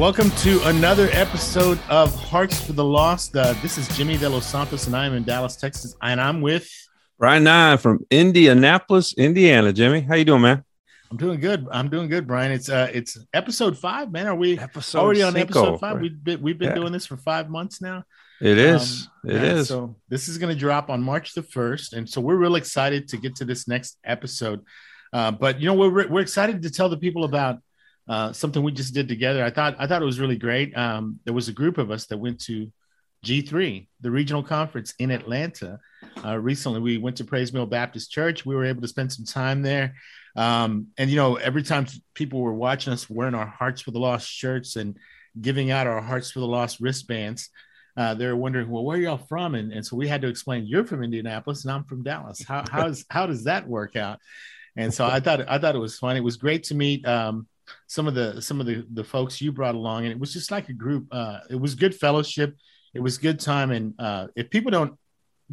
welcome 0.00 0.30
to 0.30 0.58
another 0.64 1.10
episode 1.12 1.78
of 1.90 2.14
Hearts 2.14 2.58
for 2.58 2.72
the 2.72 2.82
Lost. 2.82 3.36
Uh, 3.36 3.52
this 3.60 3.76
is 3.76 3.86
Jimmy 3.94 4.16
De 4.16 4.26
Los 4.26 4.46
Santos, 4.46 4.86
and 4.86 4.96
I 4.96 5.04
am 5.04 5.12
in 5.12 5.24
Dallas, 5.24 5.56
Texas, 5.56 5.94
and 6.00 6.18
I'm 6.18 6.40
with 6.40 6.66
Brian 7.18 7.44
Nine 7.44 7.76
from 7.76 8.06
Indianapolis, 8.10 9.12
Indiana. 9.18 9.74
Jimmy, 9.74 10.00
how 10.00 10.14
you 10.14 10.24
doing, 10.24 10.40
man? 10.40 10.64
I'm 11.10 11.18
doing 11.18 11.38
good. 11.38 11.68
I'm 11.70 11.90
doing 11.90 12.08
good, 12.08 12.26
Brian. 12.26 12.50
It's 12.50 12.70
uh, 12.70 12.90
it's 12.94 13.18
episode 13.34 13.76
five, 13.76 14.10
man. 14.10 14.26
Are 14.26 14.34
we 14.34 14.58
episode 14.58 15.00
already 15.00 15.22
on 15.22 15.34
cinco, 15.34 15.60
episode 15.60 15.80
five? 15.80 15.96
right? 15.96 16.02
We've 16.02 16.24
been 16.24 16.40
we've 16.40 16.58
been 16.58 16.70
Yeah. 16.70 16.76
doing 16.76 16.92
this 16.94 17.04
for 17.04 17.18
five 17.18 17.50
months 17.50 17.82
now. 17.82 18.04
It 18.40 18.56
is. 18.56 19.06
Um, 19.24 19.30
it 19.30 19.42
is. 19.42 19.68
So 19.68 19.96
this 20.08 20.28
is 20.28 20.38
going 20.38 20.50
to 20.50 20.58
drop 20.58 20.88
on 20.88 21.02
March 21.02 21.34
the 21.34 21.42
first, 21.42 21.92
and 21.92 22.08
so 22.08 22.22
we're 22.22 22.36
real 22.36 22.54
excited 22.54 23.08
to 23.08 23.18
get 23.18 23.36
to 23.36 23.44
this 23.44 23.68
next 23.68 23.98
episode. 24.02 24.64
Uh, 25.12 25.30
but 25.30 25.60
you 25.60 25.66
know, 25.66 25.74
we're 25.74 26.08
we're 26.08 26.22
excited 26.22 26.62
to 26.62 26.70
tell 26.70 26.88
the 26.88 26.96
people 26.96 27.24
about 27.24 27.58
uh, 28.10 28.32
something 28.32 28.64
we 28.64 28.72
just 28.72 28.92
did 28.92 29.06
together. 29.06 29.44
I 29.44 29.50
thought 29.50 29.76
I 29.78 29.86
thought 29.86 30.02
it 30.02 30.06
was 30.06 30.18
really 30.18 30.36
great. 30.36 30.76
Um, 30.76 31.20
there 31.24 31.32
was 31.32 31.48
a 31.48 31.52
group 31.52 31.78
of 31.78 31.92
us 31.92 32.06
that 32.06 32.18
went 32.18 32.40
to 32.46 32.70
G3, 33.24 33.86
the 34.00 34.10
regional 34.10 34.42
conference 34.42 34.94
in 34.98 35.12
Atlanta. 35.12 35.78
Uh, 36.24 36.36
recently, 36.36 36.80
we 36.80 36.98
went 36.98 37.18
to 37.18 37.24
Pray's 37.24 37.52
Mill 37.52 37.66
Baptist 37.66 38.10
Church. 38.10 38.44
We 38.44 38.56
were 38.56 38.64
able 38.64 38.82
to 38.82 38.88
spend 38.88 39.12
some 39.12 39.24
time 39.24 39.62
there. 39.62 39.94
Um, 40.34 40.88
and 40.98 41.08
you 41.08 41.14
know, 41.14 41.36
every 41.36 41.62
time 41.62 41.86
people 42.14 42.40
were 42.40 42.52
watching 42.52 42.92
us 42.92 43.08
wearing 43.08 43.36
our 43.36 43.46
Hearts 43.46 43.80
for 43.80 43.92
the 43.92 44.00
Lost 44.00 44.28
shirts 44.28 44.74
and 44.74 44.96
giving 45.40 45.70
out 45.70 45.86
our 45.86 46.00
Hearts 46.00 46.32
for 46.32 46.40
the 46.40 46.48
Lost 46.48 46.80
wristbands, 46.80 47.48
uh, 47.96 48.14
they 48.14 48.26
were 48.26 48.34
wondering, 48.34 48.70
well, 48.70 48.84
where 48.84 48.98
y'all 48.98 49.18
from? 49.18 49.54
And, 49.54 49.72
and 49.72 49.86
so 49.86 49.94
we 49.94 50.08
had 50.08 50.22
to 50.22 50.28
explain, 50.28 50.66
you're 50.66 50.84
from 50.84 51.04
Indianapolis 51.04 51.64
and 51.64 51.70
I'm 51.70 51.84
from 51.84 52.02
Dallas. 52.02 52.42
How 52.42 52.64
how 52.68 52.88
is 52.88 53.04
how 53.08 53.26
does 53.26 53.44
that 53.44 53.68
work 53.68 53.94
out? 53.94 54.18
And 54.76 54.92
so 54.92 55.06
I 55.06 55.20
thought 55.20 55.48
I 55.48 55.58
thought 55.58 55.76
it 55.76 55.80
was 55.80 55.96
fun. 55.96 56.16
It 56.16 56.24
was 56.24 56.36
great 56.36 56.64
to 56.64 56.74
meet 56.74 57.06
um, 57.06 57.46
some 57.86 58.06
of 58.08 58.14
the 58.14 58.40
some 58.42 58.60
of 58.60 58.66
the 58.66 58.86
the 58.92 59.04
folks 59.04 59.40
you 59.40 59.52
brought 59.52 59.74
along, 59.74 60.04
and 60.04 60.12
it 60.12 60.18
was 60.18 60.32
just 60.32 60.50
like 60.50 60.68
a 60.68 60.72
group. 60.72 61.06
Uh, 61.12 61.40
it 61.50 61.56
was 61.60 61.74
good 61.74 61.94
fellowship. 61.94 62.56
It 62.94 63.00
was 63.00 63.18
good 63.18 63.38
time. 63.40 63.70
And 63.70 63.94
uh, 63.98 64.28
if 64.36 64.50
people 64.50 64.70
don't 64.70 64.98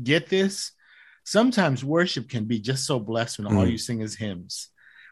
get 0.01 0.27
this, 0.29 0.71
sometimes 1.23 1.83
worship 1.83 2.29
can 2.29 2.45
be 2.45 2.59
just 2.59 2.85
so 2.85 2.99
blessed 2.99 3.38
when 3.39 3.47
all 3.47 3.65
Mm. 3.65 3.71
you 3.71 3.77
sing 3.77 4.01
is 4.01 4.15
hymns. 4.15 4.69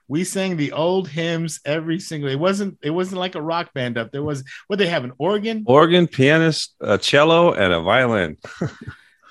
We 0.07 0.23
sang 0.23 0.55
the 0.57 0.71
old 0.71 1.07
hymns 1.09 1.59
every 1.65 1.99
single. 1.99 2.29
It 2.29 2.39
wasn't. 2.39 2.77
It 2.83 2.91
wasn't 2.91 3.19
like 3.19 3.33
a 3.35 3.41
rock 3.41 3.73
band 3.73 3.97
up. 3.97 4.11
There 4.11 4.21
was. 4.23 4.43
What 4.67 4.77
they 4.79 4.87
have 4.87 5.03
an 5.03 5.13
organ, 5.17 5.63
Organ, 5.65 6.07
pianist, 6.07 6.75
a 6.79 6.97
cello, 6.97 7.53
and 7.53 7.73
a 7.73 7.81
violin. 7.81 8.37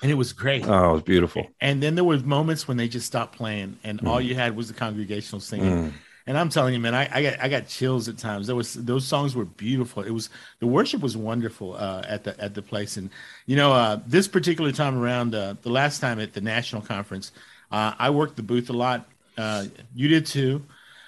and 0.01 0.11
it 0.11 0.15
was 0.15 0.33
great. 0.33 0.67
Oh, 0.67 0.89
it 0.89 0.93
was 0.93 1.01
beautiful. 1.03 1.47
And 1.61 1.81
then 1.81 1.95
there 1.95 2.03
was 2.03 2.25
moments 2.25 2.67
when 2.67 2.75
they 2.75 2.89
just 2.89 3.07
stopped 3.07 3.37
playing, 3.37 3.77
and 3.85 4.05
all 4.05 4.19
Mm. 4.19 4.25
you 4.25 4.35
had 4.35 4.55
was 4.55 4.67
the 4.67 4.73
congregational 4.73 5.39
singing. 5.39 5.71
Mm. 5.71 5.93
And 6.27 6.37
I'm 6.37 6.49
telling 6.49 6.73
you, 6.73 6.79
man, 6.79 6.95
I, 6.95 7.07
I 7.11 7.21
got 7.21 7.39
I 7.39 7.47
got 7.49 7.67
chills 7.67 8.07
at 8.09 8.17
times. 8.17 8.47
There 8.47 8.55
was 8.55 8.73
those 8.73 9.05
songs 9.05 9.35
were 9.35 9.45
beautiful. 9.45 10.01
It 10.01 10.09
was 10.09 10.29
the 10.59 10.67
worship 10.67 11.01
was 11.01 11.15
wonderful 11.15 11.75
uh, 11.75 12.01
at 12.07 12.23
the 12.23 12.39
at 12.41 12.55
the 12.55 12.63
place. 12.63 12.97
And 12.97 13.11
you 13.45 13.55
know, 13.55 13.71
uh, 13.73 13.99
this 14.07 14.27
particular 14.27 14.71
time 14.71 14.97
around, 14.97 15.35
uh, 15.35 15.55
the 15.61 15.69
last 15.69 15.99
time 15.99 16.19
at 16.19 16.33
the 16.33 16.41
national 16.41 16.81
conference, 16.81 17.31
uh, 17.71 17.93
I 17.99 18.09
worked 18.09 18.37
the 18.37 18.43
booth 18.43 18.69
a 18.69 18.73
lot. 18.73 19.07
Uh, 19.37 19.65
you 19.93 20.07
did 20.07 20.25
too. 20.25 20.63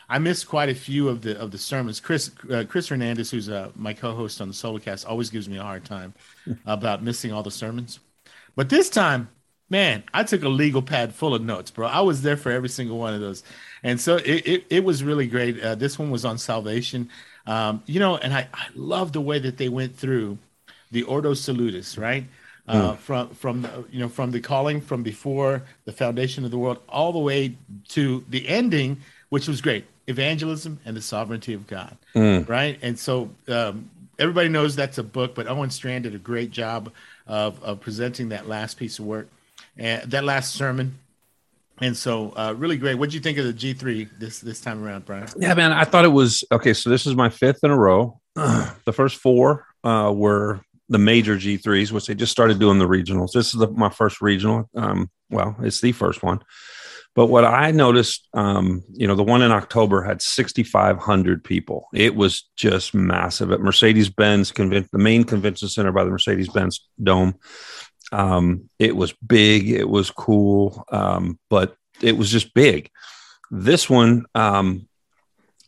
I 0.10 0.20
missed 0.20 0.48
quite 0.48 0.70
a 0.70 0.76
few 0.76 1.10
of 1.10 1.22
the 1.22 1.40
of 1.40 1.52
the 1.52 1.58
sermons. 1.58 2.00
Chris 2.00 2.32
uh, 2.52 2.64
Chris 2.68 2.88
Hernandez, 2.88 3.32
who's 3.32 3.50
uh, 3.50 3.72
my 3.76 3.94
co-host 3.94 4.40
on 4.40 4.48
the 4.48 4.54
Solocast, 4.54 5.08
always 5.08 5.30
gives 5.30 5.50
me 5.50 5.58
a 5.58 5.64
hard 5.64 5.84
time 5.84 6.14
about 6.66 7.04
missing 7.04 7.34
all 7.34 7.44
the 7.44 7.52
sermons. 7.52 8.00
But 8.56 8.70
this 8.70 8.90
time, 8.90 9.30
man, 9.70 10.04
I 10.14 10.24
took 10.24 10.44
a 10.44 10.50
legal 10.50 10.82
pad 10.82 11.14
full 11.14 11.36
of 11.36 11.42
notes, 11.42 11.72
bro. 11.72 11.88
I 11.88 12.02
was 12.02 12.22
there 12.22 12.38
for 12.38 12.52
every 12.52 12.70
single 12.70 12.98
one 12.98 13.14
of 13.14 13.20
those, 13.20 13.44
and 13.84 14.00
so 14.00 14.18
it 14.18 14.48
it, 14.48 14.66
it 14.70 14.84
was 14.84 15.04
really 15.04 15.28
great. 15.28 15.62
Uh, 15.62 15.76
this 15.76 15.98
one 16.00 16.10
was 16.12 16.26
on 16.26 16.38
salvation, 16.38 17.10
um, 17.46 17.82
you 17.86 18.00
know, 18.00 18.18
and 18.18 18.34
I 18.34 18.48
I 18.54 18.68
love 18.76 19.12
the 19.14 19.22
way 19.22 19.40
that 19.40 19.58
they 19.58 19.70
went 19.70 19.96
through 19.96 20.38
the 20.92 21.04
Ordo 21.04 21.34
Salutis, 21.34 21.98
right? 21.98 22.26
Uh, 22.68 22.96
From 22.96 23.30
from 23.30 23.62
the, 23.62 23.86
you 23.90 24.00
know 24.00 24.10
from 24.10 24.32
the 24.32 24.42
calling 24.42 24.82
from 24.82 25.02
before 25.02 25.64
the 25.86 25.94
foundation 25.94 26.44
of 26.44 26.52
the 26.52 26.58
world 26.58 26.80
all 26.90 27.14
the 27.14 27.20
way 27.20 27.56
to 27.90 28.26
the 28.30 28.46
ending, 28.48 28.98
which 29.30 29.48
was 29.48 29.62
great, 29.62 29.86
evangelism 30.08 30.78
and 30.84 30.98
the 30.98 31.02
sovereignty 31.02 31.54
of 31.54 31.66
God, 31.68 31.96
Mm. 32.14 32.48
right? 32.50 32.78
And 32.82 33.00
so 33.00 33.30
um, 33.48 33.90
everybody 34.20 34.50
knows 34.50 34.76
that's 34.76 34.98
a 34.98 35.04
book, 35.04 35.34
but 35.34 35.48
Owen 35.48 35.70
Strachan 35.70 36.02
did 36.02 36.14
a 36.16 36.18
great 36.18 36.52
job 36.52 36.92
of 37.26 37.64
of 37.64 37.80
presenting 37.80 38.30
that 38.30 38.50
last 38.50 38.78
piece 38.78 39.00
of 39.00 39.06
work 39.06 39.30
and 39.78 40.12
that 40.12 40.26
last 40.26 40.54
sermon. 40.54 41.00
And 41.80 41.96
so, 41.96 42.32
uh, 42.36 42.54
really 42.58 42.78
great. 42.78 42.96
What'd 42.96 43.14
you 43.14 43.20
think 43.20 43.38
of 43.38 43.46
the 43.46 43.54
G 43.54 43.74
three 43.74 44.08
this 44.18 44.40
this 44.40 44.60
time 44.60 44.84
around, 44.84 45.06
Brian? 45.06 45.28
Yeah, 45.38 45.54
man. 45.54 45.72
I 45.72 45.84
thought 45.84 46.06
it 46.06 46.10
was 46.10 46.44
okay. 46.52 46.74
So 46.74 46.90
this 46.90 47.06
is 47.06 47.16
my 47.16 47.30
fifth 47.30 47.60
in 47.64 47.72
a 47.72 47.78
row. 47.78 48.20
the 48.36 48.94
first 48.94 49.18
four 49.18 49.66
uh, 49.84 50.12
were 50.16 50.62
the 50.90 50.98
major 50.98 51.36
G3s, 51.36 51.92
which 51.92 52.08
they 52.08 52.16
just 52.16 52.32
started 52.32 52.60
doing 52.60 52.80
the 52.80 52.88
regionals. 52.88 53.32
This 53.34 53.54
is 53.54 53.60
the, 53.60 53.68
my 53.68 53.90
first 53.90 54.22
regional. 54.22 54.70
Um, 54.76 55.10
well, 55.30 55.56
it's 55.62 55.82
the 55.82 55.92
first 55.92 56.24
one. 56.24 56.40
But 57.18 57.28
what 57.28 57.46
I 57.46 57.72
noticed, 57.72 58.28
um, 58.36 58.84
you 58.94 59.08
know, 59.08 59.16
the 59.16 59.24
one 59.24 59.42
in 59.42 59.52
October 59.52 60.04
had 60.04 60.22
6,500 60.22 61.44
people. 61.44 61.88
It 61.92 62.16
was 62.16 62.48
just 62.56 62.94
massive 62.94 63.52
at 63.52 63.60
Mercedes 63.60 64.08
Benz 64.08 64.52
convention, 64.52 64.90
the 64.92 65.00
main 65.00 65.24
convention 65.24 65.68
center 65.68 65.92
by 65.92 66.04
the 66.04 66.12
Mercedes 66.12 66.50
Benz 66.50 66.88
Dome. 67.02 67.34
Um, 68.12 68.70
it 68.80 68.96
was 68.96 69.14
big, 69.14 69.70
it 69.70 69.88
was 69.90 70.12
cool, 70.12 70.86
um, 70.92 71.40
but 71.50 71.76
it 72.02 72.18
was 72.18 72.32
just 72.32 72.54
big. 72.54 72.90
This 73.52 73.90
one, 73.90 74.26
um, 74.36 74.88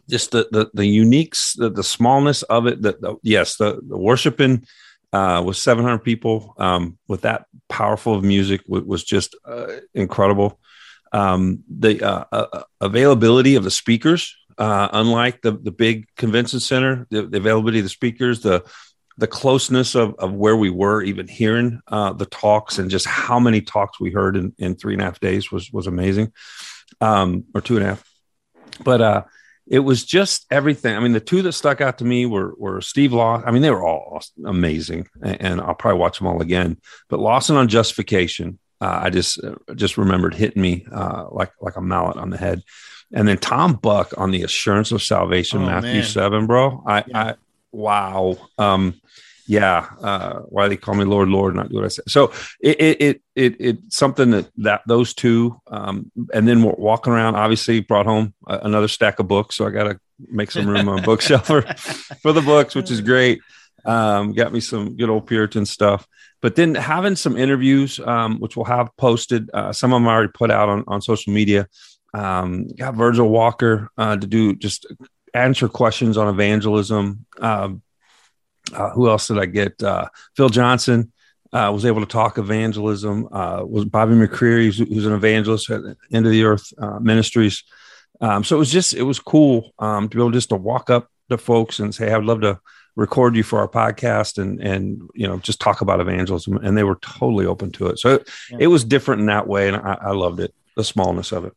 just 0.10 0.32
the 0.32 0.48
the 0.52 0.70
the 0.74 0.86
unique, 0.86 1.36
the, 1.56 1.70
the 1.70 1.84
smallness 1.84 2.44
of 2.44 2.68
it. 2.68 2.82
That 2.82 3.20
yes, 3.24 3.58
the, 3.58 3.80
the 3.88 3.98
worshiping 3.98 4.66
uh, 5.14 5.42
was 5.46 5.62
700 5.62 6.00
people 6.00 6.54
um, 6.58 6.98
with 7.08 7.22
that 7.22 7.46
powerful 7.68 8.16
of 8.16 8.24
music 8.24 8.62
was, 8.68 8.84
was 8.84 9.04
just 9.04 9.36
uh, 9.46 9.68
incredible. 9.94 10.60
Um, 11.12 11.64
the 11.70 12.04
uh, 12.04 12.26
uh, 12.32 12.64
availability 12.82 13.56
of 13.56 13.64
the 13.64 13.72
speakers, 13.72 14.36
uh, 14.58 14.90
unlike 14.94 15.42
the 15.42 15.54
the 15.54 15.72
big 15.72 16.08
convention 16.16 16.60
center, 16.60 17.08
the, 17.10 17.24
the 17.24 17.38
availability 17.38 17.80
of 17.80 17.86
the 17.86 17.90
speakers, 17.90 18.42
the 18.42 18.64
the 19.20 19.28
closeness 19.28 19.96
of, 19.96 20.16
of 20.16 20.34
where 20.34 20.56
we 20.56 20.70
were, 20.70 21.02
even 21.04 21.28
hearing 21.28 21.82
uh, 21.88 22.14
the 22.14 22.26
talks 22.26 22.80
and 22.80 22.90
just 22.90 23.06
how 23.06 23.40
many 23.40 23.62
talks 23.62 24.00
we 24.00 24.12
heard 24.12 24.36
in, 24.38 24.54
in 24.58 24.76
three 24.76 24.94
and 24.94 25.02
a 25.02 25.06
half 25.06 25.20
days 25.20 25.52
was 25.52 25.72
was 25.72 25.88
amazing, 25.88 26.32
um, 27.02 27.44
or 27.54 27.62
two 27.62 27.76
and 27.78 27.86
a 27.86 27.90
half. 27.90 28.04
But 28.84 29.02
uh, 29.02 29.24
it 29.68 29.80
was 29.80 30.04
just 30.06 30.46
everything. 30.52 30.96
I 30.96 31.00
mean, 31.00 31.12
the 31.12 31.20
two 31.20 31.42
that 31.44 31.52
stuck 31.52 31.82
out 31.82 31.98
to 32.00 32.06
me 32.06 32.26
were 32.26 32.54
were 32.58 32.82
Steve 32.82 33.14
Law. 33.14 33.42
I 33.46 33.52
mean, 33.52 33.62
they 33.62 33.72
were 33.72 33.86
all 33.86 34.22
amazing, 34.46 35.08
and, 35.22 35.42
and 35.42 35.62
I'll 35.62 35.76
probably 35.76 36.00
watch 36.00 36.18
them 36.18 36.28
all 36.28 36.42
again. 36.42 36.78
But 37.10 37.20
Lawson 37.20 37.56
on 37.58 37.68
Justification, 37.68 38.58
uh, 38.82 39.00
I 39.04 39.10
just 39.10 39.44
uh, 39.44 39.56
just 39.76 39.98
remembered 39.98 40.34
hitting 40.34 40.62
me 40.62 40.86
uh, 40.92 41.26
like 41.30 41.52
like 41.62 41.76
a 41.76 41.82
mallet 41.82 42.18
on 42.18 42.30
the 42.30 42.38
head. 42.38 42.64
And 43.12 43.28
then 43.28 43.40
Tom 43.40 43.74
Buck 43.74 44.14
on 44.18 44.30
the 44.30 44.44
Assurance 44.44 44.92
of 44.92 45.02
Salvation, 45.02 45.64
Oh, 45.64 45.66
Matthew 45.66 45.94
man. 45.94 46.04
seven, 46.04 46.46
bro. 46.46 46.84
I, 46.86 47.04
Yeah. 47.08 47.24
I 47.24 47.36
wow. 47.72 48.38
Um, 48.58 49.02
yeah. 49.50 49.90
Uh, 50.00 50.42
why 50.42 50.68
they 50.68 50.78
call 50.78 50.94
me 50.94 51.06
Lord, 51.06 51.28
Lord, 51.28 51.56
not 51.56 51.70
do 51.70 51.78
what 51.78 51.86
I 51.86 51.88
say. 51.88 52.04
So 52.08 52.32
it, 52.62 52.80
it, 52.80 53.02
it, 53.02 53.22
it, 53.36 53.56
it's 53.60 53.98
something 53.98 54.30
that, 54.30 54.48
that 54.58 54.84
those 54.86 55.16
two, 55.16 55.60
um, 55.66 56.12
and 56.32 56.48
then 56.48 56.62
we're 56.62 56.76
walking 56.78 57.14
around, 57.14 57.34
obviously 57.34 57.80
brought 57.80 58.06
home 58.06 58.36
a- 58.48 58.60
another 58.60 58.88
stack 58.88 59.18
of 59.18 59.28
books. 59.28 59.56
So 59.56 59.66
I 59.66 59.72
got 59.72 59.86
to 59.86 60.00
make 60.20 60.52
some 60.52 60.68
room 60.68 60.88
on 60.88 61.02
bookshelf 61.04 61.48
for, 61.48 61.64
for 62.22 62.32
the 62.32 62.44
books, 62.44 62.76
which 62.76 62.92
is 62.92 63.02
great. 63.02 63.42
Um, 63.86 64.34
got 64.34 64.54
me 64.54 64.60
some 64.60 64.96
good 64.96 65.10
old 65.10 65.26
Puritan 65.26 65.66
stuff, 65.66 66.08
but 66.44 66.56
then 66.56 66.76
having 66.76 67.16
some 67.16 67.36
interviews, 67.36 68.00
um, 68.00 68.40
which 68.40 68.56
we'll 68.56 68.66
have 68.66 68.96
posted, 68.98 69.50
uh, 69.52 69.74
some 69.74 69.94
of 69.94 70.00
them 70.00 70.08
I 70.08 70.14
already 70.14 70.32
put 70.32 70.52
out 70.52 70.70
on, 70.70 70.84
on 70.86 71.02
social 71.02 71.34
media. 71.34 71.68
Um, 72.14 72.68
got 72.68 72.94
Virgil 72.94 73.30
Walker, 73.30 73.90
uh, 73.98 74.16
to 74.16 74.28
do 74.28 74.56
just 74.56 74.86
answer 75.34 75.68
questions 75.68 76.18
on 76.18 76.28
evangelism. 76.28 77.26
Um, 77.40 77.82
uh, 78.74 78.90
who 78.92 79.10
else 79.10 79.28
did 79.28 79.40
I 79.40 79.46
get? 79.46 79.82
Uh, 79.82 80.08
Phil 80.36 80.50
Johnson 80.50 81.12
uh, 81.54 81.72
was 81.74 81.86
able 81.86 82.02
to 82.02 82.08
talk 82.08 82.38
evangelism. 82.38 83.28
Uh, 83.32 83.64
was 83.68 83.86
Bobby 83.86 84.14
McCreary, 84.14 84.66
who's, 84.66 84.78
who's 84.78 85.06
an 85.06 85.14
evangelist 85.14 85.70
at 85.70 85.82
End 86.12 86.26
of 86.26 86.32
the 86.32 86.44
Earth 86.44 86.72
uh, 86.78 87.00
Ministries. 87.00 87.64
Um, 88.22 88.44
so 88.44 88.56
it 88.56 88.60
was 88.60 88.72
just 88.72 88.94
it 88.94 89.04
was 89.04 89.20
cool 89.20 89.74
um, 89.80 90.10
to 90.10 90.18
be 90.18 90.22
able 90.22 90.32
just 90.32 90.50
to 90.50 90.56
walk 90.56 90.90
up 90.90 91.10
to 91.30 91.38
folks 91.38 91.80
and 91.80 91.94
say, 91.96 92.12
"I'd 92.12 92.24
love 92.24 92.42
to 92.42 92.60
record 92.96 93.36
you 93.36 93.44
for 93.44 93.60
our 93.60 93.68
podcast 93.68 94.38
and 94.38 94.60
and 94.60 95.10
you 95.16 95.26
know 95.28 95.38
just 95.40 95.62
talk 95.62 95.82
about 95.82 96.02
evangelism." 96.02 96.58
And 96.58 96.78
they 96.78 96.84
were 96.84 96.98
totally 96.98 97.46
open 97.46 97.72
to 97.74 97.88
it. 97.88 98.00
So 98.00 98.16
it, 98.16 98.30
Yeah. 98.52 98.58
it 98.62 98.68
was 98.68 98.84
different 98.84 99.22
in 99.22 99.28
that 99.28 99.48
way, 99.48 99.68
and 99.70 99.78
I, 99.78 99.98
I 100.02 100.12
loved 100.12 100.40
it. 100.42 100.54
The 100.76 100.84
smallness 100.84 101.32
of 101.32 101.46
it. 101.46 101.54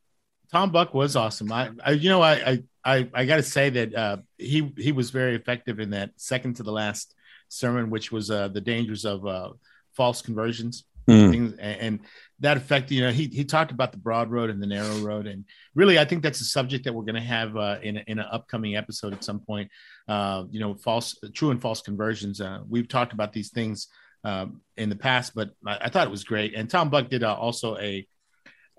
Tom 0.52 0.70
Buck 0.70 0.92
was 0.94 1.16
awesome. 1.16 1.50
I, 1.50 1.70
I 1.84 1.92
you 1.92 2.10
know, 2.10 2.20
I, 2.20 2.32
I, 2.32 2.62
I, 2.84 3.08
I 3.14 3.24
got 3.26 3.36
to 3.36 3.42
say 3.42 3.70
that 3.70 3.94
uh, 3.94 4.16
he 4.38 4.72
he 4.76 4.92
was 4.92 5.10
very 5.10 5.36
effective 5.36 5.80
in 5.80 5.90
that 5.90 6.10
second 6.16 6.56
to 6.56 6.62
the 6.62 6.72
last 6.72 7.14
sermon, 7.48 7.90
which 7.90 8.10
was 8.10 8.30
uh, 8.30 8.48
the 8.48 8.60
dangers 8.60 9.04
of 9.04 9.26
uh, 9.26 9.50
false 9.96 10.22
conversions. 10.22 10.84
mm. 11.08 11.30
things, 11.30 11.52
and, 11.58 11.80
and, 11.80 12.00
that 12.40 12.56
effect. 12.56 12.90
You 12.90 13.02
know, 13.02 13.12
he 13.12 13.26
he 13.28 13.44
talked 13.44 13.70
about 13.70 13.92
the 13.92 13.98
broad 13.98 14.30
road 14.30 14.50
and 14.50 14.60
the 14.60 14.66
narrow 14.66 14.96
road, 14.98 15.28
and 15.28 15.44
really, 15.76 15.98
I 15.98 16.04
think 16.04 16.24
that's 16.24 16.40
a 16.40 16.44
subject 16.44 16.84
that 16.84 16.92
we're 16.92 17.04
going 17.04 17.14
to 17.14 17.20
have 17.20 17.56
uh, 17.56 17.78
in 17.82 17.98
in 17.98 18.18
an 18.18 18.26
upcoming 18.30 18.76
episode 18.76 19.12
at 19.12 19.22
some 19.22 19.38
point. 19.38 19.70
Uh, 20.08 20.44
you 20.50 20.58
know, 20.58 20.74
false, 20.74 21.16
true 21.34 21.52
and 21.52 21.62
false 21.62 21.82
conversions. 21.82 22.40
Uh, 22.40 22.60
we've 22.68 22.88
talked 22.88 23.12
about 23.12 23.32
these 23.32 23.50
things 23.50 23.86
um, 24.24 24.60
in 24.76 24.88
the 24.88 24.96
past, 24.96 25.34
but 25.34 25.50
I, 25.64 25.78
I, 25.82 25.88
thought 25.88 26.06
it 26.06 26.10
was 26.10 26.24
great. 26.24 26.54
And 26.54 26.68
Tom 26.68 26.90
Buck 26.90 27.08
did 27.08 27.22
uh, 27.22 27.34
also 27.34 27.76
a 27.78 28.06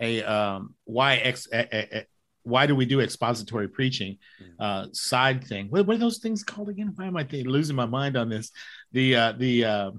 a 0.01 0.23
um, 0.23 0.75
why 0.83 1.15
ex 1.15 1.47
a, 1.53 1.75
a, 1.75 2.05
why 2.43 2.67
do 2.67 2.75
we 2.75 2.85
do 2.85 2.99
expository 2.99 3.67
preaching 3.67 4.17
mm-hmm. 4.41 4.61
uh, 4.61 4.87
side 4.91 5.43
thing? 5.43 5.67
What, 5.69 5.85
what, 5.85 5.95
are 5.95 5.99
those 5.99 6.19
things 6.19 6.43
called 6.43 6.69
again? 6.69 6.93
Why 6.95 7.05
am 7.05 7.17
I 7.17 7.27
losing 7.31 7.75
my 7.75 7.85
mind 7.85 8.15
on 8.17 8.29
this? 8.29 8.51
The 8.91 9.15
uh, 9.15 9.31
the 9.33 9.65
uh, 9.65 9.91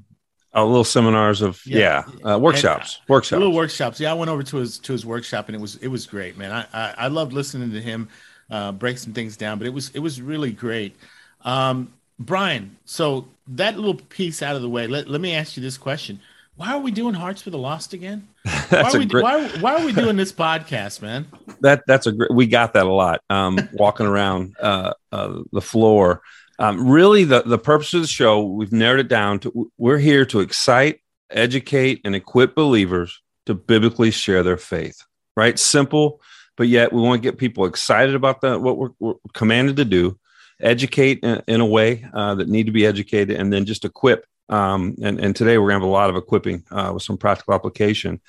oh, 0.55 0.67
little 0.67 0.85
seminars 0.85 1.43
of 1.43 1.61
yeah, 1.67 2.05
yeah 2.23 2.35
uh, 2.35 2.39
workshops, 2.39 3.01
and, 3.01 3.09
workshops, 3.09 3.39
little 3.39 3.55
workshops. 3.55 4.01
Yeah, 4.01 4.11
I 4.11 4.15
went 4.15 4.31
over 4.31 4.43
to 4.43 4.57
his 4.59 4.79
to 4.79 4.93
his 4.93 5.05
workshop 5.05 5.49
and 5.49 5.57
it 5.57 5.61
was 5.61 5.77
it 5.77 5.89
was 5.89 6.07
great, 6.07 6.37
man. 6.37 6.53
I 6.53 6.67
I, 6.73 6.95
I 6.99 7.09
loved 7.09 7.33
listening 7.33 7.73
to 7.73 7.81
him 7.81 8.09
uh, 8.51 8.73
break 8.73 8.99
some 8.99 9.13
things 9.13 9.37
down, 9.37 9.59
but 9.59 9.67
it 9.67 9.73
was 9.73 9.91
it 9.91 10.01
was 10.01 10.21
really 10.21 10.53
great. 10.53 10.97
Um, 11.43 11.93
Brian, 12.19 12.77
so 12.85 13.27
that 13.49 13.77
little 13.77 13.95
piece 13.95 14.43
out 14.43 14.57
of 14.57 14.63
the 14.63 14.69
way, 14.69 14.87
let, 14.87 15.09
let 15.09 15.21
me 15.21 15.35
ask 15.35 15.57
you 15.57 15.63
this 15.63 15.77
question. 15.77 16.21
Why 16.57 16.73
are 16.73 16.79
we 16.79 16.93
doing 16.93 17.15
Hearts 17.15 17.43
for 17.43 17.51
the 17.51 17.59
Lost 17.59 17.95
again? 17.95 18.29
Why 18.69 18.83
are, 18.83 18.99
we, 18.99 19.07
great... 19.07 19.23
why, 19.23 19.49
why, 19.61 19.75
are 19.75 19.85
we 19.85 19.93
doing 19.93 20.17
this 20.17 20.33
podcast, 20.33 21.03
man? 21.03 21.27
That 21.61 21.83
that's 21.87 22.07
a 22.07 22.13
great. 22.13 22.33
We 22.33 22.47
got 22.47 22.75
that 22.75 22.87
a 22.87 22.93
lot. 22.93 23.21
Um, 23.29 23.59
walking 23.73 24.07
around 24.07 24.55
uh, 24.61 24.95
uh, 25.11 25.43
the 25.53 25.61
floor. 25.61 26.23
Um, 26.59 26.89
really, 26.89 27.25
the 27.25 27.43
the 27.43 27.59
purpose 27.59 27.93
of 27.95 28.03
the 28.03 28.07
show 28.07 28.45
we've 28.45 28.73
narrowed 28.73 29.01
it 29.01 29.09
down 29.09 29.41
to. 29.41 29.71
We're 29.79 29.99
here 29.99 30.25
to 30.27 30.41
excite, 30.41 31.01
educate, 31.31 32.01
and 32.05 32.15
equip 32.15 32.55
believers 32.55 33.21
to 33.47 33.55
biblically 33.55 34.11
share 34.11 34.43
their 34.43 34.57
faith. 34.57 35.03
Right, 35.37 35.59
simple, 35.59 36.21
but 36.57 36.69
yet 36.69 36.93
we 36.93 37.01
want 37.01 37.23
to 37.23 37.29
get 37.29 37.39
people 37.39 37.65
excited 37.65 38.15
about 38.15 38.41
the 38.41 38.59
what 38.59 38.79
we're, 38.79 38.91
we're 39.01 39.15
commanded 39.33 39.77
to 39.77 39.85
do 39.85 40.19
educate 40.61 41.21
in, 41.23 41.43
in 41.47 41.61
a 41.61 41.67
way 41.67 42.07
uh, 42.15 42.35
that 42.37 42.49
need 42.49 42.67
to 42.67 42.73
be 42.73 42.87
educated, 42.87 43.37
and 43.37 43.53
then 43.53 43.65
just 43.65 43.85
equip. 43.85 44.27
Um, 44.49 44.97
and, 45.03 45.19
and 45.19 45.35
today 45.35 45.59
we're 45.59 45.69
going 45.69 45.81
to 45.81 45.87
have 45.87 45.89
a 45.89 45.93
lot 45.93 46.11
of 46.11 46.17
equipping 46.17 46.65
uh, 46.71 46.91
with 46.95 47.03
some 47.03 47.17
practical 47.17 47.55
application. 47.55 48.21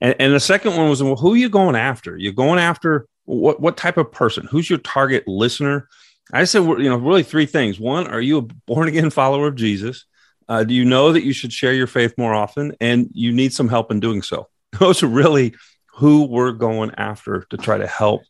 And, 0.00 0.14
and 0.18 0.34
the 0.34 0.40
second 0.40 0.76
one 0.76 0.88
was, 0.88 1.02
well, 1.02 1.16
who 1.16 1.34
are 1.34 1.36
you 1.36 1.48
going 1.48 1.76
after? 1.76 2.16
You're 2.16 2.32
going 2.32 2.58
after 2.58 3.06
what 3.24 3.60
what 3.60 3.76
type 3.76 3.96
of 3.96 4.12
person? 4.12 4.46
Who's 4.50 4.68
your 4.68 4.78
target 4.80 5.26
listener? 5.26 5.88
I 6.32 6.44
said, 6.44 6.62
you 6.62 6.88
know, 6.88 6.96
really 6.96 7.22
three 7.22 7.46
things. 7.46 7.78
One, 7.78 8.06
are 8.06 8.20
you 8.20 8.38
a 8.38 8.42
born 8.42 8.88
again 8.88 9.10
follower 9.10 9.48
of 9.48 9.56
Jesus? 9.56 10.04
Uh, 10.48 10.64
do 10.64 10.74
you 10.74 10.84
know 10.84 11.12
that 11.12 11.24
you 11.24 11.32
should 11.32 11.52
share 11.52 11.72
your 11.72 11.86
faith 11.86 12.14
more 12.18 12.34
often? 12.34 12.74
And 12.80 13.08
you 13.12 13.32
need 13.32 13.52
some 13.52 13.68
help 13.68 13.90
in 13.90 14.00
doing 14.00 14.22
so. 14.22 14.48
Those 14.78 15.02
are 15.02 15.08
really 15.08 15.54
who 15.94 16.24
we're 16.24 16.52
going 16.52 16.92
after 16.96 17.46
to 17.50 17.56
try 17.56 17.78
to 17.78 17.86
help 17.86 18.22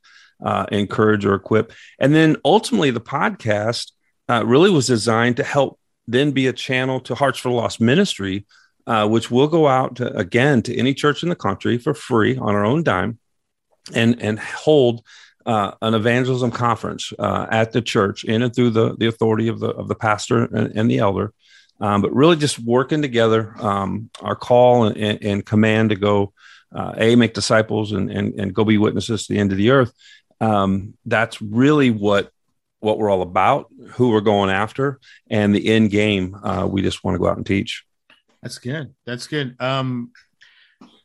uh, 0.44 0.66
encourage 0.70 1.24
or 1.24 1.34
equip. 1.34 1.72
And 1.98 2.14
then 2.14 2.36
ultimately, 2.44 2.90
the 2.90 3.00
podcast 3.00 3.92
uh, 4.28 4.44
really 4.44 4.70
was 4.70 4.86
designed 4.86 5.36
to 5.38 5.44
help 5.44 5.78
then 6.06 6.32
be 6.32 6.46
a 6.46 6.52
channel 6.52 7.00
to 7.00 7.14
Hearts 7.14 7.38
for 7.38 7.48
the 7.48 7.54
Lost 7.54 7.80
ministry, 7.80 8.46
uh, 8.86 9.08
which 9.08 9.30
will 9.30 9.48
go 9.48 9.66
out 9.66 9.96
to, 9.96 10.14
again 10.16 10.62
to 10.62 10.76
any 10.76 10.94
church 10.94 11.22
in 11.22 11.28
the 11.28 11.36
country 11.36 11.78
for 11.78 11.94
free 11.94 12.36
on 12.36 12.54
our 12.54 12.64
own 12.64 12.82
dime, 12.82 13.18
and 13.94 14.20
and 14.22 14.38
hold 14.38 15.04
uh, 15.46 15.72
an 15.82 15.94
evangelism 15.94 16.50
conference 16.50 17.12
uh, 17.18 17.46
at 17.50 17.72
the 17.72 17.82
church 17.82 18.24
in 18.24 18.42
and 18.42 18.54
through 18.54 18.70
the 18.70 18.96
the 18.96 19.06
authority 19.06 19.48
of 19.48 19.60
the 19.60 19.68
of 19.68 19.88
the 19.88 19.94
pastor 19.94 20.44
and, 20.44 20.76
and 20.76 20.90
the 20.90 20.98
elder. 20.98 21.32
Um, 21.80 22.02
but 22.02 22.14
really, 22.14 22.36
just 22.36 22.58
working 22.58 23.02
together, 23.02 23.52
um, 23.58 24.08
our 24.20 24.36
call 24.36 24.84
and, 24.84 24.96
and, 24.96 25.24
and, 25.24 25.46
command 25.46 25.90
to 25.90 25.96
go, 25.96 26.32
uh, 26.72 26.94
a 26.96 27.16
make 27.16 27.34
disciples 27.34 27.92
and, 27.92 28.10
and 28.10 28.38
and 28.38 28.54
go 28.54 28.64
be 28.64 28.78
witnesses 28.78 29.26
to 29.26 29.32
the 29.32 29.40
end 29.40 29.50
of 29.50 29.58
the 29.58 29.70
earth, 29.70 29.92
um, 30.40 30.94
that's 31.04 31.42
really 31.42 31.90
what 31.90 32.30
what 32.84 32.98
we're 32.98 33.10
all 33.10 33.22
about, 33.22 33.66
who 33.92 34.10
we're 34.10 34.20
going 34.20 34.50
after, 34.50 35.00
and 35.28 35.54
the 35.54 35.66
end 35.68 35.90
game. 35.90 36.36
Uh, 36.42 36.68
we 36.70 36.82
just 36.82 37.02
want 37.02 37.14
to 37.14 37.18
go 37.18 37.28
out 37.28 37.36
and 37.36 37.46
teach. 37.46 37.84
That's 38.42 38.58
good. 38.58 38.94
That's 39.06 39.26
good. 39.26 39.56
Um, 39.58 40.12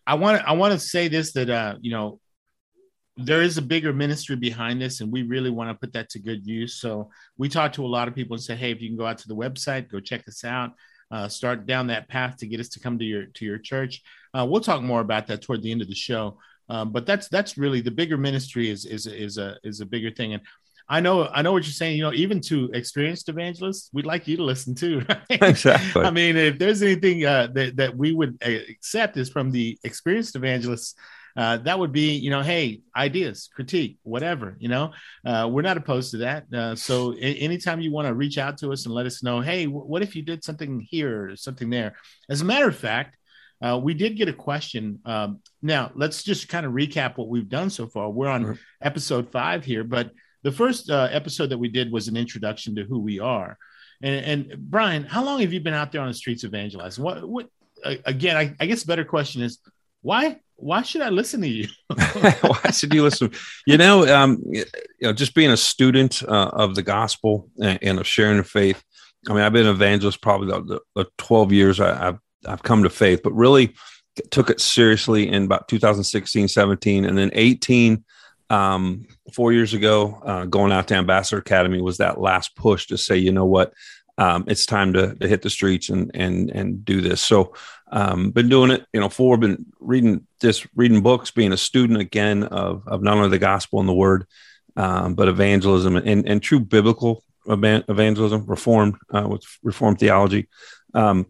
I 0.06 0.16
want 0.16 0.40
to 0.40 0.48
I 0.48 0.52
want 0.54 0.74
to 0.74 0.80
say 0.80 1.08
this 1.08 1.34
that 1.34 1.50
uh, 1.50 1.76
you 1.82 1.92
know 1.92 2.20
there 3.16 3.42
is 3.42 3.58
a 3.58 3.62
bigger 3.62 3.94
ministry 3.94 4.36
behind 4.36 4.82
this, 4.82 5.02
and 5.02 5.12
we 5.12 5.24
really 5.24 5.50
want 5.50 5.70
to 5.70 5.74
put 5.74 5.94
that 5.94 6.10
to 6.10 6.20
good 6.20 6.46
use. 6.46 6.76
So 6.76 7.10
we 7.38 7.50
talk 7.50 7.74
to 7.74 7.86
a 7.86 7.88
lot 7.88 8.08
of 8.08 8.16
people 8.16 8.36
and 8.36 8.44
say, 8.44 8.56
hey, 8.56 8.72
if 8.72 8.82
you 8.82 8.90
can 8.90 8.98
go 8.98 9.06
out 9.06 9.18
to 9.20 9.28
the 9.28 9.36
website, 9.36 9.90
go 9.90 10.00
check 10.00 10.28
us 10.28 10.44
out. 10.44 10.72
Uh, 11.12 11.28
start 11.28 11.66
down 11.66 11.88
that 11.88 12.08
path 12.08 12.38
to 12.38 12.48
get 12.48 12.60
us 12.60 12.70
to 12.70 12.80
come 12.80 13.00
to 13.00 13.06
your 13.06 13.26
to 13.26 13.46
your 13.46 13.58
church. 13.58 14.02
Uh, 14.34 14.46
we'll 14.48 14.62
talk 14.62 14.82
more 14.82 15.02
about 15.02 15.28
that 15.28 15.42
toward 15.42 15.62
the 15.62 15.72
end 15.72 15.82
of 15.82 15.88
the 15.88 15.96
show. 15.96 16.38
Um, 16.70 16.92
but 16.92 17.06
that's 17.06 17.28
that's 17.30 17.58
really 17.58 17.82
the 17.82 17.92
bigger 17.92 18.18
ministry 18.18 18.70
is 18.70 18.86
is 18.86 19.08
is 19.08 19.38
a 19.38 19.58
is 19.64 19.82
a 19.82 19.86
bigger 19.86 20.12
thing. 20.12 20.34
And 20.34 20.44
I 20.90 21.00
know 21.00 21.28
I 21.28 21.42
know 21.42 21.54
what 21.54 21.64
you're 21.64 21.72
saying. 21.74 21.98
You 21.98 22.04
know, 22.04 22.14
even 22.14 22.42
to 22.42 22.70
experienced 22.74 23.30
evangelists, 23.30 23.90
we'd 23.94 24.06
like 24.08 24.28
you 24.28 24.38
to 24.38 24.44
listen 24.44 24.76
too. 24.76 25.06
Right? 25.10 25.44
Exactly. 25.44 26.04
I 26.04 26.10
mean, 26.10 26.36
if 26.36 26.58
there's 26.58 26.82
anything 26.82 27.26
uh, 27.26 27.48
that 27.54 27.78
that 27.78 27.96
we 27.96 28.12
would 28.14 28.38
uh, 28.46 28.50
accept 28.70 29.18
is 29.18 29.30
from 29.30 29.52
the 29.52 29.78
experienced 29.84 30.36
evangelists. 30.36 30.96
Uh, 31.38 31.58
that 31.58 31.78
would 31.78 31.92
be, 31.94 32.16
you 32.16 32.30
know, 32.30 32.42
hey, 32.42 32.82
ideas, 32.98 33.50
critique, 33.54 33.98
whatever, 34.04 34.58
you 34.60 34.68
know, 34.68 34.92
uh, 35.24 35.48
we're 35.50 35.62
not 35.62 35.78
opposed 35.78 36.12
to 36.12 36.18
that. 36.18 36.44
Uh, 36.52 36.76
so 36.76 37.14
a- 37.14 37.36
anytime 37.36 37.80
you 37.80 37.92
want 37.92 38.08
to 38.08 38.14
reach 38.14 38.38
out 38.38 38.58
to 38.58 38.74
us 38.74 38.86
and 38.86 38.94
let 38.94 39.06
us 39.06 39.24
know, 39.24 39.40
hey, 39.40 39.66
w- 39.66 39.86
what 39.86 40.02
if 40.02 40.16
you 40.16 40.24
did 40.24 40.44
something 40.44 40.86
here 40.90 41.30
or 41.30 41.36
something 41.38 41.70
there? 41.70 41.96
As 42.30 42.42
a 42.42 42.46
matter 42.46 42.68
of 42.68 42.76
fact, 42.76 43.16
uh, 43.62 43.80
we 43.82 43.94
did 43.94 44.18
get 44.18 44.28
a 44.28 44.34
question. 44.34 45.00
Um, 45.06 45.40
now, 45.62 45.92
let's 45.96 46.24
just 46.24 46.50
kind 46.50 46.66
of 46.66 46.74
recap 46.74 47.18
what 47.18 47.30
we've 47.30 47.48
done 47.48 47.70
so 47.70 47.88
far. 47.88 48.10
We're 48.10 48.28
on 48.28 48.44
sure. 48.44 48.60
episode 48.82 49.32
five 49.32 49.64
here, 49.64 49.84
but 49.84 50.12
the 50.44 50.52
first 50.52 50.90
uh, 50.90 51.08
episode 51.12 51.48
that 51.48 51.58
we 51.58 51.70
did 51.70 51.92
was 51.92 52.08
an 52.08 52.18
introduction 52.18 52.76
to 52.76 52.84
who 52.84 53.00
we 53.00 53.20
are. 53.20 53.58
And, 54.02 54.52
and, 54.52 54.58
Brian, 54.58 55.04
how 55.04 55.26
long 55.26 55.42
have 55.42 55.52
you 55.52 55.60
been 55.60 55.74
out 55.74 55.92
there 55.92 56.02
on 56.02 56.08
the 56.08 56.14
streets 56.14 56.44
evangelizing? 56.46 57.04
What, 57.04 57.28
what 57.28 57.50
again, 57.84 58.38
I, 58.38 58.56
I 58.60 58.66
guess 58.66 58.82
the 58.82 58.88
better 58.88 59.06
question 59.06 59.42
is 59.42 59.60
why 60.02 60.40
why 60.56 60.82
should 60.82 61.02
I 61.02 61.10
listen 61.10 61.42
to 61.42 61.48
you? 61.48 61.68
why 61.90 62.72
should 62.72 62.94
you 62.94 63.04
listen? 63.04 63.32
You 63.66 63.78
know, 63.78 64.08
um, 64.14 64.42
you 64.46 64.66
know, 65.02 65.14
just 65.14 65.34
being 65.34 65.52
a 65.52 65.58
student 65.58 66.22
uh, 66.24 66.50
of 66.54 66.76
the 66.76 66.84
gospel 66.84 67.50
and, 67.62 67.80
and, 67.82 68.00
of 68.00 68.08
sharing 68.08 68.38
the 68.38 68.44
faith. 68.44 68.84
I 69.28 69.34
mean, 69.34 69.44
I've 69.44 69.54
been 69.54 69.68
an 69.68 69.76
evangelist 69.76 70.22
probably 70.22 70.48
the, 70.48 70.80
the 70.96 71.06
12 71.18 71.52
years 71.54 71.80
I, 71.80 71.96
have 71.96 72.20
I've 72.46 72.64
come 72.64 72.84
to 72.84 72.90
faith, 72.90 73.22
but 73.24 73.34
really 73.34 73.74
took 74.32 74.50
it 74.50 74.60
seriously 74.60 75.30
in 75.30 75.46
about 75.46 75.68
2016, 75.68 76.48
17, 76.48 77.06
and 77.06 77.18
then 77.18 77.30
18. 77.34 78.04
Um, 78.50 79.06
four 79.34 79.54
years 79.54 79.74
ago, 79.74 80.20
uh, 80.26 80.46
going 80.46 80.72
out 80.72 80.88
to 80.88 80.96
Ambassador 80.96 81.38
Academy 81.38 81.82
was 81.82 81.98
that 81.98 82.20
last 82.20 82.56
push 82.56 82.88
to 82.88 82.98
say, 82.98 83.18
you 83.18 83.32
know 83.32 83.46
what, 83.46 83.74
um, 84.18 84.46
it's 84.48 84.66
time 84.66 84.94
to, 84.94 85.16
to, 85.16 85.28
hit 85.28 85.42
the 85.44 85.50
streets 85.50 85.90
and 85.90 86.12
and 86.14 86.50
and 86.50 86.84
do 86.84 87.00
this. 87.00 87.22
So, 87.22 87.54
um, 87.92 88.32
been 88.32 88.50
doing 88.50 88.72
it, 88.72 88.86
you 88.92 89.00
know, 89.00 89.08
for 89.08 89.38
been 89.38 89.66
reading 89.80 90.28
just 90.42 90.68
reading 90.76 91.02
books, 91.02 91.32
being 91.32 91.54
a 91.54 91.58
student 91.58 92.00
again 92.00 92.44
of 92.44 92.88
of 92.88 93.02
not 93.02 93.18
only 93.18 93.30
the 93.30 93.38
gospel 93.38 93.80
and 93.80 93.88
the 93.88 93.94
word, 93.94 94.26
um, 94.76 95.14
but 95.14 95.30
evangelism 95.30 95.96
and, 95.96 96.28
and 96.28 96.42
true 96.42 96.60
biblical 96.60 97.24
evangelism, 97.48 98.46
reformed 98.46 98.96
uh, 99.14 99.28
with 99.28 99.44
reformed 99.64 100.00
theology. 100.00 100.48
Um, 100.94 101.28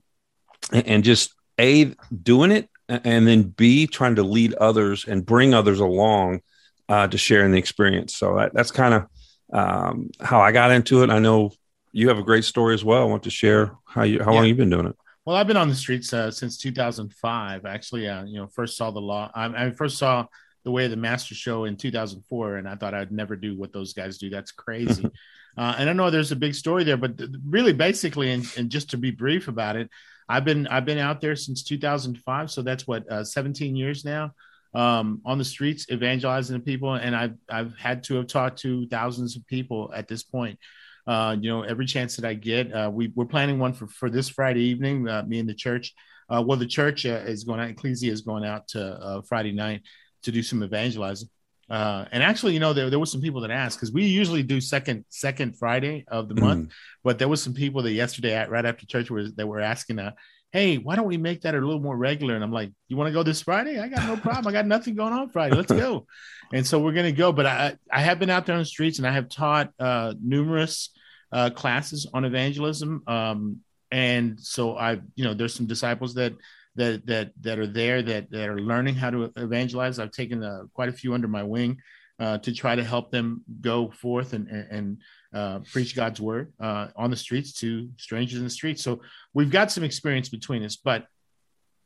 and 0.71 1.03
just 1.03 1.33
a 1.59 1.93
doing 2.23 2.51
it 2.51 2.69
and 2.87 3.27
then 3.27 3.43
b 3.43 3.87
trying 3.87 4.15
to 4.15 4.23
lead 4.23 4.53
others 4.55 5.05
and 5.05 5.25
bring 5.25 5.53
others 5.53 5.79
along 5.79 6.41
uh, 6.89 7.07
to 7.07 7.17
share 7.17 7.45
in 7.45 7.51
the 7.51 7.57
experience. 7.57 8.15
So 8.15 8.35
that, 8.35 8.53
that's 8.53 8.71
kind 8.71 8.93
of 8.93 9.05
um, 9.51 10.09
how 10.19 10.41
i 10.41 10.51
got 10.51 10.71
into 10.71 11.03
it. 11.03 11.09
I 11.09 11.19
know 11.19 11.51
you 11.91 12.09
have 12.09 12.19
a 12.19 12.23
great 12.23 12.43
story 12.43 12.73
as 12.73 12.83
well. 12.83 13.01
I 13.01 13.05
want 13.05 13.23
to 13.23 13.29
share 13.29 13.71
how 13.85 14.03
you 14.03 14.21
how 14.23 14.31
yeah. 14.31 14.37
long 14.37 14.45
you've 14.47 14.57
been 14.57 14.69
doing 14.69 14.87
it. 14.87 14.95
Well 15.25 15.35
i've 15.35 15.47
been 15.47 15.57
on 15.57 15.69
the 15.69 15.75
streets 15.75 16.11
uh, 16.11 16.31
since 16.31 16.57
2005 16.57 17.65
actually 17.65 18.07
uh, 18.07 18.23
you 18.23 18.37
know 18.37 18.47
first 18.47 18.77
saw 18.77 18.89
the 18.89 19.01
law 19.01 19.29
I, 19.33 19.65
I 19.65 19.71
first 19.71 19.97
saw 19.97 20.25
the 20.63 20.71
way 20.71 20.87
the 20.87 20.95
master 20.95 21.35
show 21.35 21.65
in 21.65 21.77
2004 21.77 22.57
and 22.57 22.67
i 22.67 22.75
thought 22.75 22.93
i'd 22.93 23.11
never 23.11 23.35
do 23.35 23.57
what 23.57 23.71
those 23.71 23.93
guys 23.93 24.17
do. 24.17 24.29
That's 24.29 24.51
crazy. 24.51 25.09
Uh, 25.57 25.75
and 25.79 25.89
i 25.89 25.93
know 25.93 26.11
there's 26.11 26.31
a 26.31 26.37
big 26.37 26.53
story 26.53 26.83
there 26.83 26.95
but 26.95 27.17
th- 27.17 27.31
really 27.43 27.73
basically 27.73 28.31
and, 28.31 28.45
and, 28.55 28.69
just 28.69 28.91
to 28.91 28.97
be 28.97 29.09
brief 29.09 29.47
about 29.47 29.75
it 29.75 29.89
I've 30.29 30.45
been 30.45 30.67
I've 30.67 30.85
been 30.85 30.99
out 30.99 31.21
there 31.21 31.35
since 31.35 31.63
2005, 31.63 32.51
so 32.51 32.61
that's 32.61 32.85
what 32.85 33.11
uh, 33.11 33.23
17 33.23 33.75
years 33.75 34.05
now 34.05 34.31
um, 34.73 35.21
on 35.25 35.37
the 35.37 35.45
streets 35.45 35.87
evangelizing 35.91 36.57
the 36.57 36.63
people, 36.63 36.93
and 36.93 37.15
I've 37.15 37.35
I've 37.49 37.75
had 37.77 38.03
to 38.05 38.15
have 38.15 38.27
talked 38.27 38.59
to 38.59 38.87
thousands 38.87 39.35
of 39.35 39.45
people 39.47 39.91
at 39.95 40.07
this 40.07 40.23
point. 40.23 40.59
Uh, 41.07 41.35
you 41.39 41.49
know, 41.49 41.63
every 41.63 41.85
chance 41.85 42.15
that 42.17 42.25
I 42.25 42.35
get, 42.35 42.71
uh, 42.73 42.91
we 42.93 43.11
we're 43.15 43.25
planning 43.25 43.59
one 43.59 43.73
for 43.73 43.87
for 43.87 44.09
this 44.09 44.29
Friday 44.29 44.61
evening. 44.61 45.07
Uh, 45.07 45.23
me 45.27 45.39
and 45.39 45.49
the 45.49 45.55
church. 45.55 45.93
Uh, 46.29 46.43
well, 46.45 46.57
the 46.57 46.67
church 46.67 47.05
uh, 47.05 47.23
is 47.25 47.43
going 47.43 47.59
out. 47.59 47.69
Ecclesia 47.69 48.11
is 48.11 48.21
going 48.21 48.45
out 48.45 48.67
to 48.69 49.23
Friday 49.27 49.51
night 49.51 49.81
to 50.23 50.31
do 50.31 50.43
some 50.43 50.63
evangelizing. 50.63 51.29
Uh, 51.69 52.05
and 52.11 52.23
actually, 52.23 52.53
you 52.53 52.59
know, 52.59 52.73
there, 52.73 52.89
there 52.89 52.99
were 52.99 53.05
some 53.05 53.21
people 53.21 53.41
that 53.41 53.51
asked 53.51 53.77
because 53.77 53.91
we 53.91 54.03
usually 54.03 54.41
do 54.41 54.59
second 54.59 55.05
second 55.09 55.55
Friday 55.57 56.03
of 56.07 56.27
the 56.27 56.33
month, 56.35 56.69
mm. 56.69 56.71
but 57.03 57.19
there 57.19 57.27
was 57.27 57.43
some 57.43 57.53
people 57.53 57.83
that 57.83 57.91
yesterday, 57.91 58.33
at, 58.33 58.49
right 58.49 58.65
after 58.65 58.87
church, 58.87 59.11
was 59.11 59.33
that 59.35 59.47
were 59.47 59.59
asking, 59.59 59.99
uh, 59.99 60.11
hey, 60.51 60.77
why 60.77 60.95
don't 60.95 61.07
we 61.07 61.17
make 61.17 61.41
that 61.41 61.53
a 61.53 61.59
little 61.59 61.79
more 61.79 61.95
regular? 61.95 62.35
And 62.35 62.43
I'm 62.43 62.51
like, 62.51 62.71
you 62.87 62.97
want 62.97 63.07
to 63.07 63.13
go 63.13 63.23
this 63.23 63.41
Friday? 63.41 63.79
I 63.79 63.87
got 63.87 64.07
no 64.07 64.17
problem. 64.17 64.47
I 64.47 64.51
got 64.51 64.65
nothing 64.65 64.95
going 64.95 65.13
on 65.13 65.29
Friday. 65.29 65.55
Let's 65.55 65.71
go. 65.71 66.07
and 66.53 66.65
so 66.65 66.79
we're 66.79 66.93
going 66.93 67.05
to 67.05 67.11
go. 67.11 67.31
But 67.31 67.45
I, 67.45 67.75
I 67.91 68.01
have 68.01 68.19
been 68.19 68.29
out 68.29 68.45
there 68.45 68.55
on 68.55 68.61
the 68.61 68.65
streets 68.65 68.97
and 68.97 69.07
I 69.07 69.11
have 69.11 69.29
taught 69.29 69.71
uh, 69.79 70.13
numerous 70.21 70.89
uh, 71.31 71.51
classes 71.51 72.07
on 72.13 72.25
evangelism. 72.25 73.03
Um, 73.05 73.57
and 73.91 74.39
so 74.39 74.75
I, 74.75 74.99
you 75.15 75.23
know, 75.23 75.33
there's 75.33 75.53
some 75.53 75.67
disciples 75.67 76.15
that 76.15 76.33
that 76.75 77.05
that 77.07 77.31
that 77.41 77.59
are 77.59 77.67
there 77.67 78.01
that 78.01 78.31
that 78.31 78.49
are 78.49 78.59
learning 78.59 78.95
how 78.95 79.09
to 79.09 79.31
evangelize. 79.35 79.99
I've 79.99 80.11
taken 80.11 80.43
uh, 80.43 80.63
quite 80.73 80.89
a 80.89 80.93
few 80.93 81.13
under 81.13 81.27
my 81.27 81.43
wing 81.43 81.77
uh, 82.19 82.37
to 82.39 82.53
try 82.53 82.75
to 82.75 82.83
help 82.83 83.11
them 83.11 83.43
go 83.61 83.89
forth 83.89 84.33
and 84.33 84.47
and, 84.47 84.97
uh, 85.33 85.59
preach 85.71 85.95
God's 85.95 86.19
word 86.19 86.53
uh, 86.59 86.87
on 86.95 87.09
the 87.09 87.15
streets 87.15 87.53
to 87.59 87.89
strangers 87.97 88.39
in 88.39 88.43
the 88.43 88.49
streets. 88.49 88.83
So 88.83 89.01
we've 89.33 89.51
got 89.51 89.71
some 89.71 89.83
experience 89.83 90.29
between 90.29 90.63
us, 90.63 90.75
but 90.75 91.05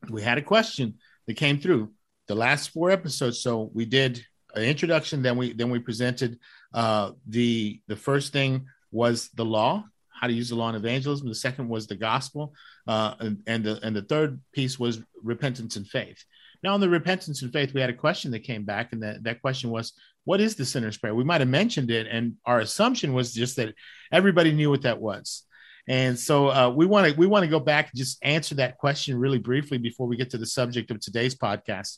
we 0.09 0.21
had 0.21 0.37
a 0.37 0.41
question 0.41 0.95
that 1.27 1.35
came 1.35 1.59
through 1.59 1.91
the 2.27 2.35
last 2.35 2.69
four 2.69 2.89
episodes. 2.91 3.39
So 3.39 3.69
we 3.73 3.85
did 3.85 4.25
an 4.55 4.63
introduction, 4.63 5.21
then 5.21 5.37
we 5.37 5.53
then 5.53 5.69
we 5.69 5.79
presented 5.79 6.39
uh, 6.73 7.11
the 7.27 7.81
the 7.87 7.95
first 7.95 8.31
thing 8.31 8.67
was 8.91 9.29
the 9.33 9.45
law, 9.45 9.83
how 10.09 10.27
to 10.27 10.33
use 10.33 10.49
the 10.49 10.55
law 10.55 10.69
in 10.69 10.75
evangelism. 10.75 11.27
The 11.27 11.35
second 11.35 11.67
was 11.67 11.87
the 11.87 11.95
gospel, 11.95 12.53
uh, 12.87 13.15
and, 13.19 13.43
and 13.47 13.63
the 13.63 13.79
and 13.83 13.95
the 13.95 14.03
third 14.03 14.39
piece 14.53 14.77
was 14.77 15.01
repentance 15.21 15.75
and 15.75 15.87
faith. 15.87 16.23
Now, 16.63 16.73
on 16.73 16.79
the 16.79 16.89
repentance 16.89 17.41
and 17.41 17.51
faith, 17.51 17.73
we 17.73 17.81
had 17.81 17.89
a 17.89 17.93
question 17.93 18.31
that 18.31 18.43
came 18.43 18.63
back, 18.63 18.93
and 18.93 19.03
that, 19.03 19.23
that 19.23 19.41
question 19.41 19.69
was, 19.69 19.93
What 20.23 20.39
is 20.39 20.55
the 20.55 20.65
sinner's 20.65 20.97
prayer? 20.97 21.13
We 21.13 21.25
might 21.25 21.41
have 21.41 21.49
mentioned 21.49 21.91
it, 21.91 22.07
and 22.09 22.35
our 22.45 22.59
assumption 22.59 23.13
was 23.13 23.33
just 23.33 23.57
that 23.57 23.75
everybody 24.11 24.53
knew 24.53 24.69
what 24.69 24.83
that 24.83 25.01
was. 25.01 25.43
And 25.87 26.17
so 26.17 26.47
uh, 26.47 26.69
we 26.69 26.85
want 26.85 27.11
to 27.11 27.19
we 27.19 27.27
want 27.27 27.43
to 27.43 27.49
go 27.49 27.59
back 27.59 27.89
and 27.91 27.97
just 27.97 28.17
answer 28.23 28.55
that 28.55 28.77
question 28.77 29.19
really 29.19 29.37
briefly 29.37 29.77
before 29.77 30.07
we 30.07 30.15
get 30.15 30.29
to 30.29 30.37
the 30.37 30.45
subject 30.45 30.91
of 30.91 31.01
today's 31.01 31.35
podcast. 31.35 31.97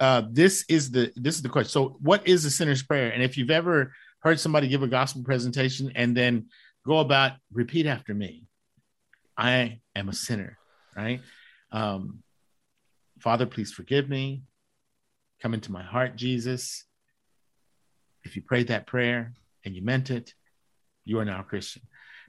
Uh, 0.00 0.22
this 0.30 0.64
is 0.68 0.90
the 0.90 1.12
this 1.16 1.36
is 1.36 1.42
the 1.42 1.50
question. 1.50 1.70
So, 1.70 1.98
what 2.00 2.26
is 2.26 2.42
the 2.42 2.50
sinner's 2.50 2.82
prayer? 2.82 3.10
And 3.10 3.22
if 3.22 3.36
you've 3.36 3.50
ever 3.50 3.92
heard 4.20 4.40
somebody 4.40 4.68
give 4.68 4.82
a 4.82 4.88
gospel 4.88 5.22
presentation 5.22 5.92
and 5.94 6.16
then 6.16 6.46
go 6.86 7.00
about 7.00 7.32
repeat 7.52 7.86
after 7.86 8.14
me, 8.14 8.44
I 9.36 9.80
am 9.94 10.08
a 10.08 10.14
sinner, 10.14 10.56
right? 10.96 11.20
Um, 11.70 12.22
Father, 13.22 13.46
please 13.46 13.72
forgive 13.72 14.08
me. 14.08 14.42
Come 15.40 15.54
into 15.54 15.70
my 15.70 15.82
heart, 15.82 16.16
Jesus. 16.16 16.84
If 18.24 18.34
you 18.34 18.42
prayed 18.42 18.68
that 18.68 18.86
prayer 18.86 19.34
and 19.64 19.76
you 19.76 19.82
meant 19.82 20.10
it, 20.10 20.34
you 21.04 21.20
are 21.20 21.24
now 21.24 21.40
a 21.40 21.44
Christian. 21.44 21.82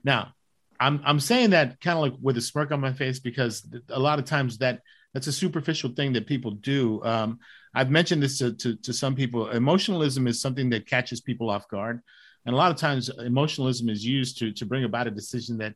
Now, 0.04 0.34
I'm 0.78 1.00
I'm 1.04 1.20
saying 1.20 1.50
that 1.50 1.80
kind 1.80 1.98
of 1.98 2.02
like 2.02 2.14
with 2.20 2.36
a 2.36 2.40
smirk 2.40 2.70
on 2.70 2.80
my 2.80 2.92
face 2.92 3.18
because 3.18 3.66
a 3.88 3.98
lot 3.98 4.18
of 4.18 4.24
times 4.24 4.58
that 4.58 4.80
that's 5.12 5.26
a 5.26 5.32
superficial 5.32 5.90
thing 5.90 6.12
that 6.12 6.26
people 6.26 6.52
do. 6.52 7.02
Um, 7.04 7.38
I've 7.72 7.90
mentioned 7.90 8.22
this 8.22 8.38
to, 8.38 8.52
to, 8.54 8.76
to 8.76 8.92
some 8.92 9.14
people. 9.14 9.50
Emotionalism 9.50 10.26
is 10.26 10.40
something 10.40 10.70
that 10.70 10.88
catches 10.88 11.20
people 11.20 11.50
off 11.50 11.68
guard, 11.68 12.00
and 12.46 12.54
a 12.54 12.58
lot 12.58 12.70
of 12.70 12.76
times 12.76 13.08
emotionalism 13.08 13.88
is 13.88 14.04
used 14.04 14.38
to 14.38 14.52
to 14.52 14.66
bring 14.66 14.84
about 14.84 15.06
a 15.08 15.12
decision 15.12 15.58
that 15.58 15.74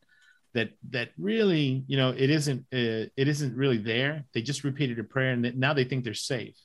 that 0.54 0.70
that 0.90 1.10
really 1.18 1.84
you 1.86 1.96
know 1.96 2.10
it 2.10 2.30
isn't 2.30 2.60
uh, 2.72 3.08
it 3.16 3.28
isn't 3.28 3.56
really 3.56 3.78
there. 3.78 4.24
They 4.34 4.42
just 4.42 4.64
repeated 4.64 4.98
a 4.98 5.04
prayer 5.04 5.32
and 5.32 5.56
now 5.56 5.74
they 5.74 5.84
think 5.84 6.04
they're 6.04 6.14
safe. 6.14 6.56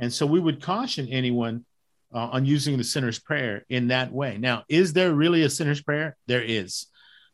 And 0.00 0.12
so 0.12 0.26
we 0.26 0.40
would 0.40 0.62
caution 0.62 1.08
anyone 1.08 1.64
uh, 2.14 2.28
on 2.32 2.46
using 2.46 2.78
the 2.78 2.84
sinner's 2.84 3.18
prayer 3.18 3.64
in 3.68 3.88
that 3.88 4.12
way. 4.12 4.38
Now 4.38 4.64
is 4.68 4.92
there 4.92 5.12
really 5.14 5.42
a 5.42 5.50
sinner's 5.50 5.82
prayer? 5.82 6.16
There 6.26 6.42
is. 6.42 6.86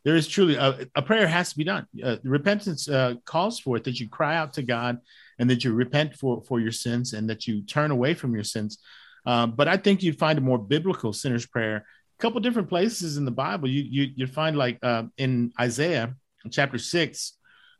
There 0.03 0.15
is 0.15 0.27
truly 0.27 0.55
a, 0.55 0.87
a 0.95 1.01
prayer 1.01 1.25
has 1.27 1.49
to 1.49 1.57
be 1.57 1.63
done. 1.63 1.87
Uh, 2.03 2.17
repentance 2.23 2.87
uh, 2.87 3.15
calls 3.25 3.59
for 3.59 3.77
it 3.77 3.85
that 3.85 3.99
you 3.99 4.07
cry 4.07 4.35
out 4.35 4.53
to 4.53 4.61
god 4.61 4.99
and 5.39 5.49
that 5.49 5.63
you 5.63 5.73
repent 5.73 6.15
for 6.15 6.43
for 6.43 6.59
your 6.59 6.71
sins 6.71 7.13
and 7.13 7.29
that 7.29 7.47
you 7.47 7.63
turn 7.63 7.91
away 7.91 8.13
from 8.13 8.33
your 8.33 8.43
sins. 8.43 8.77
Uh, 9.25 9.47
but 9.47 9.67
i 9.67 9.75
think 9.75 10.03
you'd 10.03 10.19
find 10.19 10.37
a 10.37 10.41
more 10.41 10.59
biblical 10.59 11.11
sinner's 11.11 11.47
prayer 11.47 11.83
couple 12.19 12.39
different 12.39 12.69
places 12.69 13.17
in 13.17 13.25
the 13.25 13.31
Bible. 13.31 13.67
You 13.67 13.83
you 13.83 14.13
you 14.15 14.27
find 14.27 14.57
like 14.57 14.79
uh, 14.83 15.03
in 15.17 15.51
Isaiah 15.59 16.15
chapter 16.51 16.77
six, 16.77 17.33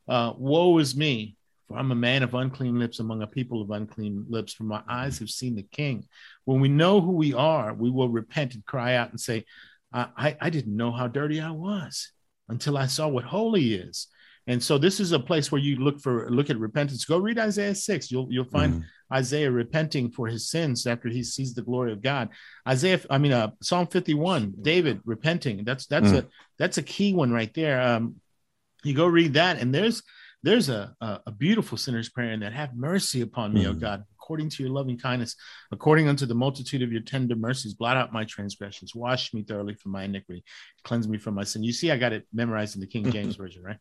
uh, 0.07 0.33
"Woe 0.37 0.77
is 0.77 0.95
me, 0.95 1.37
for 1.67 1.77
I'm 1.77 1.91
a 1.91 1.95
man 1.95 2.23
of 2.23 2.33
unclean 2.33 2.79
lips 2.79 2.99
among 2.99 3.21
a 3.21 3.27
people 3.27 3.61
of 3.61 3.71
unclean 3.71 4.25
lips. 4.29 4.53
For 4.53 4.63
my 4.63 4.81
eyes 4.87 5.19
have 5.19 5.29
seen 5.29 5.55
the 5.55 5.63
King." 5.63 6.07
When 6.45 6.59
we 6.59 6.69
know 6.69 7.01
who 7.01 7.11
we 7.11 7.33
are, 7.33 7.73
we 7.73 7.89
will 7.89 8.09
repent 8.09 8.55
and 8.55 8.65
cry 8.65 8.95
out 8.95 9.09
and 9.11 9.19
say, 9.19 9.45
"I 9.93 10.07
I, 10.17 10.37
I 10.41 10.49
didn't 10.49 10.75
know 10.75 10.91
how 10.91 11.07
dirty 11.07 11.39
I 11.39 11.51
was 11.51 12.11
until 12.49 12.77
I 12.77 12.87
saw 12.87 13.07
what 13.07 13.23
holy 13.23 13.73
is." 13.73 14.07
And 14.47 14.61
so 14.61 14.77
this 14.77 14.99
is 14.99 15.11
a 15.11 15.19
place 15.19 15.51
where 15.51 15.61
you 15.61 15.77
look 15.77 15.99
for 15.99 16.29
look 16.29 16.49
at 16.49 16.59
repentance. 16.59 17.03
Go 17.05 17.17
read 17.17 17.39
Isaiah 17.39 17.73
6. 17.73 18.11
You'll 18.11 18.27
you'll 18.29 18.45
find 18.45 18.75
mm. 18.75 18.83
Isaiah 19.11 19.49
repenting 19.49 20.11
for 20.11 20.27
his 20.27 20.49
sins 20.49 20.85
after 20.85 21.09
he 21.09 21.23
sees 21.23 21.53
the 21.53 21.63
glory 21.63 21.91
of 21.91 22.01
God. 22.01 22.29
Isaiah, 22.67 23.01
I 23.09 23.17
mean 23.17 23.33
uh, 23.33 23.51
Psalm 23.61 23.87
51, 23.87 24.55
David 24.61 25.01
repenting. 25.03 25.63
That's 25.63 25.87
that's 25.87 26.09
mm. 26.09 26.19
a 26.19 26.25
that's 26.59 26.77
a 26.77 26.83
key 26.83 27.13
one 27.13 27.31
right 27.31 27.53
there. 27.55 27.81
Um, 27.81 28.15
you 28.83 28.93
go 28.93 29.07
read 29.07 29.33
that, 29.33 29.59
and 29.59 29.73
there's 29.73 30.03
there's 30.43 30.69
a, 30.69 30.95
a, 31.01 31.21
a 31.25 31.31
beautiful 31.31 31.75
sinner's 31.75 32.09
prayer 32.09 32.31
in 32.31 32.41
that 32.41 32.53
have 32.53 32.75
mercy 32.75 33.21
upon 33.21 33.51
me, 33.51 33.63
mm. 33.63 33.69
O 33.69 33.73
God, 33.73 34.03
according 34.25 34.49
to 34.49 34.63
your 34.63 34.71
loving 34.71 34.97
kindness, 34.97 35.35
according 35.71 36.07
unto 36.07 36.25
the 36.25 36.33
multitude 36.33 36.81
of 36.81 36.91
your 36.91 37.01
tender 37.01 37.35
mercies, 37.35 37.75
blot 37.75 37.95
out 37.95 38.11
my 38.11 38.23
transgressions, 38.23 38.95
wash 38.95 39.35
me 39.35 39.43
thoroughly 39.43 39.75
from 39.75 39.91
my 39.91 40.03
iniquity, 40.03 40.43
cleanse 40.83 41.07
me 41.07 41.19
from 41.19 41.35
my 41.35 41.43
sin. 41.43 41.63
You 41.63 41.71
see, 41.71 41.91
I 41.91 41.97
got 41.97 42.11
it 42.11 42.25
memorized 42.33 42.73
in 42.73 42.81
the 42.81 42.87
King 42.87 43.11
James 43.11 43.35
version, 43.43 43.61
right? 43.61 43.77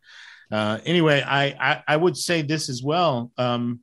Uh, 0.52 0.80
anyway, 0.84 1.22
I, 1.26 1.46
I, 1.58 1.82
I 1.88 1.96
would 1.96 2.14
say 2.14 2.42
this 2.42 2.68
as 2.68 2.82
well. 2.82 3.32
Um, 3.38 3.80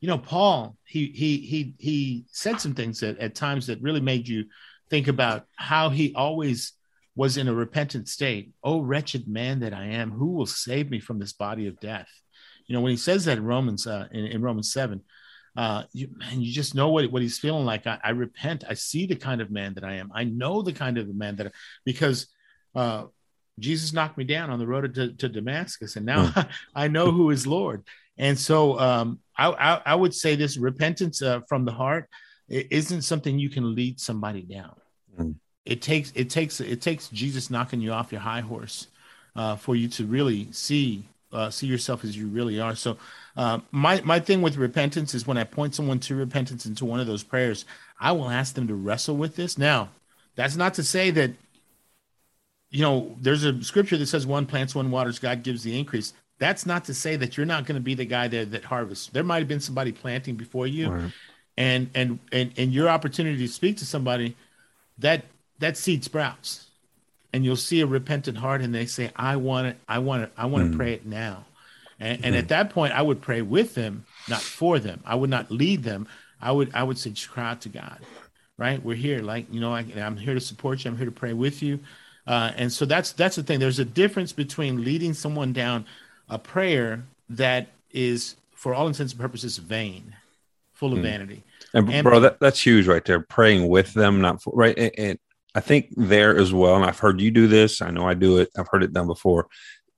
you 0.00 0.06
know, 0.06 0.18
Paul, 0.18 0.76
he 0.84 1.06
he 1.06 1.38
he 1.38 1.74
he 1.78 2.24
said 2.30 2.60
some 2.60 2.74
things 2.74 3.00
that 3.00 3.18
at 3.18 3.34
times 3.34 3.66
that 3.66 3.82
really 3.82 4.00
made 4.00 4.28
you 4.28 4.44
think 4.90 5.08
about 5.08 5.46
how 5.56 5.90
he 5.90 6.14
always 6.14 6.72
was 7.16 7.36
in 7.36 7.48
a 7.48 7.54
repentant 7.54 8.08
state. 8.08 8.52
Oh, 8.62 8.80
wretched 8.80 9.26
man 9.26 9.60
that 9.60 9.74
I 9.74 9.86
am, 9.86 10.12
who 10.12 10.30
will 10.34 10.46
save 10.46 10.88
me 10.88 11.00
from 11.00 11.18
this 11.18 11.32
body 11.32 11.66
of 11.66 11.80
death? 11.80 12.08
You 12.66 12.74
know, 12.74 12.82
when 12.82 12.92
he 12.92 12.96
says 12.96 13.24
that 13.24 13.36
in 13.36 13.44
Romans 13.44 13.86
uh, 13.86 14.06
in, 14.12 14.26
in 14.26 14.42
Romans 14.42 14.72
seven, 14.72 15.02
uh, 15.56 15.84
you, 15.92 16.08
man, 16.16 16.40
you 16.40 16.52
just 16.52 16.74
know 16.74 16.88
what, 16.90 17.10
what 17.10 17.22
he's 17.22 17.38
feeling 17.38 17.64
like. 17.64 17.86
I, 17.86 17.98
I, 18.02 18.10
repent. 18.10 18.64
I 18.68 18.74
see 18.74 19.06
the 19.06 19.16
kind 19.16 19.40
of 19.40 19.50
man 19.50 19.74
that 19.74 19.84
I 19.84 19.94
am. 19.94 20.10
I 20.14 20.24
know 20.24 20.62
the 20.62 20.72
kind 20.72 20.96
of 20.96 21.12
man 21.14 21.36
that 21.36 21.48
I, 21.48 21.50
because 21.84 22.28
uh, 22.74 23.06
Jesus 23.58 23.92
knocked 23.92 24.16
me 24.16 24.24
down 24.24 24.50
on 24.50 24.58
the 24.58 24.66
road 24.66 24.94
to, 24.94 25.12
to 25.12 25.28
Damascus, 25.28 25.96
and 25.96 26.06
now 26.06 26.26
mm. 26.26 26.48
I 26.74 26.88
know 26.88 27.10
who 27.10 27.30
is 27.30 27.46
Lord. 27.46 27.84
And 28.16 28.38
so 28.38 28.78
um, 28.78 29.20
I, 29.36 29.48
I, 29.48 29.82
I, 29.86 29.94
would 29.94 30.14
say 30.14 30.36
this 30.36 30.58
repentance 30.58 31.22
uh, 31.22 31.40
from 31.48 31.64
the 31.64 31.72
heart 31.72 32.08
isn't 32.48 33.02
something 33.02 33.38
you 33.38 33.48
can 33.48 33.74
lead 33.74 33.98
somebody 33.98 34.42
down. 34.42 34.76
Mm. 35.18 35.36
It 35.64 35.82
takes 35.82 36.12
it 36.14 36.30
takes 36.30 36.60
it 36.60 36.82
takes 36.82 37.08
Jesus 37.08 37.50
knocking 37.50 37.80
you 37.80 37.92
off 37.92 38.12
your 38.12 38.20
high 38.20 38.40
horse 38.40 38.88
uh, 39.36 39.56
for 39.56 39.76
you 39.76 39.88
to 39.88 40.04
really 40.04 40.48
see 40.52 41.04
uh, 41.32 41.50
see 41.50 41.66
yourself 41.66 42.04
as 42.04 42.16
you 42.16 42.26
really 42.26 42.60
are. 42.60 42.74
So, 42.74 42.96
uh, 43.36 43.60
my 43.70 44.00
my 44.02 44.20
thing 44.20 44.42
with 44.42 44.56
repentance 44.56 45.14
is 45.14 45.26
when 45.26 45.38
I 45.38 45.44
point 45.44 45.74
someone 45.74 46.00
to 46.00 46.14
repentance 46.14 46.66
into 46.66 46.84
one 46.84 47.00
of 47.00 47.06
those 47.06 47.22
prayers, 47.22 47.64
I 48.00 48.12
will 48.12 48.30
ask 48.30 48.54
them 48.54 48.66
to 48.68 48.74
wrestle 48.74 49.16
with 49.16 49.36
this. 49.36 49.56
Now, 49.56 49.90
that's 50.34 50.56
not 50.56 50.74
to 50.74 50.82
say 50.82 51.10
that 51.12 51.32
you 52.70 52.82
know 52.82 53.16
there's 53.20 53.44
a 53.44 53.62
scripture 53.62 53.96
that 53.96 54.06
says 54.06 54.26
one 54.26 54.46
plants, 54.46 54.74
one 54.74 54.90
waters, 54.90 55.18
God 55.18 55.42
gives 55.42 55.62
the 55.62 55.78
increase. 55.78 56.12
That's 56.38 56.64
not 56.64 56.86
to 56.86 56.94
say 56.94 57.16
that 57.16 57.36
you're 57.36 57.46
not 57.46 57.66
going 57.66 57.76
to 57.76 57.82
be 57.82 57.94
the 57.94 58.06
guy 58.06 58.28
that 58.28 58.50
that 58.50 58.64
harvests. 58.64 59.08
There 59.08 59.24
might 59.24 59.38
have 59.38 59.48
been 59.48 59.60
somebody 59.60 59.92
planting 59.92 60.34
before 60.34 60.66
you, 60.66 60.90
right. 60.90 61.12
and 61.56 61.90
and 61.94 62.18
and 62.32 62.52
and 62.56 62.72
your 62.72 62.88
opportunity 62.88 63.38
to 63.46 63.52
speak 63.52 63.76
to 63.78 63.86
somebody 63.86 64.36
that 64.98 65.24
that 65.60 65.76
seed 65.76 66.02
sprouts 66.02 66.69
and 67.32 67.44
you'll 67.44 67.56
see 67.56 67.80
a 67.80 67.86
repentant 67.86 68.38
heart 68.38 68.60
and 68.60 68.74
they 68.74 68.86
say 68.86 69.10
i 69.16 69.36
want 69.36 69.66
it 69.66 69.76
i 69.88 69.98
want 69.98 70.22
it 70.22 70.32
i 70.36 70.46
want 70.46 70.68
mm. 70.68 70.72
to 70.72 70.76
pray 70.76 70.92
it 70.92 71.06
now. 71.06 71.44
And, 71.98 72.24
and 72.24 72.34
mm. 72.34 72.38
at 72.38 72.48
that 72.48 72.70
point 72.70 72.92
i 72.92 73.02
would 73.02 73.20
pray 73.20 73.42
with 73.42 73.74
them 73.74 74.04
not 74.28 74.40
for 74.40 74.78
them. 74.78 75.00
I 75.04 75.14
would 75.14 75.30
not 75.30 75.50
lead 75.50 75.82
them. 75.82 76.08
I 76.40 76.52
would 76.52 76.74
i 76.74 76.82
would 76.82 76.98
say 76.98 77.10
just 77.10 77.30
cry 77.30 77.50
out 77.50 77.60
to 77.62 77.68
god 77.68 78.00
right? 78.60 78.84
We're 78.84 78.94
here. 78.94 79.20
Like 79.20 79.52
you 79.52 79.58
know 79.58 79.72
I, 79.72 79.80
am 79.96 80.16
here 80.16 80.34
to 80.34 80.40
support 80.40 80.84
you. 80.84 80.90
I'm 80.90 80.96
here 80.96 81.06
to 81.06 81.12
pray 81.12 81.32
with 81.32 81.62
you. 81.62 81.80
Uh, 82.26 82.52
and 82.54 82.72
so 82.72 82.84
that's 82.84 83.10
that's 83.12 83.34
the 83.34 83.42
thing. 83.42 83.58
There's 83.58 83.80
a 83.80 83.84
difference 83.84 84.32
between 84.32 84.84
leading 84.84 85.14
someone 85.14 85.52
down 85.52 85.86
a 86.28 86.38
prayer 86.38 87.02
that 87.30 87.68
is 87.90 88.36
for 88.54 88.72
all 88.74 88.86
intents 88.86 89.12
and 89.12 89.20
purposes 89.20 89.56
vain 89.56 90.14
full 90.74 90.92
of 90.92 91.00
mm. 91.00 91.02
vanity. 91.02 91.42
And, 91.72 91.90
and 91.90 92.04
bro 92.04 92.20
that, 92.20 92.38
that's 92.38 92.64
huge 92.64 92.86
right 92.86 93.04
there. 93.04 93.20
Praying 93.20 93.66
with 93.66 93.94
them 93.94 94.20
not 94.20 94.42
for, 94.42 94.52
right? 94.54 94.78
And, 94.78 94.92
and 94.98 95.18
I 95.54 95.60
think 95.60 95.88
there 95.96 96.36
as 96.36 96.52
well, 96.52 96.76
and 96.76 96.84
I've 96.84 96.98
heard 96.98 97.20
you 97.20 97.30
do 97.30 97.46
this. 97.46 97.82
I 97.82 97.90
know 97.90 98.06
I 98.06 98.14
do 98.14 98.38
it. 98.38 98.50
I've 98.56 98.68
heard 98.68 98.82
it 98.82 98.92
done 98.92 99.06
before. 99.06 99.48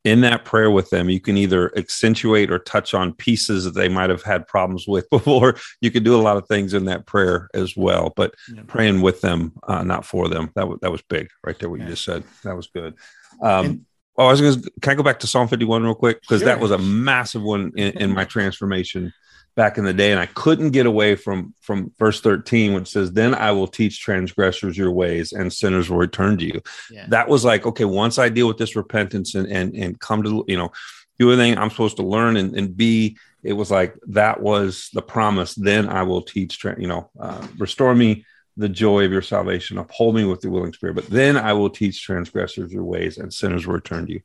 In 0.04 0.23
that 0.23 0.44
prayer 0.44 0.71
with 0.71 0.90
them, 0.90 1.09
you 1.09 1.21
can 1.21 1.37
either 1.37 1.76
accentuate 1.78 2.50
or 2.50 2.59
touch 2.59 2.92
on 2.92 3.14
pieces 3.14 3.64
that 3.64 3.75
they 3.75 3.88
might 3.88 4.11
have 4.11 4.23
had 4.23 4.49
problems 4.49 4.88
with 4.88 5.09
before. 5.11 5.56
You 5.80 5.90
could 5.90 6.04
do 6.04 6.16
a 6.16 6.23
lot 6.23 6.37
of 6.37 6.49
things 6.49 6.75
in 6.75 6.87
that 6.87 7.06
prayer 7.06 7.49
as 7.54 7.76
well, 7.76 8.12
but 8.16 8.35
yeah. 8.52 8.62
praying 8.66 9.00
with 9.00 9.21
them, 9.21 9.52
uh, 9.68 9.85
not 9.85 10.04
for 10.04 10.28
them. 10.28 10.50
That 10.56 10.68
was 10.68 10.78
that 10.82 10.90
was 10.90 11.02
big 11.02 11.28
right 11.44 11.59
there. 11.59 11.71
What 11.71 11.80
yeah. 11.80 11.87
you 11.87 11.92
just 11.92 12.04
said, 12.04 12.25
that 12.44 12.56
was 12.56 12.68
good. 12.68 12.94
Um, 13.42 13.66
and, 13.66 13.87
Oh, 14.18 14.26
I 14.26 14.30
was 14.30 14.42
going 14.42 14.61
to. 14.61 14.71
Can 14.82 14.92
I 14.92 14.94
go 14.94 15.02
back 15.02 15.21
to 15.21 15.26
Psalm 15.26 15.49
51 15.49 15.85
real 15.85 15.94
quick? 15.94 16.21
Because 16.21 16.40
Sure. 16.40 16.47
that 16.47 16.61
was 16.61 16.71
a 16.71 16.76
massive 16.76 17.42
one 17.42 17.73
in, 17.76 17.92
in 17.97 18.11
my 18.12 18.25
transformation 18.25 19.12
back 19.54 19.76
in 19.76 19.85
the 19.85 19.92
day, 19.92 20.11
and 20.11 20.21
I 20.21 20.26
couldn't 20.26 20.71
get 20.71 20.87
away 20.87 21.14
from 21.14 21.54
from 21.61 21.92
verse 21.99 22.21
13, 22.21 22.75
which 22.75 22.88
says, 22.88 23.12
"Then 23.12 23.35
I 23.35 23.52
will 23.52 23.68
teach 23.68 24.00
transgressors 24.00 24.76
your 24.76 24.90
ways, 24.90 25.32
and 25.32 25.52
sinners 25.52 25.90
will 25.90 25.99
return 25.99 26.38
to 26.38 26.44
you." 26.44 26.61
Yeah. 26.90 27.06
That 27.09 27.28
was 27.28 27.44
like, 27.44 27.66
okay, 27.66 27.85
once 27.85 28.18
I 28.18 28.28
deal 28.28 28.49
with 28.49 28.59
this 28.59 28.76
repentance 28.76 29.35
and 29.35 29.47
and 29.49 29.75
and 29.75 29.99
come 30.00 30.23
to 30.23 30.44
you 30.49 30.56
know 30.56 30.73
do 31.18 31.30
everything 31.30 31.56
I'm 31.59 31.71
supposed 31.71 31.97
to 31.99 32.02
learn 32.02 32.37
and, 32.37 32.56
and 32.56 32.76
be, 32.76 33.16
it 33.42 33.52
was 33.52 33.71
like 33.71 33.94
that 34.09 34.40
was 34.40 34.88
the 34.92 35.02
promise. 35.02 35.54
Then 35.54 35.88
I 35.88 36.02
will 36.02 36.23
teach, 36.23 36.59
tra- 36.59 36.80
you 36.80 36.87
know, 36.87 37.11
uh, 37.18 37.47
restore 37.59 37.94
me 37.94 38.25
the 38.56 38.68
joy 38.68 39.04
of 39.04 39.12
your 39.12 39.23
salvation, 39.23 39.78
uphold 39.78 40.14
me 40.14 40.25
with 40.25 40.40
the 40.40 40.50
willing 40.50 40.73
spirit. 40.73 40.94
But 40.94 41.06
then 41.06 41.37
I 41.37 41.52
will 41.52 41.71
teach 41.71 42.02
transgressors 42.02 42.73
your 42.73 42.85
ways, 42.85 43.18
and 43.18 43.32
sinners 43.32 43.66
will 43.66 43.75
return 43.75 44.06
to 44.06 44.12
you. 44.12 44.21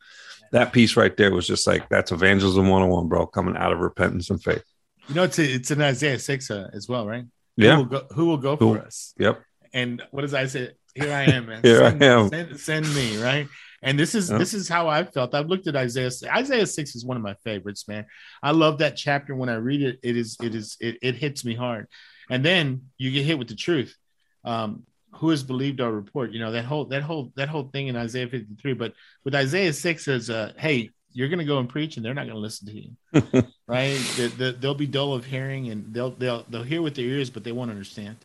That 0.51 0.73
piece 0.73 0.95
right 0.95 1.15
there 1.15 1.33
was 1.33 1.47
just 1.47 1.67
like 1.67 1.89
that's 1.89 2.11
evangelism 2.11 2.67
101, 2.69 3.07
bro, 3.07 3.27
coming 3.27 3.57
out 3.57 3.73
of 3.73 3.79
repentance 3.79 4.29
and 4.29 4.41
faith. 4.41 4.63
You 5.07 5.15
know, 5.15 5.23
it's 5.23 5.39
it's 5.39 5.71
in 5.71 5.81
Isaiah 5.81 6.19
six 6.19 6.51
uh, 6.51 6.69
as 6.73 6.87
well, 6.89 7.07
right? 7.07 7.25
Who 7.57 7.63
Yeah. 7.63 7.77
will 7.77 7.85
go, 7.85 8.05
who 8.13 8.25
will 8.25 8.37
go 8.37 8.55
Who- 8.57 8.75
for 8.75 8.81
us? 8.85 9.13
Yep. 9.17 9.41
And 9.73 10.01
what 10.11 10.21
does 10.21 10.33
I 10.33 10.45
say? 10.47 10.71
Here 10.95 11.11
I 11.13 11.23
am, 11.25 11.45
man. 11.47 11.61
Here 11.63 11.83
I 11.83 11.89
send, 11.91 12.03
am. 12.03 12.29
Send, 12.29 12.59
send 12.59 12.95
me, 12.95 13.17
right? 13.21 13.47
And 13.83 13.97
this 13.99 14.15
is 14.15 14.29
Yeah. 14.29 14.37
this 14.39 14.53
is 14.53 14.67
how 14.67 14.87
I 14.87 15.03
felt. 15.03 15.33
I've 15.35 15.47
looked 15.47 15.67
at 15.67 15.75
Isaiah. 15.75 16.09
Isaiah 16.35 16.65
six 16.65 16.95
is 16.95 17.05
one 17.05 17.17
of 17.17 17.23
my 17.23 17.35
favorites, 17.43 17.87
man. 17.87 18.05
I 18.41 18.51
love 18.51 18.79
that 18.79 18.97
chapter. 18.97 19.35
When 19.35 19.49
I 19.49 19.55
read 19.55 19.81
it, 19.81 19.99
it 20.03 20.17
is 20.17 20.35
it 20.41 20.55
is 20.55 20.77
it, 20.79 20.97
it 21.01 21.15
hits 21.15 21.45
me 21.45 21.53
hard. 21.55 21.87
And 22.29 22.43
then 22.43 22.89
you 22.97 23.11
get 23.11 23.25
hit 23.25 23.37
with 23.39 23.47
the 23.47 23.55
truth. 23.55 23.95
Um, 24.43 24.83
who 25.13 25.29
has 25.29 25.41
believed 25.43 25.79
our 25.79 25.91
report? 25.91 26.31
You 26.31 26.39
know 26.39 26.51
that 26.51 26.65
whole 26.65 26.85
that 26.85 27.01
whole 27.03 27.31
that 27.35 27.49
whole 27.49 27.69
thing 27.71 27.87
in 27.87 27.95
Isaiah 27.95 28.27
fifty 28.27 28.55
three. 28.61 28.73
But 28.73 28.93
with 29.23 29.35
Isaiah 29.35 29.71
six 29.73 30.05
says, 30.05 30.29
uh, 30.29 30.51
"Hey, 30.57 30.89
you're 31.17 31.29
going 31.29 31.39
to 31.39 31.45
go 31.45 31.57
and 31.57 31.67
preach, 31.67 31.97
and 31.97 32.05
they're 32.05 32.13
not 32.13 32.25
going 32.27 32.35
to 32.35 32.39
listen 32.39 32.67
to 32.67 32.73
you." 32.73 33.43
right? 33.67 33.97
They, 34.17 34.51
they'll 34.51 34.75
be 34.75 34.85
dull 34.85 35.13
of 35.13 35.25
hearing, 35.25 35.69
and 35.69 35.91
they'll 35.91 36.11
they'll 36.11 36.45
they'll 36.47 36.63
hear 36.63 36.83
with 36.83 36.93
their 36.93 37.05
ears, 37.05 37.31
but 37.31 37.43
they 37.43 37.51
won't 37.51 37.71
understand. 37.71 38.17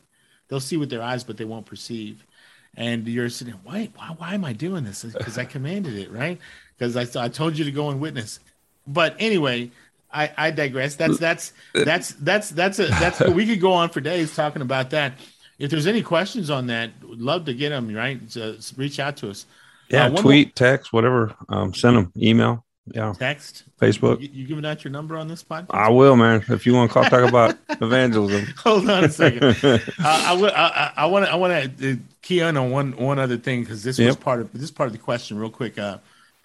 They'll 0.48 0.60
see 0.60 0.76
with 0.76 0.90
their 0.90 1.00
eyes, 1.00 1.24
but 1.24 1.38
they 1.38 1.46
won't 1.46 1.64
perceive. 1.64 2.26
And 2.74 3.08
you're 3.08 3.30
sitting, 3.30 3.54
why 3.64 3.88
why 3.96 4.08
why 4.18 4.34
am 4.34 4.44
I 4.44 4.52
doing 4.52 4.84
this? 4.84 5.04
Because 5.04 5.38
I 5.38 5.46
commanded 5.46 5.94
it, 5.94 6.12
right? 6.12 6.38
Because 6.76 6.94
I 6.94 7.24
I 7.24 7.28
told 7.28 7.56
you 7.56 7.64
to 7.64 7.72
go 7.72 7.88
and 7.88 7.98
witness. 7.98 8.40
But 8.86 9.16
anyway, 9.18 9.70
I 10.12 10.30
I 10.36 10.50
digress. 10.50 10.96
That's 10.96 11.18
that's 11.18 11.54
that's 11.72 12.10
that's 12.10 12.50
that's 12.50 12.78
a 12.78 12.88
that's 12.88 13.20
we 13.28 13.46
could 13.46 13.60
go 13.60 13.72
on 13.72 13.88
for 13.88 14.00
days 14.00 14.36
talking 14.36 14.60
about 14.60 14.90
that. 14.90 15.14
If 15.58 15.70
there's 15.70 15.86
any 15.86 16.02
questions 16.02 16.50
on 16.50 16.66
that, 16.66 16.90
would 17.02 17.22
love 17.22 17.46
to 17.46 17.54
get 17.54 17.70
them. 17.70 17.94
Right, 17.94 18.20
so 18.30 18.56
reach 18.76 19.00
out 19.00 19.16
to 19.18 19.30
us. 19.30 19.46
Yeah. 19.88 20.06
Uh, 20.06 20.16
tweet, 20.16 20.56
text, 20.56 20.92
whatever. 20.92 21.34
Um, 21.48 21.74
send 21.74 21.96
them 21.96 22.12
email. 22.16 22.64
Yeah. 22.86 23.14
Text, 23.16 23.62
Facebook. 23.80 24.20
You, 24.20 24.28
you 24.32 24.46
giving 24.46 24.66
out 24.66 24.82
your 24.82 24.90
number 24.90 25.16
on 25.16 25.28
this 25.28 25.42
podcast? 25.44 25.66
I 25.70 25.88
will, 25.90 26.16
man. 26.16 26.44
If 26.48 26.66
you 26.66 26.74
want 26.74 26.90
to 26.90 26.94
call, 26.94 27.04
talk 27.04 27.28
about 27.28 27.56
evangelism. 27.80 28.52
Hold 28.58 28.90
on 28.90 29.04
a 29.04 29.08
second. 29.08 29.44
uh, 29.64 29.78
I 30.04 30.32
would. 30.34 30.52
I, 30.52 30.92
I 30.96 31.06
want 31.06 31.26
to. 31.26 31.32
I 31.32 31.36
want 31.36 31.78
to 31.78 31.98
key 32.22 32.40
in 32.40 32.56
on 32.56 32.70
one 32.70 32.92
one 32.96 33.18
other 33.20 33.36
thing 33.36 33.60
because 33.62 33.84
this 33.84 33.98
was 33.98 34.16
part 34.16 34.40
of 34.40 34.52
this 34.52 34.70
part 34.72 34.88
of 34.88 34.92
the 34.92 34.98
question. 34.98 35.38
Real 35.38 35.50
quick. 35.50 35.78
Uh, 35.78 35.98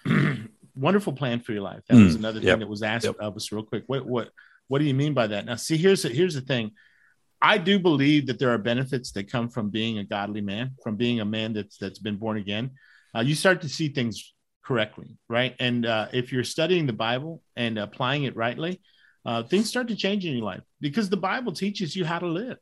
wonderful 0.76 1.12
plan 1.12 1.40
for 1.40 1.52
your 1.52 1.62
life. 1.62 1.82
That 1.88 1.96
was 1.96 2.14
Mm, 2.14 2.18
another 2.20 2.40
yep. 2.40 2.52
thing 2.54 2.60
that 2.60 2.68
was 2.68 2.82
asked 2.84 3.04
Yep. 3.06 3.16
of 3.18 3.36
us. 3.36 3.50
Real 3.50 3.64
quick. 3.64 3.84
What 3.86 4.06
what 4.06 4.30
what 4.68 4.78
do 4.78 4.84
you 4.84 4.94
mean 4.94 5.14
by 5.14 5.26
that? 5.26 5.44
Now, 5.44 5.56
see, 5.56 5.76
here's 5.76 6.02
the, 6.02 6.08
here's 6.10 6.34
the 6.34 6.40
thing. 6.40 6.72
I 7.42 7.58
do 7.58 7.78
believe 7.78 8.26
that 8.26 8.38
there 8.38 8.50
are 8.50 8.58
benefits 8.58 9.12
that 9.12 9.30
come 9.30 9.48
from 9.48 9.70
being 9.70 9.98
a 9.98 10.04
godly 10.04 10.40
man, 10.40 10.72
from 10.82 10.96
being 10.96 11.20
a 11.20 11.24
man 11.24 11.52
that's 11.52 11.78
that's 11.78 11.98
been 11.98 12.16
born 12.16 12.36
again. 12.36 12.72
Uh, 13.14 13.20
you 13.20 13.34
start 13.34 13.62
to 13.62 13.68
see 13.68 13.88
things 13.88 14.34
correctly, 14.68 15.16
right? 15.30 15.54
And 15.58 15.86
uh, 15.86 16.08
if 16.12 16.30
you're 16.30 16.44
studying 16.44 16.86
the 16.86 16.92
Bible 16.92 17.42
and 17.56 17.78
applying 17.78 18.24
it 18.24 18.36
rightly, 18.36 18.82
uh, 19.24 19.42
things 19.42 19.66
start 19.70 19.88
to 19.88 19.96
change 19.96 20.26
in 20.26 20.34
your 20.34 20.44
life 20.44 20.60
because 20.78 21.08
the 21.08 21.16
Bible 21.16 21.52
teaches 21.52 21.96
you 21.96 22.04
how 22.04 22.18
to 22.18 22.26
live. 22.26 22.58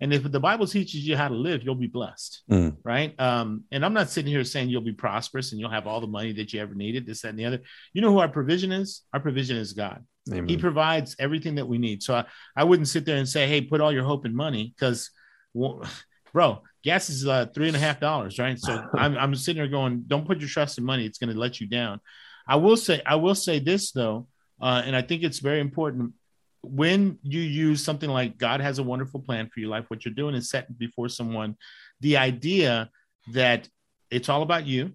And 0.00 0.12
if 0.12 0.30
the 0.30 0.38
Bible 0.40 0.66
teaches 0.66 1.08
you 1.08 1.16
how 1.16 1.28
to 1.28 1.34
live, 1.34 1.62
you'll 1.62 1.74
be 1.74 1.86
blessed, 1.86 2.42
Mm. 2.50 2.76
right? 2.84 3.18
Um, 3.18 3.64
and 3.72 3.82
I'm 3.82 3.94
not 3.94 4.10
sitting 4.10 4.30
here 4.30 4.44
saying 4.44 4.68
you'll 4.68 4.82
be 4.82 4.92
prosperous 4.92 5.50
and 5.52 5.58
you'll 5.58 5.70
have 5.78 5.86
all 5.86 6.02
the 6.02 6.06
money 6.18 6.32
that 6.34 6.52
you 6.52 6.60
ever 6.60 6.74
needed, 6.74 7.06
this, 7.06 7.22
that, 7.22 7.30
and 7.30 7.38
the 7.38 7.46
other. 7.46 7.60
You 7.94 8.02
know 8.02 8.12
who 8.12 8.18
our 8.18 8.28
provision 8.28 8.70
is? 8.70 9.02
Our 9.14 9.20
provision 9.20 9.56
is 9.56 9.72
God. 9.72 10.04
Amen. 10.30 10.48
He 10.48 10.58
provides 10.58 11.16
everything 11.18 11.54
that 11.54 11.66
we 11.66 11.78
need. 11.78 12.02
So 12.02 12.14
I, 12.14 12.26
I 12.54 12.64
wouldn't 12.64 12.88
sit 12.88 13.06
there 13.06 13.16
and 13.16 13.28
say, 13.28 13.48
hey, 13.48 13.62
put 13.62 13.80
all 13.80 13.90
your 13.90 14.04
hope 14.04 14.26
in 14.26 14.36
money 14.36 14.74
because, 14.76 15.10
well, 15.54 15.82
bro, 16.34 16.62
gas 16.84 17.10
is 17.10 17.26
uh, 17.26 17.46
three 17.54 17.68
and 17.68 17.76
a 17.76 17.80
half 17.80 18.00
dollars, 18.00 18.38
right? 18.38 18.58
So 18.58 18.82
I'm, 18.94 19.16
I'm 19.16 19.34
sitting 19.34 19.60
there 19.60 19.70
going, 19.70 20.04
don't 20.06 20.26
put 20.26 20.40
your 20.40 20.48
trust 20.48 20.78
in 20.78 20.84
money. 20.84 21.04
It's 21.04 21.18
going 21.18 21.32
to 21.32 21.38
let 21.38 21.60
you 21.60 21.66
down. 21.66 22.00
I 22.46 22.56
will 22.56 22.76
say, 22.76 23.02
I 23.04 23.16
will 23.16 23.34
say 23.34 23.58
this 23.58 23.92
though, 23.92 24.26
uh, 24.60 24.82
and 24.84 24.96
I 24.96 25.02
think 25.02 25.22
it's 25.22 25.38
very 25.38 25.60
important 25.60 26.14
when 26.62 27.18
you 27.22 27.40
use 27.40 27.84
something 27.84 28.10
like 28.10 28.38
God 28.38 28.60
has 28.60 28.78
a 28.78 28.82
wonderful 28.82 29.20
plan 29.20 29.48
for 29.52 29.60
your 29.60 29.68
life. 29.70 29.84
What 29.88 30.04
you're 30.04 30.14
doing 30.14 30.34
is 30.34 30.50
setting 30.50 30.74
before 30.78 31.08
someone 31.08 31.56
the 32.00 32.16
idea 32.16 32.90
that 33.32 33.68
it's 34.10 34.28
all 34.28 34.42
about 34.42 34.66
you 34.66 34.92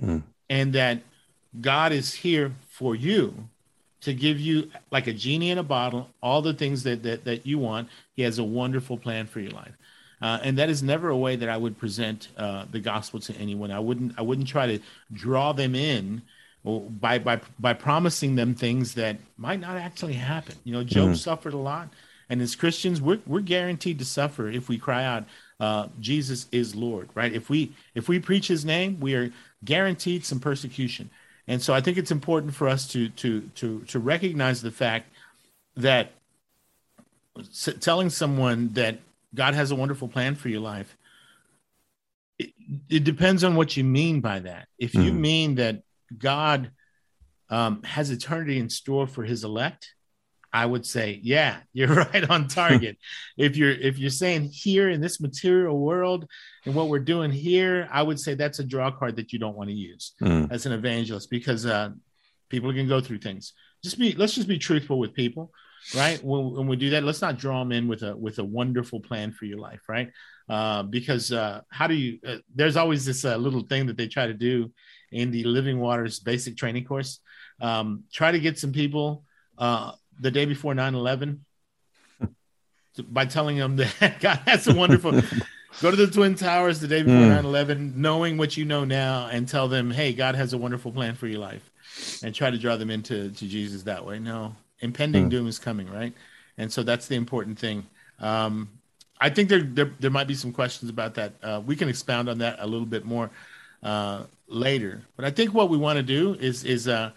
Mm. 0.00 0.22
and 0.48 0.72
that 0.72 1.02
God 1.60 1.92
is 1.92 2.14
here 2.14 2.52
for 2.70 2.94
you 2.94 3.48
to 4.02 4.14
give 4.14 4.40
you 4.40 4.70
like 4.90 5.08
a 5.08 5.12
genie 5.12 5.50
in 5.50 5.58
a 5.58 5.62
bottle 5.62 6.08
all 6.22 6.40
the 6.40 6.54
things 6.54 6.84
that 6.84 7.02
that, 7.02 7.24
that 7.24 7.44
you 7.44 7.58
want 7.58 7.88
he 8.14 8.22
has 8.22 8.38
a 8.38 8.44
wonderful 8.44 8.96
plan 8.96 9.26
for 9.26 9.40
your 9.40 9.50
life 9.50 9.74
uh, 10.22 10.38
and 10.42 10.58
that 10.58 10.68
is 10.68 10.82
never 10.82 11.08
a 11.08 11.16
way 11.16 11.36
that 11.36 11.48
i 11.48 11.56
would 11.56 11.78
present 11.78 12.28
uh, 12.36 12.64
the 12.70 12.80
gospel 12.80 13.20
to 13.20 13.34
anyone. 13.36 13.70
I 13.70 13.80
wouldn't 13.80 14.12
i 14.18 14.22
wouldn't 14.22 14.48
try 14.48 14.66
to 14.66 14.78
draw 15.12 15.52
them 15.52 15.74
in 15.74 16.22
by 16.64 17.18
by 17.18 17.40
by 17.58 17.72
promising 17.72 18.34
them 18.36 18.54
things 18.54 18.94
that 18.94 19.16
might 19.38 19.60
not 19.60 19.76
actually 19.76 20.12
happen. 20.14 20.56
You 20.64 20.72
know 20.74 20.84
job 20.84 21.10
Mhm. 21.10 21.16
suffered 21.16 21.54
a 21.54 21.58
lot. 21.72 21.88
And 22.28 22.40
as 22.42 22.54
christians 22.54 23.00
we're, 23.00 23.20
we're 23.26 23.40
guaranteed 23.40 23.98
to 23.98 24.04
suffer 24.04 24.48
if 24.48 24.68
we 24.68 24.78
cry 24.78 25.04
out 25.04 25.24
uh, 25.58 25.88
jesus 26.00 26.46
is 26.52 26.74
lord 26.76 27.08
right? 27.14 27.32
If 27.32 27.50
we 27.50 27.72
if 27.94 28.08
we 28.08 28.18
preach 28.18 28.46
his 28.48 28.64
name 28.64 29.00
we 29.00 29.14
are 29.14 29.32
guaranteed 29.64 30.24
some 30.24 30.38
persecution. 30.40 31.10
And 31.48 31.60
so 31.60 31.74
I 31.74 31.80
think 31.80 31.98
it's 31.98 32.12
important 32.12 32.54
for 32.54 32.68
us 32.68 32.86
to 32.88 33.08
to 33.22 33.40
to 33.56 33.80
to 33.88 33.98
recognize 33.98 34.62
the 34.62 34.70
fact 34.70 35.06
that 35.76 36.12
telling 37.80 38.10
someone 38.10 38.70
that 38.74 38.98
God 39.34 39.54
has 39.54 39.70
a 39.70 39.76
wonderful 39.76 40.08
plan 40.08 40.34
for 40.34 40.48
your 40.48 40.60
life 40.60 40.96
it, 42.38 42.52
it 42.88 43.04
depends 43.04 43.44
on 43.44 43.54
what 43.54 43.76
you 43.76 43.84
mean 43.84 44.20
by 44.20 44.38
that. 44.40 44.66
If 44.78 44.94
you 44.94 45.12
Mhm. 45.12 45.20
mean 45.20 45.54
that 45.56 45.82
God 46.16 46.70
um, 47.50 47.82
has 47.82 48.10
eternity 48.10 48.58
in 48.58 48.70
store 48.70 49.06
for 49.06 49.24
His 49.24 49.42
elect, 49.44 49.92
I 50.52 50.64
would 50.64 50.86
say, 50.86 51.20
yeah, 51.22 51.60
you're 51.74 51.92
right 51.94 52.30
on 52.30 52.48
target. 52.48 52.96
if 53.36 53.56
you're 53.56 53.72
if 53.72 53.98
you're 53.98 54.08
saying 54.08 54.44
here 54.52 54.88
in 54.88 55.00
this 55.02 55.20
material 55.20 55.78
world 55.78 56.26
and 56.64 56.74
what 56.74 56.88
we're 56.88 57.00
doing 57.00 57.30
here, 57.30 57.88
I 57.92 58.02
would 58.02 58.18
say 58.18 58.34
that's 58.34 58.58
a 58.60 58.64
draw 58.64 58.90
card 58.90 59.16
that 59.16 59.32
you 59.32 59.38
don't 59.38 59.56
want 59.56 59.68
to 59.68 59.76
use 59.76 60.12
Mm. 60.22 60.50
as 60.50 60.64
an 60.64 60.72
evangelist 60.72 61.28
because 61.28 61.66
uh, 61.66 61.90
people 62.48 62.72
can 62.72 62.88
go 62.88 63.00
through 63.02 63.18
things. 63.18 63.52
Just 63.84 63.98
be 63.98 64.12
let's 64.12 64.34
just 64.34 64.48
be 64.48 64.58
truthful 64.58 64.98
with 64.98 65.12
people, 65.12 65.52
right? 65.94 66.22
When, 66.22 66.52
when 66.52 66.66
we 66.68 66.76
do 66.76 66.90
that, 66.90 67.04
let's 67.04 67.20
not 67.20 67.38
draw 67.38 67.58
them 67.60 67.72
in 67.72 67.88
with 67.88 68.02
a 68.02 68.16
with 68.16 68.38
a 68.38 68.44
wonderful 68.44 69.00
plan 69.00 69.32
for 69.32 69.44
your 69.44 69.58
life, 69.58 69.82
right? 69.88 70.10
Uh, 70.48 70.82
because 70.82 71.32
uh, 71.32 71.60
how 71.70 71.86
do 71.86 71.94
you? 71.94 72.18
Uh, 72.26 72.36
there's 72.54 72.76
always 72.76 73.04
this 73.04 73.24
uh, 73.24 73.36
little 73.36 73.62
thing 73.62 73.86
that 73.86 73.96
they 73.96 74.08
try 74.08 74.26
to 74.26 74.34
do 74.34 74.72
in 75.12 75.30
the 75.30 75.44
Living 75.44 75.78
Waters 75.80 76.18
basic 76.20 76.56
training 76.56 76.84
course. 76.84 77.20
Um, 77.60 78.04
try 78.12 78.32
to 78.32 78.40
get 78.40 78.58
some 78.58 78.72
people 78.72 79.24
uh, 79.58 79.92
the 80.18 80.30
day 80.30 80.44
before 80.46 80.74
9-11 80.74 81.40
by 83.08 83.24
telling 83.26 83.56
them 83.56 83.76
that 83.76 84.16
God 84.20 84.40
has 84.46 84.66
a 84.66 84.74
wonderful 84.74 85.12
go 85.80 85.90
to 85.90 85.96
the 85.96 86.06
twin 86.06 86.34
towers 86.34 86.80
the 86.80 86.88
day 86.88 87.02
before 87.02 87.20
Hmm. 87.20 87.46
9-11 87.46 87.94
knowing 87.96 88.36
what 88.36 88.56
you 88.56 88.64
know 88.64 88.84
now 88.84 89.28
and 89.30 89.46
tell 89.48 89.68
them 89.68 89.90
hey 89.90 90.12
god 90.12 90.34
has 90.34 90.52
a 90.52 90.58
wonderful 90.58 90.90
plan 90.92 91.14
for 91.14 91.26
your 91.28 91.38
life 91.38 91.70
and 92.22 92.34
try 92.34 92.50
to 92.50 92.58
draw 92.58 92.76
them 92.76 92.90
into 92.90 93.30
to 93.30 93.46
jesus 93.46 93.84
that 93.84 94.04
way 94.04 94.18
no 94.18 94.54
impending 94.80 95.24
Hmm. 95.24 95.28
doom 95.28 95.46
is 95.46 95.58
coming 95.58 95.90
right 95.90 96.12
and 96.58 96.72
so 96.72 96.82
that's 96.82 97.06
the 97.08 97.16
important 97.16 97.58
thing 97.58 97.86
um, 98.20 98.68
i 99.20 99.30
think 99.30 99.48
there, 99.48 99.62
there 99.62 99.90
there 100.00 100.10
might 100.10 100.26
be 100.26 100.34
some 100.34 100.52
questions 100.52 100.90
about 100.90 101.14
that 101.14 101.32
uh, 101.42 101.60
we 101.64 101.76
can 101.76 101.88
expound 101.88 102.28
on 102.28 102.38
that 102.38 102.56
a 102.60 102.66
little 102.66 102.86
bit 102.86 103.04
more 103.04 103.30
uh, 103.82 104.24
later 104.48 105.02
but 105.16 105.24
i 105.24 105.30
think 105.30 105.54
what 105.54 105.68
we 105.68 105.76
want 105.76 105.96
to 105.96 106.02
do 106.02 106.34
is 106.34 106.64
is 106.64 106.88
uh, 106.88 107.10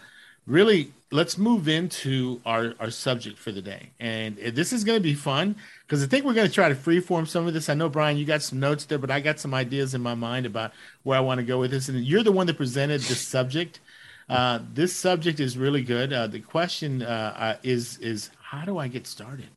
really 0.45 0.91
let's 1.13 1.38
move 1.38 1.67
into 1.67 2.41
our, 2.43 2.73
our 2.80 2.89
subject 2.89 3.38
for 3.38 3.52
the 3.52 3.62
day. 3.62 3.91
And 3.99 4.36
this 4.36 4.73
is 4.73 4.84
going 4.84 4.97
to 4.97 5.04
be 5.04 5.13
fun 5.13 5.56
because 5.86 6.04
I 6.04 6.08
think 6.08 6.26
we're 6.26 6.34
going 6.34 6.47
to 6.47 6.54
try 6.54 6.69
to 6.69 6.76
freeform 6.76 7.28
some 7.28 7.45
of 7.45 7.54
this. 7.54 7.69
I 7.69 7.76
know, 7.76 7.88
Brian, 7.88 8.17
you 8.17 8.26
got 8.26 8.41
some 8.41 8.60
notes 8.60 8.86
there, 8.86 8.97
but 8.97 9.12
I 9.12 9.19
got 9.19 9.39
some 9.39 9.54
ideas 9.54 9.93
in 9.93 10.02
my 10.02 10.15
mind 10.15 10.47
about 10.47 10.73
where 11.04 11.15
I 11.15 11.21
want 11.21 11.38
to 11.38 11.45
go 11.45 11.60
with 11.60 11.69
this. 11.69 11.88
And 11.88 12.04
you're 12.04 12.23
the 12.23 12.32
one 12.32 12.47
that 12.47 12.58
presented 12.58 13.02
this 13.02 13.21
subject. 13.21 13.80
Uh, 14.29 14.59
this 14.73 14.95
subject 14.95 15.39
is 15.39 15.57
really 15.57 15.83
good. 15.83 16.13
Uh, 16.13 16.27
the 16.27 16.39
question 16.39 17.01
uh, 17.01 17.57
is, 17.63 17.97
is 17.97 18.29
how 18.41 18.65
do 18.65 18.77
I 18.77 18.88
get 18.88 19.07
started? 19.07 19.49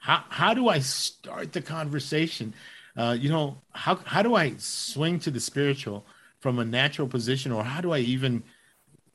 How, 0.00 0.24
how 0.28 0.54
do 0.54 0.68
I 0.68 0.80
start 0.80 1.52
the 1.52 1.62
conversation? 1.62 2.54
Uh, 2.96 3.16
you 3.18 3.28
know, 3.28 3.56
how, 3.72 3.96
how 4.04 4.22
do 4.22 4.34
I 4.34 4.54
swing 4.58 5.18
to 5.20 5.30
the 5.30 5.40
spiritual 5.40 6.04
from 6.40 6.58
a 6.58 6.64
natural 6.64 7.08
position 7.08 7.52
or 7.52 7.64
how 7.64 7.80
do 7.80 7.92
I 7.92 7.98
even 7.98 8.44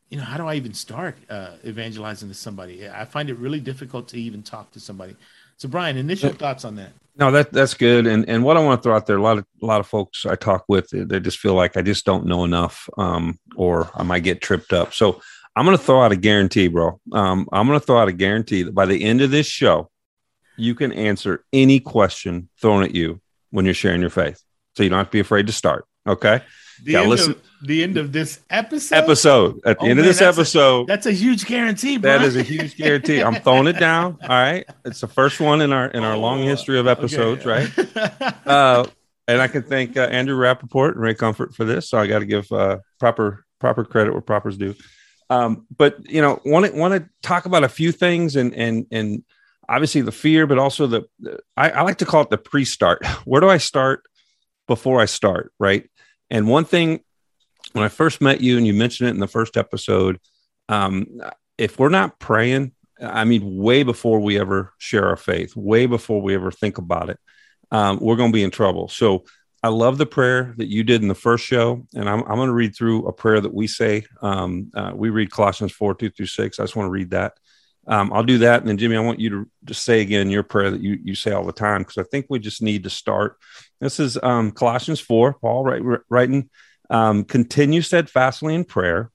you 0.10 0.18
know, 0.18 0.24
how 0.24 0.38
do 0.38 0.48
I 0.48 0.56
even 0.56 0.74
start 0.74 1.18
uh, 1.30 1.58
evangelizing 1.64 2.30
to 2.30 2.34
somebody? 2.34 2.90
I 2.90 3.06
find 3.06 3.30
it 3.30 3.38
really 3.38 3.60
difficult 3.60 4.08
to 4.10 4.20
even 4.20 4.42
talk 4.42 4.72
to 4.72 4.80
somebody. 4.80 5.16
So, 5.60 5.68
Brian, 5.68 5.98
initial 5.98 6.32
thoughts 6.32 6.64
on 6.64 6.76
that? 6.78 6.92
No, 7.18 7.32
that 7.32 7.52
that's 7.52 7.74
good. 7.74 8.08
And 8.08 8.28
and 8.30 8.46
what 8.46 8.56
I 8.56 8.64
want 8.64 8.82
to 8.82 8.84
throw 8.84 8.96
out 8.96 9.06
there, 9.06 9.18
a 9.18 9.22
lot 9.22 9.38
of 9.38 9.46
a 9.62 9.66
lot 9.66 9.82
of 9.82 9.88
folks 9.88 10.26
I 10.26 10.36
talk 10.36 10.64
with, 10.70 10.90
they 10.92 11.20
just 11.20 11.38
feel 11.38 11.54
like 11.54 11.76
I 11.76 11.82
just 11.82 12.06
don't 12.06 12.26
know 12.26 12.46
enough, 12.46 12.90
um, 12.98 13.38
or 13.58 13.92
I 13.94 14.04
might 14.04 14.24
get 14.24 14.42
tripped 14.42 14.72
up. 14.72 14.94
So 14.94 15.22
I'm 15.58 15.66
going 15.66 15.78
to 15.78 15.84
throw 15.84 16.02
out 16.02 16.14
a 16.14 16.16
guarantee, 16.16 16.70
bro. 16.70 17.02
Um, 17.12 17.50
I'm 17.52 17.68
going 17.68 17.78
to 17.78 17.86
throw 17.86 17.98
out 17.98 18.08
a 18.08 18.14
guarantee 18.14 18.64
that 18.64 18.74
by 18.74 18.86
the 18.86 19.04
end 19.04 19.20
of 19.20 19.32
this 19.32 19.48
show, 19.48 19.90
you 20.56 20.76
can 20.76 20.94
answer 20.94 21.44
any 21.52 21.82
question 21.82 22.48
thrown 22.62 22.84
at 22.84 22.96
you 22.96 23.20
when 23.52 23.66
you're 23.66 23.74
sharing 23.74 24.00
your 24.00 24.10
faith. 24.10 24.42
So 24.78 24.84
you 24.84 24.90
don't 24.90 25.00
have 25.00 25.08
to 25.08 25.12
be 25.12 25.20
afraid 25.20 25.48
to 25.48 25.54
start. 25.54 25.86
Okay. 26.08 26.42
The 26.84 26.96
end 26.96 27.10
listen. 27.10 27.32
Of, 27.32 27.42
the 27.62 27.84
end 27.84 27.98
of 27.98 28.14
this 28.14 28.40
episode. 28.50 28.96
Episode 28.96 29.62
at 29.66 29.80
the 29.80 29.86
oh, 29.86 29.88
end 29.88 29.98
man, 29.98 30.00
of 30.00 30.06
this 30.06 30.20
that's 30.20 30.38
episode. 30.38 30.84
A, 30.84 30.86
that's 30.86 31.06
a 31.06 31.12
huge 31.12 31.46
guarantee. 31.46 31.98
Bro. 31.98 32.12
That 32.12 32.22
is 32.22 32.36
a 32.36 32.44
huge 32.44 32.78
guarantee. 32.78 33.20
I'm 33.20 33.36
throwing 33.36 33.68
it 33.68 33.80
down. 33.80 34.18
All 34.24 34.30
right. 34.30 34.66
It's 34.86 35.02
the 35.02 35.08
first 35.08 35.40
one 35.40 35.62
in 35.62 35.74
our 35.74 35.88
in 35.88 36.04
our 36.04 36.16
oh, 36.16 36.20
long 36.20 36.42
history 36.42 36.80
of 36.80 36.88
episodes, 36.88 37.46
okay. 37.46 37.68
right? 37.76 38.36
Uh, 38.46 38.86
and 39.28 39.42
I 39.42 39.48
can 39.48 39.62
thank 39.62 39.96
uh, 39.96 40.02
Andrew 40.02 40.36
Rappaport 40.36 40.94
and 40.94 41.02
Ray 41.02 41.14
Comfort 41.14 41.54
for 41.54 41.64
this. 41.64 41.90
So 41.90 42.00
I 42.00 42.08
got 42.08 42.20
to 42.20 42.26
give 42.26 42.52
uh, 42.52 42.80
proper 43.00 43.46
proper 43.60 43.84
credit 43.84 44.14
where 44.14 44.22
proper's 44.22 44.58
due. 44.58 44.74
Um, 45.30 45.68
but 45.78 46.10
you 46.10 46.22
know, 46.22 46.42
want 46.46 46.66
to 46.66 46.72
want 46.72 46.96
to 46.96 47.08
talk 47.22 47.46
about 47.46 47.64
a 47.64 47.70
few 47.70 47.92
things 47.92 48.36
and 48.36 48.56
and 48.56 48.88
and 48.92 49.24
obviously 49.68 50.02
the 50.02 50.12
fear, 50.12 50.48
but 50.48 50.58
also 50.58 50.88
the, 50.88 51.04
the 51.20 51.40
I, 51.56 51.70
I 51.70 51.82
like 51.84 51.98
to 51.98 52.06
call 52.06 52.24
it 52.24 52.30
the 52.30 52.38
pre-start. 52.38 53.06
Where 53.26 53.42
do 53.42 53.50
I 53.50 53.58
start 53.58 54.04
before 54.68 55.00
I 55.00 55.06
start, 55.06 55.54
right? 55.60 55.88
And 56.30 56.48
one 56.48 56.66
thing, 56.66 57.02
when 57.74 57.84
I 57.84 57.90
first 57.90 58.22
met 58.22 58.42
you 58.42 58.58
and 58.58 58.66
you 58.66 58.74
mentioned 58.74 59.10
it 59.10 59.14
in 59.14 59.20
the 59.20 59.28
first 59.28 59.58
episode, 59.58 60.20
um, 60.68 61.08
if 61.58 61.78
we're 61.78 61.90
not 61.90 62.20
praying, 62.20 62.72
I 63.02 63.26
mean, 63.26 63.58
way 63.58 63.84
before 63.84 64.20
we 64.20 64.40
ever 64.40 64.74
share 64.78 65.08
our 65.08 65.18
faith, 65.18 65.56
way 65.56 65.86
before 65.86 66.22
we 66.22 66.36
ever 66.36 66.52
think 66.52 66.78
about 66.78 67.10
it, 67.10 67.20
um, 67.72 68.00
we're 68.02 68.16
going 68.16 68.32
to 68.32 68.36
be 68.36 68.44
in 68.44 68.52
trouble. 68.52 68.88
So 68.88 69.26
I 69.62 69.68
love 69.70 69.98
the 69.98 70.06
prayer 70.06 70.54
that 70.58 70.70
you 70.70 70.84
did 70.84 71.02
in 71.02 71.08
the 71.08 71.16
first 71.16 71.46
show, 71.46 71.86
and 71.94 72.10
I'm, 72.10 72.22
I'm 72.22 72.38
going 72.38 72.48
to 72.48 72.54
read 72.54 72.76
through 72.76 73.08
a 73.08 73.14
prayer 73.14 73.42
that 73.42 73.54
we 73.54 73.68
say. 73.68 74.06
Um, 74.22 74.72
uh, 74.74 74.94
we 74.96 75.10
read 75.10 75.32
Colossians 75.32 75.72
4 75.74 75.96
2 75.96 76.10
through 76.12 76.26
6. 76.28 76.60
I 76.60 76.64
just 76.64 76.76
want 76.76 76.88
to 76.88 76.92
read 76.92 77.12
that. 77.12 77.34
Um, 77.90 78.14
I'll 78.14 78.24
do 78.24 78.38
that. 78.40 78.60
And 78.60 78.70
then, 78.70 78.78
Jimmy, 78.78 78.96
I 78.96 79.02
want 79.02 79.20
you 79.20 79.30
to 79.32 79.50
just 79.66 79.84
say 79.84 80.02
again 80.02 80.30
your 80.30 80.44
prayer 80.44 80.70
that 80.70 80.82
you, 80.82 81.00
you 81.04 81.16
say 81.16 81.32
all 81.32 81.44
the 81.44 81.52
time, 81.52 81.82
because 81.82 81.98
I 81.98 82.04
think 82.04 82.28
we 82.30 82.38
just 82.38 82.62
need 82.62 82.84
to 82.84 82.90
start. 82.90 83.38
This 83.82 84.00
is 84.00 84.18
um, 84.22 84.52
Colossians 84.52 85.00
4, 85.00 85.34
Paul 85.34 85.64
write, 85.64 86.02
writing, 86.08 86.52
um, 86.92 87.24
continue 87.24 87.82
steadfastly 87.82 88.54
in 88.54 88.64
prayer, 88.64 89.10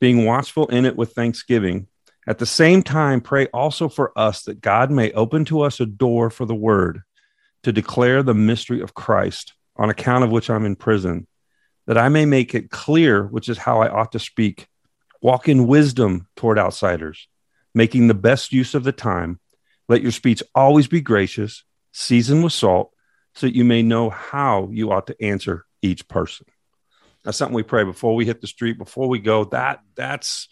being 0.00 0.24
watchful 0.24 0.66
in 0.66 0.84
it 0.84 0.96
with 0.96 1.12
thanksgiving. 1.12 1.86
At 2.26 2.38
the 2.38 2.46
same 2.46 2.82
time, 2.82 3.20
pray 3.20 3.46
also 3.46 3.88
for 3.88 4.12
us 4.18 4.42
that 4.42 4.60
God 4.60 4.90
may 4.90 5.12
open 5.12 5.44
to 5.46 5.60
us 5.60 5.78
a 5.78 5.86
door 5.86 6.28
for 6.28 6.44
the 6.44 6.54
word 6.54 7.02
to 7.62 7.72
declare 7.72 8.24
the 8.24 8.34
mystery 8.34 8.80
of 8.80 8.94
Christ, 8.94 9.54
on 9.76 9.88
account 9.88 10.24
of 10.24 10.30
which 10.30 10.50
I'm 10.50 10.66
in 10.66 10.74
prison, 10.74 11.28
that 11.86 11.96
I 11.96 12.08
may 12.08 12.24
make 12.24 12.56
it 12.56 12.70
clear 12.70 13.22
which 13.22 13.48
is 13.48 13.58
how 13.58 13.82
I 13.82 13.88
ought 13.88 14.10
to 14.12 14.18
speak, 14.18 14.66
walk 15.22 15.48
in 15.48 15.68
wisdom 15.68 16.26
toward 16.34 16.58
outsiders 16.58 17.28
making 17.76 18.08
the 18.08 18.14
best 18.14 18.54
use 18.54 18.74
of 18.74 18.84
the 18.84 18.90
time. 18.90 19.38
Let 19.86 20.00
your 20.00 20.10
speech 20.10 20.42
always 20.54 20.88
be 20.88 21.02
gracious, 21.02 21.62
seasoned 21.92 22.42
with 22.42 22.54
salt, 22.54 22.90
so 23.34 23.46
that 23.46 23.54
you 23.54 23.66
may 23.66 23.82
know 23.82 24.08
how 24.08 24.70
you 24.72 24.90
ought 24.90 25.06
to 25.08 25.22
answer 25.22 25.66
each 25.82 26.08
person. 26.08 26.46
That's 27.22 27.36
something 27.36 27.54
we 27.54 27.62
pray 27.62 27.84
before 27.84 28.14
we 28.14 28.24
hit 28.24 28.40
the 28.40 28.46
street, 28.46 28.78
before 28.78 29.08
we 29.08 29.18
go. 29.18 29.44
That 29.44 29.80
that's 29.94 30.48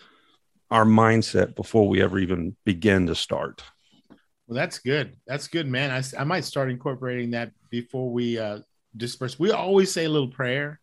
our 0.70 0.84
mindset 0.84 1.56
before 1.56 1.88
we 1.88 2.02
ever 2.02 2.18
even 2.18 2.56
begin 2.66 3.06
to 3.06 3.14
start. 3.14 3.62
Well, 4.46 4.56
that's 4.56 4.80
good. 4.80 5.16
That's 5.26 5.48
good, 5.48 5.66
man. 5.66 5.90
I, 5.90 6.20
I 6.20 6.24
might 6.24 6.44
start 6.44 6.70
incorporating 6.70 7.30
that 7.30 7.52
before 7.70 8.10
we 8.10 8.38
uh, 8.38 8.58
disperse. 8.94 9.38
We 9.38 9.50
always 9.50 9.90
say 9.90 10.04
a 10.04 10.10
little 10.10 10.28
prayer 10.28 10.78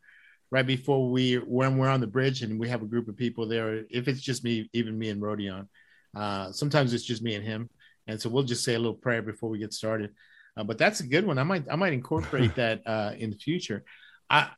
right 0.49 0.65
before 0.65 1.11
we 1.11 1.35
when 1.35 1.77
we're 1.77 1.89
on 1.89 2.01
the 2.01 2.07
bridge 2.07 2.41
and 2.41 2.59
we 2.59 2.69
have 2.69 2.81
a 2.81 2.87
group 2.87 3.07
of 3.09 3.15
people 3.15 3.47
there. 3.47 3.85
If 3.91 4.07
it's 4.07 4.21
just 4.21 4.43
me, 4.43 4.69
even 4.73 4.97
me 4.97 5.09
and 5.09 5.21
Rodion, 5.21 5.67
uh, 6.15 6.51
sometimes 6.51 6.93
it's 6.93 7.03
just 7.03 7.21
me 7.21 7.35
and 7.35 7.45
him, 7.45 7.69
and 8.07 8.21
so 8.21 8.29
we'll 8.29 8.43
just 8.43 8.63
say 8.63 8.75
a 8.75 8.79
little 8.79 8.93
prayer 8.93 9.21
before 9.21 9.49
we 9.49 9.59
get 9.59 9.73
started. 9.73 10.11
Uh, 10.57 10.63
but 10.63 10.77
that's 10.77 10.99
a 10.99 11.07
good 11.07 11.25
one. 11.25 11.37
I 11.37 11.43
might 11.43 11.65
I 11.71 11.75
might 11.75 11.93
incorporate 11.93 12.55
that 12.55 12.81
uh, 12.85 13.13
in 13.17 13.29
the 13.31 13.37
future. 13.37 13.83
I 14.29 14.49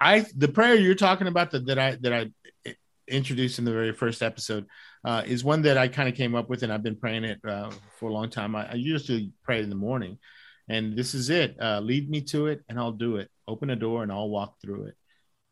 I 0.00 0.26
the 0.36 0.48
prayer 0.48 0.74
you're 0.74 0.94
talking 0.94 1.26
about 1.26 1.52
that 1.52 1.66
that 1.66 1.78
I 1.78 1.96
that 1.96 2.12
I 2.12 2.30
introduced 3.08 3.58
in 3.58 3.64
the 3.64 3.72
very 3.72 3.92
first 3.92 4.22
episode 4.22 4.66
uh, 5.04 5.22
is 5.24 5.44
one 5.44 5.62
that 5.62 5.78
I 5.78 5.88
kind 5.88 6.08
of 6.08 6.14
came 6.14 6.34
up 6.34 6.48
with, 6.48 6.62
and 6.62 6.72
I've 6.72 6.82
been 6.82 6.96
praying 6.96 7.24
it 7.24 7.40
uh, 7.46 7.70
for 7.98 8.10
a 8.10 8.12
long 8.12 8.30
time. 8.30 8.56
I, 8.56 8.72
I 8.72 8.74
usually 8.74 9.32
pray 9.44 9.62
in 9.62 9.70
the 9.70 9.76
morning, 9.76 10.18
and 10.68 10.96
this 10.96 11.14
is 11.14 11.30
it. 11.30 11.56
Uh, 11.60 11.80
lead 11.80 12.10
me 12.10 12.22
to 12.22 12.48
it, 12.48 12.62
and 12.68 12.78
I'll 12.78 12.92
do 12.92 13.16
it. 13.16 13.30
Open 13.46 13.70
a 13.70 13.76
door, 13.76 14.02
and 14.02 14.10
I'll 14.10 14.28
walk 14.28 14.60
through 14.60 14.86
it. 14.86 14.94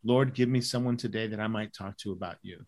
Lord, 0.03 0.33
give 0.33 0.49
me 0.49 0.61
someone 0.61 0.97
today 0.97 1.27
that 1.27 1.39
I 1.39 1.47
might 1.47 1.73
talk 1.73 1.97
to 1.99 2.11
about 2.11 2.37
you. 2.41 2.65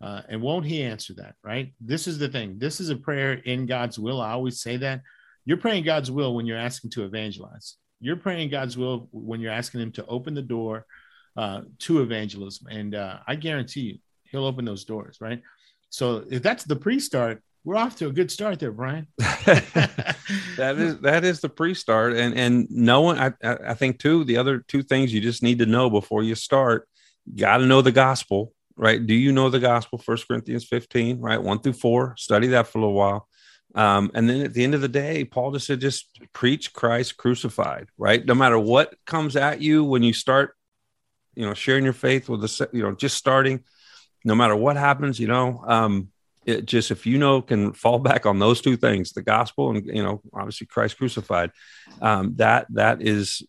Uh, 0.00 0.22
and 0.28 0.40
won't 0.40 0.64
he 0.64 0.82
answer 0.82 1.14
that? 1.14 1.34
Right. 1.42 1.72
This 1.80 2.06
is 2.06 2.18
the 2.18 2.28
thing. 2.28 2.58
This 2.58 2.80
is 2.80 2.90
a 2.90 2.96
prayer 2.96 3.34
in 3.34 3.66
God's 3.66 3.98
will. 3.98 4.20
I 4.20 4.32
always 4.32 4.60
say 4.60 4.76
that 4.78 5.02
you're 5.44 5.56
praying 5.56 5.84
God's 5.84 6.10
will 6.10 6.34
when 6.34 6.46
you're 6.46 6.58
asking 6.58 6.90
to 6.90 7.04
evangelize. 7.04 7.76
You're 8.00 8.16
praying 8.16 8.50
God's 8.50 8.76
will 8.76 9.08
when 9.10 9.40
you're 9.40 9.52
asking 9.52 9.80
Him 9.80 9.92
to 9.92 10.06
open 10.06 10.34
the 10.34 10.42
door 10.42 10.86
uh, 11.36 11.62
to 11.80 12.02
evangelism. 12.02 12.68
And 12.70 12.94
uh, 12.94 13.18
I 13.26 13.34
guarantee 13.34 13.80
you, 13.80 13.98
He'll 14.24 14.44
open 14.44 14.64
those 14.64 14.84
doors. 14.84 15.18
Right. 15.20 15.42
So 15.90 16.24
if 16.30 16.42
that's 16.42 16.64
the 16.64 16.76
pre-start, 16.76 17.42
we're 17.64 17.76
off 17.76 17.96
to 17.96 18.06
a 18.06 18.12
good 18.12 18.30
start 18.30 18.60
there, 18.60 18.72
Brian. 18.72 19.08
that 19.18 20.76
is 20.78 21.00
that 21.00 21.24
is 21.24 21.40
the 21.40 21.48
pre-start, 21.48 22.14
and 22.14 22.38
and 22.38 22.66
knowing, 22.70 23.18
I 23.18 23.32
I 23.42 23.74
think 23.74 23.98
too, 23.98 24.24
the 24.24 24.36
other 24.36 24.64
two 24.68 24.82
things 24.82 25.12
you 25.12 25.20
just 25.20 25.42
need 25.42 25.58
to 25.58 25.66
know 25.66 25.90
before 25.90 26.22
you 26.22 26.34
start, 26.34 26.88
got 27.34 27.58
to 27.58 27.66
know 27.66 27.82
the 27.82 27.92
gospel 27.92 28.52
right? 28.78 29.04
Do 29.04 29.14
you 29.14 29.32
know 29.32 29.50
the 29.50 29.58
gospel? 29.58 29.98
First 29.98 30.28
Corinthians 30.28 30.64
15, 30.64 31.20
right? 31.20 31.42
One 31.42 31.58
through 31.58 31.74
four. 31.74 32.14
Study 32.16 32.46
that 32.48 32.68
for 32.68 32.78
a 32.78 32.80
little 32.80 32.94
while. 32.94 33.28
Um, 33.74 34.10
and 34.14 34.28
then 34.30 34.40
at 34.40 34.54
the 34.54 34.64
end 34.64 34.74
of 34.74 34.80
the 34.80 34.88
day, 34.88 35.24
Paul 35.24 35.52
just 35.52 35.66
said, 35.66 35.80
just 35.80 36.18
preach 36.32 36.72
Christ 36.72 37.16
crucified, 37.16 37.88
right? 37.98 38.24
No 38.24 38.34
matter 38.34 38.58
what 38.58 38.94
comes 39.04 39.36
at 39.36 39.60
you 39.60 39.84
when 39.84 40.02
you 40.02 40.12
start, 40.12 40.54
you 41.34 41.44
know, 41.44 41.54
sharing 41.54 41.84
your 41.84 41.92
faith 41.92 42.28
with 42.28 42.40
the, 42.40 42.68
you 42.72 42.82
know, 42.82 42.94
just 42.94 43.16
starting, 43.16 43.64
no 44.24 44.34
matter 44.34 44.56
what 44.56 44.76
happens, 44.76 45.20
you 45.20 45.28
know, 45.28 45.62
um, 45.66 46.08
it 46.46 46.64
just 46.64 46.90
if 46.90 47.06
you 47.06 47.18
know 47.18 47.42
can 47.42 47.72
fall 47.72 47.98
back 47.98 48.26
on 48.26 48.38
those 48.38 48.60
two 48.60 48.76
things 48.76 49.12
the 49.12 49.22
gospel 49.22 49.70
and 49.70 49.86
you 49.86 50.02
know 50.02 50.20
obviously 50.32 50.66
christ 50.66 50.96
crucified 50.96 51.50
um, 52.00 52.34
that 52.36 52.66
that 52.70 53.02
is 53.02 53.42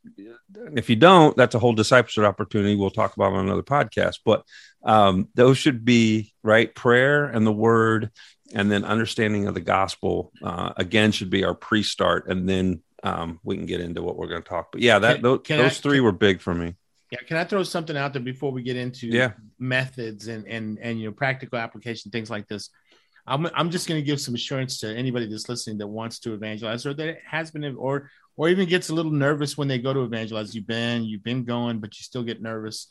if 0.75 0.89
you 0.89 0.95
don't 0.95 1.37
that's 1.37 1.55
a 1.55 1.59
whole 1.59 1.73
discipleship 1.73 2.23
opportunity 2.23 2.75
we'll 2.75 2.89
talk 2.89 3.15
about 3.15 3.33
on 3.33 3.45
another 3.45 3.63
podcast. 3.63 4.19
But 4.25 4.43
um, 4.83 5.27
those 5.35 5.57
should 5.57 5.83
be 5.83 6.33
right 6.43 6.73
prayer 6.73 7.25
and 7.25 7.45
the 7.45 7.51
word 7.51 8.11
and 8.53 8.71
then 8.71 8.85
understanding 8.85 9.47
of 9.47 9.53
the 9.53 9.61
gospel 9.61 10.31
uh, 10.41 10.73
again 10.77 11.11
should 11.11 11.29
be 11.29 11.43
our 11.43 11.53
pre-start 11.53 12.27
and 12.27 12.47
then 12.47 12.81
um, 13.03 13.39
we 13.43 13.55
can 13.55 13.65
get 13.65 13.81
into 13.81 14.01
what 14.01 14.17
we're 14.17 14.27
going 14.27 14.41
to 14.41 14.49
talk 14.49 14.71
but 14.71 14.81
yeah 14.81 14.99
that 14.99 15.15
can, 15.15 15.23
those, 15.23 15.39
can 15.43 15.57
those 15.57 15.77
I, 15.77 15.81
three 15.81 15.97
can, 15.97 16.03
were 16.03 16.11
big 16.11 16.41
for 16.41 16.53
me 16.53 16.75
yeah 17.11 17.19
can 17.27 17.37
i 17.37 17.43
throw 17.43 17.63
something 17.63 17.97
out 17.97 18.13
there 18.13 18.21
before 18.21 18.51
we 18.51 18.63
get 18.63 18.75
into 18.75 19.07
yeah. 19.07 19.31
methods 19.57 20.27
and 20.27 20.47
and 20.47 20.77
and 20.79 20.99
you 20.99 21.07
know 21.07 21.11
practical 21.11 21.57
application 21.57 22.11
things 22.11 22.29
like 22.29 22.47
this 22.47 22.69
i'm, 23.27 23.47
I'm 23.55 23.69
just 23.69 23.87
going 23.87 23.99
to 23.99 24.05
give 24.05 24.21
some 24.21 24.35
assurance 24.35 24.79
to 24.79 24.95
anybody 24.95 25.27
that's 25.27 25.49
listening 25.49 25.77
that 25.79 25.87
wants 25.87 26.19
to 26.19 26.33
evangelize 26.33 26.85
or 26.85 26.93
that 26.93 27.17
has 27.25 27.51
been 27.51 27.63
or 27.75 28.09
or 28.37 28.49
even 28.49 28.69
gets 28.69 28.89
a 28.89 28.93
little 28.93 29.11
nervous 29.11 29.57
when 29.57 29.67
they 29.67 29.79
go 29.79 29.93
to 29.93 30.03
evangelize 30.03 30.55
you've 30.55 30.67
been 30.67 31.03
you've 31.03 31.23
been 31.23 31.43
going 31.43 31.79
but 31.79 31.97
you 31.97 32.03
still 32.03 32.23
get 32.23 32.41
nervous 32.41 32.87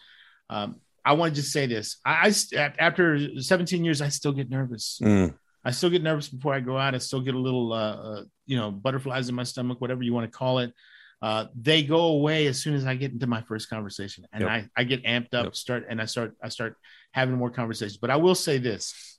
um, 0.50 0.81
I 1.04 1.12
want 1.12 1.35
to 1.35 1.40
just 1.40 1.52
say 1.52 1.66
this. 1.66 1.96
I, 2.04 2.35
I 2.54 2.72
after 2.78 3.40
17 3.40 3.83
years, 3.83 4.02
I 4.02 4.09
still 4.11 4.33
get 4.33 4.50
nervous. 4.50 5.00
Mm. 5.02 5.35
I 5.64 5.70
still 5.70 5.88
get 5.88 6.02
nervous 6.02 6.28
before 6.28 6.54
I 6.54 6.61
go 6.61 6.76
out. 6.76 6.94
I 6.94 6.98
still 6.98 7.20
get 7.20 7.35
a 7.35 7.38
little, 7.38 7.72
uh, 7.72 7.96
uh, 7.96 8.22
you 8.46 8.57
know, 8.57 8.70
butterflies 8.70 9.28
in 9.28 9.35
my 9.35 9.42
stomach, 9.42 9.81
whatever 9.81 10.02
you 10.02 10.12
want 10.12 10.31
to 10.31 10.38
call 10.38 10.59
it. 10.59 10.72
Uh, 11.20 11.46
they 11.61 11.83
go 11.83 12.00
away 12.07 12.46
as 12.46 12.61
soon 12.61 12.74
as 12.74 12.87
I 12.87 12.94
get 12.94 13.12
into 13.12 13.26
my 13.26 13.42
first 13.42 13.68
conversation, 13.68 14.24
and 14.33 14.42
yep. 14.42 14.50
I, 14.50 14.68
I 14.76 14.85
get 14.85 15.04
amped 15.04 15.35
up, 15.35 15.46
yep. 15.46 15.57
start, 15.57 15.87
and 15.88 16.00
I 16.00 16.04
start, 16.04 16.37
I 16.42 16.48
start 16.48 16.76
having 17.12 17.37
more 17.37 17.50
conversations. 17.50 17.96
But 17.96 18.11
I 18.11 18.16
will 18.16 18.35
say 18.35 18.59
this: 18.59 19.18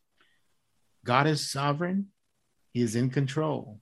God 1.06 1.28
is 1.28 1.50
sovereign. 1.52 2.08
He 2.72 2.82
is 2.82 2.96
in 2.96 3.10
control. 3.10 3.80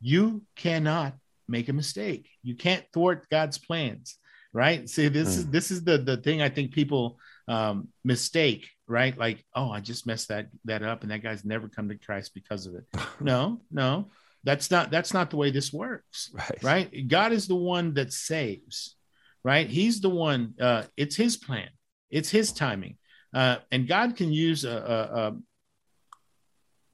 You 0.00 0.42
cannot 0.56 1.14
make 1.46 1.68
a 1.68 1.72
mistake. 1.72 2.28
You 2.42 2.56
can't 2.56 2.84
thwart 2.92 3.28
God's 3.30 3.58
plans 3.58 4.18
right 4.52 4.88
see 4.88 5.08
this 5.08 5.28
mm. 5.28 5.38
is 5.38 5.46
this 5.48 5.70
is 5.70 5.84
the 5.84 5.98
the 5.98 6.16
thing 6.16 6.42
i 6.42 6.48
think 6.48 6.72
people 6.72 7.18
um 7.48 7.88
mistake 8.04 8.68
right 8.88 9.16
like 9.16 9.44
oh 9.54 9.70
i 9.70 9.80
just 9.80 10.06
messed 10.06 10.28
that 10.28 10.48
that 10.64 10.82
up 10.82 11.02
and 11.02 11.10
that 11.10 11.22
guy's 11.22 11.44
never 11.44 11.68
come 11.68 11.88
to 11.88 11.94
christ 11.96 12.32
because 12.34 12.66
of 12.66 12.74
it 12.74 12.84
no 13.20 13.60
no 13.70 14.10
that's 14.44 14.70
not 14.70 14.90
that's 14.90 15.12
not 15.12 15.30
the 15.30 15.36
way 15.36 15.50
this 15.50 15.72
works 15.72 16.30
right, 16.32 16.62
right? 16.62 17.08
god 17.08 17.32
is 17.32 17.46
the 17.46 17.54
one 17.54 17.94
that 17.94 18.12
saves 18.12 18.96
right 19.44 19.68
he's 19.68 20.00
the 20.00 20.08
one 20.08 20.54
uh 20.60 20.82
it's 20.96 21.16
his 21.16 21.36
plan 21.36 21.68
it's 22.10 22.30
his 22.30 22.52
timing 22.52 22.96
uh, 23.32 23.56
and 23.70 23.86
God 23.86 24.16
can 24.16 24.32
use 24.32 24.64
a, 24.64 24.70
a, 24.70 25.18
a 25.18 25.36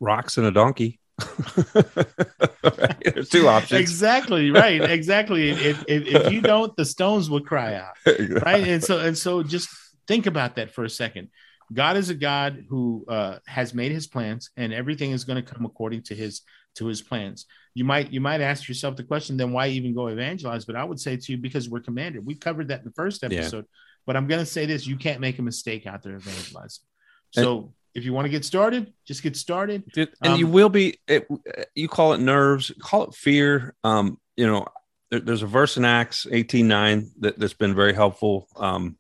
rocks 0.01 0.37
and 0.37 0.47
a 0.47 0.51
donkey. 0.51 1.01
right? 1.19 2.97
There's 3.15 3.31
two 3.31 3.49
options. 3.49 3.81
Exactly 3.81 4.51
right. 4.51 4.83
Exactly. 4.83 5.51
if, 5.51 5.85
if, 5.89 6.07
if 6.07 6.33
you 6.33 6.43
don't, 6.43 6.77
the 6.77 6.85
stones 6.85 7.31
will 7.31 7.41
cry 7.41 7.75
out. 7.75 7.95
Right. 8.07 8.69
And 8.69 8.85
so 8.85 8.99
and 8.99 9.17
so 9.17 9.43
just 9.43 9.69
think 10.07 10.27
about 10.27 10.57
that 10.57 10.73
for 10.73 10.85
a 10.85 10.91
second. 10.91 11.31
God 11.73 11.97
is 11.97 12.11
a 12.11 12.15
God 12.15 12.67
who 12.69 13.05
uh, 13.09 13.39
has 13.47 13.75
made 13.75 13.91
His 13.93 14.07
plans, 14.07 14.51
and 14.57 14.73
everything 14.73 15.11
is 15.11 15.25
going 15.25 15.43
to 15.43 15.55
come 15.55 15.65
according 15.65 16.03
to 16.05 16.15
His 16.15 16.43
to 16.77 16.87
His 16.87 17.03
plans. 17.03 17.47
You 17.75 17.85
might 17.85 18.13
you 18.13 18.21
might 18.21 18.41
ask 18.41 18.69
yourself 18.69 18.97
the 18.97 19.03
question, 19.03 19.37
then 19.37 19.53
why 19.53 19.69
even 19.69 19.95
go 19.95 20.07
evangelize? 20.09 20.65
But 20.65 20.77
I 20.77 20.85
would 20.85 21.01
say 21.01 21.17
to 21.17 21.33
you, 21.33 21.39
because 21.39 21.69
we're 21.69 21.81
commanded. 21.81 22.25
We 22.25 22.35
covered 22.35 22.69
that 22.69 22.81
in 22.81 22.87
the 22.87 22.93
first 22.93 23.25
episode. 23.25 23.65
Yeah. 23.65 23.81
But 24.07 24.17
I'm 24.17 24.27
going 24.27 24.41
to 24.41 24.47
say 24.47 24.67
this: 24.67 24.87
you 24.87 24.97
can't 24.97 25.21
make 25.21 25.39
a 25.39 25.43
mistake 25.43 25.87
out 25.87 26.03
there 26.03 26.17
evangelizing. 26.17 26.85
So. 27.33 27.59
And- 27.59 27.69
if 27.97 28.05
you 28.05 28.13
want 28.13 28.27
to 28.27 28.29
get 28.29 28.45
started, 28.45 28.93
just 29.07 29.23
get 29.23 29.39
started. 29.39 29.83
and 29.97 30.09
um, 30.21 30.39
you 30.39 30.47
will 30.47 30.69
be. 30.69 31.01
It, 31.09 31.27
you 31.75 31.89
call 31.89 32.13
it 32.13 32.21
nerves, 32.21 32.71
call 32.79 33.05
it 33.05 33.15
fear. 33.15 33.75
Um, 33.85 34.19
you 34.37 34.47
know, 34.47 34.67
there, 35.11 35.21
there's 35.21 35.43
a 35.43 35.47
verse 35.47 35.77
in 35.77 35.85
Acts 35.85 36.27
18:9 36.31 37.09
that, 37.21 37.39
that's 37.39 37.55
been 37.55 37.75
very 37.75 37.95
helpful. 37.95 38.49
Um, 38.57 38.97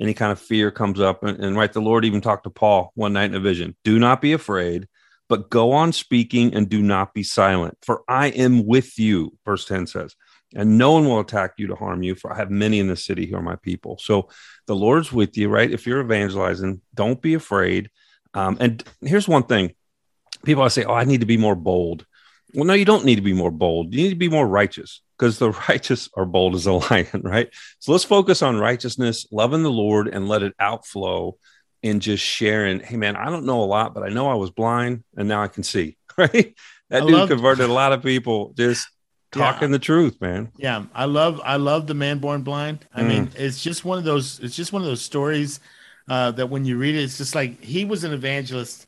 any 0.00 0.14
kind 0.14 0.32
of 0.32 0.40
fear 0.40 0.70
comes 0.70 0.98
up, 0.98 1.22
and, 1.22 1.38
and 1.38 1.56
right, 1.56 1.72
the 1.72 1.80
Lord 1.80 2.04
even 2.04 2.20
talked 2.20 2.44
to 2.44 2.50
Paul 2.50 2.90
one 2.94 3.12
night 3.12 3.30
in 3.30 3.34
a 3.34 3.40
vision. 3.40 3.76
Do 3.84 3.98
not 3.98 4.20
be 4.20 4.32
afraid, 4.32 4.88
but 5.30 5.48
go 5.48 5.72
on 5.72 5.92
speaking 5.92 6.54
and 6.54 6.68
do 6.68 6.82
not 6.82 7.14
be 7.14 7.22
silent, 7.22 7.78
for 7.80 8.02
I 8.06 8.26
am 8.26 8.66
with 8.66 8.98
you. 8.98 9.38
Verse 9.46 9.64
10 9.64 9.86
says 9.86 10.14
and 10.52 10.76
no 10.76 10.90
one 10.90 11.04
will 11.04 11.20
attack 11.20 11.52
you 11.58 11.68
to 11.68 11.76
harm 11.76 12.02
you 12.02 12.16
for 12.16 12.32
i 12.32 12.36
have 12.36 12.50
many 12.50 12.80
in 12.80 12.88
the 12.88 12.96
city 12.96 13.24
who 13.24 13.36
are 13.36 13.40
my 13.40 13.54
people 13.54 13.96
so 14.00 14.28
the 14.66 14.74
lord's 14.74 15.12
with 15.12 15.36
you 15.36 15.48
right 15.48 15.70
if 15.70 15.86
you're 15.86 16.00
evangelizing 16.00 16.80
don't 16.92 17.22
be 17.22 17.34
afraid 17.34 17.88
um, 18.34 18.56
and 18.58 18.82
here's 19.00 19.28
one 19.28 19.44
thing 19.44 19.72
people 20.44 20.62
always 20.62 20.72
say, 20.72 20.84
Oh, 20.84 20.94
I 20.94 21.04
need 21.04 21.20
to 21.20 21.26
be 21.26 21.36
more 21.36 21.54
bold. 21.56 22.06
Well, 22.54 22.64
no, 22.64 22.74
you 22.74 22.84
don't 22.84 23.04
need 23.04 23.16
to 23.16 23.22
be 23.22 23.32
more 23.32 23.50
bold. 23.50 23.94
You 23.94 24.02
need 24.02 24.10
to 24.10 24.16
be 24.16 24.28
more 24.28 24.46
righteous 24.46 25.02
because 25.18 25.38
the 25.38 25.50
righteous 25.68 26.08
are 26.16 26.26
bold 26.26 26.54
as 26.54 26.66
a 26.66 26.72
lion, 26.72 27.22
right? 27.22 27.48
So 27.78 27.92
let's 27.92 28.04
focus 28.04 28.42
on 28.42 28.58
righteousness, 28.58 29.26
loving 29.30 29.62
the 29.62 29.70
Lord, 29.70 30.08
and 30.08 30.28
let 30.28 30.42
it 30.42 30.54
outflow 30.58 31.36
in 31.82 32.00
just 32.00 32.24
sharing. 32.24 32.80
Hey, 32.80 32.96
man, 32.96 33.16
I 33.16 33.26
don't 33.26 33.44
know 33.44 33.62
a 33.62 33.64
lot, 33.64 33.94
but 33.94 34.02
I 34.02 34.08
know 34.08 34.28
I 34.28 34.34
was 34.34 34.50
blind 34.50 35.04
and 35.16 35.28
now 35.28 35.42
I 35.42 35.48
can 35.48 35.62
see, 35.62 35.96
right? 36.16 36.54
That 36.88 37.02
I 37.02 37.06
dude 37.06 37.28
converted 37.28 37.68
a 37.68 37.72
lot 37.72 37.92
of 37.92 38.02
people 38.02 38.52
just 38.56 38.88
talking 39.32 39.68
yeah. 39.68 39.72
the 39.72 39.78
truth, 39.78 40.20
man. 40.20 40.50
Yeah, 40.56 40.84
I 40.94 41.04
love 41.04 41.40
I 41.44 41.56
love 41.56 41.86
the 41.86 41.94
man 41.94 42.18
born 42.18 42.42
blind. 42.42 42.86
I 42.94 43.02
mm. 43.02 43.08
mean, 43.08 43.30
it's 43.36 43.62
just 43.62 43.84
one 43.84 43.98
of 43.98 44.04
those 44.04 44.40
it's 44.40 44.56
just 44.56 44.72
one 44.72 44.82
of 44.82 44.88
those 44.88 45.02
stories 45.02 45.60
uh, 46.08 46.32
that 46.32 46.50
when 46.50 46.64
you 46.64 46.76
read 46.76 46.96
it, 46.96 47.02
it's 47.02 47.18
just 47.18 47.34
like 47.34 47.62
he 47.62 47.84
was 47.84 48.04
an 48.04 48.12
evangelist. 48.12 48.86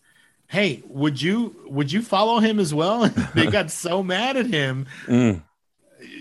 Hey, 0.48 0.82
would 0.86 1.22
you 1.22 1.56
would 1.66 1.90
you 1.90 2.02
follow 2.02 2.40
him 2.40 2.58
as 2.58 2.74
well? 2.74 3.08
they 3.34 3.46
got 3.46 3.70
so 3.70 4.02
mad 4.02 4.36
at 4.36 4.46
him. 4.46 4.86
Mm. 5.06 5.42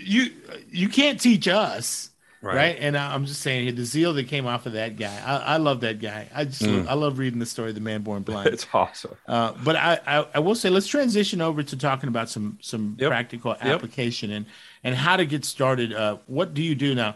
You 0.04 0.30
you 0.70 0.88
can't 0.88 1.20
teach 1.20 1.48
us. 1.48 2.10
Right. 2.42 2.56
right. 2.56 2.76
And 2.80 2.96
I'm 2.96 3.24
just 3.24 3.40
saying 3.40 3.72
the 3.76 3.84
zeal 3.84 4.14
that 4.14 4.26
came 4.26 4.46
off 4.46 4.66
of 4.66 4.72
that 4.72 4.96
guy. 4.96 5.16
I, 5.24 5.54
I 5.54 5.56
love 5.58 5.80
that 5.82 6.00
guy. 6.00 6.28
I 6.34 6.44
just 6.44 6.60
mm. 6.60 6.78
love, 6.78 6.88
I 6.88 6.94
love 6.94 7.18
reading 7.18 7.38
the 7.38 7.46
story 7.46 7.68
of 7.68 7.76
the 7.76 7.80
man 7.80 8.02
born 8.02 8.24
blind. 8.24 8.48
it's 8.52 8.66
awesome. 8.74 9.16
Uh, 9.28 9.52
but 9.62 9.76
I, 9.76 10.00
I, 10.04 10.26
I 10.34 10.38
will 10.40 10.56
say 10.56 10.68
let's 10.68 10.88
transition 10.88 11.40
over 11.40 11.62
to 11.62 11.76
talking 11.76 12.08
about 12.08 12.28
some 12.28 12.58
some 12.60 12.96
yep. 12.98 13.10
practical 13.10 13.52
yep. 13.52 13.62
application 13.62 14.32
and 14.32 14.46
and 14.82 14.94
how 14.96 15.16
to 15.16 15.24
get 15.24 15.44
started. 15.44 15.92
Uh, 15.92 16.18
what 16.26 16.52
do 16.52 16.62
you 16.62 16.74
do 16.74 16.96
now? 16.96 17.14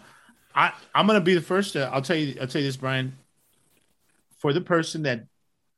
I 0.54 0.72
I'm 0.94 1.08
gonna 1.08 1.20
be 1.20 1.34
the 1.34 1.42
first. 1.42 1.72
To, 1.72 1.86
I'll 1.92 2.02
tell 2.02 2.16
you 2.16 2.36
I'll 2.40 2.46
tell 2.46 2.60
you 2.60 2.68
this, 2.68 2.76
Brian 2.76 3.12
for 4.38 4.52
the 4.52 4.60
person 4.60 5.02
that 5.02 5.24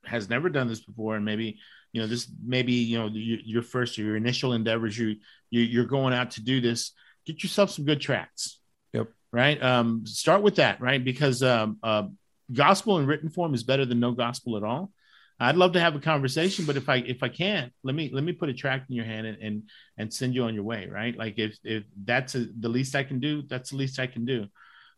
has 0.04 0.28
never 0.28 0.48
done 0.48 0.68
this 0.68 0.80
before 0.80 1.16
and 1.16 1.24
maybe 1.24 1.58
you 1.92 2.00
know 2.00 2.06
this 2.06 2.28
maybe 2.44 2.72
you 2.72 2.98
know 2.98 3.08
your 3.10 3.62
first 3.62 3.98
or 3.98 4.02
your 4.02 4.16
initial 4.16 4.52
endeavors 4.52 4.98
you, 4.98 5.16
you 5.50 5.80
are 5.80 5.86
going 5.86 6.12
out 6.12 6.32
to 6.32 6.42
do 6.42 6.60
this 6.60 6.92
get 7.26 7.42
yourself 7.42 7.70
some 7.70 7.84
good 7.84 8.00
tracts 8.00 8.57
yep 8.57 8.57
right 9.32 9.62
um 9.62 10.06
start 10.06 10.42
with 10.42 10.56
that 10.56 10.80
right 10.80 11.04
because 11.04 11.42
um 11.42 11.78
uh, 11.82 12.04
gospel 12.52 12.98
in 12.98 13.06
written 13.06 13.28
form 13.28 13.54
is 13.54 13.62
better 13.62 13.84
than 13.84 14.00
no 14.00 14.12
gospel 14.12 14.56
at 14.56 14.62
all 14.62 14.90
i'd 15.40 15.56
love 15.56 15.72
to 15.72 15.80
have 15.80 15.94
a 15.94 16.00
conversation 16.00 16.64
but 16.64 16.76
if 16.76 16.88
i 16.88 16.96
if 16.96 17.22
i 17.22 17.28
can't 17.28 17.72
let 17.82 17.94
me 17.94 18.10
let 18.12 18.24
me 18.24 18.32
put 18.32 18.48
a 18.48 18.54
tract 18.54 18.88
in 18.88 18.96
your 18.96 19.04
hand 19.04 19.26
and 19.26 19.38
and, 19.42 19.62
and 19.98 20.12
send 20.12 20.34
you 20.34 20.44
on 20.44 20.54
your 20.54 20.64
way 20.64 20.88
right 20.90 21.16
like 21.16 21.38
if 21.38 21.58
if 21.62 21.84
that's 22.04 22.34
a, 22.34 22.46
the 22.58 22.68
least 22.68 22.96
i 22.96 23.04
can 23.04 23.20
do 23.20 23.42
that's 23.42 23.70
the 23.70 23.76
least 23.76 23.98
i 23.98 24.06
can 24.06 24.24
do 24.24 24.48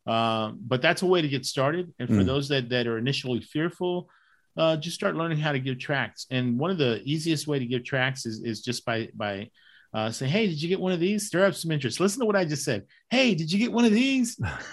uh, 0.07 0.53
but 0.66 0.83
that's 0.83 1.03
a 1.03 1.07
way 1.07 1.23
to 1.23 1.29
get 1.29 1.47
started. 1.47 1.93
And 1.99 2.09
for 2.09 2.14
mm. 2.14 2.27
those 2.27 2.49
that, 2.49 2.69
that 2.71 2.87
are 2.87 2.99
initially 2.99 3.40
fearful, 3.40 4.09
uh, 4.57 4.77
just 4.77 4.97
start 4.97 5.14
learning 5.14 5.38
how 5.38 5.53
to 5.53 5.61
give 5.61 5.79
tracts. 5.79 6.27
And 6.31 6.59
one 6.59 6.71
of 6.71 6.79
the 6.79 7.01
easiest 7.05 7.47
way 7.47 7.59
to 7.59 7.66
give 7.66 7.85
tracts 7.85 8.27
is, 8.27 8.43
is 8.43 8.62
just 8.62 8.85
by, 8.85 9.09
by 9.14 9.51
uh, 9.92 10.11
say, 10.11 10.26
Hey, 10.26 10.46
did 10.46 10.62
you 10.62 10.68
get 10.68 10.81
one 10.81 10.92
of 10.92 11.00
these? 11.00 11.26
Stir 11.26 11.46
up 11.46 11.55
some 11.55 11.70
interest. 11.70 12.00
Listen 12.00 12.20
to 12.20 12.26
what 12.26 12.37
I 12.37 12.44
just 12.44 12.64
said. 12.64 12.85
Hey, 13.11 13.35
did 13.35 13.50
you 13.50 13.59
get 13.59 13.72
one 13.72 13.85
of 13.85 13.92
these? 13.92 14.38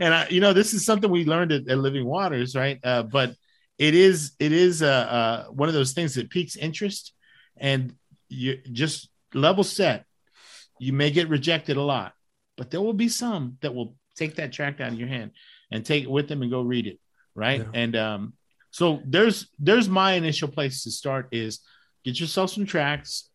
and 0.00 0.14
I, 0.14 0.28
you 0.28 0.40
know, 0.40 0.52
this 0.52 0.72
is 0.72 0.84
something 0.84 1.10
we 1.10 1.24
learned 1.24 1.52
at, 1.52 1.68
at 1.68 1.78
Living 1.78 2.04
Waters, 2.04 2.54
right? 2.54 2.78
Uh, 2.82 3.02
but 3.02 3.34
it 3.78 3.94
is, 3.94 4.32
it 4.38 4.52
is 4.52 4.82
uh, 4.82 4.86
uh, 4.86 5.44
one 5.46 5.68
of 5.68 5.74
those 5.74 5.92
things 5.92 6.14
that 6.14 6.30
piques 6.30 6.56
interest 6.56 7.12
and 7.56 7.94
you 8.28 8.58
just 8.72 9.08
level 9.34 9.64
set. 9.64 10.04
You 10.78 10.92
may 10.92 11.10
get 11.10 11.28
rejected 11.28 11.76
a 11.76 11.82
lot, 11.82 12.12
but 12.56 12.70
there 12.70 12.80
will 12.80 12.92
be 12.92 13.08
some 13.08 13.58
that 13.62 13.74
will 13.74 13.96
take 14.16 14.36
that 14.36 14.52
tract 14.52 14.80
out 14.80 14.92
of 14.92 14.98
your 14.98 15.08
hand 15.08 15.30
and 15.70 15.84
take 15.84 16.04
it 16.04 16.10
with 16.10 16.28
them 16.28 16.42
and 16.42 16.50
go 16.50 16.62
read 16.62 16.86
it 16.86 16.98
right 17.34 17.60
yeah. 17.60 17.80
and 17.80 17.96
um 17.96 18.32
so 18.70 19.00
there's 19.04 19.48
there's 19.58 19.88
my 19.88 20.12
initial 20.14 20.48
place 20.48 20.82
to 20.82 20.90
start 20.90 21.28
is 21.32 21.60
get 22.04 22.18
yourself 22.18 22.50
some 22.50 22.66
tracts 22.66 23.30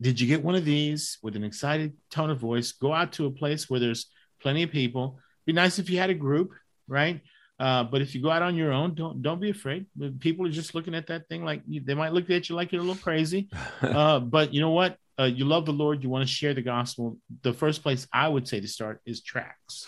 did 0.00 0.20
you 0.20 0.26
get 0.26 0.42
one 0.42 0.54
of 0.54 0.64
these 0.64 1.18
with 1.22 1.36
an 1.36 1.44
excited 1.44 1.92
tone 2.10 2.30
of 2.30 2.38
voice 2.38 2.72
go 2.72 2.92
out 2.92 3.12
to 3.12 3.26
a 3.26 3.30
place 3.30 3.68
where 3.68 3.80
there's 3.80 4.06
plenty 4.40 4.62
of 4.62 4.70
people 4.70 5.18
be 5.46 5.52
nice 5.52 5.78
if 5.78 5.90
you 5.90 5.98
had 5.98 6.10
a 6.10 6.14
group 6.14 6.52
right 6.88 7.20
uh, 7.58 7.84
but 7.84 8.00
if 8.00 8.14
you 8.14 8.22
go 8.22 8.30
out 8.30 8.40
on 8.40 8.56
your 8.56 8.72
own, 8.72 8.94
don't 8.94 9.20
don't 9.20 9.38
be 9.38 9.50
afraid. 9.50 9.84
People 10.20 10.46
are 10.46 10.50
just 10.50 10.74
looking 10.74 10.94
at 10.94 11.08
that 11.08 11.28
thing 11.28 11.44
like 11.44 11.60
they 11.68 11.92
might 11.92 12.14
look 12.14 12.30
at 12.30 12.48
you 12.48 12.56
like 12.56 12.72
you're 12.72 12.80
a 12.80 12.84
little 12.84 13.02
crazy. 13.02 13.50
Uh, 13.82 14.18
but 14.18 14.54
you 14.54 14.62
know 14.62 14.70
what? 14.70 14.96
uh, 15.20 15.24
you 15.24 15.44
love 15.44 15.66
the 15.66 15.72
Lord, 15.72 16.02
you 16.02 16.08
want 16.08 16.26
to 16.26 16.32
share 16.32 16.54
the 16.54 16.62
gospel, 16.62 17.18
the 17.42 17.52
first 17.52 17.82
place 17.82 18.06
I 18.12 18.26
would 18.26 18.48
say 18.48 18.60
to 18.60 18.68
start 18.68 19.02
is 19.04 19.22
tracts, 19.22 19.86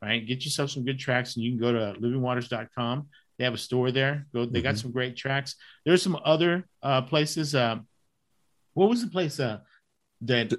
right? 0.00 0.26
Get 0.26 0.44
yourself 0.44 0.70
some 0.70 0.84
good 0.84 0.98
tracts, 0.98 1.36
and 1.36 1.44
you 1.44 1.50
can 1.50 1.60
go 1.60 1.72
to 1.72 2.00
livingwaters.com. 2.00 3.08
They 3.38 3.44
have 3.44 3.54
a 3.54 3.58
store 3.58 3.90
there. 3.90 4.26
Go, 4.32 4.46
they 4.46 4.60
mm-hmm. 4.60 4.68
got 4.68 4.78
some 4.78 4.90
great 4.90 5.16
tracts. 5.16 5.56
There's 5.84 6.02
some 6.02 6.18
other 6.24 6.66
uh, 6.82 7.02
places. 7.02 7.54
Uh, 7.54 7.80
what 8.74 8.88
was 8.88 9.04
the 9.04 9.10
place 9.10 9.40
uh, 9.40 9.58
that? 10.22 10.52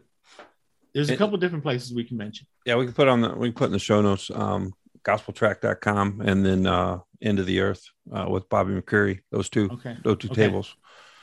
There's 0.94 1.10
a 1.10 1.16
couple 1.16 1.38
different 1.38 1.64
places 1.64 1.94
we 1.94 2.04
can 2.04 2.18
mention. 2.18 2.48
Yeah, 2.66 2.76
we 2.76 2.86
can 2.86 2.94
put 2.94 3.08
on 3.08 3.22
the 3.22 3.34
we 3.34 3.48
can 3.50 3.56
put 3.56 3.66
in 3.66 3.72
the 3.72 3.80
show 3.80 4.02
notes. 4.02 4.30
Um, 4.34 4.74
gospeltrack.com 5.04 6.22
and 6.24 6.46
then 6.46 6.68
uh 6.68 7.00
end 7.24 7.40
of 7.40 7.48
the 7.48 7.60
earth 7.60 7.84
uh, 8.14 8.28
with 8.30 8.48
bobby 8.50 8.72
mccreary 8.72 9.22
those 9.32 9.50
two 9.50 9.68
okay. 9.72 9.98
those 10.04 10.18
two 10.18 10.30
okay. 10.30 10.44
tables 10.44 10.76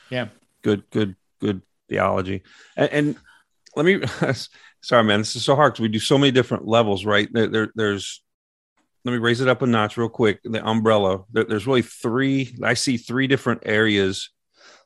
yeah 0.09 0.27
good 0.63 0.83
good 0.89 1.15
good 1.39 1.61
theology. 1.89 2.43
And, 2.77 2.91
and 2.91 3.15
let 3.75 3.85
me, 3.85 4.01
sorry, 4.81 5.03
man, 5.03 5.19
this 5.19 5.35
is 5.35 5.43
so 5.43 5.55
hard 5.55 5.73
because 5.73 5.81
we 5.81 5.89
do 5.89 5.99
so 5.99 6.17
many 6.17 6.31
different 6.31 6.67
levels, 6.67 7.03
right? 7.03 7.27
There, 7.31 7.47
there, 7.47 7.71
there's, 7.75 8.23
let 9.03 9.11
me 9.11 9.17
raise 9.17 9.41
it 9.41 9.47
up 9.47 9.61
a 9.61 9.67
notch 9.67 9.97
real 9.97 10.09
quick. 10.09 10.39
The 10.43 10.65
umbrella, 10.65 11.23
there, 11.31 11.43
there's 11.43 11.67
really 11.67 11.81
three, 11.81 12.55
I 12.63 12.75
see 12.75 12.97
three 12.97 13.27
different 13.27 13.63
areas 13.65 14.29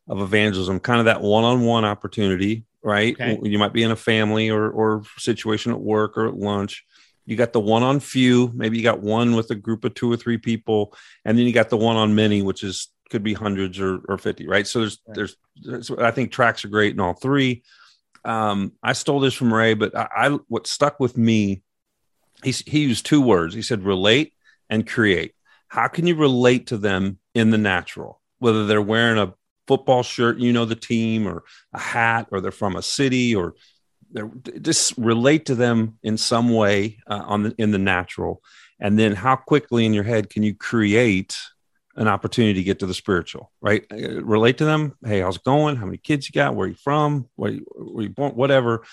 of 0.07 0.21
evangelism, 0.21 0.79
kind 0.79 0.99
of 0.99 1.05
that 1.05 1.21
one 1.21 1.43
on 1.43 1.61
one 1.61 1.85
opportunity, 1.85 2.65
right? 2.81 3.13
Okay. 3.13 3.39
You 3.43 3.59
might 3.59 3.73
be 3.73 3.83
in 3.83 3.91
a 3.91 3.95
family 3.95 4.49
or, 4.49 4.69
or 4.69 5.03
situation 5.17 5.71
at 5.71 5.79
work 5.79 6.17
or 6.17 6.27
at 6.27 6.35
lunch. 6.35 6.85
You 7.25 7.37
got 7.37 7.53
the 7.53 7.61
one 7.61 7.83
on 7.83 8.01
few, 8.01 8.51
maybe 8.53 8.77
you 8.77 8.83
got 8.83 8.99
one 8.99 9.35
with 9.35 9.49
a 9.49 9.55
group 9.55 9.85
of 9.85 9.93
two 9.93 10.11
or 10.11 10.17
three 10.17 10.37
people, 10.37 10.93
and 11.23 11.37
then 11.37 11.45
you 11.45 11.53
got 11.53 11.69
the 11.69 11.77
one 11.77 11.95
on 11.95 12.15
many, 12.15 12.41
which 12.41 12.63
is 12.63 12.89
could 13.13 13.23
be 13.23 13.35
hundreds 13.35 13.79
or, 13.79 13.99
or 14.09 14.17
50 14.17 14.47
right 14.47 14.65
so 14.65 14.79
there's, 14.79 14.99
right. 15.07 15.15
there's, 15.15 15.37
there's 15.61 15.91
i 15.91 16.09
think 16.09 16.31
tracts 16.31 16.65
are 16.65 16.69
great 16.69 16.93
in 16.93 16.99
all 16.99 17.13
three 17.13 17.61
um, 18.25 18.71
i 18.81 18.93
stole 18.93 19.19
this 19.19 19.35
from 19.35 19.53
ray 19.53 19.75
but 19.75 19.95
I, 19.95 20.07
I 20.15 20.29
what 20.47 20.65
stuck 20.65 20.99
with 20.99 21.15
me 21.15 21.61
he, 22.43 22.51
he 22.51 22.79
used 22.85 23.05
two 23.05 23.21
words 23.21 23.53
he 23.53 23.61
said 23.61 23.83
relate 23.83 24.33
and 24.67 24.87
create 24.87 25.35
how 25.67 25.89
can 25.89 26.07
you 26.07 26.15
relate 26.15 26.67
to 26.67 26.77
them 26.77 27.19
in 27.35 27.51
the 27.51 27.57
natural 27.59 28.19
whether 28.39 28.65
they're 28.65 28.81
wearing 28.81 29.19
a 29.19 29.35
football 29.67 30.03
shirt 30.03 30.37
you 30.37 30.53
know 30.53 30.65
the 30.65 30.75
team 30.75 31.27
or 31.27 31.43
a 31.73 31.79
hat 31.79 32.27
or 32.31 32.41
they're 32.41 32.51
from 32.51 32.75
a 32.75 32.81
city 32.81 33.35
or 33.35 33.55
just 34.61 34.93
relate 34.97 35.45
to 35.45 35.55
them 35.55 35.97
in 36.03 36.17
some 36.17 36.53
way 36.53 36.97
uh, 37.07 37.23
on 37.25 37.43
the 37.43 37.55
in 37.57 37.71
the 37.71 37.79
natural 37.79 38.41
and 38.79 38.99
then 38.99 39.13
how 39.13 39.35
quickly 39.35 39.85
in 39.85 39.93
your 39.93 40.03
head 40.03 40.29
can 40.29 40.43
you 40.43 40.53
create 40.53 41.37
an 41.95 42.07
opportunity 42.07 42.55
to 42.55 42.63
get 42.63 42.79
to 42.79 42.85
the 42.85 42.93
spiritual, 42.93 43.51
right? 43.61 43.85
Uh, 43.91 44.23
relate 44.23 44.57
to 44.57 44.65
them. 44.65 44.93
Hey, 45.05 45.19
how's 45.19 45.35
it 45.35 45.43
going? 45.43 45.75
How 45.75 45.85
many 45.85 45.97
kids 45.97 46.27
you 46.27 46.33
got? 46.33 46.55
Where 46.55 46.67
you 46.67 46.75
from? 46.75 47.29
Where 47.35 47.51
you, 47.51 47.65
where 47.75 48.03
you 48.03 48.09
born? 48.09 48.33
Whatever. 48.33 48.83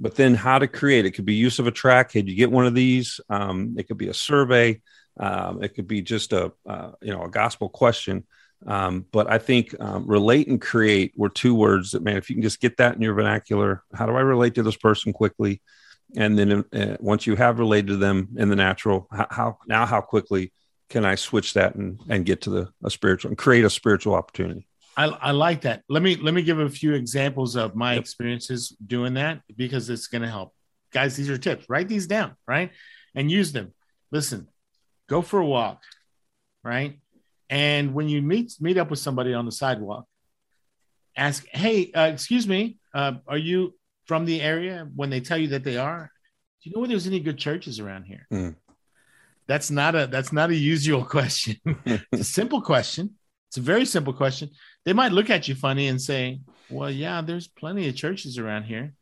But 0.00 0.16
then 0.16 0.34
how 0.34 0.58
to 0.58 0.66
create 0.66 1.06
it 1.06 1.12
could 1.12 1.24
be 1.24 1.34
use 1.34 1.58
of 1.58 1.66
a 1.66 1.70
tract. 1.70 2.12
Hey, 2.12 2.24
you 2.26 2.34
get 2.34 2.50
one 2.50 2.66
of 2.66 2.74
these? 2.74 3.20
Um, 3.28 3.76
it 3.78 3.86
could 3.86 3.98
be 3.98 4.08
a 4.08 4.14
survey. 4.14 4.80
Um, 5.18 5.62
it 5.62 5.74
could 5.74 5.86
be 5.86 6.02
just 6.02 6.32
a 6.32 6.52
uh, 6.66 6.92
you 7.00 7.12
know 7.12 7.22
a 7.22 7.30
gospel 7.30 7.68
question. 7.68 8.24
Um, 8.66 9.06
but 9.10 9.30
I 9.30 9.38
think 9.38 9.74
um, 9.80 10.06
relate 10.06 10.48
and 10.48 10.60
create 10.60 11.12
were 11.16 11.28
two 11.28 11.54
words 11.54 11.92
that 11.92 12.02
man, 12.02 12.16
if 12.16 12.30
you 12.30 12.36
can 12.36 12.42
just 12.42 12.60
get 12.60 12.76
that 12.76 12.94
in 12.94 13.02
your 13.02 13.14
vernacular, 13.14 13.82
how 13.94 14.06
do 14.06 14.12
I 14.12 14.20
relate 14.20 14.54
to 14.54 14.62
this 14.62 14.76
person 14.76 15.12
quickly? 15.12 15.60
And 16.16 16.38
then 16.38 16.64
uh, 16.72 16.96
once 17.00 17.26
you 17.26 17.36
have 17.36 17.58
related 17.58 17.88
to 17.88 17.96
them 17.96 18.28
in 18.36 18.48
the 18.48 18.56
natural, 18.56 19.08
how, 19.10 19.26
how 19.30 19.58
now 19.66 19.86
how 19.86 20.00
quickly 20.00 20.52
can 20.88 21.04
I 21.04 21.14
switch 21.14 21.54
that 21.54 21.74
and 21.74 22.00
and 22.08 22.26
get 22.26 22.42
to 22.42 22.50
the 22.50 22.68
a 22.84 22.90
spiritual 22.90 23.30
and 23.30 23.38
create 23.38 23.64
a 23.64 23.70
spiritual 23.70 24.14
opportunity? 24.14 24.66
I, 24.96 25.06
I 25.06 25.30
like 25.30 25.62
that. 25.62 25.82
Let 25.88 26.02
me 26.02 26.16
let 26.16 26.34
me 26.34 26.42
give 26.42 26.58
a 26.58 26.68
few 26.68 26.94
examples 26.94 27.56
of 27.56 27.74
my 27.74 27.94
yep. 27.94 28.02
experiences 28.02 28.76
doing 28.86 29.14
that 29.14 29.40
because 29.56 29.88
it's 29.88 30.06
going 30.06 30.22
to 30.22 30.28
help. 30.28 30.54
Guys, 30.92 31.16
these 31.16 31.30
are 31.30 31.38
tips. 31.38 31.64
Write 31.68 31.88
these 31.88 32.06
down, 32.06 32.36
right? 32.46 32.70
And 33.14 33.30
use 33.30 33.52
them. 33.52 33.72
Listen, 34.10 34.48
go 35.08 35.22
for 35.22 35.40
a 35.40 35.46
walk, 35.46 35.82
right? 36.62 36.98
And 37.50 37.94
when 37.94 38.08
you 38.08 38.22
meet 38.22 38.54
meet 38.60 38.78
up 38.78 38.90
with 38.90 38.98
somebody 38.98 39.34
on 39.34 39.46
the 39.46 39.52
sidewalk, 39.52 40.06
ask, 41.16 41.46
"Hey, 41.48 41.92
uh, 41.92 42.10
excuse 42.12 42.46
me, 42.46 42.78
uh, 42.94 43.14
are 43.26 43.38
you 43.38 43.74
from 44.06 44.24
the 44.24 44.40
area?" 44.40 44.88
When 44.94 45.10
they 45.10 45.20
tell 45.20 45.38
you 45.38 45.48
that 45.48 45.64
they 45.64 45.76
are, 45.76 46.10
do 46.62 46.70
you 46.70 46.74
know 46.74 46.80
where 46.80 46.88
there's 46.88 47.06
any 47.06 47.20
good 47.20 47.38
churches 47.38 47.78
around 47.78 48.04
here? 48.04 48.26
Mm. 48.32 48.56
That's 49.46 49.70
not 49.70 49.94
a 49.94 50.06
that's 50.06 50.32
not 50.32 50.50
a 50.50 50.56
usual 50.56 51.04
question. 51.16 51.56
it's 51.64 52.20
a 52.20 52.24
simple 52.24 52.62
question. 52.62 53.16
It's 53.48 53.58
a 53.58 53.60
very 53.60 53.84
simple 53.84 54.14
question 54.14 54.50
they 54.84 54.92
might 54.92 55.12
look 55.12 55.30
at 55.30 55.48
you 55.48 55.54
funny 55.54 55.88
and 55.88 56.00
say, 56.00 56.40
"Well, 56.70 56.90
yeah, 56.90 57.20
there's 57.22 57.48
plenty 57.48 57.88
of 57.88 57.96
churches 57.96 58.38
around 58.38 58.64
here." 58.64 58.94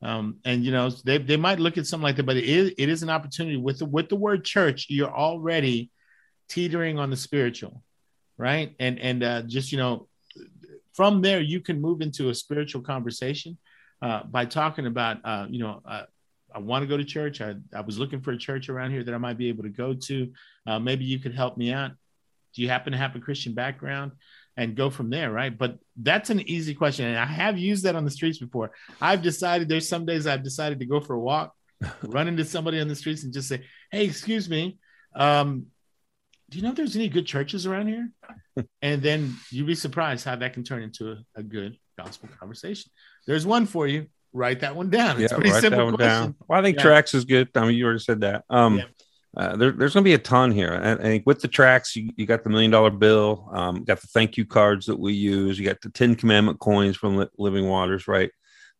Um, 0.00 0.38
and 0.44 0.64
you 0.64 0.70
know 0.70 0.90
they, 0.90 1.18
they 1.18 1.36
might 1.36 1.58
look 1.58 1.76
at 1.76 1.86
something 1.86 2.04
like 2.04 2.16
that, 2.16 2.26
but 2.26 2.36
it 2.36 2.44
is, 2.44 2.72
it 2.78 2.88
is 2.88 3.02
an 3.02 3.10
opportunity 3.10 3.56
with 3.56 3.78
the 3.78 3.84
with 3.84 4.08
the 4.08 4.16
word 4.16 4.44
church. 4.44 4.86
You're 4.88 5.14
already 5.14 5.90
teetering 6.48 6.98
on 6.98 7.10
the 7.10 7.16
spiritual, 7.16 7.82
right? 8.36 8.74
And 8.78 8.98
and 8.98 9.22
uh, 9.22 9.42
just 9.42 9.72
you 9.72 9.78
know, 9.78 10.08
from 10.92 11.22
there 11.22 11.40
you 11.40 11.60
can 11.60 11.80
move 11.80 12.00
into 12.00 12.30
a 12.30 12.34
spiritual 12.34 12.82
conversation 12.82 13.58
uh, 14.02 14.24
by 14.24 14.44
talking 14.44 14.86
about 14.86 15.18
uh, 15.24 15.46
you 15.48 15.60
know 15.60 15.80
uh, 15.84 16.02
I 16.54 16.58
want 16.58 16.82
to 16.82 16.86
go 16.86 16.96
to 16.96 17.04
church. 17.04 17.40
I, 17.40 17.54
I 17.74 17.82
was 17.82 17.98
looking 17.98 18.20
for 18.20 18.32
a 18.32 18.38
church 18.38 18.68
around 18.68 18.92
here 18.92 19.04
that 19.04 19.14
I 19.14 19.18
might 19.18 19.38
be 19.38 19.48
able 19.48 19.64
to 19.64 19.68
go 19.70 19.94
to. 19.94 20.32
Uh, 20.66 20.78
maybe 20.78 21.04
you 21.04 21.18
could 21.18 21.34
help 21.34 21.56
me 21.56 21.72
out. 21.72 21.92
Do 22.54 22.62
you 22.62 22.68
happen 22.68 22.92
to 22.92 22.98
have 22.98 23.14
a 23.16 23.20
Christian 23.20 23.54
background? 23.54 24.12
and 24.58 24.74
go 24.74 24.90
from 24.90 25.08
there, 25.08 25.30
right? 25.30 25.56
But 25.56 25.78
that's 25.96 26.30
an 26.30 26.40
easy 26.40 26.74
question. 26.74 27.06
And 27.06 27.16
I 27.16 27.26
have 27.26 27.56
used 27.56 27.84
that 27.84 27.94
on 27.94 28.04
the 28.04 28.10
streets 28.10 28.38
before. 28.38 28.72
I've 29.00 29.22
decided 29.22 29.68
there's 29.68 29.88
some 29.88 30.04
days 30.04 30.26
I've 30.26 30.42
decided 30.42 30.80
to 30.80 30.84
go 30.84 30.98
for 30.98 31.14
a 31.14 31.20
walk, 31.20 31.54
run 32.02 32.26
into 32.26 32.44
somebody 32.44 32.80
on 32.80 32.88
the 32.88 32.96
streets 32.96 33.22
and 33.22 33.32
just 33.32 33.48
say, 33.48 33.64
Hey, 33.92 34.04
excuse 34.04 34.50
me. 34.50 34.78
Um, 35.14 35.66
do 36.50 36.58
you 36.58 36.62
know 36.62 36.70
if 36.70 36.76
there's 36.76 36.96
any 36.96 37.08
good 37.08 37.26
churches 37.26 37.66
around 37.66 37.88
here? 37.88 38.10
and 38.82 39.02
then 39.02 39.34
you'd 39.50 39.66
be 39.66 39.74
surprised 39.74 40.24
how 40.24 40.36
that 40.36 40.54
can 40.54 40.64
turn 40.64 40.82
into 40.82 41.12
a, 41.12 41.16
a 41.36 41.42
good 41.42 41.76
gospel 41.96 42.28
conversation. 42.38 42.90
There's 43.26 43.46
one 43.46 43.66
for 43.66 43.86
you. 43.86 44.06
Write 44.32 44.60
that 44.60 44.76
one 44.76 44.90
down. 44.90 45.20
It's 45.20 45.32
yeah, 45.32 45.36
pretty 45.36 45.52
write 45.52 45.62
simple 45.62 45.78
that 45.78 45.84
one 45.84 45.96
question. 45.96 46.22
down. 46.22 46.34
Well, 46.46 46.58
I 46.58 46.62
think 46.62 46.76
yeah. 46.76 46.82
tracts 46.82 47.14
is 47.14 47.24
good. 47.24 47.48
I 47.54 47.66
mean, 47.66 47.76
you 47.76 47.84
already 47.84 48.00
said 48.00 48.20
that. 48.22 48.44
Um, 48.50 48.78
yeah. 48.78 48.84
Uh, 49.36 49.56
there, 49.56 49.72
there's 49.72 49.94
going 49.94 50.02
to 50.02 50.08
be 50.08 50.14
a 50.14 50.18
ton 50.18 50.50
here. 50.50 50.72
And 50.72 51.00
I 51.00 51.02
think 51.02 51.26
with 51.26 51.40
the 51.40 51.48
tracts, 51.48 51.94
you, 51.94 52.10
you 52.16 52.26
got 52.26 52.44
the 52.44 52.50
million 52.50 52.70
dollar 52.70 52.90
bill, 52.90 53.48
um, 53.52 53.84
got 53.84 54.00
the 54.00 54.06
thank 54.08 54.36
you 54.36 54.44
cards 54.44 54.86
that 54.86 54.98
we 54.98 55.12
use, 55.12 55.58
you 55.58 55.66
got 55.66 55.80
the 55.80 55.90
10 55.90 56.16
commandment 56.16 56.58
coins 56.58 56.96
from 56.96 57.16
Li- 57.16 57.28
Living 57.38 57.68
Waters, 57.68 58.08
right? 58.08 58.30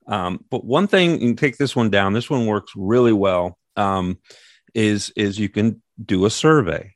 Um, 0.07 0.45
but 0.51 0.65
one 0.65 0.87
thing, 0.87 1.13
you 1.13 1.29
can 1.29 1.37
take 1.37 1.59
this 1.59 1.77
one 1.77 1.91
down. 1.91 2.15
This 2.15 2.31
one 2.31 2.47
works 2.47 2.73
really 2.75 3.13
well. 3.13 3.59
Um, 3.77 4.19
is 4.75 5.13
is 5.17 5.39
you 5.39 5.49
can 5.49 5.83
do 6.05 6.27
a 6.27 6.31
survey 6.31 6.95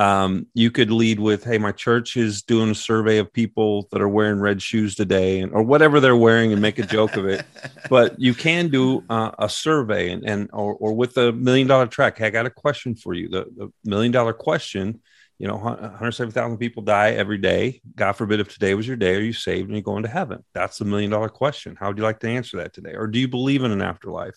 um, 0.00 0.46
you 0.54 0.70
could 0.70 0.90
lead 0.90 1.18
with, 1.18 1.42
"Hey, 1.44 1.58
my 1.58 1.72
church 1.72 2.16
is 2.16 2.42
doing 2.42 2.70
a 2.70 2.74
survey 2.74 3.18
of 3.18 3.32
people 3.32 3.88
that 3.90 4.00
are 4.00 4.08
wearing 4.08 4.38
red 4.38 4.62
shoes 4.62 4.94
today, 4.94 5.40
and 5.40 5.52
or 5.52 5.62
whatever 5.62 5.98
they're 5.98 6.16
wearing, 6.16 6.52
and 6.52 6.62
make 6.62 6.78
a 6.78 6.86
joke 6.86 7.16
of 7.16 7.26
it." 7.26 7.44
But 7.90 8.20
you 8.20 8.34
can 8.34 8.68
do 8.68 9.02
uh, 9.08 9.32
a 9.38 9.48
survey, 9.48 10.10
and 10.10 10.24
and 10.24 10.50
or, 10.52 10.74
or 10.74 10.92
with 10.92 11.16
a 11.16 11.32
million 11.32 11.66
dollar 11.66 11.86
tract. 11.86 12.18
Hey, 12.18 12.26
I 12.26 12.30
got 12.30 12.46
a 12.46 12.50
question 12.50 12.94
for 12.94 13.14
you. 13.14 13.28
The, 13.28 13.46
the 13.56 13.72
million 13.84 14.12
dollar 14.12 14.32
question. 14.32 15.00
You 15.38 15.46
know, 15.46 15.56
170,000 15.56 16.58
people 16.58 16.82
die 16.82 17.12
every 17.12 17.38
day. 17.38 17.80
God 17.94 18.14
forbid 18.14 18.40
if 18.40 18.52
today 18.52 18.74
was 18.74 18.88
your 18.88 18.96
day, 18.96 19.14
are 19.14 19.20
you 19.20 19.32
saved 19.32 19.68
and 19.68 19.76
you 19.76 19.82
going 19.82 20.02
to 20.02 20.08
heaven? 20.08 20.44
That's 20.52 20.78
the 20.78 20.84
million 20.84 21.12
dollar 21.12 21.28
question. 21.28 21.76
How 21.78 21.86
would 21.86 21.96
you 21.96 22.02
like 22.02 22.18
to 22.20 22.28
answer 22.28 22.56
that 22.56 22.74
today? 22.74 22.94
Or 22.94 23.06
do 23.06 23.20
you 23.20 23.28
believe 23.28 23.62
in 23.62 23.70
an 23.70 23.80
afterlife? 23.80 24.34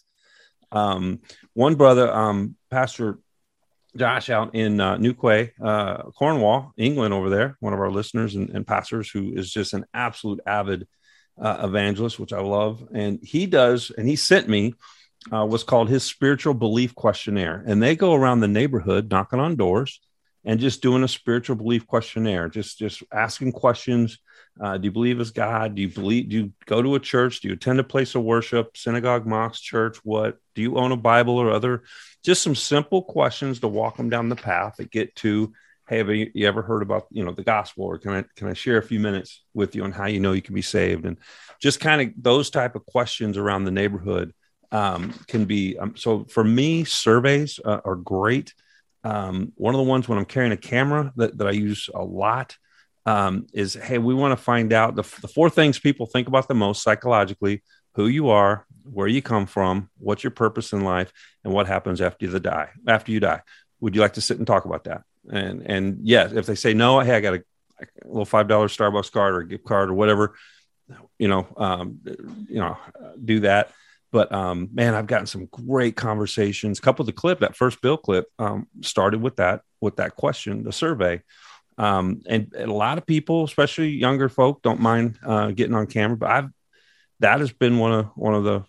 Um, 0.71 1.21
one 1.53 1.73
brother, 1.73 2.13
um, 2.13 2.55
Pastor 2.69 3.17
Josh 3.95 4.29
out 4.29 4.55
in 4.55 4.79
uh, 4.79 4.97
Newquay, 4.97 5.51
uh, 5.61 6.03
Cornwall, 6.11 6.73
England, 6.77 7.13
over 7.13 7.29
there, 7.29 7.57
one 7.59 7.73
of 7.73 7.79
our 7.79 7.91
listeners 7.91 8.35
and, 8.35 8.49
and 8.49 8.65
pastors 8.65 9.09
who 9.09 9.33
is 9.33 9.51
just 9.51 9.73
an 9.73 9.85
absolute 9.93 10.39
avid 10.45 10.87
uh, 11.39 11.57
evangelist, 11.63 12.19
which 12.19 12.33
I 12.33 12.39
love. 12.39 12.87
And 12.93 13.19
he 13.21 13.45
does, 13.45 13.91
and 13.97 14.07
he 14.07 14.15
sent 14.15 14.47
me 14.47 14.75
uh, 15.31 15.45
what's 15.45 15.63
called 15.63 15.89
his 15.89 16.03
spiritual 16.03 16.53
belief 16.53 16.95
questionnaire. 16.95 17.63
And 17.65 17.81
they 17.81 17.95
go 17.95 18.13
around 18.13 18.39
the 18.39 18.47
neighborhood 18.47 19.11
knocking 19.11 19.39
on 19.39 19.55
doors 19.55 19.99
and 20.43 20.59
just 20.59 20.81
doing 20.81 21.03
a 21.03 21.07
spiritual 21.07 21.55
belief 21.55 21.85
questionnaire, 21.85 22.49
just 22.49 22.79
just 22.79 23.03
asking 23.11 23.51
questions. 23.51 24.19
Uh, 24.59 24.77
do 24.77 24.85
you 24.85 24.91
believe 24.91 25.19
as 25.19 25.31
God? 25.31 25.75
Do 25.75 25.81
you 25.81 25.89
believe? 25.89 26.29
Do 26.29 26.35
you 26.37 26.53
go 26.65 26.81
to 26.81 26.95
a 26.95 26.99
church? 26.99 27.41
Do 27.41 27.47
you 27.47 27.53
attend 27.53 27.79
a 27.79 27.83
place 27.83 28.15
of 28.15 28.23
worship, 28.23 28.75
synagogue, 28.75 29.25
mosque, 29.25 29.61
church? 29.61 29.97
What? 30.03 30.37
Do 30.55 30.61
you 30.61 30.77
own 30.77 30.91
a 30.91 30.97
Bible 30.97 31.37
or 31.37 31.51
other 31.51 31.83
just 32.23 32.43
some 32.43 32.55
simple 32.55 33.01
questions 33.01 33.59
to 33.59 33.67
walk 33.67 33.97
them 33.97 34.09
down 34.09 34.29
the 34.29 34.35
path 34.35 34.75
that 34.77 34.91
get 34.91 35.15
to 35.17 35.53
hey 35.91 35.97
have 35.97 36.09
you, 36.09 36.31
you, 36.33 36.47
ever 36.47 36.61
heard 36.61 36.81
about 36.81 37.07
you 37.11 37.23
know 37.23 37.33
the 37.33 37.43
gospel? 37.43 37.83
Or 37.83 37.97
can 37.97 38.11
i 38.11 38.23
can 38.35 38.47
i 38.47 38.53
share 38.53 38.77
a 38.77 38.83
few 38.83 38.99
minutes 38.99 39.43
with 39.53 39.75
you 39.75 39.83
on 39.83 39.91
how 39.91 40.05
you 40.05 40.19
know 40.19 40.31
you 40.31 40.41
can 40.41 40.55
be 40.55 40.61
saved? 40.61 41.05
And 41.05 41.17
just 41.61 41.79
kind 41.79 42.01
of 42.01 42.13
those 42.17 42.49
type 42.49 42.75
of 42.75 42.85
questions 42.85 43.37
around 43.37 43.65
the 43.65 43.71
neighborhood 43.71 44.33
um, 44.71 45.13
can 45.27 45.45
be 45.45 45.77
um, 45.77 45.95
so 45.97 46.23
for 46.25 46.43
me 46.43 46.85
surveys 46.85 47.59
uh, 47.63 47.81
are 47.83 47.97
great. 47.97 48.53
Um, 49.03 49.51
one 49.55 49.73
of 49.73 49.79
the 49.79 49.89
ones 49.89 50.07
when 50.07 50.19
i'm 50.19 50.25
carrying 50.25 50.51
a 50.51 50.57
camera 50.57 51.11
that, 51.15 51.35
that 51.39 51.47
i 51.47 51.51
use 51.51 51.89
a 51.93 52.03
lot 52.03 52.55
um, 53.07 53.47
is 53.51 53.73
hey 53.73 53.97
we 53.97 54.13
want 54.13 54.37
to 54.37 54.43
find 54.43 54.71
out 54.73 54.95
the, 54.95 55.01
the 55.21 55.27
four 55.27 55.49
things 55.49 55.79
people 55.79 56.05
think 56.05 56.27
about 56.27 56.47
the 56.47 56.53
most 56.53 56.83
psychologically 56.83 57.63
who 57.93 58.07
you 58.07 58.29
are 58.29 58.65
where 58.83 59.07
you 59.07 59.21
come 59.21 59.45
from, 59.45 59.89
what's 59.97 60.23
your 60.23 60.31
purpose 60.31 60.73
in 60.73 60.83
life, 60.83 61.11
and 61.43 61.53
what 61.53 61.67
happens 61.67 62.01
after 62.01 62.25
you 62.25 62.39
die. 62.39 62.69
After 62.87 63.11
you 63.11 63.19
die, 63.19 63.41
would 63.79 63.95
you 63.95 64.01
like 64.01 64.13
to 64.13 64.21
sit 64.21 64.37
and 64.37 64.47
talk 64.47 64.65
about 64.65 64.85
that? 64.85 65.03
And 65.31 65.61
and 65.65 65.99
yes, 66.03 66.31
if 66.33 66.45
they 66.45 66.55
say 66.55 66.73
no, 66.73 66.99
hey, 66.99 67.15
I 67.15 67.19
got 67.19 67.35
a, 67.35 67.43
a 67.79 68.07
little 68.07 68.25
five 68.25 68.47
dollar 68.47 68.67
Starbucks 68.67 69.11
card 69.11 69.35
or 69.35 69.39
a 69.39 69.47
gift 69.47 69.65
card 69.65 69.89
or 69.89 69.93
whatever, 69.93 70.35
you 71.19 71.27
know, 71.27 71.47
um, 71.57 71.99
you 72.49 72.59
know, 72.59 72.77
do 73.23 73.41
that. 73.41 73.71
But 74.11 74.31
um, 74.31 74.69
man, 74.73 74.93
I've 74.93 75.07
gotten 75.07 75.27
some 75.27 75.45
great 75.45 75.95
conversations. 75.95 76.79
A 76.79 76.81
couple 76.81 77.03
of 77.03 77.07
the 77.07 77.13
clip, 77.13 77.39
that 77.39 77.55
first 77.55 77.81
bill 77.81 77.97
clip, 77.97 78.27
um, 78.39 78.67
started 78.81 79.21
with 79.21 79.37
that 79.37 79.61
with 79.79 79.97
that 79.97 80.15
question, 80.15 80.63
the 80.63 80.73
survey. 80.73 81.21
Um, 81.77 82.21
and, 82.27 82.53
and, 82.55 82.69
a 82.69 82.73
lot 82.73 82.97
of 82.97 83.07
people, 83.07 83.45
especially 83.45 83.89
younger 83.89 84.27
folk, 84.27 84.61
don't 84.61 84.81
mind 84.81 85.17
uh, 85.25 85.51
getting 85.51 85.73
on 85.73 85.87
camera. 85.87 86.17
But 86.17 86.29
I've 86.29 86.49
that 87.21 87.39
has 87.39 87.51
been 87.51 87.79
one 87.79 87.91
of 87.91 88.05
one 88.15 88.35
of 88.35 88.43
the 88.43 88.63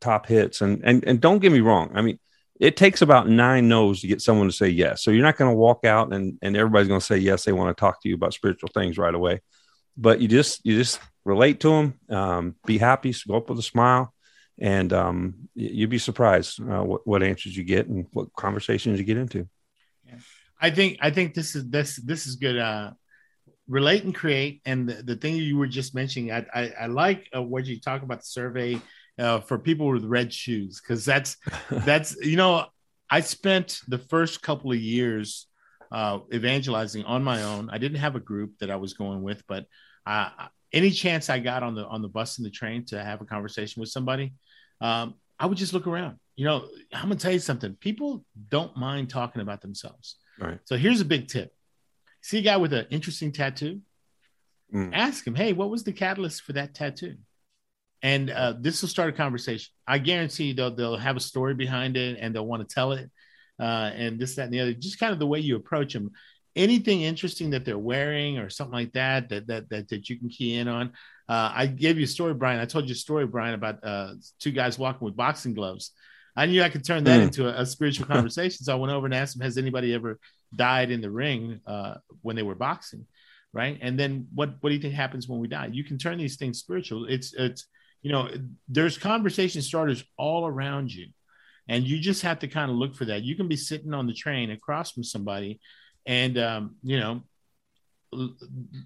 top 0.00 0.26
hits. 0.26 0.60
And 0.60 0.82
and 0.84 1.04
and 1.04 1.20
don't 1.20 1.38
get 1.38 1.52
me 1.52 1.60
wrong. 1.60 1.92
I 1.94 2.02
mean, 2.02 2.18
it 2.58 2.76
takes 2.76 3.02
about 3.02 3.28
nine 3.28 3.68
no's 3.68 4.00
to 4.00 4.06
get 4.06 4.20
someone 4.20 4.48
to 4.48 4.52
say 4.52 4.68
yes. 4.68 5.02
So 5.02 5.10
you're 5.10 5.22
not 5.22 5.36
going 5.36 5.50
to 5.50 5.56
walk 5.56 5.84
out 5.84 6.12
and 6.12 6.38
and 6.42 6.56
everybody's 6.56 6.88
going 6.88 7.00
to 7.00 7.06
say 7.06 7.18
yes. 7.18 7.44
They 7.44 7.52
want 7.52 7.74
to 7.74 7.80
talk 7.80 8.02
to 8.02 8.08
you 8.08 8.14
about 8.14 8.34
spiritual 8.34 8.70
things 8.74 8.98
right 8.98 9.14
away. 9.14 9.40
But 9.96 10.20
you 10.20 10.28
just 10.28 10.64
you 10.64 10.76
just 10.76 11.00
relate 11.24 11.60
to 11.60 11.70
them. 11.70 11.94
Um, 12.08 12.56
be 12.66 12.78
happy. 12.78 13.14
Go 13.26 13.36
up 13.36 13.48
with 13.48 13.58
a 13.58 13.62
smile. 13.62 14.12
And 14.62 14.92
um, 14.92 15.48
you'd 15.54 15.88
be 15.88 15.96
surprised 15.96 16.60
uh, 16.60 16.82
what, 16.82 17.06
what 17.06 17.22
answers 17.22 17.56
you 17.56 17.64
get 17.64 17.86
and 17.86 18.06
what 18.12 18.34
conversations 18.36 18.98
you 18.98 19.06
get 19.06 19.16
into. 19.16 19.48
I 20.60 20.70
think 20.70 20.98
I 21.00 21.10
think 21.10 21.32
this 21.34 21.56
is 21.56 21.68
this 21.70 21.96
this 21.96 22.26
is 22.26 22.36
good. 22.36 22.58
Uh, 22.58 22.90
relate 23.70 24.04
and 24.04 24.14
create, 24.14 24.60
and 24.66 24.88
the, 24.88 25.02
the 25.02 25.16
thing 25.16 25.36
you 25.36 25.56
were 25.56 25.66
just 25.66 25.94
mentioning, 25.94 26.32
I 26.32 26.44
I, 26.52 26.72
I 26.82 26.86
like 26.86 27.28
uh, 27.34 27.42
what 27.42 27.64
you 27.64 27.80
talk 27.80 28.02
about 28.02 28.18
the 28.18 28.26
survey 28.26 28.80
uh, 29.18 29.40
for 29.40 29.58
people 29.58 29.88
with 29.88 30.04
red 30.04 30.32
shoes 30.32 30.80
because 30.80 31.04
that's 31.04 31.36
that's 31.70 32.16
you 32.16 32.36
know 32.36 32.66
I 33.08 33.20
spent 33.20 33.80
the 33.88 33.98
first 33.98 34.42
couple 34.42 34.72
of 34.72 34.78
years 34.78 35.46
uh, 35.90 36.20
evangelizing 36.32 37.04
on 37.04 37.24
my 37.24 37.42
own. 37.42 37.70
I 37.70 37.78
didn't 37.78 37.98
have 37.98 38.16
a 38.16 38.20
group 38.20 38.58
that 38.58 38.70
I 38.70 38.76
was 38.76 38.94
going 38.94 39.22
with, 39.22 39.42
but 39.46 39.66
uh, 40.06 40.30
any 40.72 40.90
chance 40.90 41.28
I 41.28 41.38
got 41.38 41.62
on 41.62 41.74
the 41.74 41.86
on 41.86 42.02
the 42.02 42.08
bus 42.08 42.38
and 42.38 42.46
the 42.46 42.50
train 42.50 42.84
to 42.86 43.02
have 43.02 43.20
a 43.20 43.24
conversation 43.24 43.80
with 43.80 43.88
somebody, 43.88 44.34
um, 44.80 45.14
I 45.38 45.46
would 45.46 45.58
just 45.58 45.72
look 45.72 45.86
around. 45.86 46.18
You 46.36 46.44
know, 46.44 46.68
I'm 46.92 47.04
gonna 47.04 47.16
tell 47.16 47.32
you 47.32 47.38
something. 47.38 47.74
People 47.74 48.24
don't 48.48 48.76
mind 48.76 49.10
talking 49.10 49.42
about 49.42 49.60
themselves. 49.60 50.16
Right. 50.38 50.58
So 50.64 50.76
here's 50.76 51.00
a 51.00 51.04
big 51.04 51.28
tip: 51.28 51.52
see 52.20 52.38
a 52.38 52.42
guy 52.42 52.56
with 52.56 52.72
an 52.72 52.86
interesting 52.90 53.32
tattoo, 53.32 53.80
mm. 54.74 54.90
ask 54.92 55.26
him, 55.26 55.34
"Hey, 55.34 55.52
what 55.52 55.70
was 55.70 55.84
the 55.84 55.92
catalyst 55.92 56.42
for 56.42 56.54
that 56.54 56.74
tattoo?" 56.74 57.16
and 58.02 58.30
uh, 58.30 58.54
this 58.58 58.80
will 58.80 58.88
start 58.88 59.10
a 59.10 59.12
conversation. 59.12 59.70
I 59.86 59.98
guarantee 59.98 60.52
they'll 60.52 60.74
they'll 60.74 60.96
have 60.96 61.16
a 61.16 61.20
story 61.20 61.54
behind 61.54 61.96
it 61.96 62.18
and 62.20 62.34
they'll 62.34 62.46
want 62.46 62.66
to 62.66 62.74
tell 62.74 62.92
it. 62.92 63.10
uh, 63.60 63.90
and 63.94 64.18
this, 64.18 64.36
that, 64.36 64.44
and 64.44 64.54
the 64.54 64.60
other. 64.60 64.72
Just 64.72 64.98
kind 64.98 65.12
of 65.12 65.18
the 65.18 65.26
way 65.26 65.38
you 65.38 65.56
approach 65.56 65.92
them. 65.92 66.10
Anything 66.56 67.02
interesting 67.02 67.50
that 67.50 67.64
they're 67.64 67.78
wearing 67.78 68.38
or 68.38 68.50
something 68.50 68.72
like 68.72 68.92
that 68.94 69.28
that 69.28 69.46
that 69.46 69.68
that, 69.68 69.88
that 69.88 70.08
you 70.08 70.18
can 70.18 70.28
key 70.28 70.56
in 70.56 70.66
on. 70.66 70.92
Uh, 71.28 71.52
I 71.54 71.66
gave 71.66 71.96
you 71.96 72.04
a 72.04 72.08
story, 72.08 72.34
Brian. 72.34 72.58
I 72.58 72.64
told 72.64 72.88
you 72.88 72.92
a 72.92 72.96
story, 72.96 73.26
Brian, 73.26 73.54
about 73.54 73.84
uh, 73.84 74.14
two 74.40 74.50
guys 74.50 74.78
walking 74.78 75.04
with 75.04 75.14
boxing 75.14 75.54
gloves. 75.54 75.92
I 76.34 76.46
knew 76.46 76.62
I 76.62 76.70
could 76.70 76.84
turn 76.84 77.04
that 77.04 77.20
mm. 77.20 77.24
into 77.24 77.46
a, 77.48 77.62
a 77.62 77.66
spiritual 77.66 78.06
conversation, 78.06 78.64
so 78.64 78.72
I 78.72 78.76
went 78.76 78.92
over 78.92 79.06
and 79.06 79.14
asked 79.14 79.36
him, 79.36 79.42
"Has 79.42 79.58
anybody 79.58 79.94
ever 79.94 80.18
died 80.54 80.90
in 80.90 81.00
the 81.00 81.10
ring 81.10 81.60
uh, 81.66 81.94
when 82.22 82.36
they 82.36 82.42
were 82.42 82.54
boxing?" 82.54 83.06
Right, 83.52 83.78
and 83.80 83.98
then 83.98 84.28
what? 84.34 84.54
What 84.60 84.70
do 84.70 84.76
you 84.76 84.80
think 84.80 84.94
happens 84.94 85.28
when 85.28 85.40
we 85.40 85.48
die? 85.48 85.70
You 85.72 85.84
can 85.84 85.98
turn 85.98 86.18
these 86.18 86.36
things 86.36 86.58
spiritual. 86.58 87.06
It's 87.06 87.34
it's 87.34 87.66
you 88.02 88.12
know, 88.12 88.30
there's 88.68 88.96
conversation 88.96 89.60
starters 89.60 90.02
all 90.16 90.46
around 90.46 90.90
you 90.90 91.08
and 91.70 91.84
you 91.86 92.00
just 92.00 92.22
have 92.22 92.40
to 92.40 92.48
kind 92.48 92.70
of 92.70 92.76
look 92.76 92.94
for 92.94 93.06
that 93.06 93.22
you 93.22 93.36
can 93.36 93.48
be 93.48 93.56
sitting 93.56 93.94
on 93.94 94.06
the 94.06 94.12
train 94.12 94.50
across 94.50 94.90
from 94.90 95.04
somebody 95.04 95.60
and 96.04 96.36
um, 96.36 96.74
you 96.82 96.98
know 96.98 97.22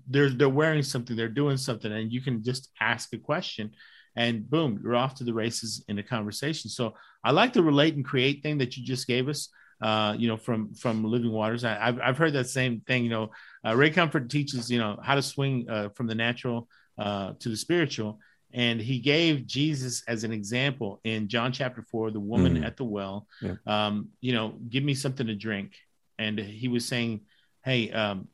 they're 0.08 0.28
they're 0.28 0.48
wearing 0.48 0.82
something 0.82 1.16
they're 1.16 1.28
doing 1.28 1.56
something 1.56 1.90
and 1.90 2.12
you 2.12 2.20
can 2.20 2.44
just 2.44 2.70
ask 2.80 3.12
a 3.14 3.18
question 3.18 3.70
and 4.16 4.48
boom 4.48 4.78
you're 4.82 4.94
off 4.94 5.14
to 5.14 5.24
the 5.24 5.32
races 5.32 5.82
in 5.88 5.98
a 5.98 6.02
conversation 6.02 6.68
so 6.68 6.94
i 7.24 7.30
like 7.30 7.54
the 7.54 7.62
relate 7.62 7.94
and 7.94 8.04
create 8.04 8.42
thing 8.42 8.58
that 8.58 8.76
you 8.76 8.84
just 8.84 9.06
gave 9.06 9.28
us 9.28 9.48
uh, 9.80 10.14
you 10.18 10.28
know 10.28 10.36
from 10.36 10.74
from 10.74 11.04
living 11.04 11.32
waters 11.32 11.64
I, 11.64 11.74
have 11.74 12.00
I've 12.00 12.18
heard 12.18 12.32
that 12.34 12.48
same 12.48 12.80
thing 12.80 13.04
you 13.04 13.10
know 13.10 13.30
uh, 13.66 13.74
ray 13.74 13.90
comfort 13.90 14.30
teaches 14.30 14.70
you 14.70 14.78
know 14.78 14.98
how 15.02 15.14
to 15.14 15.22
swing 15.22 15.68
uh, 15.68 15.88
from 15.90 16.06
the 16.06 16.14
natural 16.14 16.68
uh, 16.98 17.32
to 17.40 17.48
the 17.48 17.56
spiritual 17.56 18.18
and 18.54 18.80
he 18.80 19.00
gave 19.00 19.46
Jesus 19.46 20.04
as 20.06 20.22
an 20.22 20.32
example 20.32 21.00
in 21.02 21.26
John 21.26 21.50
chapter 21.50 21.82
four, 21.82 22.12
the 22.12 22.20
woman 22.20 22.58
mm. 22.58 22.64
at 22.64 22.76
the 22.76 22.84
well. 22.84 23.26
Yeah. 23.42 23.56
Um, 23.66 24.10
you 24.20 24.32
know, 24.32 24.54
give 24.68 24.84
me 24.84 24.94
something 24.94 25.26
to 25.26 25.34
drink, 25.34 25.72
and 26.20 26.38
he 26.38 26.68
was 26.68 26.86
saying, 26.86 27.22
"Hey, 27.64 27.90
um, 27.90 28.28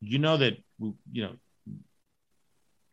you 0.00 0.18
know 0.18 0.38
that 0.38 0.56
we, 0.78 0.94
you 1.12 1.22
know 1.22 1.32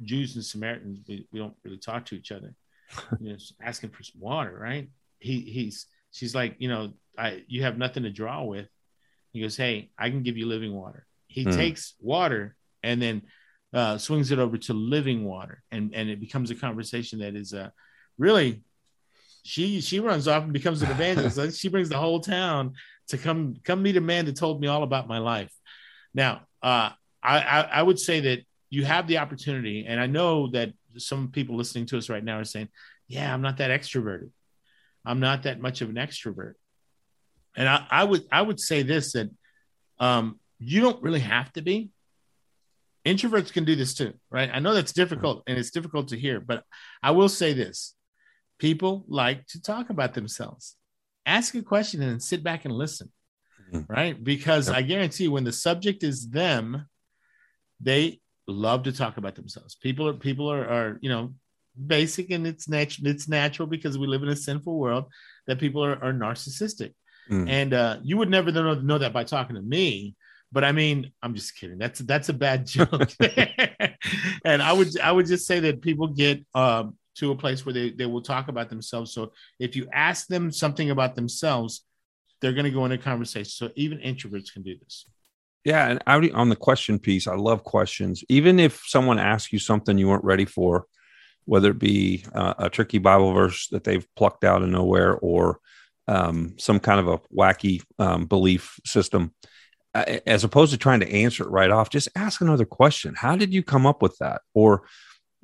Jews 0.03 0.35
and 0.35 0.43
Samaritans 0.43 0.99
we, 1.07 1.25
we 1.31 1.39
don't 1.39 1.55
really 1.63 1.77
talk 1.77 2.05
to 2.07 2.15
each 2.15 2.33
other. 2.33 2.53
you 3.21 3.31
know, 3.31 3.37
asking 3.61 3.91
for 3.91 4.03
some 4.03 4.19
water, 4.19 4.57
right? 4.59 4.89
He 5.19 5.39
he's 5.39 5.85
she's 6.13 6.33
like, 6.33 6.55
you 6.59 6.69
know, 6.69 6.93
I 7.17 7.43
you 7.47 7.63
have 7.63 7.77
nothing 7.77 8.03
to 8.03 8.09
draw 8.09 8.43
with. 8.43 8.67
He 9.33 9.41
goes, 9.41 9.57
hey, 9.57 9.91
I 9.97 10.09
can 10.09 10.23
give 10.23 10.37
you 10.37 10.45
living 10.45 10.73
water. 10.73 11.05
He 11.27 11.45
mm. 11.45 11.53
takes 11.53 11.95
water 11.99 12.55
and 12.81 13.01
then 13.01 13.23
uh, 13.73 13.97
swings 13.97 14.31
it 14.31 14.39
over 14.39 14.57
to 14.57 14.73
living 14.73 15.25
water, 15.25 15.63
and 15.71 15.93
and 15.93 16.09
it 16.09 16.19
becomes 16.19 16.51
a 16.51 16.55
conversation 16.55 17.19
that 17.19 17.35
is 17.35 17.53
uh, 17.53 17.69
really 18.17 18.61
she 19.43 19.81
she 19.81 19.99
runs 19.99 20.27
off 20.27 20.43
and 20.43 20.53
becomes 20.53 20.81
an 20.81 20.91
evangelist. 20.91 21.59
she 21.59 21.69
brings 21.69 21.89
the 21.89 21.97
whole 21.97 22.19
town 22.19 22.73
to 23.07 23.17
come 23.17 23.55
come 23.63 23.81
meet 23.81 23.97
a 23.97 24.01
man 24.01 24.25
that 24.25 24.35
told 24.35 24.61
me 24.61 24.67
all 24.67 24.83
about 24.83 25.07
my 25.07 25.17
life. 25.17 25.51
Now, 26.13 26.43
uh, 26.61 26.91
I, 27.23 27.39
I, 27.39 27.61
I 27.61 27.83
would 27.83 27.99
say 27.99 28.19
that 28.21 28.45
you 28.69 28.85
have 28.85 29.07
the 29.07 29.17
opportunity, 29.17 29.85
and 29.87 29.99
I 29.99 30.05
know 30.05 30.51
that 30.51 30.73
some 30.97 31.29
people 31.29 31.55
listening 31.55 31.87
to 31.87 31.97
us 31.97 32.09
right 32.09 32.23
now 32.23 32.39
are 32.39 32.45
saying, 32.45 32.69
"Yeah, 33.07 33.33
I'm 33.33 33.41
not 33.41 33.57
that 33.57 33.71
extroverted. 33.71 34.29
I'm 35.05 35.19
not 35.19 35.43
that 35.43 35.59
much 35.59 35.81
of 35.81 35.89
an 35.89 35.95
extrovert." 35.95 36.53
And 37.55 37.67
I, 37.69 37.85
I 37.89 38.03
would 38.03 38.23
I 38.31 38.41
would 38.41 38.59
say 38.59 38.83
this 38.83 39.13
that 39.13 39.29
um, 39.99 40.39
you 40.59 40.81
don't 40.81 41.01
really 41.03 41.19
have 41.19 41.51
to 41.53 41.61
be 41.61 41.91
introverts 43.05 43.51
can 43.51 43.65
do 43.65 43.75
this 43.75 43.93
too, 43.93 44.13
right? 44.29 44.49
I 44.53 44.59
know 44.59 44.73
that's 44.73 44.93
difficult 44.93 45.43
and 45.47 45.57
it's 45.57 45.71
difficult 45.71 46.09
to 46.09 46.19
hear, 46.19 46.39
but 46.39 46.63
I 47.01 47.11
will 47.11 47.29
say 47.29 47.53
this 47.53 47.95
people 48.59 49.03
like 49.07 49.45
to 49.47 49.61
talk 49.61 49.89
about 49.89 50.13
themselves. 50.13 50.75
Ask 51.25 51.55
a 51.55 51.61
question 51.61 52.01
and 52.01 52.21
sit 52.21 52.43
back 52.43 52.65
and 52.65 52.73
listen, 52.73 53.11
mm-hmm. 53.71 53.91
right? 53.91 54.21
Because 54.21 54.67
yep. 54.67 54.77
I 54.77 54.81
guarantee 54.81 55.27
when 55.27 55.43
the 55.43 55.51
subject 55.51 56.03
is 56.03 56.29
them, 56.29 56.85
they 57.79 58.21
love 58.47 58.83
to 58.83 58.91
talk 58.91 59.17
about 59.17 59.35
themselves. 59.35 59.75
People 59.75 60.07
are 60.07 60.13
people 60.13 60.51
are, 60.51 60.65
are 60.65 60.99
you 61.01 61.09
know 61.09 61.33
basic 61.87 62.29
and 62.31 62.45
it's 62.45 62.69
natural 62.69 63.07
it's 63.07 63.27
natural 63.27 63.67
because 63.67 63.97
we 63.97 64.07
live 64.07 64.23
in 64.23 64.29
a 64.29 64.35
sinful 64.35 64.77
world 64.77 65.05
that 65.47 65.59
people 65.59 65.83
are, 65.83 66.03
are 66.03 66.13
narcissistic. 66.13 66.93
Mm. 67.29 67.49
And 67.49 67.73
uh, 67.73 67.97
you 68.03 68.17
would 68.17 68.29
never 68.29 68.51
know, 68.51 68.73
know 68.75 68.97
that 68.97 69.13
by 69.13 69.23
talking 69.23 69.55
to 69.55 69.61
me 69.61 70.15
but 70.53 70.63
I 70.63 70.71
mean, 70.71 71.11
I'm 71.23 71.33
just 71.33 71.57
kidding. 71.57 71.79
That's 71.79 71.99
that's 72.01 72.29
a 72.29 72.33
bad 72.33 72.67
joke. 72.67 73.09
and 74.45 74.61
I 74.61 74.71
would 74.71 74.99
I 74.99 75.11
would 75.11 75.25
just 75.25 75.47
say 75.47 75.59
that 75.61 75.81
people 75.81 76.07
get 76.07 76.45
um, 76.53 76.95
to 77.15 77.31
a 77.31 77.35
place 77.35 77.65
where 77.65 77.73
they, 77.73 77.89
they 77.89 78.05
will 78.05 78.21
talk 78.21 78.47
about 78.47 78.69
themselves. 78.69 79.13
So 79.13 79.33
if 79.59 79.75
you 79.75 79.87
ask 79.91 80.27
them 80.27 80.51
something 80.51 80.91
about 80.91 81.15
themselves, 81.15 81.83
they're 82.39 82.53
going 82.53 82.65
to 82.65 82.71
go 82.71 82.85
into 82.85 82.97
conversation. 82.97 83.49
So 83.49 83.69
even 83.75 83.97
introverts 83.99 84.53
can 84.53 84.61
do 84.61 84.77
this. 84.77 85.05
Yeah, 85.63 85.87
and 85.87 86.03
I, 86.05 86.29
on 86.33 86.49
the 86.49 86.55
question 86.55 86.99
piece, 86.99 87.25
I 87.25 87.35
love 87.35 87.63
questions. 87.63 88.23
Even 88.27 88.59
if 88.59 88.83
someone 88.85 89.17
asks 89.17 89.53
you 89.53 89.59
something 89.59 89.97
you 89.97 90.09
weren't 90.09 90.23
ready 90.23 90.45
for, 90.45 90.85
whether 91.45 91.71
it 91.71 91.79
be 91.79 92.25
uh, 92.33 92.53
a 92.57 92.69
tricky 92.69 92.97
Bible 92.97 93.33
verse 93.33 93.67
that 93.69 93.83
they've 93.83 94.07
plucked 94.15 94.43
out 94.43 94.63
of 94.63 94.69
nowhere 94.69 95.15
or 95.15 95.59
um, 96.07 96.55
some 96.57 96.79
kind 96.79 96.99
of 96.99 97.07
a 97.07 97.17
wacky 97.35 97.81
um, 97.99 98.25
belief 98.25 98.79
system, 98.85 99.33
as 99.93 100.43
opposed 100.43 100.71
to 100.71 100.77
trying 100.77 100.99
to 101.01 101.11
answer 101.11 101.43
it 101.43 101.49
right 101.49 101.69
off, 101.69 101.89
just 101.89 102.09
ask 102.15 102.41
another 102.41 102.65
question. 102.65 103.15
How 103.15 103.35
did 103.35 103.53
you 103.53 103.63
come 103.63 103.85
up 103.85 104.01
with 104.01 104.17
that? 104.17 104.41
Or 104.53 104.83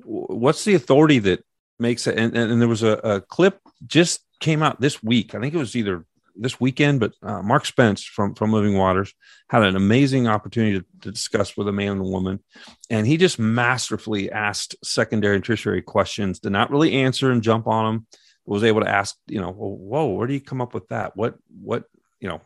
what's 0.04 0.64
the 0.64 0.74
authority 0.74 1.18
that 1.20 1.44
makes 1.78 2.06
it? 2.06 2.18
And, 2.18 2.36
and 2.36 2.60
there 2.60 2.68
was 2.68 2.82
a, 2.82 2.92
a, 3.04 3.20
clip 3.20 3.60
just 3.86 4.20
came 4.40 4.62
out 4.62 4.80
this 4.80 5.02
week. 5.02 5.34
I 5.34 5.40
think 5.40 5.54
it 5.54 5.58
was 5.58 5.76
either 5.76 6.04
this 6.40 6.58
weekend, 6.58 7.00
but 7.00 7.12
uh, 7.22 7.42
Mark 7.42 7.66
Spence 7.66 8.02
from, 8.02 8.34
from 8.34 8.52
Living 8.52 8.76
Waters 8.76 9.14
had 9.48 9.62
an 9.62 9.76
amazing 9.76 10.26
opportunity 10.26 10.80
to, 10.80 10.84
to, 11.02 11.12
discuss 11.12 11.56
with 11.56 11.68
a 11.68 11.72
man 11.72 11.92
and 11.92 12.00
a 12.00 12.04
woman. 12.04 12.40
And 12.88 13.06
he 13.06 13.18
just 13.18 13.38
masterfully 13.38 14.32
asked 14.32 14.74
secondary 14.82 15.36
and 15.36 15.44
tertiary 15.44 15.82
questions, 15.82 16.40
did 16.40 16.52
not 16.52 16.70
really 16.70 16.94
answer 16.94 17.30
and 17.30 17.42
jump 17.42 17.66
on 17.66 17.84
them, 17.84 18.06
was 18.46 18.64
able 18.64 18.80
to 18.80 18.88
ask, 18.88 19.16
you 19.26 19.40
know, 19.40 19.52
whoa, 19.52 20.06
where 20.06 20.26
do 20.26 20.32
you 20.32 20.40
come 20.40 20.62
up 20.62 20.72
with 20.72 20.88
that? 20.88 21.16
What, 21.16 21.36
what, 21.62 21.84
you 22.20 22.28
know, 22.28 22.40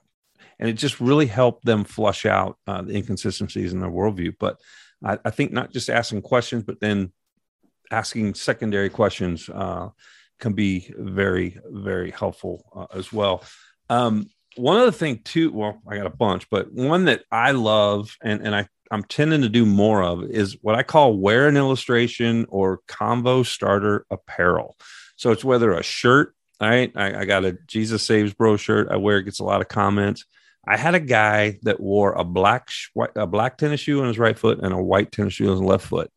and 0.59 0.68
it 0.68 0.74
just 0.74 1.01
really 1.01 1.26
helped 1.26 1.64
them 1.64 1.84
flush 1.84 2.26
out 2.26 2.59
uh, 2.66 2.82
the 2.82 2.97
inconsistencies 2.97 3.72
in 3.72 3.78
their 3.78 3.90
worldview. 3.90 4.34
But 4.38 4.61
I, 5.05 5.18
I, 5.24 5.30
think 5.30 5.53
not 5.53 5.72
just 5.72 5.90
asking 5.90 6.22
questions, 6.22 6.64
but 6.64 6.80
then 6.80 7.12
asking 7.90 8.34
secondary 8.34 8.88
questions 8.90 9.49
uh, 9.49 9.88
can 10.40 10.53
be 10.53 10.92
very, 10.97 11.59
very 11.66 12.11
helpful 12.11 12.64
uh, 12.74 12.97
as 12.97 13.12
well. 13.12 13.42
Um, 13.89 14.28
one 14.57 14.78
other 14.78 14.93
thing 14.93 15.20
too, 15.24 15.53
well, 15.53 15.80
I 15.89 15.97
got 15.97 16.07
a 16.07 16.11
bunch, 16.11 16.49
but 16.49 16.72
one 16.72 17.07
that 17.07 17.24
I 17.30 17.51
love 17.53 18.16
and, 18.22 18.41
and 18.43 18.55
I, 18.55 18.68
I'm 18.91 19.05
tending 19.05 19.43
to 19.43 19.49
do 19.49 19.66
more 19.66 20.03
of 20.03 20.24
is 20.24 20.57
what 20.62 20.74
I 20.74 20.82
call 20.82 21.16
wear 21.16 21.49
an 21.49 21.57
illustration 21.57 22.47
or 22.49 22.80
combo 22.87 23.43
starter 23.43 24.07
apparel. 24.11 24.76
So 25.16 25.32
it's 25.32 25.45
whether 25.45 25.72
a 25.72 25.82
shirt, 25.82 26.35
right? 26.61 26.93
I, 26.95 27.20
I 27.20 27.24
got 27.24 27.45
a 27.45 27.59
Jesus 27.66 28.03
Saves 28.03 28.35
Bro 28.35 28.59
shirt 28.59 28.89
I 28.91 28.97
wear, 28.97 29.18
it 29.18 29.24
gets 29.24 29.41
a 29.41 29.45
lot 29.45 29.61
of 29.61 29.68
comments. 29.68 30.24
I 30.66 30.76
had 30.76 30.95
a 30.95 31.01
guy 31.01 31.59
that 31.62 31.80
wore 31.80 32.12
a 32.12 32.24
black 32.24 32.68
a 33.16 33.26
black 33.26 33.59
tennis 33.59 33.80
shoe 33.80 34.01
on 34.01 34.09
his 34.09 34.18
right 34.18 34.39
foot 34.39 34.61
and 34.62 34.72
a 34.72 34.82
white 34.82 35.12
tennis 35.12 35.35
shoe 35.35 35.47
on 35.47 35.53
his 35.53 35.61
left 35.61 35.87
foot, 35.87 36.11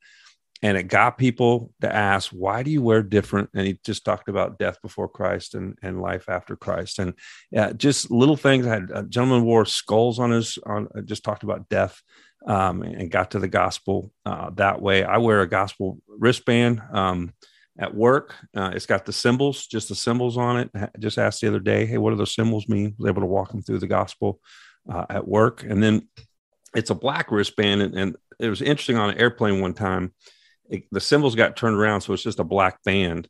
and 0.62 0.78
it 0.78 0.84
got 0.84 1.18
people 1.18 1.72
to 1.82 1.94
ask, 1.94 2.32
"Why 2.32 2.64
do 2.64 2.72
you 2.72 2.82
wear 2.82 3.04
different?" 3.04 3.50
And 3.54 3.68
he 3.68 3.80
just 3.86 4.06
talked 4.06 4.30
about 4.30 4.60
death 4.60 4.82
before 4.82 5.10
Christ 5.10 5.56
and, 5.56 5.78
and 5.82 6.02
life 6.02 6.30
after 6.30 6.56
Christ, 6.56 7.00
and 7.00 7.14
yeah, 7.52 7.74
just 7.74 8.12
little 8.12 8.38
things. 8.38 8.66
I 8.66 8.74
had 8.74 8.92
a 8.94 9.04
gentleman 9.04 9.46
wore 9.46 9.66
skulls 9.66 10.20
on 10.20 10.32
his 10.32 10.58
on 10.66 10.88
uh, 10.96 11.02
just 11.02 11.24
talked 11.24 11.44
about 11.44 11.70
death. 11.70 12.02
Um, 12.46 12.82
and 12.84 13.12
got 13.12 13.32
to 13.32 13.40
the 13.40 13.48
gospel 13.50 14.14
uh, 14.26 14.52
that 14.52 14.82
way. 14.82 15.04
I 15.04 15.18
wear 15.18 15.42
a 15.42 15.50
gospel 15.50 15.98
wristband. 16.08 16.82
Um, 16.94 17.34
at 17.80 17.94
work. 17.94 18.36
Uh, 18.56 18.72
it's 18.74 18.86
got 18.86 19.06
the 19.06 19.14
symbols, 19.14 19.68
just 19.68 19.90
the 19.90 19.96
symbols 19.96 20.38
on 20.38 20.58
it. 20.58 20.70
I 20.76 20.90
just 21.00 21.18
asked 21.18 21.42
the 21.42 21.48
other 21.48 21.60
day, 21.60 21.86
hey, 21.86 21.98
what 21.98 22.12
do 22.12 22.16
those 22.16 22.34
symbols 22.34 22.68
mean? 22.68 22.88
I 22.88 22.96
was 22.98 23.10
able 23.10 23.22
to 23.22 23.28
walk 23.28 23.52
them 23.52 23.62
through 23.62 23.80
the 23.80 23.88
gospel 23.88 24.40
uh, 24.92 25.06
at 25.10 25.28
work. 25.28 25.64
And 25.64 25.82
then 25.82 26.08
it's 26.76 26.90
a 26.90 26.96
black 26.96 27.32
wristband. 27.32 27.82
And, 27.82 27.96
and 27.96 28.16
it 28.40 28.50
was 28.50 28.62
interesting 28.62 28.98
on 28.98 29.12
an 29.12 29.18
airplane 29.18 29.62
one 29.62 29.74
time, 29.74 30.14
it, 30.70 30.84
the 30.92 31.02
symbols 31.02 31.36
got 31.36 31.56
turned 31.56 31.76
around. 31.76 32.02
So 32.02 32.14
it's 32.14 32.24
just 32.24 32.40
a 32.40 32.44
black 32.44 32.84
band. 32.84 33.28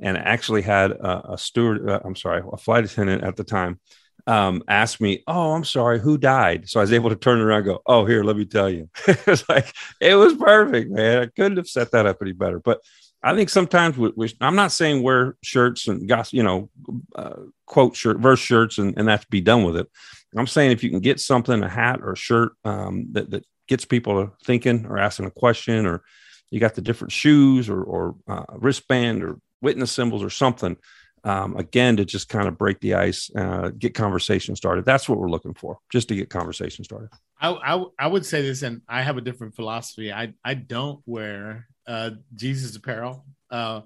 And 0.00 0.16
I 0.16 0.20
actually 0.20 0.62
had 0.62 0.92
a, 0.92 1.32
a 1.32 1.38
steward, 1.38 1.88
uh, 1.88 2.00
I'm 2.04 2.16
sorry, 2.16 2.42
a 2.52 2.56
flight 2.56 2.84
attendant 2.84 3.24
at 3.24 3.36
the 3.36 3.44
time 3.44 3.80
um, 4.28 4.62
asked 4.68 5.00
me, 5.00 5.22
"Oh, 5.26 5.52
I'm 5.52 5.64
sorry, 5.64 5.98
who 5.98 6.18
died?" 6.18 6.68
So 6.68 6.80
I 6.80 6.82
was 6.82 6.92
able 6.92 7.08
to 7.08 7.16
turn 7.16 7.40
around 7.40 7.60
and 7.60 7.66
go, 7.66 7.82
"Oh, 7.86 8.04
here, 8.04 8.22
let 8.22 8.36
me 8.36 8.44
tell 8.44 8.68
you." 8.68 8.90
it 9.08 9.26
was 9.26 9.48
like 9.48 9.72
it 10.00 10.14
was 10.14 10.34
perfect, 10.34 10.90
man. 10.90 11.22
I 11.22 11.26
couldn't 11.26 11.56
have 11.56 11.66
set 11.66 11.92
that 11.92 12.04
up 12.04 12.18
any 12.20 12.32
better. 12.32 12.60
But 12.60 12.80
I 13.22 13.34
think 13.34 13.48
sometimes 13.48 13.96
we, 13.96 14.12
we, 14.14 14.32
I'm 14.40 14.54
not 14.54 14.70
saying 14.70 15.02
wear 15.02 15.36
shirts 15.42 15.88
and 15.88 16.06
got 16.06 16.30
you 16.32 16.42
know 16.42 16.68
uh, 17.16 17.36
quote 17.64 17.96
shirt 17.96 18.18
verse 18.18 18.38
shirts 18.38 18.76
and, 18.76 18.96
and 18.98 19.08
that's 19.08 19.24
be 19.24 19.40
done 19.40 19.64
with 19.64 19.78
it. 19.78 19.88
I'm 20.36 20.46
saying 20.46 20.72
if 20.72 20.84
you 20.84 20.90
can 20.90 21.00
get 21.00 21.20
something 21.20 21.62
a 21.62 21.68
hat 21.68 22.00
or 22.02 22.12
a 22.12 22.16
shirt 22.16 22.52
um, 22.64 23.06
that 23.12 23.30
that 23.30 23.46
gets 23.66 23.86
people 23.86 24.30
thinking 24.44 24.84
or 24.84 24.98
asking 24.98 25.24
a 25.24 25.30
question 25.30 25.86
or 25.86 26.02
you 26.50 26.60
got 26.60 26.74
the 26.74 26.82
different 26.82 27.12
shoes 27.12 27.68
or, 27.68 27.82
or 27.82 28.14
uh, 28.28 28.44
wristband 28.56 29.22
or 29.22 29.38
witness 29.60 29.92
symbols 29.92 30.22
or 30.22 30.30
something. 30.30 30.76
um, 31.24 31.56
again 31.56 31.96
to 31.96 32.04
just 32.04 32.28
kind 32.28 32.48
of 32.48 32.56
break 32.56 32.80
the 32.80 32.94
ice, 32.94 33.30
uh, 33.36 33.70
get 33.76 33.94
conversation 33.94 34.56
started. 34.56 34.84
That's 34.84 35.08
what 35.08 35.18
we're 35.18 35.30
looking 35.30 35.54
for, 35.54 35.78
just 35.90 36.08
to 36.08 36.14
get 36.14 36.30
conversation 36.30 36.84
started. 36.84 37.10
I, 37.40 37.50
I, 37.50 37.84
I 37.98 38.06
would 38.06 38.24
say 38.24 38.42
this, 38.42 38.62
and 38.62 38.82
I 38.88 39.02
have 39.02 39.16
a 39.16 39.20
different 39.20 39.54
philosophy. 39.54 40.12
I 40.12 40.34
I 40.44 40.54
don't 40.54 41.00
wear 41.06 41.66
uh, 41.86 42.10
Jesus 42.34 42.76
apparel. 42.76 43.24
Uh, 43.50 43.82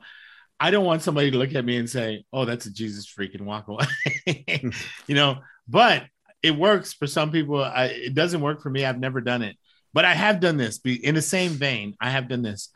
I 0.61 0.71
don't 0.71 0.85
want 0.85 1.03
somebody 1.03 1.31
to 1.31 1.39
look 1.39 1.55
at 1.55 1.65
me 1.65 1.77
and 1.77 1.89
say, 1.89 2.25
"Oh, 2.33 2.45
that's 2.45 2.67
a 2.67 2.73
Jesus 2.73 3.07
freak," 3.07 3.35
and 3.35 3.47
walk 3.47 3.69
away. 3.69 3.87
you 5.07 5.15
know, 5.15 5.39
but 5.67 6.05
it 6.43 6.53
works 6.57 6.93
for 6.93 7.07
some 7.07 7.31
people. 7.33 7.63
I, 7.63 7.87
it 7.87 8.15
doesn't 8.15 8.41
work 8.41 8.63
for 8.63 8.71
me. 8.71 8.85
I've 8.85 9.01
never 9.01 9.21
done 9.21 9.43
it, 9.43 9.57
but 9.93 10.05
I 10.05 10.15
have 10.15 10.41
done 10.41 10.57
this. 10.57 10.81
In 10.85 11.15
the 11.15 11.23
same 11.23 11.53
vein, 11.53 11.97
I 12.01 12.11
have 12.11 12.29
done 12.29 12.43
this. 12.43 12.71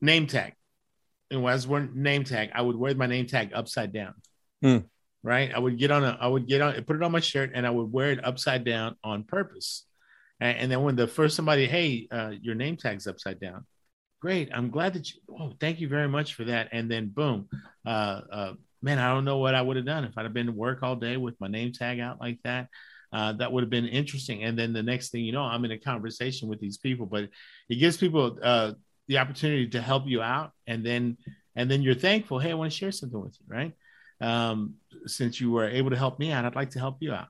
Name 0.00 0.26
tag. 0.26 0.54
And 1.30 1.42
when 1.42 1.52
I 1.52 1.56
was 1.56 1.66
wearing 1.66 1.90
name 1.94 2.24
tag, 2.24 2.50
I 2.54 2.62
would 2.62 2.76
wear 2.76 2.94
my 2.94 3.06
name 3.06 3.26
tag 3.26 3.50
upside 3.54 3.92
down. 3.92 4.14
Hmm. 4.62 4.78
Right. 5.22 5.52
I 5.54 5.58
would 5.58 5.78
get 5.78 5.90
on 5.90 6.04
a. 6.04 6.16
I 6.20 6.26
would 6.28 6.46
get 6.46 6.60
on. 6.60 6.74
Put 6.84 6.96
it 6.96 7.02
on 7.02 7.12
my 7.12 7.20
shirt, 7.20 7.50
and 7.54 7.66
I 7.66 7.70
would 7.70 7.92
wear 7.92 8.12
it 8.12 8.24
upside 8.24 8.64
down 8.64 8.96
on 9.02 9.24
purpose. 9.24 9.84
And, 10.40 10.58
and 10.58 10.72
then 10.72 10.82
when 10.82 10.96
the 10.96 11.08
first 11.08 11.36
somebody, 11.36 11.66
hey, 11.66 12.06
uh, 12.10 12.32
your 12.40 12.54
name 12.54 12.76
tag's 12.76 13.06
upside 13.06 13.40
down. 13.40 13.66
Great. 14.20 14.48
I'm 14.54 14.70
glad 14.70 14.94
that 14.94 15.12
you. 15.12 15.20
Oh, 15.38 15.52
thank 15.60 15.80
you 15.80 15.88
very 15.88 16.08
much 16.08 16.34
for 16.34 16.44
that. 16.44 16.68
And 16.72 16.90
then 16.90 17.08
boom, 17.08 17.48
uh, 17.84 18.20
uh, 18.32 18.52
man, 18.80 18.98
I 18.98 19.12
don't 19.12 19.24
know 19.24 19.38
what 19.38 19.54
I 19.54 19.62
would 19.62 19.76
have 19.76 19.86
done 19.86 20.04
if 20.04 20.16
I'd 20.16 20.24
have 20.24 20.34
been 20.34 20.46
to 20.46 20.52
work 20.52 20.82
all 20.82 20.96
day 20.96 21.16
with 21.16 21.38
my 21.40 21.48
name 21.48 21.72
tag 21.72 22.00
out 22.00 22.20
like 22.20 22.38
that. 22.44 22.68
Uh, 23.12 23.32
that 23.32 23.50
would 23.50 23.62
have 23.62 23.70
been 23.70 23.86
interesting. 23.86 24.44
And 24.44 24.58
then 24.58 24.72
the 24.72 24.82
next 24.82 25.10
thing 25.10 25.24
you 25.24 25.32
know, 25.32 25.42
I'm 25.42 25.64
in 25.64 25.70
a 25.70 25.78
conversation 25.78 26.48
with 26.48 26.60
these 26.60 26.76
people, 26.76 27.06
but 27.06 27.28
it 27.68 27.76
gives 27.76 27.96
people 27.96 28.38
uh, 28.42 28.72
the 29.06 29.18
opportunity 29.18 29.66
to 29.68 29.80
help 29.80 30.06
you 30.06 30.20
out, 30.22 30.52
and 30.66 30.84
then 30.84 31.16
and 31.56 31.70
then 31.70 31.82
you're 31.82 31.94
thankful. 31.94 32.38
Hey, 32.38 32.50
I 32.50 32.54
want 32.54 32.70
to 32.70 32.76
share 32.76 32.92
something 32.92 33.20
with 33.20 33.36
you, 33.40 33.46
right? 33.48 33.72
Um, 34.20 34.74
since 35.06 35.40
you 35.40 35.50
were 35.50 35.68
able 35.68 35.90
to 35.90 35.96
help 35.96 36.18
me 36.18 36.30
out, 36.30 36.44
I'd 36.44 36.54
like 36.54 36.70
to 36.70 36.78
help 36.78 36.98
you 37.00 37.12
out. 37.12 37.28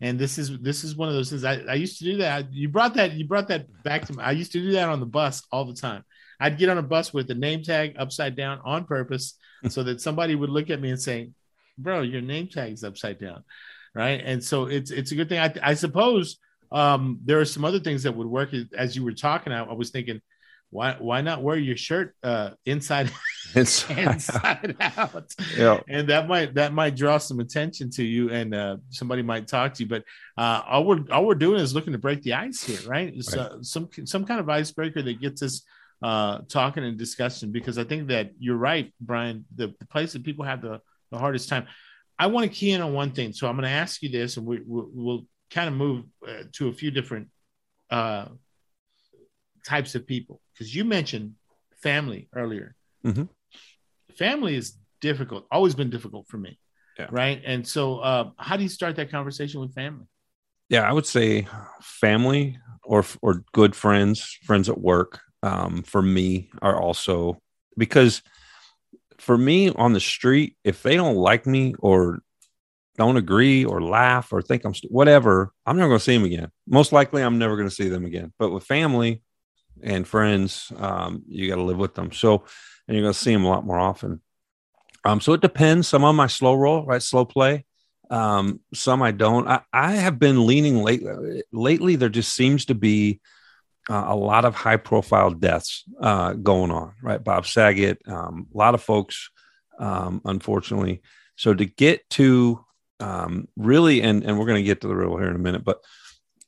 And 0.00 0.18
this 0.18 0.36
is 0.36 0.58
this 0.58 0.82
is 0.82 0.96
one 0.96 1.08
of 1.08 1.14
those 1.14 1.30
things. 1.30 1.44
I, 1.44 1.60
I 1.68 1.74
used 1.74 1.98
to 1.98 2.04
do 2.04 2.16
that. 2.18 2.52
You 2.52 2.68
brought 2.68 2.94
that 2.94 3.12
you 3.12 3.24
brought 3.24 3.48
that 3.48 3.66
back 3.84 4.04
to 4.06 4.12
me. 4.12 4.22
I 4.22 4.32
used 4.32 4.52
to 4.52 4.60
do 4.60 4.72
that 4.72 4.88
on 4.88 4.98
the 4.98 5.06
bus 5.06 5.42
all 5.52 5.64
the 5.64 5.74
time. 5.74 6.04
I'd 6.40 6.58
get 6.58 6.68
on 6.68 6.78
a 6.78 6.82
bus 6.82 7.14
with 7.14 7.28
the 7.28 7.36
name 7.36 7.62
tag 7.62 7.94
upside 7.96 8.34
down 8.34 8.60
on 8.64 8.84
purpose 8.84 9.38
so 9.68 9.84
that 9.84 10.00
somebody 10.00 10.34
would 10.34 10.50
look 10.50 10.70
at 10.70 10.80
me 10.80 10.90
and 10.90 11.00
say, 11.00 11.30
"Bro, 11.78 12.02
your 12.02 12.20
name 12.20 12.48
tag 12.48 12.72
is 12.72 12.82
upside 12.82 13.20
down." 13.20 13.44
Right? 13.94 14.22
And 14.24 14.42
so 14.42 14.66
it's 14.66 14.90
it's 14.90 15.12
a 15.12 15.14
good 15.14 15.28
thing. 15.28 15.38
I, 15.38 15.52
I 15.62 15.74
suppose 15.74 16.38
um, 16.70 17.18
there 17.24 17.40
are 17.40 17.44
some 17.44 17.64
other 17.64 17.80
things 17.80 18.02
that 18.04 18.16
would 18.16 18.26
work 18.26 18.50
as 18.76 18.96
you 18.96 19.04
were 19.04 19.12
talking. 19.12 19.52
I, 19.52 19.64
I 19.64 19.74
was 19.74 19.90
thinking, 19.90 20.20
why 20.70 20.96
why 20.98 21.20
not 21.20 21.42
wear 21.42 21.56
your 21.56 21.76
shirt 21.76 22.16
uh, 22.22 22.50
inside 22.64 23.12
inside, 23.54 23.98
inside 23.98 24.76
out? 24.80 25.34
Yeah, 25.56 25.80
and 25.88 26.08
that 26.08 26.26
might 26.26 26.54
that 26.54 26.72
might 26.72 26.96
draw 26.96 27.18
some 27.18 27.40
attention 27.40 27.90
to 27.90 28.02
you, 28.02 28.30
and 28.30 28.54
uh, 28.54 28.78
somebody 28.88 29.20
might 29.20 29.46
talk 29.46 29.74
to 29.74 29.82
you. 29.82 29.88
But 29.88 30.04
uh, 30.38 30.62
all 30.66 30.84
we're 30.84 31.04
all 31.10 31.26
we're 31.26 31.34
doing 31.34 31.60
is 31.60 31.74
looking 31.74 31.92
to 31.92 31.98
break 31.98 32.22
the 32.22 32.32
ice 32.32 32.64
here, 32.64 32.88
right? 32.88 33.14
right. 33.14 33.38
Uh, 33.38 33.62
some 33.62 33.90
some 34.04 34.24
kind 34.24 34.40
of 34.40 34.48
icebreaker 34.48 35.02
that 35.02 35.20
gets 35.20 35.42
us 35.42 35.62
uh, 36.02 36.38
talking 36.48 36.84
and 36.84 36.98
discussion. 36.98 37.52
Because 37.52 37.76
I 37.76 37.84
think 37.84 38.08
that 38.08 38.30
you're 38.38 38.56
right, 38.56 38.92
Brian. 38.98 39.44
The, 39.54 39.74
the 39.78 39.86
place 39.86 40.14
that 40.14 40.24
people 40.24 40.46
have 40.46 40.62
the 40.62 40.80
the 41.10 41.18
hardest 41.18 41.50
time. 41.50 41.66
I 42.18 42.26
want 42.26 42.44
to 42.44 42.56
key 42.56 42.72
in 42.72 42.80
on 42.80 42.92
one 42.92 43.12
thing, 43.12 43.32
so 43.32 43.48
I'm 43.48 43.56
going 43.56 43.64
to 43.64 43.70
ask 43.74 44.02
you 44.02 44.08
this, 44.08 44.36
and 44.36 44.46
we, 44.46 44.60
we'll, 44.64 44.88
we'll 44.92 45.26
kind 45.50 45.68
of 45.68 45.74
move 45.74 46.04
uh, 46.26 46.44
to 46.52 46.68
a 46.68 46.72
few 46.72 46.90
different 46.90 47.28
types 49.64 49.94
of 49.94 50.06
people 50.06 50.40
because 50.52 50.74
you 50.74 50.84
mentioned 50.84 51.34
family 51.82 52.28
earlier. 52.34 52.74
Mm-hmm. 53.04 53.24
Family 54.16 54.56
is 54.56 54.76
difficult, 55.00 55.46
always 55.50 55.74
been 55.74 55.90
difficult 55.90 56.28
for 56.28 56.38
me. 56.38 56.58
Yeah. 56.98 57.08
Right. 57.10 57.40
And 57.44 57.66
so, 57.66 57.98
uh, 58.00 58.30
how 58.36 58.56
do 58.56 58.62
you 58.62 58.68
start 58.68 58.96
that 58.96 59.10
conversation 59.10 59.60
with 59.60 59.74
family? 59.74 60.04
Yeah, 60.68 60.88
I 60.88 60.92
would 60.92 61.06
say 61.06 61.46
family 61.80 62.58
or 62.84 63.04
or 63.22 63.44
good 63.52 63.74
friends, 63.74 64.38
friends 64.44 64.68
at 64.68 64.78
work. 64.78 65.20
Um, 65.42 65.82
for 65.82 66.02
me, 66.02 66.50
are 66.60 66.80
also 66.80 67.40
because 67.76 68.22
for 69.22 69.38
me 69.38 69.70
on 69.70 69.92
the 69.92 70.00
street, 70.00 70.56
if 70.64 70.82
they 70.82 70.96
don't 70.96 71.16
like 71.16 71.46
me 71.46 71.74
or 71.78 72.22
don't 72.96 73.16
agree 73.16 73.64
or 73.64 73.80
laugh 73.80 74.32
or 74.32 74.42
think 74.42 74.64
I'm 74.64 74.74
st- 74.74 74.92
whatever, 74.92 75.52
I'm 75.64 75.76
never 75.76 75.88
going 75.88 75.98
to 75.98 76.04
see 76.04 76.16
them 76.16 76.26
again. 76.26 76.50
Most 76.66 76.92
likely, 76.92 77.22
I'm 77.22 77.38
never 77.38 77.56
going 77.56 77.68
to 77.68 77.74
see 77.74 77.88
them 77.88 78.04
again. 78.04 78.32
But 78.38 78.50
with 78.50 78.64
family, 78.64 79.22
and 79.82 80.06
friends, 80.06 80.72
um, 80.76 81.22
you 81.28 81.48
got 81.48 81.56
to 81.56 81.62
live 81.62 81.78
with 81.78 81.94
them. 81.94 82.12
So, 82.12 82.44
and 82.86 82.96
you're 82.96 83.04
going 83.04 83.14
to 83.14 83.18
see 83.18 83.32
them 83.32 83.44
a 83.44 83.48
lot 83.48 83.64
more 83.64 83.78
often. 83.78 84.20
Um, 85.04 85.20
so 85.20 85.32
it 85.32 85.40
depends. 85.40 85.88
Some 85.88 86.04
on 86.04 86.16
my 86.16 86.26
slow 86.26 86.54
roll, 86.54 86.84
right? 86.84 87.02
Slow 87.02 87.24
play. 87.24 87.64
Um, 88.10 88.60
some 88.74 89.02
I 89.02 89.12
don't. 89.12 89.48
I, 89.48 89.62
I 89.72 89.92
have 89.92 90.18
been 90.18 90.46
leaning 90.46 90.82
lately. 90.82 91.42
Lately, 91.52 91.96
there 91.96 92.08
just 92.08 92.34
seems 92.34 92.66
to 92.66 92.74
be 92.74 93.20
uh, 93.90 94.04
a 94.08 94.16
lot 94.16 94.44
of 94.44 94.54
high 94.54 94.76
profile 94.76 95.30
deaths 95.30 95.84
uh, 96.00 96.34
going 96.34 96.70
on, 96.70 96.94
right? 97.02 97.22
Bob 97.22 97.46
Saget, 97.46 98.00
um, 98.06 98.46
a 98.54 98.56
lot 98.56 98.74
of 98.74 98.82
folks, 98.82 99.30
um, 99.78 100.20
unfortunately. 100.24 101.02
So 101.36 101.54
to 101.54 101.64
get 101.64 102.08
to 102.10 102.64
um, 103.00 103.48
really, 103.56 104.02
and, 104.02 104.22
and 104.22 104.38
we're 104.38 104.46
going 104.46 104.62
to 104.62 104.66
get 104.66 104.80
to 104.82 104.88
the 104.88 104.94
real 104.94 105.16
here 105.16 105.28
in 105.28 105.34
a 105.34 105.38
minute, 105.38 105.64
but 105.64 105.82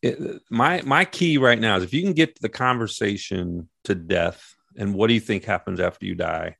it, 0.05 0.43
my 0.51 0.83
my 0.83 1.05
key 1.05 1.39
right 1.39 1.59
now 1.59 1.77
is 1.77 1.83
if 1.83 1.95
you 1.95 2.03
can 2.03 2.13
get 2.13 2.39
the 2.41 2.49
conversation 2.49 3.69
to 3.85 3.95
death 3.95 4.55
and 4.77 4.95
what 4.95 5.07
do 5.07 5.15
you 5.15 5.21
think 5.21 5.45
happens 5.45 5.81
after 5.81 6.05
you 6.05 6.15
die 6.15 6.57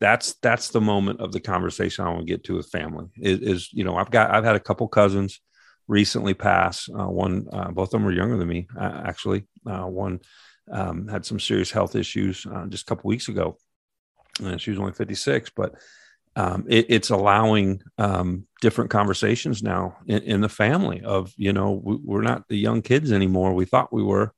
that's 0.00 0.34
that's 0.40 0.70
the 0.70 0.80
moment 0.80 1.20
of 1.20 1.32
the 1.32 1.40
conversation 1.40 2.06
i 2.06 2.08
want 2.08 2.20
to 2.20 2.32
get 2.32 2.44
to 2.44 2.56
with 2.56 2.70
family 2.70 3.06
is, 3.18 3.40
is 3.40 3.72
you 3.74 3.84
know 3.84 3.96
i've 3.96 4.10
got 4.10 4.30
i've 4.30 4.44
had 4.44 4.56
a 4.56 4.60
couple 4.60 4.88
cousins 4.88 5.40
recently 5.88 6.34
pass 6.34 6.88
uh, 6.88 7.06
one 7.06 7.46
uh, 7.52 7.70
both 7.70 7.88
of 7.88 7.90
them 7.92 8.04
were 8.04 8.12
younger 8.12 8.36
than 8.36 8.48
me 8.48 8.66
uh, 8.78 9.02
actually 9.04 9.46
one 9.64 10.20
um, 10.70 11.06
had 11.06 11.24
some 11.24 11.38
serious 11.38 11.70
health 11.70 11.94
issues 11.94 12.46
uh, 12.46 12.66
just 12.66 12.82
a 12.82 12.86
couple 12.86 13.08
weeks 13.08 13.28
ago 13.28 13.56
and 14.42 14.60
she 14.60 14.70
was 14.70 14.78
only 14.78 14.92
56 14.92 15.50
but 15.56 15.74
um, 16.34 16.66
it, 16.68 16.86
it's 16.90 17.08
allowing 17.10 17.80
um, 17.96 18.46
different 18.60 18.90
conversations 18.90 19.62
now 19.62 19.96
in, 20.06 20.22
in, 20.22 20.40
the 20.42 20.48
family 20.50 21.00
of 21.02 21.32
you 21.36 21.52
know 21.52 21.80
we, 21.82 22.14
are 22.14 22.22
not 22.22 22.46
the 22.48 22.58
young 22.58 22.82
kids 22.82 23.12
anymore 23.12 23.54
we 23.54 23.64
thought 23.64 23.92
we 23.92 24.02
were 24.02 24.34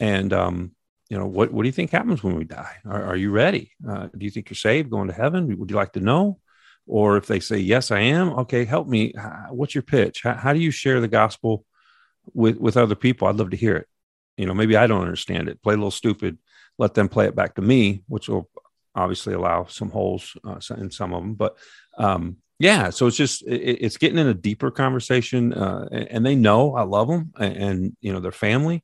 and 0.00 0.32
um, 0.32 0.72
you 1.08 1.18
know 1.18 1.26
what 1.26 1.52
what 1.52 1.62
do 1.62 1.68
you 1.68 1.72
think 1.72 1.90
happens 1.90 2.22
when 2.22 2.36
we 2.36 2.44
die? 2.44 2.76
Are, 2.84 3.04
are 3.04 3.16
you 3.16 3.30
ready? 3.30 3.72
Uh, 3.88 4.08
do 4.16 4.24
you 4.24 4.30
think 4.30 4.50
you're 4.50 4.56
saved 4.56 4.90
going 4.90 5.08
to 5.08 5.14
heaven? 5.14 5.56
Would 5.58 5.70
you 5.70 5.76
like 5.76 5.92
to 5.92 6.00
know 6.00 6.38
or 6.86 7.16
if 7.16 7.26
they 7.26 7.40
say 7.40 7.58
yes 7.58 7.90
i 7.90 8.00
am 8.00 8.30
okay 8.30 8.64
help 8.64 8.86
me. 8.86 9.12
What's 9.50 9.74
your 9.74 9.82
pitch? 9.82 10.22
How, 10.22 10.34
how 10.34 10.52
do 10.52 10.60
you 10.60 10.70
share 10.70 11.00
the 11.00 11.08
gospel 11.08 11.64
with 12.34 12.58
with 12.58 12.76
other 12.76 12.94
people? 12.94 13.28
I'd 13.28 13.36
love 13.36 13.50
to 13.50 13.56
hear 13.56 13.76
it. 13.76 13.88
You 14.36 14.46
know 14.46 14.54
maybe 14.54 14.76
i 14.76 14.86
don't 14.86 15.02
understand 15.02 15.48
it. 15.48 15.62
Play 15.62 15.74
a 15.74 15.76
little 15.76 15.90
stupid. 15.90 16.38
Let 16.78 16.94
them 16.94 17.08
play 17.08 17.26
it 17.26 17.36
back 17.36 17.54
to 17.54 17.62
me 17.62 18.02
which 18.08 18.28
will 18.28 18.48
obviously 18.94 19.34
allow 19.34 19.66
some 19.66 19.90
holes 19.90 20.36
uh, 20.44 20.58
in 20.78 20.90
some 20.90 21.12
of 21.12 21.22
them, 21.22 21.34
but 21.34 21.56
um, 21.98 22.38
yeah, 22.58 22.90
so 22.90 23.06
it's 23.06 23.16
just 23.16 23.42
it, 23.42 23.84
it's 23.84 23.98
getting 23.98 24.18
in 24.18 24.26
a 24.26 24.34
deeper 24.34 24.70
conversation, 24.70 25.52
uh, 25.52 25.88
and, 25.92 26.08
and, 26.08 26.26
they 26.26 26.34
know 26.34 26.74
I 26.74 26.82
love 26.82 27.08
them, 27.08 27.32
and, 27.38 27.56
and 27.56 27.96
you 28.00 28.12
know 28.12 28.20
their 28.20 28.32
family. 28.32 28.82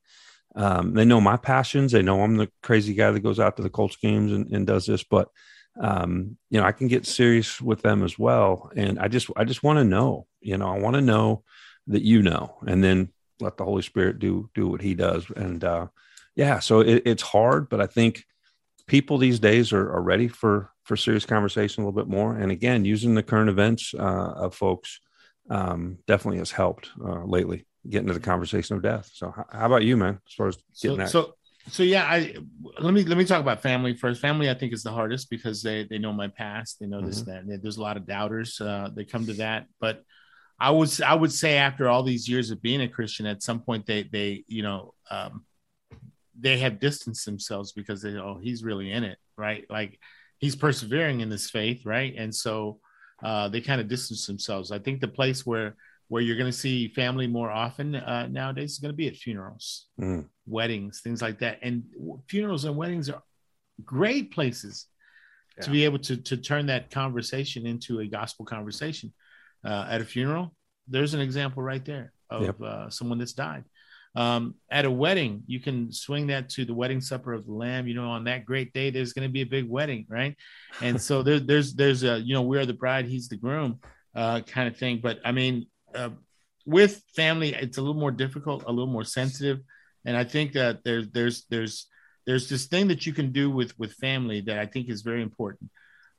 Um, 0.54 0.92
they 0.92 1.06
know 1.06 1.20
my 1.20 1.38
passions. 1.38 1.92
They 1.92 2.02
know 2.02 2.22
I'm 2.22 2.36
the 2.36 2.50
crazy 2.62 2.92
guy 2.92 3.10
that 3.10 3.20
goes 3.20 3.40
out 3.40 3.56
to 3.56 3.62
the 3.62 3.70
Colts 3.70 3.96
games 3.96 4.32
and, 4.32 4.52
and 4.52 4.66
does 4.66 4.84
this, 4.84 5.02
but 5.02 5.28
um, 5.80 6.36
you 6.50 6.60
know 6.60 6.66
I 6.66 6.72
can 6.72 6.88
get 6.88 7.06
serious 7.06 7.60
with 7.60 7.82
them 7.82 8.02
as 8.02 8.18
well. 8.18 8.70
And 8.76 8.98
I 8.98 9.08
just 9.08 9.30
I 9.36 9.44
just 9.44 9.62
want 9.62 9.78
to 9.78 9.84
know, 9.84 10.26
you 10.40 10.56
know, 10.56 10.68
I 10.68 10.78
want 10.78 10.94
to 10.94 11.02
know 11.02 11.44
that 11.88 12.02
you 12.02 12.22
know, 12.22 12.56
and 12.66 12.82
then 12.82 13.12
let 13.40 13.56
the 13.56 13.64
Holy 13.64 13.82
Spirit 13.82 14.18
do 14.18 14.50
do 14.54 14.68
what 14.68 14.80
He 14.80 14.94
does. 14.94 15.26
And 15.34 15.62
uh, 15.64 15.86
yeah, 16.36 16.58
so 16.58 16.80
it, 16.80 17.02
it's 17.04 17.22
hard, 17.22 17.68
but 17.68 17.80
I 17.80 17.86
think 17.86 18.24
people 18.86 19.18
these 19.18 19.38
days 19.38 19.72
are, 19.72 19.92
are 19.92 20.02
ready 20.02 20.28
for 20.28 20.70
for 20.84 20.96
serious 20.96 21.24
conversation 21.24 21.82
a 21.82 21.86
little 21.86 22.00
bit 22.00 22.10
more. 22.10 22.36
And 22.36 22.50
again, 22.50 22.84
using 22.84 23.14
the 23.14 23.22
current 23.22 23.48
events 23.48 23.94
uh, 23.94 24.32
of 24.36 24.54
folks 24.54 25.00
um, 25.50 25.98
definitely 26.06 26.38
has 26.38 26.50
helped 26.50 26.90
uh, 27.04 27.24
lately 27.24 27.66
getting 27.88 28.08
to 28.08 28.14
the 28.14 28.20
conversation 28.20 28.76
of 28.76 28.82
death. 28.82 29.10
So, 29.12 29.30
how 29.30 29.66
about 29.66 29.84
you, 29.84 29.96
man? 29.96 30.20
As 30.26 30.34
far 30.34 30.48
as 30.48 30.56
getting 30.80 30.96
so, 30.96 31.02
that. 31.02 31.10
So, 31.10 31.34
so 31.68 31.82
yeah, 31.82 32.04
I 32.04 32.34
let 32.80 32.92
me 32.92 33.04
let 33.04 33.16
me 33.16 33.24
talk 33.24 33.40
about 33.40 33.62
family 33.62 33.94
first. 33.94 34.20
Family, 34.20 34.50
I 34.50 34.54
think, 34.54 34.72
is 34.72 34.82
the 34.82 34.92
hardest 34.92 35.30
because 35.30 35.62
they 35.62 35.84
they 35.84 35.98
know 35.98 36.12
my 36.12 36.28
past, 36.28 36.78
they 36.80 36.86
know 36.86 36.98
mm-hmm. 36.98 37.06
this 37.06 37.22
that. 37.22 37.60
There's 37.62 37.76
a 37.76 37.82
lot 37.82 37.96
of 37.96 38.06
doubters. 38.06 38.60
Uh, 38.60 38.90
they 38.94 39.04
come 39.04 39.26
to 39.26 39.34
that, 39.34 39.66
but 39.80 40.02
I 40.58 40.70
was 40.70 41.00
I 41.00 41.14
would 41.14 41.32
say 41.32 41.56
after 41.56 41.88
all 41.88 42.02
these 42.02 42.28
years 42.28 42.50
of 42.50 42.62
being 42.62 42.82
a 42.82 42.88
Christian, 42.88 43.26
at 43.26 43.42
some 43.42 43.60
point 43.60 43.86
they 43.86 44.04
they 44.04 44.44
you 44.48 44.62
know 44.62 44.94
um, 45.10 45.44
they 46.38 46.58
have 46.58 46.80
distanced 46.80 47.24
themselves 47.24 47.72
because 47.72 48.02
they 48.02 48.10
oh 48.16 48.38
he's 48.42 48.64
really 48.64 48.90
in 48.90 49.04
it 49.04 49.18
right 49.36 49.64
like 49.70 49.98
he's 50.38 50.56
persevering 50.56 51.20
in 51.20 51.28
this 51.28 51.50
faith 51.50 51.84
right 51.84 52.14
and 52.16 52.34
so 52.34 52.80
uh, 53.22 53.48
they 53.48 53.60
kind 53.60 53.80
of 53.80 53.88
distance 53.88 54.26
themselves 54.26 54.72
i 54.72 54.78
think 54.78 55.00
the 55.00 55.08
place 55.08 55.46
where 55.46 55.76
where 56.08 56.22
you're 56.22 56.36
going 56.36 56.50
to 56.50 56.56
see 56.56 56.88
family 56.88 57.26
more 57.26 57.50
often 57.50 57.94
uh, 57.94 58.26
nowadays 58.30 58.72
is 58.72 58.78
going 58.78 58.92
to 58.92 58.96
be 58.96 59.08
at 59.08 59.16
funerals 59.16 59.86
mm. 60.00 60.24
weddings 60.46 61.00
things 61.00 61.22
like 61.22 61.38
that 61.38 61.58
and 61.62 61.84
funerals 62.28 62.64
and 62.64 62.76
weddings 62.76 63.08
are 63.08 63.22
great 63.84 64.32
places 64.32 64.86
to 65.60 65.70
be 65.70 65.84
able 65.84 65.98
to 65.98 66.16
to 66.16 66.36
turn 66.36 66.66
that 66.66 66.90
conversation 66.90 67.66
into 67.66 68.00
a 68.00 68.06
gospel 68.06 68.44
conversation 68.44 69.12
uh, 69.64 69.86
at 69.88 70.00
a 70.00 70.04
funeral. 70.04 70.54
There's 70.88 71.14
an 71.14 71.20
example 71.20 71.62
right 71.62 71.84
there 71.84 72.12
of 72.30 72.42
Yep. 72.42 72.60
uh, 72.60 72.90
someone 72.90 73.18
that's 73.18 73.32
died. 73.32 73.64
Um, 74.14 74.56
at 74.70 74.84
a 74.84 74.90
wedding, 74.90 75.42
you 75.46 75.58
can 75.58 75.90
swing 75.90 76.26
that 76.26 76.50
to 76.50 76.64
the 76.66 76.74
wedding 76.74 77.00
supper 77.00 77.32
of 77.32 77.46
the 77.46 77.52
Lamb. 77.52 77.86
You 77.86 77.94
know, 77.94 78.10
on 78.10 78.24
that 78.24 78.44
great 78.44 78.72
day, 78.74 78.90
there's 78.90 79.14
going 79.14 79.26
to 79.26 79.32
be 79.32 79.40
a 79.40 79.46
big 79.46 79.68
wedding, 79.68 80.06
right? 80.08 80.36
And 80.80 81.00
so 81.00 81.22
there, 81.26 81.40
there's 81.40 81.74
there's 81.74 82.02
a 82.02 82.18
you 82.18 82.34
know 82.34 82.42
we 82.42 82.58
are 82.58 82.66
the 82.66 82.74
bride, 82.74 83.06
he's 83.06 83.28
the 83.28 83.36
groom, 83.36 83.80
uh, 84.14 84.40
kind 84.40 84.68
of 84.68 84.76
thing. 84.76 85.00
But 85.02 85.20
I 85.24 85.32
mean, 85.32 85.66
uh, 85.94 86.10
with 86.66 87.02
family, 87.14 87.54
it's 87.54 87.78
a 87.78 87.82
little 87.82 88.00
more 88.00 88.12
difficult, 88.12 88.64
a 88.64 88.70
little 88.70 88.92
more 88.92 89.04
sensitive, 89.04 89.60
and 90.04 90.16
I 90.16 90.24
think 90.24 90.52
that 90.52 90.84
there's 90.84 91.08
there's 91.10 91.44
there's 91.50 91.86
there's 92.26 92.48
this 92.48 92.66
thing 92.66 92.88
that 92.88 93.04
you 93.06 93.12
can 93.12 93.32
do 93.32 93.50
with 93.50 93.76
with 93.78 93.92
family 93.94 94.40
that 94.42 94.58
I 94.58 94.66
think 94.66 94.88
is 94.88 95.02
very 95.02 95.22
important. 95.22 95.70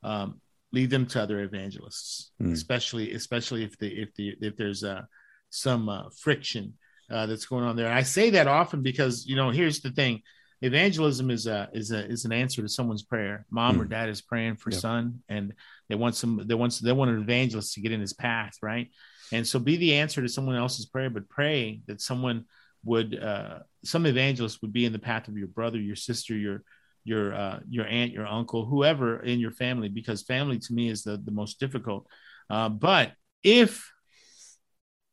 Um, 0.02 0.40
lead 0.72 0.90
them 0.90 1.06
to 1.06 1.22
other 1.22 1.40
evangelists, 1.40 2.32
Hmm. 2.38 2.52
especially 2.52 3.12
especially 3.12 3.64
if 3.64 3.78
the 3.78 3.88
if 4.02 4.14
the 4.14 4.36
if 4.40 4.56
there's 4.56 4.84
uh, 4.84 5.02
some 5.50 5.88
uh, 5.88 6.10
friction 6.18 6.74
uh, 7.10 7.26
that's 7.26 7.46
going 7.46 7.64
on 7.64 7.76
there. 7.76 7.92
I 7.92 8.02
say 8.02 8.30
that 8.30 8.46
often 8.46 8.82
because 8.82 9.24
you 9.26 9.36
know 9.36 9.50
here's 9.50 9.80
the 9.80 9.92
thing: 9.92 10.22
evangelism 10.64 11.30
is 11.30 11.46
a 11.46 11.68
is 11.72 11.90
a 11.90 12.04
is 12.06 12.24
an 12.24 12.32
answer 12.32 12.62
to 12.62 12.68
someone's 12.68 13.02
prayer. 13.02 13.46
Mom 13.50 13.80
or 13.80 13.84
Hmm. 13.84 13.90
dad 13.90 14.08
is 14.08 14.22
praying 14.22 14.56
for 14.56 14.70
Yep. 14.70 14.80
son, 14.80 15.22
and 15.28 15.52
they 15.88 15.94
want 15.94 16.14
some 16.14 16.42
they 16.46 16.54
want 16.54 16.78
they 16.82 16.92
want 16.92 17.10
an 17.10 17.22
evangelist 17.22 17.74
to 17.74 17.80
get 17.80 17.92
in 17.92 18.00
his 18.00 18.12
path, 18.12 18.54
right? 18.62 18.88
And 19.32 19.46
so 19.46 19.58
be 19.58 19.76
the 19.76 19.94
answer 19.94 20.22
to 20.22 20.28
someone 20.28 20.56
else's 20.56 20.86
prayer, 20.86 21.10
but 21.10 21.28
pray 21.28 21.80
that 21.86 22.00
someone 22.00 22.44
would 22.84 23.18
uh, 23.22 23.60
some 23.84 24.06
evangelist 24.06 24.60
would 24.62 24.72
be 24.72 24.84
in 24.84 24.92
the 24.92 24.98
path 24.98 25.28
of 25.28 25.36
your 25.36 25.48
brother, 25.48 25.78
your 25.78 25.96
sister, 25.96 26.34
your 26.36 26.62
your 27.04 27.34
uh, 27.34 27.60
your 27.68 27.86
aunt, 27.86 28.12
your 28.12 28.26
uncle, 28.26 28.64
whoever 28.66 29.20
in 29.22 29.40
your 29.40 29.50
family, 29.52 29.88
because 29.88 30.22
family 30.22 30.58
to 30.58 30.72
me 30.72 30.88
is 30.88 31.02
the 31.02 31.16
the 31.16 31.30
most 31.30 31.60
difficult. 31.60 32.06
Uh, 32.50 32.68
but 32.68 33.12
if 33.42 33.90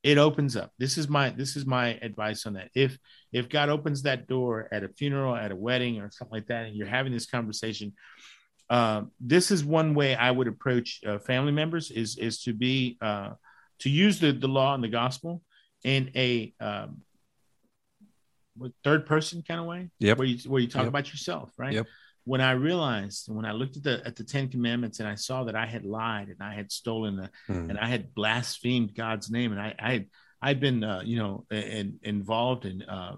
it 0.04 0.18
opens 0.18 0.56
up, 0.56 0.72
this 0.80 0.98
is 0.98 1.08
my 1.08 1.30
this 1.30 1.56
is 1.56 1.66
my 1.66 1.90
advice 2.02 2.46
on 2.46 2.54
that. 2.54 2.70
If 2.74 2.98
if 3.32 3.50
God 3.50 3.70
opens 3.70 4.04
that 4.04 4.28
door 4.28 4.68
at 4.72 4.84
a 4.84 4.90
funeral, 4.90 5.36
at 5.36 5.52
a 5.52 5.56
wedding, 5.56 6.00
or 6.00 6.10
something 6.12 6.36
like 6.36 6.48
that, 6.48 6.66
and 6.66 6.76
you're 6.76 6.88
having 6.88 7.14
this 7.14 7.28
conversation, 7.28 7.94
uh, 8.70 9.04
this 9.20 9.52
is 9.52 9.64
one 9.64 9.94
way 9.94 10.16
I 10.16 10.32
would 10.32 10.48
approach 10.48 11.02
uh, 11.06 11.20
family 11.20 11.52
members 11.52 11.92
is 11.92 12.18
is 12.18 12.42
to 12.44 12.54
be 12.54 12.98
uh, 13.02 13.34
to 13.80 13.90
use 13.90 14.20
the 14.20 14.32
the 14.32 14.48
law 14.48 14.74
and 14.74 14.84
the 14.84 14.88
gospel 14.90 15.44
in 15.84 16.12
a 16.16 16.54
um, 16.60 17.02
third 18.84 19.06
person 19.06 19.44
kind 19.48 19.60
of 19.60 19.66
way, 19.66 19.90
Yep. 20.00 20.18
where 20.18 20.28
you 20.28 20.50
where 20.50 20.62
you 20.62 20.68
talk 20.68 20.82
Yep. 20.82 20.90
about 20.90 21.12
yourself, 21.12 21.52
right? 21.58 21.74
Yep. 21.74 21.88
When 22.24 22.42
I 22.42 22.52
realized, 22.52 23.34
when 23.34 23.46
I 23.46 23.52
looked 23.52 23.78
at 23.78 23.84
the 23.84 24.02
at 24.06 24.16
the 24.16 24.24
Ten 24.24 24.48
Commandments, 24.48 25.00
and 25.00 25.10
I 25.10 25.16
saw 25.16 25.44
that 25.46 25.56
I 25.56 25.66
had 25.66 25.86
lied 25.86 26.28
and 26.30 26.42
I 26.42 26.54
had 26.54 26.72
stolen 26.72 27.16
the, 27.18 27.30
Hmm. 27.48 27.70
and 27.70 27.80
I 27.80 27.88
had 27.88 28.14
blasphemed 28.14 28.94
God's 28.96 29.30
name, 29.32 29.52
and 29.52 29.62
I 29.62 29.74
I 29.80 29.92
had 29.94 30.06
I'd 30.42 30.60
been 30.60 30.84
uh, 30.84 31.02
you 31.04 31.18
know 31.18 31.46
in, 31.52 32.00
involved 32.04 32.66
in 32.66 32.84
uh, 32.84 33.16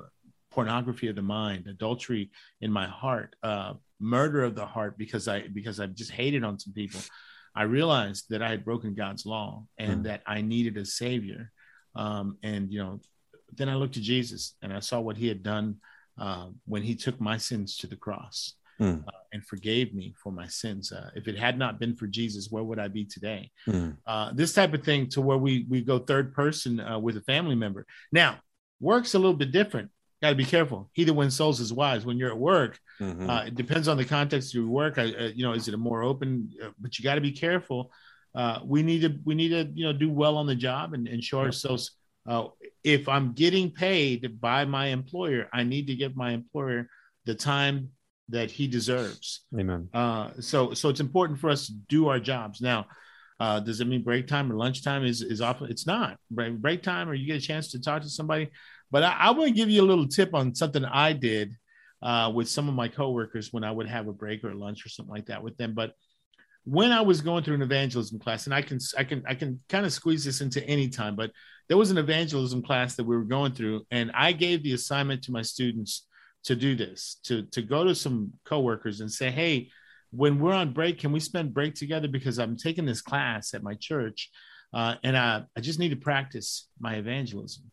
pornography 0.52 1.08
of 1.08 1.16
the 1.16 1.22
mind, 1.22 1.68
adultery 1.68 2.32
in 2.62 2.72
my 2.72 2.88
heart, 2.88 3.36
uh, 3.44 3.74
murder 4.00 4.44
of 4.44 4.56
the 4.56 4.66
heart 4.66 4.98
because 4.98 5.28
I 5.28 5.48
because 5.48 5.80
I've 5.80 5.96
just 5.96 6.12
hated 6.12 6.44
on 6.44 6.60
some 6.60 6.74
people. 6.74 7.02
I 7.56 7.64
realized 7.64 8.26
that 8.30 8.42
I 8.42 8.50
had 8.50 8.66
broken 8.66 8.96
God's 8.96 9.26
law 9.26 9.66
and 9.78 9.98
Hmm. 9.98 10.04
that 10.04 10.22
I 10.26 10.42
needed 10.42 10.78
a 10.78 10.86
savior. 10.86 11.52
Um, 11.96 12.38
and 12.42 12.72
you 12.72 12.80
know, 12.80 13.00
then 13.58 13.70
I 13.70 13.76
looked 13.76 13.94
to 13.96 14.02
Jesus 14.02 14.56
and 14.62 14.74
I 14.74 14.80
saw 14.80 15.00
what 15.00 15.18
He 15.18 15.28
had 15.28 15.44
done 15.44 15.78
uh, 16.18 16.48
when 16.66 16.84
He 16.84 16.96
took 16.96 17.20
my 17.22 17.38
sins 17.38 17.78
to 17.78 17.88
the 17.88 17.96
cross 17.98 18.54
Hmm. 18.84 19.00
uh, 19.08 19.12
and 19.32 19.46
forgave 19.46 19.94
me 19.94 20.14
for 20.22 20.32
my 20.32 20.48
sins. 20.48 20.92
Uh, 20.92 21.10
if 21.16 21.28
it 21.28 21.38
had 21.38 21.58
not 21.58 21.80
been 21.80 21.96
for 21.96 22.06
Jesus, 22.08 22.50
where 22.52 22.64
would 22.64 22.80
I 22.80 22.88
be 22.90 23.06
today? 23.06 23.50
Hmm. 23.66 23.92
uh, 24.06 24.32
this 24.34 24.54
type 24.54 24.74
of 24.74 24.84
thing 24.84 25.08
to 25.10 25.22
where 25.22 25.38
we 25.38 25.66
we 25.70 25.82
go 25.82 26.00
third 26.00 26.34
person 26.34 26.80
uh, 26.80 27.00
with 27.00 27.16
a 27.18 27.22
family 27.22 27.56
member. 27.56 27.86
Now, 28.12 28.40
work's 28.80 29.14
a 29.14 29.20
little 29.20 29.36
bit 29.44 29.52
different. 29.52 29.90
Got 30.22 30.32
to 30.32 30.36
be 30.36 30.46
careful. 30.46 30.90
He 30.94 31.04
that 31.06 31.14
wins 31.14 31.36
souls 31.36 31.60
is 31.60 31.72
wise. 31.74 32.06
When 32.06 32.18
you're 32.18 32.32
at 32.32 32.38
work, 32.38 32.80
Mhm. 33.00 33.30
uh, 33.30 33.44
it 33.48 33.56
depends 33.56 33.88
on 33.88 33.98
the 33.98 34.06
context 34.06 34.50
of 34.52 34.56
your 34.62 34.70
work. 34.70 34.98
I, 34.98 35.06
uh, 35.14 35.32
you 35.36 35.44
know, 35.46 35.54
is 35.54 35.68
it 35.68 35.74
a 35.74 35.78
more 35.90 36.02
open? 36.04 36.50
Uh, 36.64 36.70
but 36.80 36.98
you 36.98 37.04
got 37.04 37.16
to 37.16 37.22
be 37.22 37.32
careful. 37.32 37.92
Uh, 38.36 38.60
we 38.74 38.84
need 38.84 39.02
to 39.02 39.12
we 39.26 39.36
need 39.36 39.50
to 39.50 39.64
you 39.74 39.86
know 39.86 39.94
do 39.94 40.10
well 40.12 40.38
on 40.38 40.48
the 40.48 40.56
job 40.56 40.94
and, 40.94 41.08
and 41.08 41.24
show 41.24 41.40
ourselves. 41.40 41.92
Uh, 42.26 42.46
if 42.84 43.08
I'm 43.08 43.34
getting 43.34 43.70
paid 43.72 44.40
by 44.40 44.66
my 44.66 44.88
employer, 44.88 45.50
I 45.54 45.64
need 45.64 45.88
to 45.88 45.96
give 45.96 46.16
my 46.16 46.32
employer 46.32 46.90
the 47.26 47.36
time 47.36 47.90
that 48.34 48.50
he 48.50 48.68
deserves. 48.68 49.46
Amen. 49.58 49.88
Uh, 49.94 50.32
so 50.40 50.74
so 50.74 50.90
it's 50.90 51.00
important 51.00 51.40
for 51.40 51.50
us 51.50 51.68
to 51.68 51.74
do 51.88 52.08
our 52.08 52.20
jobs. 52.20 52.62
Now, 52.62 52.88
uh, 53.40 53.60
does 53.60 53.80
it 53.80 53.88
mean 53.88 54.04
break 54.04 54.28
time 54.28 54.52
or 54.52 54.56
lunchtime 54.56 55.06
is 55.06 55.22
is 55.22 55.40
often? 55.40 55.70
It's 55.70 55.88
not 55.88 56.18
break, 56.32 56.58
break 56.58 56.82
time, 56.82 57.08
or 57.08 57.14
you 57.14 57.28
get 57.28 57.38
a 57.38 57.46
chance 57.46 57.72
to 57.72 57.82
talk 57.82 58.02
to 58.02 58.10
somebody. 58.10 58.50
But 58.92 59.04
I, 59.04 59.14
I 59.14 59.32
want 59.32 59.50
to 59.50 59.56
give 59.56 59.70
you 59.70 59.84
a 59.84 59.86
little 59.86 60.08
tip 60.08 60.34
on 60.34 60.56
something 60.56 60.84
I 60.84 61.14
did 61.14 61.54
uh, 62.02 62.32
with 62.34 62.50
some 62.50 62.68
of 62.68 62.74
my 62.74 62.88
coworkers 62.88 63.54
when 63.54 63.64
I 63.64 63.72
would 63.72 63.88
have 63.88 64.08
a 64.08 64.14
break 64.14 64.44
or 64.44 64.54
lunch 64.56 64.86
or 64.86 64.90
something 64.90 65.14
like 65.14 65.28
that 65.28 65.44
with 65.44 65.56
them. 65.58 65.74
But 65.76 65.94
when 66.66 66.92
I 66.92 67.02
was 67.02 67.22
going 67.22 67.44
through 67.44 67.56
an 67.56 67.62
evangelism 67.62 68.18
class, 68.20 68.46
and 68.46 68.54
I 68.54 68.64
can 68.64 68.80
I 68.98 69.04
can 69.04 69.24
I 69.28 69.36
can 69.36 69.60
kind 69.70 69.86
of 69.86 69.94
squeeze 69.94 70.26
this 70.26 70.42
into 70.42 70.66
any 70.66 70.90
time, 70.90 71.16
but 71.16 71.32
there 71.70 71.78
was 71.78 71.92
an 71.92 72.00
evangelism 72.00 72.64
class 72.64 72.96
that 72.96 73.04
we 73.04 73.16
were 73.16 73.26
going 73.26 73.54
through, 73.54 73.86
and 73.92 74.12
I 74.16 74.32
gave 74.32 74.64
the 74.64 74.74
assignment 74.74 75.24
to 75.24 75.32
my 75.32 75.44
students 75.44 76.08
to 76.44 76.56
do 76.56 76.76
this 76.76 77.18
to 77.24 77.44
to 77.44 77.62
go 77.62 77.84
to 77.84 77.96
some 77.96 78.34
coworkers 78.46 79.02
and 79.02 79.12
say, 79.12 79.32
hey, 79.32 79.70
when 80.12 80.40
we're 80.40 80.54
on 80.54 80.74
break, 80.74 81.00
can 81.00 81.12
we 81.12 81.20
spend 81.20 81.54
break 81.54 81.74
together? 81.74 82.08
Because 82.08 82.38
I'm 82.38 82.58
taking 82.58 82.86
this 82.86 83.02
class 83.02 83.54
at 83.54 83.64
my 83.64 83.76
church, 83.76 84.30
uh, 84.74 84.96
and 85.04 85.18
I 85.18 85.44
I 85.58 85.62
just 85.62 85.80
need 85.80 85.90
to 85.90 85.96
practice 85.96 86.68
my 86.80 86.96
evangelism. 86.96 87.72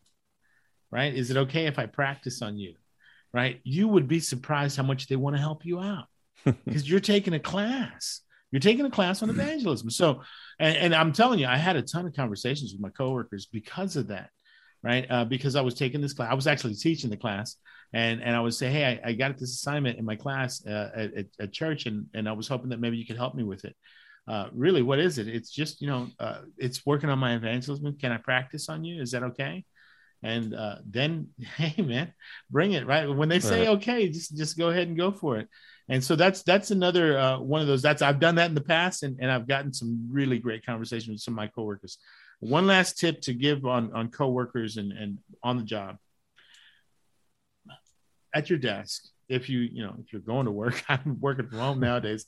Right? 0.91 1.13
Is 1.13 1.31
it 1.31 1.37
okay 1.37 1.67
if 1.67 1.79
I 1.79 1.85
practice 1.85 2.41
on 2.41 2.57
you? 2.57 2.75
Right? 3.33 3.61
You 3.63 3.87
would 3.87 4.07
be 4.07 4.19
surprised 4.19 4.75
how 4.75 4.83
much 4.83 5.07
they 5.07 5.15
want 5.15 5.35
to 5.35 5.41
help 5.41 5.65
you 5.65 5.79
out 5.79 6.07
because 6.65 6.89
you're 6.89 6.99
taking 6.99 7.33
a 7.33 7.39
class. 7.39 8.21
You're 8.51 8.59
taking 8.59 8.85
a 8.85 8.91
class 8.91 9.23
on 9.23 9.29
evangelism. 9.29 9.89
So, 9.89 10.23
and, 10.59 10.75
and 10.75 10.95
I'm 10.95 11.13
telling 11.13 11.39
you, 11.39 11.47
I 11.47 11.55
had 11.55 11.77
a 11.77 11.81
ton 11.81 12.05
of 12.05 12.13
conversations 12.13 12.73
with 12.73 12.81
my 12.81 12.89
coworkers 12.89 13.45
because 13.45 13.95
of 13.95 14.07
that, 14.07 14.29
right? 14.83 15.05
Uh, 15.09 15.25
because 15.25 15.55
I 15.55 15.61
was 15.61 15.75
taking 15.75 16.01
this 16.01 16.13
class. 16.13 16.31
I 16.31 16.35
was 16.35 16.47
actually 16.47 16.75
teaching 16.75 17.09
the 17.09 17.17
class, 17.17 17.55
and 17.93 18.21
and 18.21 18.35
I 18.35 18.41
would 18.41 18.53
say, 18.53 18.71
hey, 18.71 18.99
I, 19.03 19.09
I 19.09 19.13
got 19.13 19.37
this 19.37 19.51
assignment 19.51 19.99
in 19.99 20.05
my 20.05 20.15
class 20.15 20.65
uh, 20.65 20.89
at, 20.95 21.25
at, 21.39 21.53
church, 21.53 21.85
and 21.85 22.07
and 22.13 22.27
I 22.27 22.31
was 22.31 22.47
hoping 22.47 22.69
that 22.69 22.79
maybe 22.79 22.97
you 22.97 23.05
could 23.05 23.17
help 23.17 23.35
me 23.35 23.43
with 23.43 23.65
it. 23.65 23.75
Uh, 24.27 24.47
really, 24.53 24.81
what 24.81 24.99
is 24.99 25.17
it? 25.17 25.27
It's 25.27 25.51
just 25.51 25.81
you 25.81 25.87
know, 25.87 26.07
uh, 26.19 26.41
it's 26.57 26.85
working 26.85 27.09
on 27.09 27.19
my 27.19 27.35
evangelism. 27.35 27.97
Can 27.97 28.11
I 28.11 28.17
practice 28.17 28.69
on 28.69 28.83
you? 28.83 29.01
Is 29.01 29.11
that 29.11 29.23
okay? 29.23 29.65
And 30.23 30.53
uh, 30.53 30.75
then, 30.85 31.29
hey, 31.57 31.81
man, 31.81 32.13
bring 32.49 32.73
it 32.73 32.85
right 32.85 33.07
when 33.07 33.29
they 33.29 33.39
say 33.39 33.61
Right. 33.61 33.77
okay, 33.77 34.09
just 34.09 34.35
just 34.37 34.57
go 34.57 34.69
ahead 34.69 34.87
and 34.87 34.97
go 34.97 35.11
for 35.11 35.37
it. 35.37 35.47
And 35.89 36.03
so 36.03 36.15
that's 36.15 36.43
that's 36.43 36.71
another 36.71 37.17
uh, 37.17 37.39
one 37.39 37.61
of 37.61 37.67
those. 37.67 37.81
That's 37.81 38.01
I've 38.01 38.19
done 38.19 38.35
that 38.35 38.49
in 38.49 38.55
the 38.55 38.61
past, 38.61 39.03
and, 39.03 39.17
and 39.19 39.31
I've 39.31 39.47
gotten 39.47 39.73
some 39.73 40.07
really 40.09 40.39
great 40.39 40.65
conversations 40.65 41.09
with 41.09 41.21
some 41.21 41.33
of 41.33 41.37
my 41.37 41.47
coworkers. 41.47 41.97
One 42.41 42.67
last 42.67 42.99
tip 42.99 43.21
to 43.21 43.33
give 43.33 43.65
on 43.65 43.93
on 43.93 44.09
coworkers 44.09 44.77
and 44.77 44.91
and 44.91 45.19
on 45.41 45.57
the 45.57 45.63
job 45.63 45.97
at 48.33 48.49
your 48.49 48.59
desk. 48.59 49.03
If 49.29 49.49
you 49.49 49.59
you 49.59 49.83
know 49.83 49.95
if 50.03 50.11
you're 50.11 50.21
going 50.21 50.45
to 50.45 50.51
work, 50.51 50.83
I'm 50.89 51.17
working 51.19 51.47
from 51.47 51.59
home 51.59 51.79
nowadays. 51.79 52.25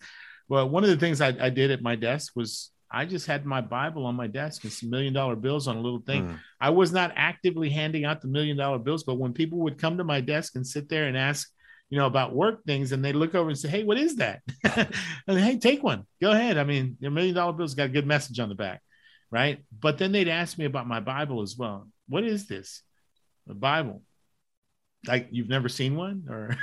But 0.50 0.68
one 0.68 0.84
of 0.84 0.90
the 0.90 0.98
things 0.98 1.22
I, 1.22 1.30
I 1.40 1.50
did 1.50 1.72
at 1.72 1.82
my 1.82 1.96
desk 1.96 2.34
was 2.36 2.72
I 2.92 3.06
just 3.06 3.26
had 3.26 3.46
my 3.46 3.60
Bible 3.60 4.06
on 4.06 4.16
my 4.16 4.28
desk 4.28 4.64
and 4.64 4.72
some 4.72 4.92
million 4.92 5.14
dollar 5.14 5.36
bills 5.36 5.68
on 5.68 5.78
a 5.78 5.82
little 5.82 6.02
thing. 6.02 6.26
Hmm. 6.26 6.36
I 6.62 6.70
was 6.70 6.92
not 6.92 7.12
actively 7.16 7.70
handing 7.70 8.06
out 8.06 8.22
the 8.22 8.28
million 8.28 8.56
dollar 8.56 8.78
bills, 8.78 9.04
but 9.04 9.16
when 9.16 9.34
people 9.34 9.60
would 9.60 9.80
come 9.80 9.98
to 9.98 10.04
my 10.04 10.22
desk 10.22 10.56
and 10.56 10.66
sit 10.66 10.90
there 10.90 11.06
and 11.06 11.18
ask, 11.18 11.50
you 11.90 11.98
know, 11.98 12.06
about 12.06 12.36
work 12.36 12.64
things, 12.66 12.92
and 12.92 13.04
they 13.04 13.14
look 13.14 13.36
over 13.36 13.50
and 13.50 13.58
say, 13.58 13.70
"Hey, 13.70 13.84
what 13.84 13.98
is 13.98 14.18
that?" 14.18 14.42
and 14.64 15.40
hey, 15.40 15.58
take 15.58 15.84
one. 15.84 16.06
Go 16.22 16.32
ahead. 16.32 16.58
I 16.58 16.64
mean, 16.64 16.98
your 17.00 17.12
million 17.12 17.36
dollar 17.36 17.54
bills 17.54 17.74
got 17.74 17.86
a 17.86 17.90
good 17.90 18.08
message 18.08 18.40
on 18.40 18.50
the 18.50 18.56
back, 18.56 18.82
right? 19.34 19.64
But 19.78 19.98
then 19.98 20.12
they'd 20.12 20.28
ask 20.28 20.60
me 20.60 20.66
about 20.66 20.88
my 20.88 21.00
Bible 21.00 21.42
as 21.42 21.58
well. 21.58 21.88
What 22.08 22.24
is 22.24 22.46
this? 22.46 22.84
The 23.48 23.56
Bible. 23.56 24.04
Like 25.08 25.30
you've 25.32 25.50
never 25.50 25.68
seen 25.70 25.96
one, 25.96 26.28
or 26.30 26.56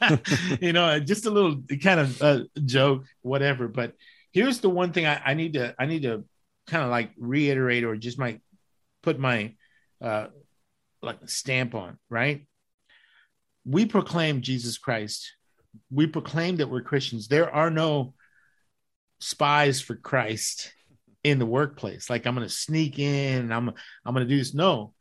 you 0.60 0.72
know, 0.72 0.98
just 0.98 1.24
a 1.24 1.30
little 1.30 1.62
kind 1.80 2.00
of 2.00 2.20
uh, 2.20 2.40
joke, 2.64 3.04
whatever. 3.22 3.68
But 3.68 3.92
here's 4.32 4.58
the 4.58 4.68
one 4.68 4.92
thing 4.92 5.06
I, 5.06 5.22
I 5.24 5.34
need 5.34 5.54
to 5.54 5.74
I 5.78 5.86
need 5.86 6.02
to 6.02 6.24
kind 6.66 6.82
of 6.82 6.90
like 6.90 7.12
reiterate 7.16 7.84
or 7.84 7.96
just 7.96 8.18
might 8.18 8.42
put 9.02 9.18
my 9.18 9.54
uh 10.02 10.26
like 11.00 11.20
stamp 11.26 11.74
on, 11.74 11.96
right? 12.10 12.46
We 13.64 13.86
proclaim 13.86 14.42
Jesus 14.42 14.76
Christ. 14.76 15.32
We 15.90 16.06
proclaim 16.06 16.56
that 16.56 16.68
we're 16.68 16.82
Christians. 16.82 17.28
There 17.28 17.50
are 17.50 17.70
no 17.70 18.14
spies 19.20 19.80
for 19.80 19.94
Christ 19.94 20.72
in 21.26 21.38
the 21.38 21.46
workplace. 21.46 22.08
Like 22.10 22.26
I'm 22.26 22.34
going 22.36 22.48
to 22.48 22.54
sneak 22.54 22.98
in 22.98 23.40
and 23.44 23.54
I'm 23.54 23.68
I'm 24.04 24.14
going 24.14 24.26
to 24.26 24.34
do 24.34 24.38
this. 24.38 24.54
No. 24.54 24.94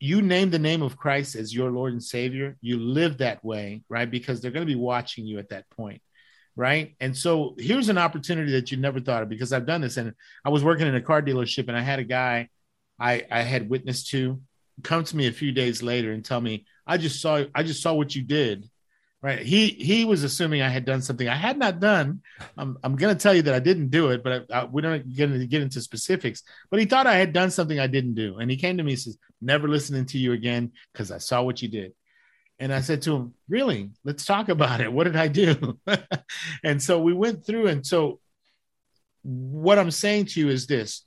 You 0.00 0.22
name 0.22 0.50
the 0.50 0.58
name 0.58 0.82
of 0.82 0.96
Christ 0.96 1.36
as 1.36 1.54
your 1.54 1.70
Lord 1.70 1.92
and 1.92 2.02
Savior. 2.02 2.56
You 2.60 2.78
live 2.80 3.18
that 3.18 3.44
way, 3.44 3.82
right? 3.88 4.10
Because 4.10 4.40
they're 4.40 4.50
going 4.50 4.66
to 4.66 4.74
be 4.74 4.80
watching 4.80 5.26
you 5.26 5.38
at 5.38 5.50
that 5.50 5.68
point. 5.70 6.02
right? 6.56 6.96
And 7.00 7.16
so 7.16 7.54
here's 7.58 7.88
an 7.88 7.98
opportunity 7.98 8.52
that 8.52 8.70
you 8.70 8.78
never 8.78 9.00
thought 9.00 9.22
of 9.22 9.28
because 9.28 9.52
I've 9.52 9.66
done 9.66 9.82
this, 9.82 9.96
and 9.98 10.14
I 10.44 10.50
was 10.50 10.64
working 10.64 10.86
in 10.86 10.94
a 10.94 11.02
car 11.02 11.22
dealership, 11.22 11.68
and 11.68 11.76
I 11.76 11.82
had 11.82 11.98
a 11.98 12.04
guy 12.04 12.48
I 12.98 13.24
I 13.30 13.42
had 13.42 13.68
witnessed 13.70 14.10
to 14.10 14.40
come 14.82 15.04
to 15.04 15.16
me 15.16 15.28
a 15.28 15.32
few 15.32 15.52
days 15.52 15.82
later 15.82 16.12
and 16.12 16.24
tell 16.24 16.40
me, 16.40 16.66
I 16.86 16.98
just 16.98 17.20
saw 17.20 17.44
I 17.54 17.62
just 17.62 17.82
saw 17.82 17.94
what 17.94 18.14
you 18.14 18.22
did. 18.22 18.68
Right. 19.26 19.40
He 19.40 19.70
he 19.70 20.04
was 20.04 20.22
assuming 20.22 20.62
I 20.62 20.68
had 20.68 20.84
done 20.84 21.02
something 21.02 21.28
I 21.28 21.34
had 21.34 21.58
not 21.58 21.80
done. 21.80 22.22
I'm, 22.56 22.78
I'm 22.84 22.94
going 22.94 23.12
to 23.12 23.20
tell 23.20 23.34
you 23.34 23.42
that 23.42 23.54
I 23.54 23.58
didn't 23.58 23.88
do 23.88 24.10
it, 24.10 24.22
but 24.22 24.46
I, 24.52 24.60
I, 24.60 24.64
we 24.66 24.82
don't 24.82 25.12
get 25.12 25.32
into, 25.32 25.44
get 25.48 25.62
into 25.62 25.80
specifics. 25.80 26.44
But 26.70 26.78
he 26.78 26.86
thought 26.86 27.08
I 27.08 27.16
had 27.16 27.32
done 27.32 27.50
something 27.50 27.80
I 27.80 27.88
didn't 27.88 28.14
do. 28.14 28.38
And 28.38 28.48
he 28.48 28.56
came 28.56 28.76
to 28.76 28.84
me 28.84 28.92
and 28.92 29.00
says, 29.00 29.18
Never 29.40 29.66
listening 29.66 30.06
to 30.06 30.18
you 30.18 30.30
again 30.30 30.70
because 30.92 31.10
I 31.10 31.18
saw 31.18 31.42
what 31.42 31.60
you 31.60 31.66
did. 31.66 31.92
And 32.60 32.72
I 32.72 32.82
said 32.82 33.02
to 33.02 33.16
him, 33.16 33.34
Really? 33.48 33.90
Let's 34.04 34.24
talk 34.24 34.48
about 34.48 34.80
it. 34.80 34.92
What 34.92 35.08
did 35.08 35.16
I 35.16 35.26
do? 35.26 35.76
and 36.62 36.80
so 36.80 37.00
we 37.00 37.12
went 37.12 37.44
through. 37.44 37.66
And 37.66 37.84
so 37.84 38.20
what 39.24 39.80
I'm 39.80 39.90
saying 39.90 40.26
to 40.26 40.40
you 40.40 40.50
is 40.50 40.68
this 40.68 41.04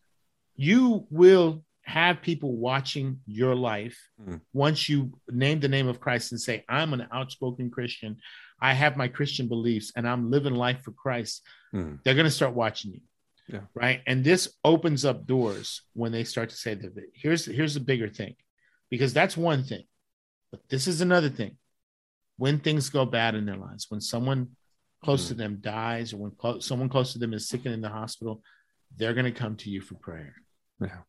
you 0.58 1.08
will 1.10 1.64
have 1.90 2.22
people 2.22 2.56
watching 2.56 3.20
your 3.26 3.56
life 3.56 3.98
mm. 4.24 4.40
once 4.54 4.88
you 4.88 5.12
name 5.28 5.60
the 5.60 5.68
name 5.68 5.88
of 5.88 6.00
Christ 6.00 6.32
and 6.32 6.40
say, 6.40 6.64
I'm 6.70 6.94
an 6.94 7.08
outspoken 7.12 7.72
Christian. 7.72 8.18
I 8.62 8.74
have 8.74 8.96
my 8.96 9.08
Christian 9.08 9.48
beliefs 9.48 9.92
and 9.96 10.08
I'm 10.08 10.30
living 10.30 10.54
life 10.54 10.84
for 10.84 10.92
Christ. 10.92 11.42
Mm. 11.74 12.00
They're 12.04 12.14
going 12.14 12.26
to 12.26 12.32
start 12.32 12.54
watching 12.54 12.94
you. 12.94 13.02
Yeah. 13.48 13.62
Right. 13.74 14.02
And 14.06 14.24
this 14.24 14.54
opens 14.64 15.04
up 15.04 15.26
doors 15.26 15.82
when 15.94 16.12
they 16.12 16.24
start 16.24 16.50
to 16.52 16.56
say 16.56 16.76
that 16.76 16.94
here's 17.16 17.46
here's 17.46 17.76
a 17.76 17.80
bigger 17.80 18.08
thing. 18.08 18.36
Because 18.92 19.12
that's 19.12 19.36
one 19.36 19.64
thing. 19.64 19.86
But 20.52 20.62
this 20.70 20.86
is 20.86 21.02
another 21.02 21.30
thing. 21.30 21.58
When 22.38 22.60
things 22.60 22.90
go 22.92 23.06
bad 23.06 23.34
in 23.34 23.48
their 23.48 23.58
lives, 23.58 23.88
when 23.90 24.02
someone 24.02 24.50
close 25.04 25.26
mm. 25.26 25.30
to 25.30 25.34
them 25.34 25.58
dies 25.62 26.14
or 26.14 26.18
when 26.18 26.32
clo- 26.32 26.60
someone 26.60 26.90
close 26.90 27.14
to 27.14 27.20
them 27.20 27.34
is 27.34 27.50
sick 27.50 27.66
and 27.66 27.74
in 27.74 27.82
the 27.82 27.90
hospital, 27.90 28.44
they're 28.96 29.16
going 29.16 29.26
to 29.34 29.40
come 29.40 29.56
to 29.56 29.72
you 29.72 29.82
for 29.82 29.96
prayer. 29.96 30.36
Yeah. 30.80 31.02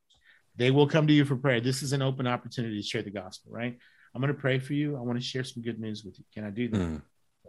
They 0.61 0.71
will 0.71 0.87
come 0.87 1.07
to 1.07 1.13
you 1.15 1.25
for 1.25 1.37
prayer. 1.37 1.59
This 1.63 1.83
is 1.83 1.95
an 1.95 2.03
open 2.03 2.27
opportunity 2.27 2.77
to 2.77 2.87
share 2.87 3.03
the 3.03 3.11
gospel, 3.11 3.51
right? 3.51 3.79
I'm 4.15 4.21
going 4.21 4.33
to 4.33 4.39
pray 4.39 4.59
for 4.59 4.75
you. 4.75 4.95
I 4.95 5.01
want 5.01 5.19
to 5.19 5.25
share 5.25 5.43
some 5.43 5.63
good 5.63 5.81
news 5.81 6.05
with 6.05 6.19
you. 6.19 6.25
Can 6.35 6.45
I 6.45 6.51
do 6.51 6.69
that? 6.69 6.77
Mm. 6.77 7.01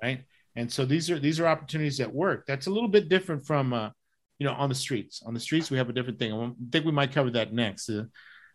Right. 0.01 0.23
And 0.55 0.71
so 0.71 0.85
these 0.85 1.09
are 1.09 1.19
these 1.19 1.37
are 1.41 1.45
opportunities 1.45 1.99
at 1.99 2.13
work. 2.13 2.45
That's 2.47 2.67
a 2.67 2.69
little 2.69 2.87
bit 2.87 3.09
different 3.09 3.45
from 3.45 3.73
uh, 3.73 3.89
you 4.39 4.47
know, 4.47 4.53
on 4.53 4.69
the 4.69 4.75
streets. 4.75 5.23
On 5.25 5.33
the 5.33 5.41
streets, 5.41 5.69
we 5.69 5.77
have 5.77 5.89
a 5.89 5.93
different 5.93 6.19
thing. 6.19 6.31
I 6.31 6.51
think 6.71 6.85
we 6.85 6.93
might 6.93 7.11
cover 7.11 7.31
that 7.31 7.51
next. 7.51 7.89
Uh, 7.89 8.05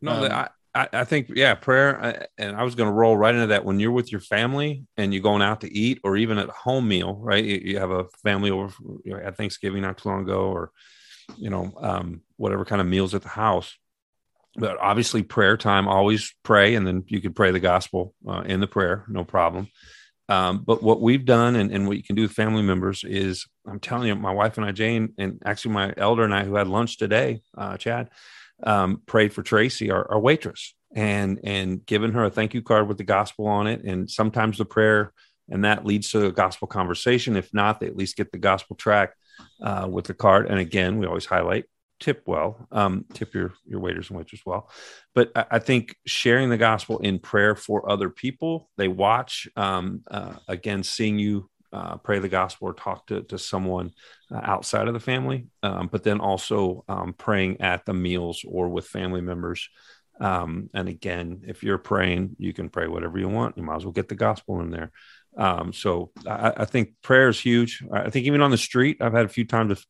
no, 0.00 0.24
um, 0.24 0.48
I, 0.74 0.88
I 0.90 1.04
think 1.04 1.30
yeah, 1.34 1.54
prayer. 1.54 2.02
I, 2.02 2.26
and 2.38 2.56
I 2.56 2.62
was 2.62 2.74
going 2.74 2.88
to 2.88 2.94
roll 2.94 3.14
right 3.14 3.34
into 3.34 3.48
that 3.48 3.66
when 3.66 3.78
you're 3.78 3.92
with 3.92 4.10
your 4.10 4.22
family 4.22 4.84
and 4.96 5.12
you're 5.12 5.22
going 5.22 5.42
out 5.42 5.60
to 5.60 5.70
eat, 5.70 6.00
or 6.02 6.16
even 6.16 6.38
at 6.38 6.48
home 6.48 6.88
meal, 6.88 7.14
right? 7.20 7.44
You, 7.44 7.60
you 7.62 7.78
have 7.78 7.90
a 7.90 8.04
family 8.22 8.50
over 8.50 8.72
at 9.22 9.36
Thanksgiving 9.36 9.82
not 9.82 9.98
too 9.98 10.08
long 10.08 10.22
ago, 10.22 10.46
or 10.46 10.70
you 11.36 11.50
know, 11.50 11.74
um, 11.78 12.22
whatever 12.36 12.64
kind 12.64 12.80
of 12.80 12.86
meals 12.86 13.14
at 13.14 13.20
the 13.20 13.28
house 13.28 13.76
but 14.56 14.78
obviously 14.80 15.22
prayer 15.22 15.56
time 15.56 15.88
always 15.88 16.34
pray 16.42 16.74
and 16.74 16.86
then 16.86 17.04
you 17.08 17.20
could 17.20 17.36
pray 17.36 17.50
the 17.50 17.60
gospel 17.60 18.14
uh, 18.28 18.42
in 18.46 18.60
the 18.60 18.66
prayer 18.66 19.04
no 19.08 19.24
problem. 19.24 19.68
Um, 20.28 20.64
but 20.66 20.82
what 20.82 21.00
we've 21.00 21.24
done 21.24 21.54
and, 21.54 21.70
and, 21.70 21.86
what 21.86 21.96
you 21.96 22.02
can 22.02 22.16
do 22.16 22.22
with 22.22 22.32
family 22.32 22.62
members 22.62 23.04
is 23.04 23.46
i'm 23.64 23.78
telling 23.78 24.08
you 24.08 24.16
my 24.16 24.32
wife 24.32 24.56
and 24.56 24.66
i 24.66 24.72
jane 24.72 25.14
and 25.18 25.40
actually 25.44 25.74
my 25.74 25.94
elder 25.96 26.24
and 26.24 26.34
i 26.34 26.42
who 26.42 26.56
had 26.56 26.66
lunch 26.66 26.98
today 26.98 27.42
uh, 27.56 27.76
chad 27.76 28.10
um, 28.62 29.02
prayed 29.06 29.32
for 29.32 29.44
tracy 29.44 29.90
our, 29.90 30.10
our, 30.10 30.18
waitress 30.18 30.74
and 30.94 31.40
and 31.44 31.84
given 31.84 32.12
her 32.12 32.24
a 32.24 32.30
thank 32.30 32.54
you 32.54 32.62
card 32.62 32.88
with 32.88 32.98
the 32.98 33.04
gospel 33.04 33.46
on 33.46 33.66
it. 33.66 33.84
And 33.84 34.10
sometimes 34.10 34.58
the 34.58 34.64
prayer 34.64 35.12
and 35.48 35.64
that 35.64 35.84
leads 35.84 36.10
to 36.10 36.26
a 36.26 36.32
gospel 36.32 36.66
conversation. 36.66 37.36
If 37.36 37.52
not 37.54 37.80
they 37.80 37.86
at 37.86 37.96
least 37.96 38.16
get 38.16 38.32
the 38.32 38.38
gospel 38.38 38.76
tract 38.76 39.16
uh, 39.62 39.86
with 39.90 40.06
the 40.06 40.14
card. 40.14 40.46
And 40.46 40.58
again 40.58 40.98
we 40.98 41.06
always 41.06 41.26
highlight 41.26 41.66
tip 42.00 42.22
well, 42.26 42.66
um, 42.72 43.04
tip 43.12 43.34
your 43.34 43.52
your 43.66 43.80
waiters 43.80 44.10
and 44.10 44.18
waitresses 44.18 44.44
well. 44.46 44.70
But 45.14 45.32
I, 45.34 45.46
I, 45.52 45.58
think 45.58 45.96
sharing 46.06 46.50
the 46.50 46.56
gospel 46.56 46.98
in 46.98 47.18
prayer 47.18 47.54
for 47.54 47.90
other 47.90 48.10
people, 48.10 48.68
they 48.76 48.88
watch 48.88 49.48
um, 49.56 50.02
uh, 50.10 50.34
again, 50.48 50.82
seeing 50.82 51.18
you 51.18 51.48
uh, 51.72 51.96
pray 51.96 52.18
the 52.18 52.28
gospel 52.28 52.68
or 52.68 52.74
talk 52.74 53.06
to 53.06 53.22
to 53.22 53.38
someone 53.38 53.92
uh, 54.30 54.40
outside 54.42 54.88
of 54.88 54.94
the 54.94 55.00
family, 55.00 55.46
um, 55.62 55.88
but 55.90 56.02
then 56.02 56.20
also 56.20 56.84
um, 56.88 57.12
praying 57.12 57.60
at 57.60 57.84
the 57.86 57.94
meals 57.94 58.44
or 58.46 58.68
with 58.68 58.86
family 58.86 59.20
members. 59.20 59.68
Um, 60.18 60.70
and 60.72 60.88
again, 60.88 61.42
if 61.46 61.62
you're 61.62 61.78
praying, 61.78 62.36
you 62.38 62.52
can 62.52 62.70
pray 62.70 62.86
whatever 62.86 63.18
you 63.18 63.28
want. 63.28 63.58
You 63.58 63.62
might 63.62 63.76
as 63.76 63.84
well 63.84 63.92
get 63.92 64.08
the 64.08 64.14
gospel 64.14 64.60
in 64.60 64.70
there. 64.70 64.90
Um, 65.36 65.72
so 65.74 66.12
I, 66.26 66.52
I 66.56 66.64
think 66.64 66.94
prayer 67.02 67.28
is 67.28 67.38
huge. 67.38 67.82
I 67.92 68.08
think 68.08 68.26
even 68.26 68.40
on 68.40 68.50
the 68.50 68.56
street, 68.56 68.98
I've 69.02 69.12
had 69.12 69.26
a 69.26 69.30
few 69.30 69.44
times 69.44 69.72
if 69.72 69.86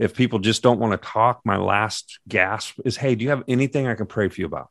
if 0.00 0.14
people 0.14 0.38
just 0.38 0.62
don't 0.62 0.80
want 0.80 1.00
to 1.00 1.08
talk, 1.08 1.42
my 1.44 1.58
last 1.58 2.18
gasp 2.26 2.80
is, 2.84 2.96
Hey, 2.96 3.14
do 3.14 3.22
you 3.22 3.30
have 3.30 3.44
anything 3.46 3.86
I 3.86 3.94
can 3.94 4.06
pray 4.06 4.28
for 4.28 4.40
you 4.40 4.46
about? 4.46 4.70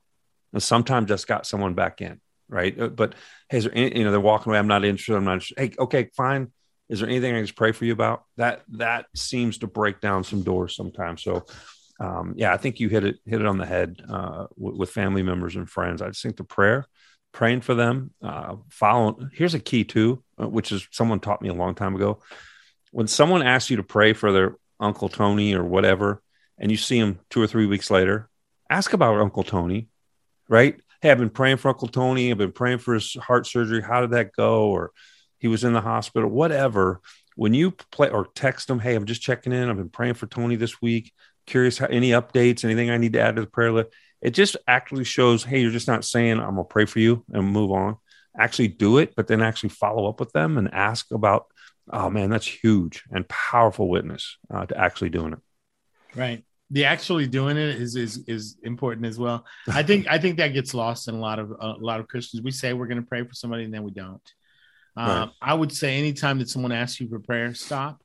And 0.51 0.61
sometimes 0.61 1.07
just 1.07 1.27
got 1.27 1.45
someone 1.45 1.75
back 1.75 2.01
in, 2.01 2.19
right? 2.49 2.77
Uh, 2.77 2.87
but 2.87 3.13
hey, 3.47 3.59
is 3.59 3.65
there 3.65 3.77
any, 3.77 3.99
you 3.99 4.03
know, 4.03 4.11
they're 4.11 4.19
walking 4.19 4.49
away. 4.49 4.57
I'm 4.57 4.67
not 4.67 4.83
interested. 4.83 5.15
I'm 5.15 5.25
not 5.25 5.33
interested. 5.33 5.59
Hey, 5.59 5.71
okay, 5.77 6.09
fine. 6.17 6.51
Is 6.89 6.99
there 6.99 7.09
anything 7.09 7.31
I 7.31 7.37
can 7.37 7.45
just 7.45 7.55
pray 7.55 7.71
for 7.71 7.85
you 7.85 7.93
about? 7.93 8.23
That 8.37 8.63
that 8.69 9.05
seems 9.15 9.59
to 9.59 9.67
break 9.67 10.01
down 10.01 10.23
some 10.23 10.41
doors 10.41 10.75
sometimes. 10.75 11.21
So 11.21 11.45
um, 11.99 12.33
yeah, 12.35 12.51
I 12.51 12.57
think 12.57 12.79
you 12.79 12.89
hit 12.89 13.03
it 13.03 13.17
hit 13.25 13.41
it 13.41 13.45
on 13.45 13.59
the 13.59 13.67
head 13.67 14.01
uh, 14.09 14.47
w- 14.57 14.77
with 14.77 14.89
family 14.89 15.21
members 15.21 15.55
and 15.55 15.69
friends. 15.69 16.01
I 16.01 16.07
just 16.07 16.23
think 16.23 16.37
the 16.37 16.43
prayer, 16.43 16.87
praying 17.31 17.61
for 17.61 17.75
them, 17.75 18.11
uh, 18.23 18.55
following. 18.69 19.29
Here's 19.33 19.53
a 19.53 19.59
key 19.59 19.83
too, 19.83 20.23
uh, 20.41 20.47
which 20.47 20.71
is 20.71 20.87
someone 20.89 21.19
taught 21.19 21.43
me 21.43 21.49
a 21.49 21.53
long 21.53 21.75
time 21.75 21.95
ago. 21.95 22.21
When 22.91 23.05
someone 23.05 23.43
asks 23.43 23.69
you 23.69 23.77
to 23.77 23.83
pray 23.83 24.13
for 24.13 24.31
their 24.31 24.55
Uncle 24.79 25.09
Tony 25.09 25.53
or 25.53 25.63
whatever, 25.63 26.21
and 26.57 26.71
you 26.71 26.77
see 26.77 26.97
him 26.97 27.19
two 27.29 27.41
or 27.41 27.47
three 27.47 27.65
weeks 27.65 27.91
later, 27.91 28.29
ask 28.69 28.93
about 28.93 29.19
Uncle 29.19 29.43
Tony, 29.43 29.89
right? 30.47 30.79
Hey, 31.01 31.11
I've 31.11 31.17
been 31.17 31.29
praying 31.29 31.57
for 31.57 31.69
Uncle 31.69 31.87
Tony. 31.87 32.31
I've 32.31 32.37
been 32.37 32.51
praying 32.51 32.79
for 32.79 32.93
his 32.93 33.13
heart 33.13 33.47
surgery. 33.47 33.81
How 33.81 34.01
did 34.01 34.11
that 34.11 34.33
go? 34.35 34.67
Or 34.67 34.91
he 35.37 35.47
was 35.47 35.63
in 35.63 35.73
the 35.73 35.81
hospital, 35.81 36.29
whatever. 36.29 37.01
When 37.35 37.53
you 37.53 37.71
play 37.71 38.09
or 38.09 38.27
text 38.35 38.67
them, 38.67 38.79
hey, 38.79 38.95
I'm 38.95 39.05
just 39.05 39.21
checking 39.21 39.53
in. 39.53 39.69
I've 39.69 39.77
been 39.77 39.89
praying 39.89 40.15
for 40.15 40.27
Tony 40.27 40.57
this 40.57 40.81
week. 40.81 41.13
Curious 41.47 41.77
how 41.77 41.85
any 41.85 42.09
updates, 42.09 42.65
anything 42.65 42.89
I 42.89 42.97
need 42.97 43.13
to 43.13 43.21
add 43.21 43.37
to 43.37 43.41
the 43.41 43.47
prayer 43.47 43.71
list. 43.71 43.89
It 44.21 44.31
just 44.31 44.57
actually 44.67 45.05
shows, 45.05 45.45
hey, 45.45 45.61
you're 45.61 45.71
just 45.71 45.87
not 45.87 46.03
saying 46.03 46.39
I'm 46.39 46.55
gonna 46.55 46.65
pray 46.65 46.85
for 46.85 46.99
you 46.99 47.23
and 47.31 47.47
move 47.47 47.71
on. 47.71 47.95
Actually 48.37 48.67
do 48.67 48.97
it, 48.97 49.15
but 49.15 49.27
then 49.27 49.41
actually 49.41 49.69
follow 49.69 50.09
up 50.09 50.19
with 50.19 50.33
them 50.33 50.57
and 50.57 50.73
ask 50.73 51.11
about 51.11 51.45
oh 51.91 52.09
man, 52.09 52.29
that's 52.29 52.47
huge 52.47 53.03
and 53.11 53.27
powerful 53.27 53.89
witness 53.89 54.37
uh, 54.53 54.65
to 54.65 54.77
actually 54.77 55.09
doing 55.09 55.33
it. 55.33 55.39
Right. 56.15 56.43
The 56.71 56.85
actually 56.85 57.27
doing 57.27 57.57
it 57.57 57.81
is 57.81 57.95
is 57.95 58.23
is 58.27 58.57
important 58.63 59.07
as 59.07 59.17
well. 59.17 59.45
I 59.69 59.83
think 59.83 60.07
I 60.07 60.19
think 60.19 60.37
that 60.37 60.49
gets 60.49 60.73
lost 60.73 61.07
in 61.07 61.15
a 61.15 61.19
lot 61.19 61.39
of 61.39 61.51
a 61.51 61.73
lot 61.79 61.99
of 61.99 62.07
Christians. 62.07 62.43
We 62.43 62.51
say 62.51 62.73
we're 62.73 62.87
going 62.87 63.01
to 63.01 63.07
pray 63.07 63.23
for 63.23 63.33
somebody 63.33 63.63
and 63.63 63.73
then 63.73 63.83
we 63.83 63.91
don't. 63.91 64.21
Uh, 64.95 65.01
right. 65.01 65.29
I 65.41 65.53
would 65.53 65.71
say 65.71 65.97
anytime 65.97 66.39
that 66.39 66.49
someone 66.49 66.71
asks 66.71 66.99
you 66.99 67.09
for 67.09 67.19
prayer, 67.19 67.53
stop. 67.53 68.01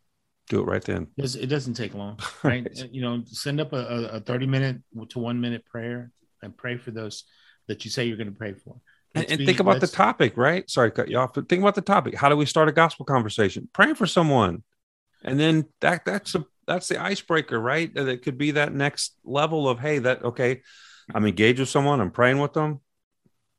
Do 0.48 0.60
it 0.60 0.64
right 0.64 0.84
then. 0.84 1.08
It 1.16 1.48
doesn't 1.48 1.74
take 1.74 1.94
long, 1.94 2.18
right? 2.42 2.68
you 2.92 3.00
know, 3.00 3.22
send 3.26 3.60
up 3.60 3.72
a, 3.72 4.08
a 4.12 4.20
thirty 4.20 4.46
minute 4.46 4.78
to 5.10 5.18
one 5.18 5.40
minute 5.40 5.64
prayer 5.66 6.10
and 6.42 6.56
pray 6.56 6.76
for 6.76 6.90
those 6.90 7.24
that 7.66 7.84
you 7.84 7.90
say 7.90 8.04
you're 8.04 8.16
going 8.18 8.30
to 8.30 8.38
pray 8.38 8.52
for. 8.52 8.76
And, 9.14 9.30
and 9.30 9.46
think 9.46 9.60
about 9.60 9.80
the 9.80 9.86
topic, 9.86 10.36
right? 10.36 10.68
Sorry, 10.68 10.90
cut 10.90 11.08
you 11.08 11.18
off. 11.18 11.34
But 11.34 11.48
think 11.48 11.62
about 11.62 11.76
the 11.76 11.82
topic. 11.82 12.16
How 12.16 12.28
do 12.28 12.36
we 12.36 12.46
start 12.46 12.68
a 12.68 12.72
gospel 12.72 13.04
conversation? 13.04 13.68
Praying 13.72 13.94
for 13.94 14.06
someone, 14.06 14.64
and 15.22 15.38
then 15.38 15.66
that 15.80 16.04
that's 16.04 16.34
a 16.34 16.44
that's 16.66 16.88
the 16.88 17.00
icebreaker, 17.00 17.58
right? 17.58 17.94
That 17.94 18.22
could 18.22 18.38
be 18.38 18.52
that 18.52 18.74
next 18.74 19.16
level 19.24 19.68
of 19.68 19.78
hey, 19.78 20.00
that 20.00 20.24
okay, 20.24 20.62
I'm 21.14 21.26
engaged 21.26 21.60
with 21.60 21.68
someone, 21.68 22.00
I'm 22.00 22.10
praying 22.10 22.38
with 22.38 22.54
them. 22.54 22.80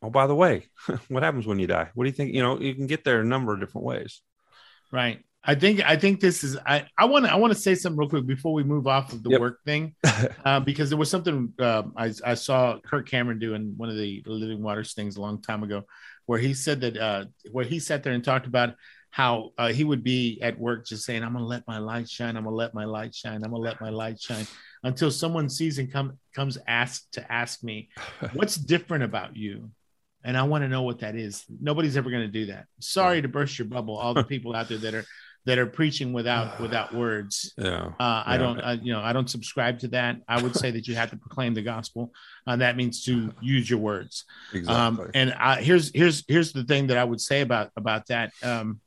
Oh, 0.01 0.09
by 0.09 0.27
the 0.27 0.35
way, 0.35 0.67
what 1.07 1.23
happens 1.23 1.47
when 1.47 1.59
you 1.59 1.67
die? 1.67 1.89
What 1.93 2.03
do 2.03 2.09
you 2.09 2.15
think? 2.15 2.33
You 2.33 2.41
know, 2.41 2.59
you 2.59 2.75
can 2.75 2.87
get 2.87 3.03
there 3.03 3.21
a 3.21 3.25
number 3.25 3.53
of 3.53 3.59
different 3.59 3.85
ways. 3.85 4.21
Right. 4.91 5.23
I 5.47 5.55
think 5.55 5.87
I 5.87 5.95
think 5.95 6.19
this 6.19 6.43
is 6.43 6.57
I 6.65 6.87
I 6.97 7.05
want 7.05 7.25
to 7.25 7.31
I 7.31 7.35
want 7.35 7.53
to 7.53 7.59
say 7.59 7.75
something 7.75 7.99
real 7.99 8.09
quick 8.09 8.25
before 8.25 8.53
we 8.53 8.63
move 8.63 8.87
off 8.87 9.13
of 9.13 9.21
the 9.21 9.29
yep. 9.29 9.39
work 9.39 9.63
thing, 9.63 9.95
uh, 10.45 10.59
because 10.59 10.89
there 10.89 10.97
was 10.97 11.09
something 11.09 11.53
uh, 11.59 11.83
I 11.95 12.11
I 12.25 12.33
saw 12.33 12.79
Kirk 12.79 13.07
Cameron 13.07 13.37
doing 13.37 13.73
one 13.77 13.89
of 13.89 13.95
the 13.95 14.23
Living 14.25 14.63
Waters 14.63 14.93
things 14.93 15.17
a 15.17 15.21
long 15.21 15.41
time 15.41 15.63
ago, 15.63 15.83
where 16.25 16.39
he 16.39 16.53
said 16.53 16.81
that 16.81 16.97
uh, 16.97 17.25
where 17.51 17.65
he 17.65 17.79
sat 17.79 18.03
there 18.03 18.13
and 18.13 18.23
talked 18.23 18.47
about 18.47 18.73
how 19.11 19.51
uh, 19.57 19.71
he 19.71 19.83
would 19.83 20.03
be 20.03 20.39
at 20.41 20.59
work 20.59 20.85
just 20.85 21.05
saying 21.05 21.23
I'm 21.23 21.33
gonna 21.33 21.45
let 21.45 21.67
my 21.67 21.77
light 21.77 22.09
shine, 22.09 22.35
I'm 22.35 22.43
gonna 22.43 22.55
let 22.55 22.73
my 22.73 22.85
light 22.85 23.13
shine, 23.13 23.43
I'm 23.43 23.51
gonna 23.51 23.57
let 23.57 23.79
my 23.79 23.89
light 23.89 24.19
shine 24.19 24.47
until 24.83 25.11
someone 25.11 25.47
sees 25.47 25.77
and 25.77 25.91
come 25.91 26.17
comes 26.33 26.57
ask 26.67 27.09
to 27.11 27.31
ask 27.31 27.63
me 27.63 27.89
what's 28.33 28.55
different 28.55 29.03
about 29.03 29.37
you 29.37 29.69
and 30.25 30.35
I 30.35 30.41
want 30.41 30.63
to 30.63 30.67
know 30.67 30.81
what 30.81 30.99
that 30.99 31.15
is. 31.15 31.45
Nobody's 31.61 31.95
ever 31.95 32.09
going 32.09 32.23
to 32.23 32.27
do 32.27 32.47
that. 32.47 32.65
Sorry 32.79 33.21
to 33.21 33.27
burst 33.27 33.59
your 33.59 33.67
bubble, 33.67 33.95
all 33.95 34.15
the 34.15 34.23
people 34.33 34.55
out 34.55 34.67
there 34.67 34.79
that 34.79 34.95
are 34.95 35.05
that 35.45 35.59
are 35.59 35.65
preaching 35.65 36.11
without 36.11 36.59
without 36.59 36.93
words. 36.93 37.53
Yeah, 37.57 37.91
uh, 37.99 38.23
I 38.25 38.37
don't, 38.37 38.59
I, 38.59 38.73
you 38.73 38.91
know, 38.91 39.01
I 39.01 39.13
don't 39.13 39.29
subscribe 39.29 39.79
to 39.79 39.87
that. 39.89 40.17
I 40.27 40.41
would 40.41 40.55
say 40.55 40.71
that 40.71 40.87
you 40.87 40.95
have 40.95 41.11
to 41.11 41.17
proclaim 41.17 41.53
the 41.53 41.61
gospel, 41.61 42.11
and 42.47 42.61
uh, 42.61 42.65
that 42.65 42.75
means 42.75 43.03
to 43.05 43.31
use 43.41 43.69
your 43.69 43.79
words. 43.79 44.25
Exactly. 44.53 44.75
Um, 44.75 45.11
and 45.13 45.33
I, 45.33 45.61
here's 45.61 45.91
here's 45.93 46.23
here's 46.27 46.51
the 46.51 46.63
thing 46.63 46.87
that 46.87 46.97
I 46.97 47.03
would 47.03 47.21
say 47.21 47.41
about 47.41 47.71
about 47.75 48.07
that. 48.07 48.31
Um, 48.43 48.81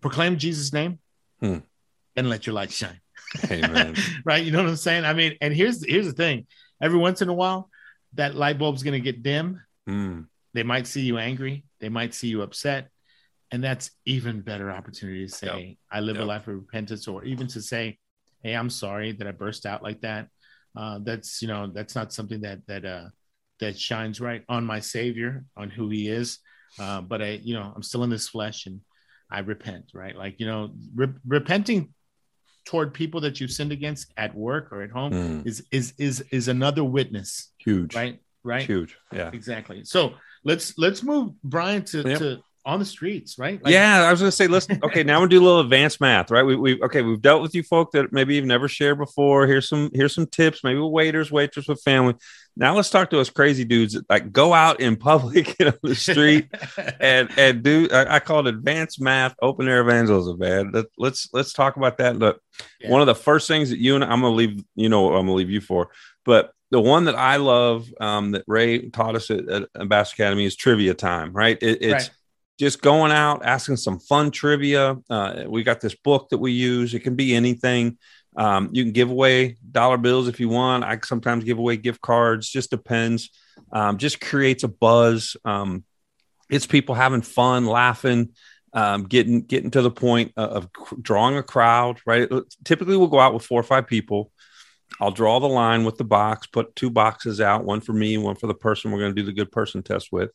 proclaim 0.00 0.38
Jesus' 0.38 0.72
name. 0.72 0.98
Hmm. 1.40 1.58
and 2.14 2.30
let 2.30 2.46
your 2.46 2.54
light 2.54 2.70
shine. 2.70 3.00
Amen. 3.50 3.96
right? 4.24 4.44
You 4.44 4.52
know 4.52 4.62
what 4.62 4.68
I'm 4.68 4.76
saying? 4.76 5.04
I 5.04 5.12
mean, 5.12 5.36
and 5.40 5.52
here's 5.52 5.84
here's 5.84 6.06
the 6.06 6.12
thing: 6.12 6.46
every 6.80 6.98
once 6.98 7.20
in 7.20 7.28
a 7.28 7.34
while, 7.34 7.68
that 8.14 8.36
light 8.36 8.58
bulb's 8.58 8.84
going 8.84 8.94
to 8.94 9.00
get 9.00 9.24
dim. 9.24 9.60
Mm. 9.88 10.26
They 10.54 10.62
might 10.62 10.86
see 10.86 11.00
you 11.00 11.18
angry. 11.18 11.64
They 11.80 11.88
might 11.88 12.14
see 12.14 12.28
you 12.28 12.42
upset, 12.42 12.90
and 13.52 13.62
that's 13.62 13.90
even 14.06 14.40
better 14.40 14.70
opportunity 14.70 15.26
to 15.26 15.32
say, 15.32 15.68
Yep. 15.68 15.76
"I 15.90 16.00
live 16.00 16.16
Yep. 16.16 16.24
a 16.24 16.26
life 16.26 16.48
of 16.48 16.54
repentance," 16.54 17.06
or 17.06 17.24
even 17.24 17.46
to 17.48 17.60
say, 17.62 17.98
"Hey, 18.42 18.54
I'm 18.56 18.70
sorry 18.70 19.12
that 19.12 19.26
I 19.26 19.32
burst 19.32 19.66
out 19.66 19.82
like 19.82 20.00
that." 20.00 20.28
Uh, 20.74 20.98
that's 21.04 21.42
you 21.42 21.48
know 21.48 21.66
that's 21.72 21.94
not 21.94 22.12
something 22.12 22.40
that 22.40 22.66
that 22.66 22.84
uh, 22.84 23.08
that 23.60 23.78
shines 23.78 24.20
right 24.20 24.42
on 24.48 24.64
my 24.64 24.80
Savior, 24.80 25.44
on 25.56 25.68
who 25.70 25.88
He 25.90 26.08
is. 26.08 26.38
Uh, 26.78 27.02
but 27.02 27.20
I, 27.20 27.32
you 27.48 27.52
know, 27.54 27.70
I'm 27.76 27.82
still 27.82 28.02
in 28.04 28.10
this 28.10 28.28
flesh, 28.28 28.64
and 28.66 28.80
I 29.30 29.40
repent. 29.40 29.90
Right, 29.94 30.16
like 30.16 30.40
you 30.40 30.46
know, 30.46 30.74
re- 30.94 31.14
repenting 31.26 31.92
toward 32.64 32.94
people 32.94 33.20
that 33.20 33.40
you've 33.40 33.50
sinned 33.50 33.72
against 33.72 34.12
at 34.16 34.34
work 34.34 34.70
or 34.72 34.82
at 34.82 34.90
home 34.90 35.12
Mm. 35.12 35.46
is 35.46 35.66
is 35.70 35.92
is 35.98 36.20
is 36.30 36.48
another 36.48 36.84
witness. 36.84 37.52
Huge. 37.58 37.94
Right, 37.94 38.20
right, 38.44 38.64
Huge. 38.64 38.96
Yeah. 39.12 39.30
exactly. 39.32 39.84
So 39.84 40.14
let's 40.44 40.78
let's 40.78 41.02
move 41.02 41.34
Brian 41.44 41.84
to 41.86 41.98
Yep. 42.08 42.18
to 42.20 42.42
on 42.64 42.78
the 42.78 42.84
streets. 42.84 43.38
Right, 43.38 43.62
Like, 43.62 43.72
yeah, 43.72 44.02
I 44.04 44.10
was 44.10 44.20
gonna 44.20 44.32
say, 44.32 44.46
let's 44.46 44.68
okay. 44.70 45.02
Now 45.02 45.20
we're 45.20 45.26
do 45.28 45.40
a 45.40 45.44
little 45.44 45.60
advanced 45.60 46.00
math, 46.00 46.30
right? 46.30 46.42
We, 46.42 46.56
we 46.56 46.80
okay. 46.82 47.02
We've 47.02 47.20
dealt 47.20 47.42
with 47.42 47.54
you 47.54 47.62
folk 47.62 47.92
that 47.92 48.12
maybe 48.12 48.36
you've 48.36 48.44
never 48.44 48.68
shared 48.68 48.98
before. 48.98 49.46
Here's 49.46 49.68
some 49.68 49.90
here's 49.94 50.14
some 50.14 50.26
tips. 50.26 50.62
Maybe 50.62 50.78
waiters, 50.80 51.30
waitress 51.32 51.68
with 51.68 51.82
family. 51.82 52.14
Now 52.54 52.74
let's 52.76 52.90
talk 52.90 53.08
to 53.10 53.18
us 53.20 53.30
crazy 53.30 53.64
dudes 53.64 53.94
that 53.94 54.08
like 54.10 54.30
go 54.32 54.52
out 54.52 54.80
in 54.80 54.96
public 54.96 55.56
and 55.60 55.70
on 55.70 55.78
the 55.82 55.94
street 55.94 56.48
and 57.00 57.30
and 57.36 57.62
do. 57.62 57.88
I, 57.90 58.16
I 58.16 58.20
call 58.20 58.46
it 58.46 58.54
advanced 58.54 59.00
math, 59.00 59.34
open 59.42 59.68
air 59.68 59.80
evangelism, 59.80 60.38
man. 60.38 60.70
Let, 60.72 60.86
let's 60.98 61.28
let's 61.32 61.52
talk 61.52 61.76
about 61.76 61.98
that. 61.98 62.16
Look, 62.18 62.40
Yeah. 62.80 62.90
one 62.90 63.00
of 63.00 63.06
the 63.06 63.14
first 63.14 63.48
things 63.48 63.70
that 63.70 63.78
you 63.78 63.94
and 63.94 64.04
I'm 64.04 64.20
gonna 64.20 64.30
leave. 64.30 64.62
You 64.76 64.88
know, 64.88 65.02
what 65.02 65.14
I'm 65.14 65.26
gonna 65.26 65.34
leave 65.34 65.50
you 65.50 65.60
for, 65.60 65.88
but. 66.24 66.52
The 66.70 66.80
one 66.80 67.04
that 67.04 67.16
I 67.16 67.36
love 67.36 67.86
um, 68.00 68.30
that 68.30 68.44
Ray 68.46 68.88
taught 68.88 69.14
us 69.14 69.30
at, 69.30 69.46
at 69.46 69.68
Ambassador 69.78 70.22
Academy 70.22 70.46
is 70.46 70.56
trivia 70.56 70.94
time, 70.94 71.34
right? 71.34 71.58
It, 71.60 71.82
it's 71.82 71.92
Right. 71.92 72.10
Just 72.58 72.82
going 72.82 73.12
out 73.12 73.44
asking 73.44 73.76
some 73.76 73.98
fun 73.98 74.30
trivia. 74.30 74.96
Uh, 75.08 75.44
we 75.46 75.62
got 75.62 75.80
this 75.80 75.94
book 75.94 76.28
that 76.30 76.38
we 76.38 76.52
use. 76.52 76.94
It 76.94 77.00
can 77.00 77.16
be 77.16 77.34
anything. 77.34 77.98
Um, 78.36 78.70
you 78.72 78.84
can 78.84 78.92
give 78.92 79.10
away 79.10 79.56
dollar 79.70 79.98
bills 79.98 80.28
if 80.28 80.40
you 80.40 80.48
want. 80.48 80.84
I 80.84 80.98
sometimes 81.02 81.44
give 81.44 81.58
away 81.58 81.76
gift 81.76 82.00
cards. 82.00 82.48
Just 82.48 82.70
depends. 82.70 83.30
Um, 83.72 83.98
just 83.98 84.20
creates 84.20 84.64
a 84.64 84.68
buzz. 84.68 85.36
Um, 85.44 85.84
it's 86.50 86.66
people 86.66 86.94
having 86.94 87.22
fun 87.22 87.66
laughing 87.66 88.30
um, 88.72 89.04
getting 89.04 89.42
getting 89.42 89.70
to 89.72 89.82
the 89.82 89.90
point 89.90 90.32
of, 90.36 90.50
of 90.50 91.02
drawing 91.02 91.36
a 91.36 91.42
crowd 91.42 92.00
right? 92.06 92.28
Typically 92.64 92.96
we'll 92.96 93.08
go 93.08 93.20
out 93.20 93.34
with 93.34 93.44
four 93.44 93.60
or 93.60 93.64
five 93.64 93.86
people. 93.86 94.30
I'll 95.00 95.10
draw 95.10 95.40
the 95.40 95.48
line 95.48 95.84
with 95.84 95.96
the 95.96 96.04
box, 96.04 96.46
put 96.46 96.76
two 96.76 96.90
boxes 96.90 97.40
out, 97.40 97.64
one 97.64 97.80
for 97.80 97.92
me, 97.92 98.18
one 98.18 98.36
for 98.36 98.46
the 98.46 98.54
person 98.54 98.90
we're 98.90 99.00
going 99.00 99.14
to 99.14 99.20
do 99.20 99.26
the 99.26 99.32
good 99.32 99.50
person 99.50 99.82
test 99.82 100.08
with 100.12 100.30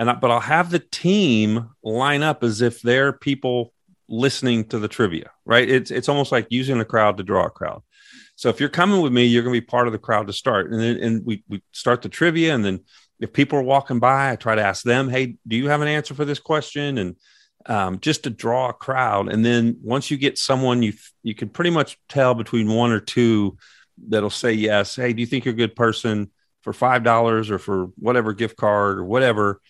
and 0.00 0.10
I, 0.10 0.14
but 0.14 0.30
I'll 0.30 0.40
have 0.40 0.70
the 0.70 0.78
team 0.78 1.68
line 1.84 2.22
up 2.22 2.42
as 2.42 2.62
if 2.62 2.80
they're 2.80 3.12
people 3.12 3.74
listening 4.08 4.64
to 4.68 4.78
the 4.78 4.88
trivia, 4.88 5.30
right? 5.44 5.68
It's 5.68 5.90
it's 5.90 6.08
almost 6.08 6.32
like 6.32 6.46
using 6.48 6.78
the 6.78 6.86
crowd 6.86 7.18
to 7.18 7.22
draw 7.22 7.44
a 7.44 7.50
crowd. 7.50 7.82
So 8.34 8.48
if 8.48 8.58
you're 8.58 8.70
coming 8.70 9.02
with 9.02 9.12
me, 9.12 9.26
you're 9.26 9.42
going 9.42 9.54
to 9.54 9.60
be 9.60 9.66
part 9.66 9.86
of 9.86 9.92
the 9.92 9.98
crowd 9.98 10.26
to 10.28 10.32
start, 10.32 10.72
and 10.72 10.80
then 10.80 10.96
and 10.96 11.26
we 11.26 11.44
we 11.48 11.62
start 11.72 12.00
the 12.00 12.08
trivia, 12.08 12.54
and 12.54 12.64
then 12.64 12.80
if 13.20 13.34
people 13.34 13.58
are 13.58 13.62
walking 13.62 13.98
by, 13.98 14.32
I 14.32 14.36
try 14.36 14.54
to 14.54 14.62
ask 14.62 14.82
them, 14.82 15.10
"Hey, 15.10 15.36
do 15.46 15.54
you 15.54 15.68
have 15.68 15.82
an 15.82 15.88
answer 15.88 16.14
for 16.14 16.24
this 16.24 16.40
question?" 16.40 16.96
and 16.96 17.16
um, 17.66 18.00
just 18.00 18.24
to 18.24 18.30
draw 18.30 18.70
a 18.70 18.72
crowd. 18.72 19.30
And 19.30 19.44
then 19.44 19.80
once 19.82 20.10
you 20.10 20.16
get 20.16 20.38
someone, 20.38 20.82
you 20.82 20.94
you 21.22 21.34
can 21.34 21.50
pretty 21.50 21.70
much 21.70 21.98
tell 22.08 22.34
between 22.34 22.72
one 22.72 22.90
or 22.90 23.00
two 23.00 23.58
that'll 24.08 24.30
say 24.30 24.54
yes. 24.54 24.96
Hey, 24.96 25.12
do 25.12 25.20
you 25.20 25.26
think 25.26 25.44
you're 25.44 25.52
a 25.52 25.56
good 25.58 25.76
person 25.76 26.30
for 26.62 26.72
five 26.72 27.04
dollars 27.04 27.50
or 27.50 27.58
for 27.58 27.90
whatever 27.96 28.32
gift 28.32 28.56
card 28.56 28.98
or 28.98 29.04
whatever? 29.04 29.60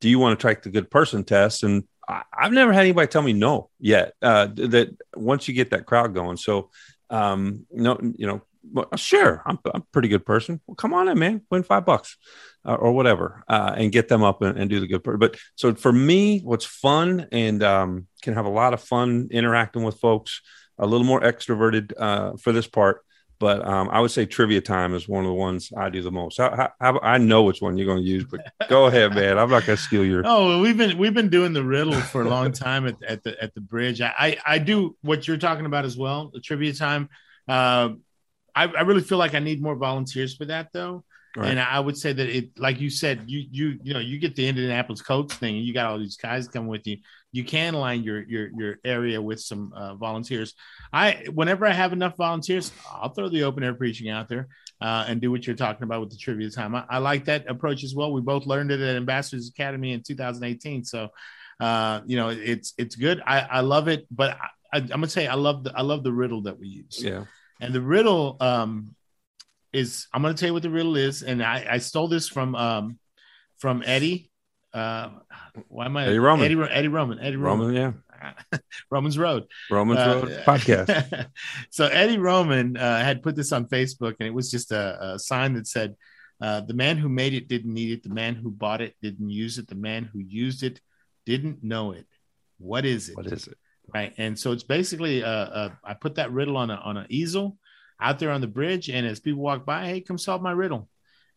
Do 0.00 0.08
you 0.08 0.18
want 0.18 0.38
to 0.38 0.46
take 0.46 0.62
the 0.62 0.70
good 0.70 0.90
person 0.90 1.24
test? 1.24 1.62
And 1.62 1.84
I, 2.08 2.22
I've 2.32 2.52
never 2.52 2.72
had 2.72 2.80
anybody 2.80 3.08
tell 3.08 3.22
me 3.22 3.32
no 3.32 3.70
yet. 3.78 4.14
Uh, 4.20 4.46
that 4.46 4.96
once 5.14 5.48
you 5.48 5.54
get 5.54 5.70
that 5.70 5.86
crowd 5.86 6.14
going, 6.14 6.36
so 6.36 6.70
um, 7.10 7.66
no, 7.70 7.98
you 8.16 8.26
know, 8.26 8.42
well, 8.72 8.88
sure, 8.96 9.42
I'm, 9.46 9.58
I'm 9.72 9.82
a 9.82 9.86
pretty 9.92 10.08
good 10.08 10.26
person. 10.26 10.60
Well, 10.66 10.74
come 10.74 10.92
on 10.92 11.08
in, 11.08 11.18
man, 11.18 11.42
win 11.50 11.62
five 11.62 11.86
bucks 11.86 12.16
uh, 12.64 12.74
or 12.74 12.92
whatever, 12.92 13.44
uh, 13.48 13.74
and 13.76 13.92
get 13.92 14.08
them 14.08 14.22
up 14.22 14.42
and, 14.42 14.58
and 14.58 14.68
do 14.68 14.80
the 14.80 14.88
good 14.88 15.04
part. 15.04 15.20
But 15.20 15.36
so 15.54 15.74
for 15.74 15.92
me, 15.92 16.40
what's 16.40 16.64
fun 16.64 17.28
and 17.30 17.62
um, 17.62 18.06
can 18.22 18.34
have 18.34 18.46
a 18.46 18.50
lot 18.50 18.74
of 18.74 18.82
fun 18.82 19.28
interacting 19.30 19.84
with 19.84 20.00
folks, 20.00 20.40
a 20.78 20.86
little 20.86 21.06
more 21.06 21.20
extroverted 21.20 21.92
uh, 21.96 22.36
for 22.36 22.52
this 22.52 22.66
part. 22.66 23.05
But 23.38 23.66
um, 23.66 23.90
I 23.90 24.00
would 24.00 24.10
say 24.10 24.24
trivia 24.24 24.62
time 24.62 24.94
is 24.94 25.06
one 25.06 25.24
of 25.24 25.28
the 25.28 25.34
ones 25.34 25.70
I 25.76 25.90
do 25.90 26.00
the 26.00 26.10
most. 26.10 26.40
I, 26.40 26.70
I, 26.80 26.90
I 27.02 27.18
know 27.18 27.42
which 27.42 27.60
one 27.60 27.76
you're 27.76 27.86
going 27.86 28.02
to 28.02 28.08
use, 28.08 28.24
but 28.24 28.40
go 28.68 28.86
ahead, 28.86 29.14
man. 29.14 29.38
I'm 29.38 29.50
not 29.50 29.66
going 29.66 29.76
to 29.76 29.82
steal 29.82 30.04
your. 30.04 30.22
Oh, 30.26 30.48
well, 30.48 30.60
we've 30.60 30.76
been 30.76 30.96
we've 30.96 31.14
been 31.14 31.28
doing 31.28 31.52
the 31.52 31.62
riddle 31.62 32.00
for 32.00 32.22
a 32.22 32.28
long 32.28 32.50
time 32.52 32.86
at, 32.86 33.02
at 33.02 33.22
the 33.22 33.42
at 33.42 33.54
the 33.54 33.60
bridge. 33.60 34.00
I, 34.00 34.12
I 34.18 34.36
I 34.46 34.58
do 34.58 34.96
what 35.02 35.28
you're 35.28 35.36
talking 35.36 35.66
about 35.66 35.84
as 35.84 35.96
well, 35.96 36.30
the 36.32 36.40
trivia 36.40 36.72
time. 36.72 37.10
Uh, 37.46 37.90
I, 38.54 38.64
I 38.64 38.80
really 38.82 39.02
feel 39.02 39.18
like 39.18 39.34
I 39.34 39.38
need 39.38 39.62
more 39.62 39.76
volunteers 39.76 40.34
for 40.34 40.46
that 40.46 40.68
though. 40.72 41.04
Right. 41.36 41.50
And 41.50 41.60
I 41.60 41.78
would 41.78 41.98
say 41.98 42.14
that 42.14 42.28
it, 42.30 42.58
like 42.58 42.80
you 42.80 42.88
said, 42.88 43.24
you 43.26 43.46
you 43.50 43.78
you 43.82 43.92
know, 43.92 44.00
you 44.00 44.18
get 44.18 44.34
the 44.34 44.48
Indianapolis 44.48 45.02
coach 45.02 45.32
thing, 45.34 45.56
and 45.56 45.66
you 45.66 45.74
got 45.74 45.86
all 45.86 45.98
these 45.98 46.16
guys 46.16 46.48
coming 46.48 46.68
with 46.68 46.86
you. 46.86 46.96
You 47.36 47.44
can 47.44 47.74
line 47.74 48.02
your 48.02 48.22
your 48.22 48.48
your 48.56 48.78
area 48.84 49.20
with 49.20 49.40
some 49.40 49.72
uh, 49.74 49.94
volunteers. 49.94 50.54
I 50.92 51.26
whenever 51.32 51.66
I 51.66 51.72
have 51.72 51.92
enough 51.92 52.16
volunteers, 52.16 52.72
I'll 52.90 53.10
throw 53.10 53.28
the 53.28 53.44
open 53.44 53.62
air 53.62 53.74
preaching 53.74 54.10
out 54.10 54.28
there 54.28 54.48
uh, 54.80 55.04
and 55.06 55.20
do 55.20 55.30
what 55.30 55.46
you're 55.46 55.56
talking 55.56 55.84
about 55.84 56.00
with 56.00 56.10
the 56.10 56.16
trivia 56.16 56.50
time. 56.50 56.74
I, 56.74 56.84
I 56.88 56.98
like 56.98 57.26
that 57.26 57.48
approach 57.48 57.84
as 57.84 57.94
well. 57.94 58.12
We 58.12 58.20
both 58.20 58.46
learned 58.46 58.70
it 58.70 58.80
at 58.80 58.96
Ambassadors 58.96 59.48
Academy 59.48 59.92
in 59.92 60.02
2018, 60.02 60.84
so 60.84 61.10
uh, 61.60 62.00
you 62.06 62.16
know 62.16 62.28
it's 62.28 62.74
it's 62.78 62.96
good. 62.96 63.22
I, 63.26 63.40
I 63.40 63.60
love 63.60 63.88
it, 63.88 64.06
but 64.10 64.36
I, 64.72 64.78
I'm 64.78 64.88
gonna 64.88 65.08
say 65.08 65.26
I 65.26 65.34
love 65.34 65.64
the 65.64 65.72
I 65.76 65.82
love 65.82 66.02
the 66.02 66.12
riddle 66.12 66.42
that 66.42 66.58
we 66.58 66.68
use. 66.68 67.02
Yeah. 67.02 67.24
And 67.60 67.74
the 67.74 67.80
riddle 67.80 68.36
um, 68.40 68.94
is 69.72 70.08
I'm 70.12 70.22
going 70.22 70.34
to 70.34 70.40
tell 70.40 70.48
you 70.48 70.52
what 70.54 70.62
the 70.62 70.70
riddle 70.70 70.96
is, 70.96 71.22
and 71.22 71.42
I, 71.42 71.66
I 71.70 71.78
stole 71.78 72.08
this 72.08 72.28
from 72.28 72.54
um, 72.54 72.98
from 73.58 73.82
Eddie. 73.84 74.30
Uh, 74.76 75.10
why 75.68 75.86
am 75.86 75.96
I 75.96 76.06
Eddie 76.06 76.18
Roman. 76.18 76.44
Eddie, 76.44 76.70
Eddie 76.70 76.88
Roman. 76.88 77.18
Eddie 77.18 77.36
Roman. 77.36 77.68
Roman, 77.68 77.94
yeah. 78.22 78.58
Roman's 78.90 79.18
Road. 79.18 79.46
Roman's 79.70 80.00
Uh, 80.00 80.20
Road 80.22 80.42
podcast. 80.44 81.28
so 81.70 81.86
Eddie 81.86 82.18
Roman 82.18 82.76
uh, 82.76 82.98
had 82.98 83.22
put 83.22 83.36
this 83.36 83.52
on 83.52 83.66
Facebook, 83.66 84.16
and 84.20 84.26
it 84.26 84.34
was 84.34 84.50
just 84.50 84.72
a, 84.72 85.14
a 85.14 85.18
sign 85.18 85.54
that 85.54 85.66
said, 85.66 85.94
uh, 86.40 86.60
"The 86.60 86.74
man 86.74 86.98
who 86.98 87.08
made 87.08 87.32
it 87.32 87.48
didn't 87.48 87.72
need 87.72 87.90
it. 87.92 88.02
The 88.02 88.14
man 88.14 88.34
who 88.34 88.50
bought 88.50 88.80
it 88.80 88.94
didn't 89.00 89.30
use 89.30 89.58
it. 89.58 89.68
The 89.68 89.74
man 89.74 90.04
who 90.04 90.18
used 90.18 90.62
it 90.62 90.80
didn't 91.24 91.64
know 91.64 91.92
it. 91.92 92.06
What 92.58 92.84
is 92.84 93.08
it? 93.08 93.16
What 93.16 93.26
is 93.26 93.46
it? 93.46 93.56
right 93.94 94.14
and 94.18 94.36
so 94.36 94.50
it's 94.52 94.64
basically 94.64 95.22
uh, 95.22 95.28
uh 95.28 95.70
i 95.84 95.94
put 95.94 96.16
that 96.16 96.32
riddle 96.32 96.56
on 96.56 96.70
a 96.70 96.74
on 96.74 96.96
an 96.96 97.06
easel 97.08 97.56
out 98.00 98.18
there 98.18 98.30
on 98.30 98.40
the 98.40 98.46
bridge 98.46 98.88
and 98.88 99.06
as 99.06 99.20
people 99.20 99.40
walk 99.40 99.64
by 99.64 99.86
hey 99.86 100.00
come 100.00 100.18
solve 100.18 100.42
my 100.42 100.50
riddle 100.50 100.88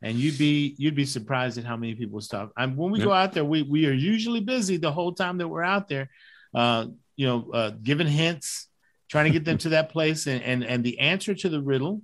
and 0.01 0.17
you'd 0.17 0.37
be 0.37 0.75
you'd 0.77 0.95
be 0.95 1.05
surprised 1.05 1.57
at 1.57 1.65
how 1.65 1.75
many 1.77 1.95
people 1.95 2.21
stop. 2.21 2.51
And 2.57 2.77
when 2.77 2.91
we 2.91 2.99
Yep. 2.99 3.05
go 3.07 3.13
out 3.13 3.33
there 3.33 3.45
we 3.45 3.61
we 3.63 3.85
are 3.85 3.93
usually 3.93 4.39
busy 4.41 4.77
the 4.77 4.91
whole 4.91 5.13
time 5.13 5.37
that 5.39 5.47
we're 5.47 5.63
out 5.63 5.87
there 5.87 6.09
uh 6.55 6.85
you 7.15 7.27
know 7.27 7.51
uh 7.53 7.71
giving 7.83 8.07
hints 8.07 8.67
trying 9.09 9.25
to 9.25 9.31
get 9.31 9.43
them 9.45 9.57
to 9.65 9.69
that 9.69 9.89
place. 9.89 10.27
And 10.27 10.41
and 10.43 10.63
and 10.63 10.83
the 10.83 10.99
answer 10.99 11.33
to 11.35 11.49
the 11.49 11.61
riddle 11.61 12.01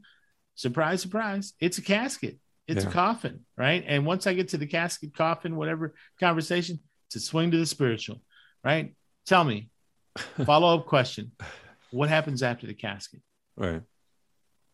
surprise 0.55 1.01
surprise 1.01 1.53
it's 1.59 1.77
a 1.77 1.81
casket. 1.81 2.37
It's 2.67 2.83
Yeah. 2.83 2.89
a 2.89 2.93
coffin 2.93 3.45
right? 3.57 3.83
And 3.87 4.05
once 4.05 4.27
i 4.27 4.33
get 4.33 4.49
to 4.49 4.57
the 4.57 4.67
casket 4.67 5.13
coffin 5.15 5.55
whatever 5.55 5.93
conversation 6.19 6.79
to 7.11 7.19
swing 7.19 7.51
to 7.51 7.57
the 7.57 7.65
spiritual 7.65 8.21
right? 8.63 8.93
Tell 9.25 9.43
me 9.43 9.69
follow 10.45 10.77
up 10.77 10.85
question. 10.85 11.31
What 11.91 12.09
happens 12.09 12.41
after 12.43 12.67
the 12.67 12.73
casket? 12.73 13.21
Right. 13.55 13.81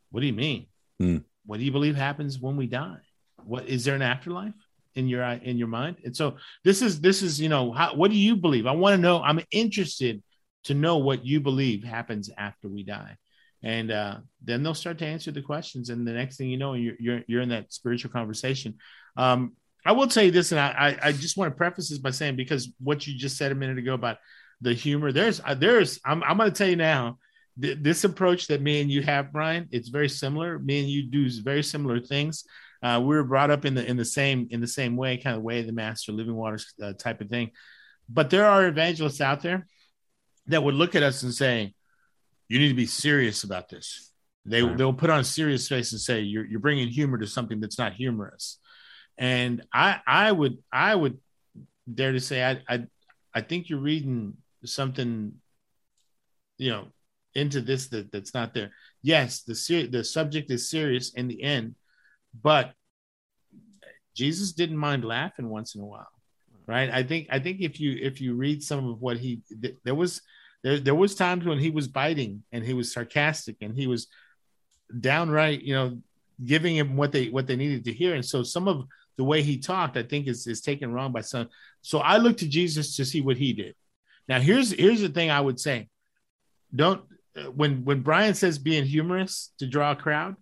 what 0.10 0.22
do 0.22 0.28
you 0.28 0.34
mean? 0.34 0.68
Hmm. 1.00 1.18
what 1.46 1.58
do 1.58 1.64
you 1.66 1.72
believe 1.72 1.96
happens 1.96 2.40
when 2.40 2.56
we 2.58 2.68
die 2.68 3.02
what 3.46 3.68
is 3.68 3.86
there 3.86 3.96
an 3.96 4.02
afterlife 4.02 4.54
in 4.96 5.08
your 5.08 5.24
in 5.24 5.58
your 5.58 5.68
mind? 5.68 5.98
And 6.04 6.16
so 6.16 6.38
this 6.64 6.82
is 6.82 7.02
this 7.02 7.22
is 7.22 7.40
you 7.40 7.50
know 7.50 7.72
how, 7.72 7.96
what 7.96 8.12
do 8.12 8.18
you 8.18 8.36
believe? 8.36 8.68
I 8.68 8.72
want 8.72 8.96
to 8.96 9.02
know 9.02 9.22
i'm 9.22 9.42
interested 9.52 10.22
to 10.64 10.74
know 10.74 10.98
what 10.98 11.26
you 11.26 11.40
believe 11.40 11.84
happens 11.84 12.30
after 12.38 12.68
we 12.68 12.84
die. 12.84 13.18
And 13.64 13.92
uh, 13.92 14.18
then 14.44 14.64
they'll 14.64 14.74
start 14.74 14.98
to 15.00 15.06
answer 15.06 15.32
the 15.32 15.42
questions. 15.42 15.90
And 15.90 16.08
the 16.08 16.14
next 16.14 16.38
thing 16.38 16.50
you 16.50 16.58
know 16.58 16.74
you're 16.74 16.96
you're, 17.00 17.22
you're 17.28 17.42
in 17.42 17.50
that 17.50 17.74
spiritual 17.74 18.12
conversation. 18.12 18.76
Um, 19.18 19.54
i 19.86 19.92
will 19.92 20.08
tell 20.08 20.24
you 20.24 20.32
this 20.32 20.52
and 20.52 20.60
I, 20.60 20.98
I 21.02 21.12
just 21.12 21.38
want 21.38 21.52
to 21.52 21.58
preface 21.58 21.90
this 21.90 21.98
by 21.98 22.12
saying 22.12 22.36
because 22.36 22.70
what 22.80 23.06
you 23.08 23.18
just 23.18 23.38
said 23.38 23.52
a 23.52 23.56
minute 23.56 23.78
ago 23.78 23.94
about 23.94 24.18
the 24.62 24.74
humor 24.74 25.12
there's 25.12 25.42
uh, 25.44 25.56
there's 25.56 26.00
i'm, 26.06 26.24
I'm 26.24 26.38
going 26.38 26.52
to 26.52 26.56
tell 26.56 26.70
you 26.70 26.76
now 26.76 27.18
th- 27.60 27.80
this 27.82 28.04
approach 28.04 28.48
that 28.48 28.62
me 28.62 28.82
and 28.82 28.92
you 28.92 29.02
have 29.02 29.32
brian 29.32 29.68
it's 29.72 29.90
very 29.90 30.10
similar. 30.10 30.60
Me 30.60 30.82
and 30.82 30.90
you 30.90 31.04
do 31.04 31.30
very 31.42 31.64
similar 31.64 32.00
things 32.00 32.46
uh, 32.84 33.00
we 33.00 33.16
were 33.16 33.24
brought 33.24 33.52
up 33.52 33.66
in 33.66 33.74
the 33.76 33.86
in 33.86 33.98
the 33.98 34.06
same 34.06 34.48
in 34.52 34.62
the 34.62 34.68
same 34.68 34.96
way 34.96 35.18
kind 35.18 35.36
of 35.36 35.44
way 35.44 35.62
the 35.62 35.72
master 35.72 36.12
living 36.12 36.36
waters 36.36 36.74
uh, 36.82 36.94
type 36.94 37.22
of 37.22 37.30
thing 37.30 37.52
but 38.10 38.30
there 38.30 38.46
are 38.46 38.68
evangelists 38.68 39.22
out 39.22 39.42
there 39.42 39.66
that 40.48 40.64
would 40.64 40.76
look 40.76 40.96
at 40.96 41.04
us 41.04 41.24
and 41.24 41.34
say 41.34 41.74
you 42.50 42.60
need 42.60 42.68
to 42.68 42.74
be 42.74 42.86
serious 42.86 43.46
about 43.46 43.70
this. 43.70 44.12
They 44.46 44.62
Right. 44.62 44.78
they'll 44.78 44.92
put 44.92 45.10
on 45.10 45.22
a 45.22 45.24
serious 45.24 45.70
face 45.70 45.94
and 45.94 46.02
say 46.02 46.20
you're 46.22 46.46
you're 46.46 46.60
bringing 46.60 46.90
humor 46.90 47.18
to 47.18 47.28
something 47.28 47.62
that's 47.62 47.78
not 47.78 47.94
humorous. 47.94 48.60
And 49.18 49.64
I 49.72 50.02
I 50.06 50.32
would 50.32 50.58
I 50.70 50.94
would 50.94 51.20
dare 51.94 52.12
to 52.12 52.20
say 52.20 52.44
I 52.44 52.62
I 52.68 52.88
I 53.34 53.42
think 53.42 53.70
you're 53.70 53.80
reading 53.80 54.36
something, 54.66 55.36
you 56.58 56.72
know, 56.72 56.88
into 57.36 57.62
this 57.62 57.88
that 57.90 58.12
that's 58.12 58.34
not 58.34 58.54
there. 58.54 58.72
Yes, 59.02 59.44
the 59.44 59.56
ser- 59.56 59.88
the 59.88 60.04
subject 60.04 60.52
is 60.52 60.70
serious 60.70 61.14
in 61.14 61.30
the 61.30 61.42
end, 61.42 61.76
but 62.40 62.74
Jesus 64.16 64.52
didn't 64.52 64.78
mind 64.78 65.06
laughing 65.06 65.50
once 65.50 65.76
in 65.76 65.82
a 65.82 65.86
while, 65.86 66.12
right? 66.68 66.90
I 66.90 67.04
think 67.04 67.28
I 67.30 67.40
think 67.40 67.62
if 67.62 67.80
you 67.80 67.98
if 68.02 68.22
you 68.22 68.34
read 68.36 68.64
some 68.64 68.88
of 68.88 69.02
what 69.02 69.18
he 69.18 69.42
th- 69.62 69.78
there 69.84 69.96
was 69.96 70.22
there 70.64 70.80
there 70.80 70.96
was 70.96 71.16
times 71.16 71.46
when 71.46 71.60
he 71.60 71.70
was 71.70 71.88
biting 71.88 72.44
and 72.52 72.64
he 72.64 72.74
was 72.74 72.94
sarcastic 72.94 73.58
and 73.62 73.76
he 73.76 73.88
was 73.88 74.08
downright, 75.00 75.62
you 75.62 75.74
know, 75.74 75.98
giving 76.44 76.76
him 76.76 76.98
what 76.98 77.12
they 77.12 77.30
what 77.30 77.48
they 77.48 77.56
needed 77.56 77.86
to 77.86 77.94
hear. 77.94 78.16
And 78.16 78.26
so 78.26 78.44
some 78.44 78.68
of 78.68 78.86
the 79.18 79.24
way 79.24 79.42
he 79.42 79.58
talked, 79.58 79.98
I 79.98 80.04
think, 80.04 80.28
is 80.28 80.48
is 80.48 80.62
taken 80.62 80.92
wrong 80.92 81.12
by 81.12 81.22
some. 81.22 81.50
So 81.82 82.00
I 82.00 82.18
look 82.18 82.38
to 82.38 82.48
Jesus 82.48 82.96
to 82.98 83.06
see 83.06 83.22
what 83.22 83.38
he 83.38 83.54
did. 83.54 83.76
Now 84.28 84.40
here's 84.40 84.72
here's 84.72 85.02
the 85.02 85.10
thing 85.10 85.32
I 85.32 85.42
would 85.42 85.60
say: 85.60 85.90
don't 86.76 87.02
uh, 87.36 87.44
when 87.44 87.86
when 87.86 88.02
Brian 88.02 88.34
says 88.34 88.58
being 88.58 88.86
humorous 88.86 89.54
to 89.60 89.68
draw 89.68 89.92
a 89.92 89.96
crowd, 89.96 90.36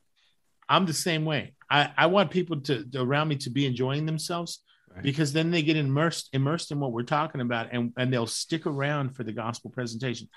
I'm 0.67 0.85
the 0.85 0.93
same 0.93 1.25
way. 1.25 1.53
I 1.69 1.91
I 1.97 2.05
want 2.07 2.31
people 2.31 2.61
to, 2.61 2.83
to 2.83 3.01
around 3.01 3.27
me 3.27 3.35
to 3.37 3.49
be 3.49 3.65
enjoying 3.65 4.05
themselves 4.05 4.63
Right. 4.91 5.03
because 5.03 5.33
then 5.33 5.51
they 5.51 5.61
get 5.61 5.77
immersed 5.77 6.29
immersed 6.33 6.71
in 6.71 6.79
what 6.79 6.91
we're 6.91 7.03
talking 7.03 7.41
about 7.41 7.69
and 7.71 7.93
and 7.95 8.11
they'll 8.11 8.25
stick 8.25 8.65
around 8.65 9.15
for 9.15 9.23
the 9.23 9.31
gospel 9.31 9.69
presentation. 9.69 10.29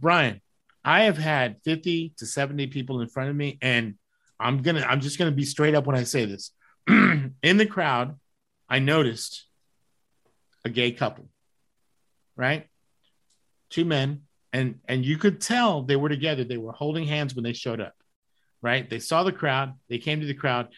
Brian, 0.00 0.40
I 0.82 1.02
have 1.02 1.18
had 1.18 1.56
50 1.64 2.14
to 2.16 2.26
70 2.26 2.68
people 2.68 3.02
in 3.02 3.08
front 3.08 3.28
of 3.30 3.36
me 3.36 3.58
and 3.60 3.96
I'm 4.40 4.62
going 4.62 4.76
to 4.76 4.90
I'm 4.90 5.00
just 5.00 5.18
going 5.18 5.30
to 5.30 5.36
be 5.36 5.44
straight 5.44 5.74
up 5.74 5.86
when 5.86 5.96
I 5.96 6.04
say 6.04 6.24
this. 6.24 6.50
in 6.88 7.34
the 7.42 7.66
crowd, 7.66 8.18
I 8.68 8.78
noticed 8.78 9.44
a 10.64 10.70
gay 10.70 10.92
couple. 10.92 11.28
Right? 12.36 12.68
Two 13.68 13.84
men 13.84 14.22
and 14.52 14.80
and 14.88 15.04
you 15.04 15.18
could 15.18 15.40
tell 15.40 15.82
they 15.82 15.96
were 15.96 16.08
together. 16.08 16.44
They 16.44 16.56
were 16.56 16.72
holding 16.72 17.06
hands 17.06 17.34
when 17.34 17.44
they 17.44 17.52
showed 17.52 17.80
up. 17.80 17.94
Right? 18.64 18.88
They 18.88 18.98
saw 18.98 19.24
the 19.24 19.32
crowd, 19.32 19.74
they 19.90 19.98
came 19.98 20.20
to 20.20 20.26
the 20.26 20.32
crowd 20.32 20.68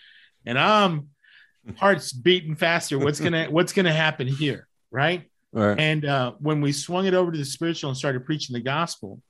and 0.44 0.58
I'm 0.58 1.10
heart's 1.76 2.12
beating 2.12 2.56
faster. 2.56 2.98
What's 2.98 3.18
to 3.18 3.46
what's 3.48 3.72
to 3.72 3.92
happen 3.92 4.26
here, 4.26 4.66
right? 4.90 5.28
Right. 5.52 5.78
And 5.78 6.04
uh, 6.04 6.32
when 6.38 6.60
we 6.60 6.72
swung 6.72 7.06
it 7.06 7.14
over 7.14 7.30
to 7.32 7.38
the 7.38 7.44
spiritual 7.44 7.90
and 7.90 7.96
started 7.96 8.24
preaching 8.24 8.54
the 8.54 8.60
gospel, 8.60 9.22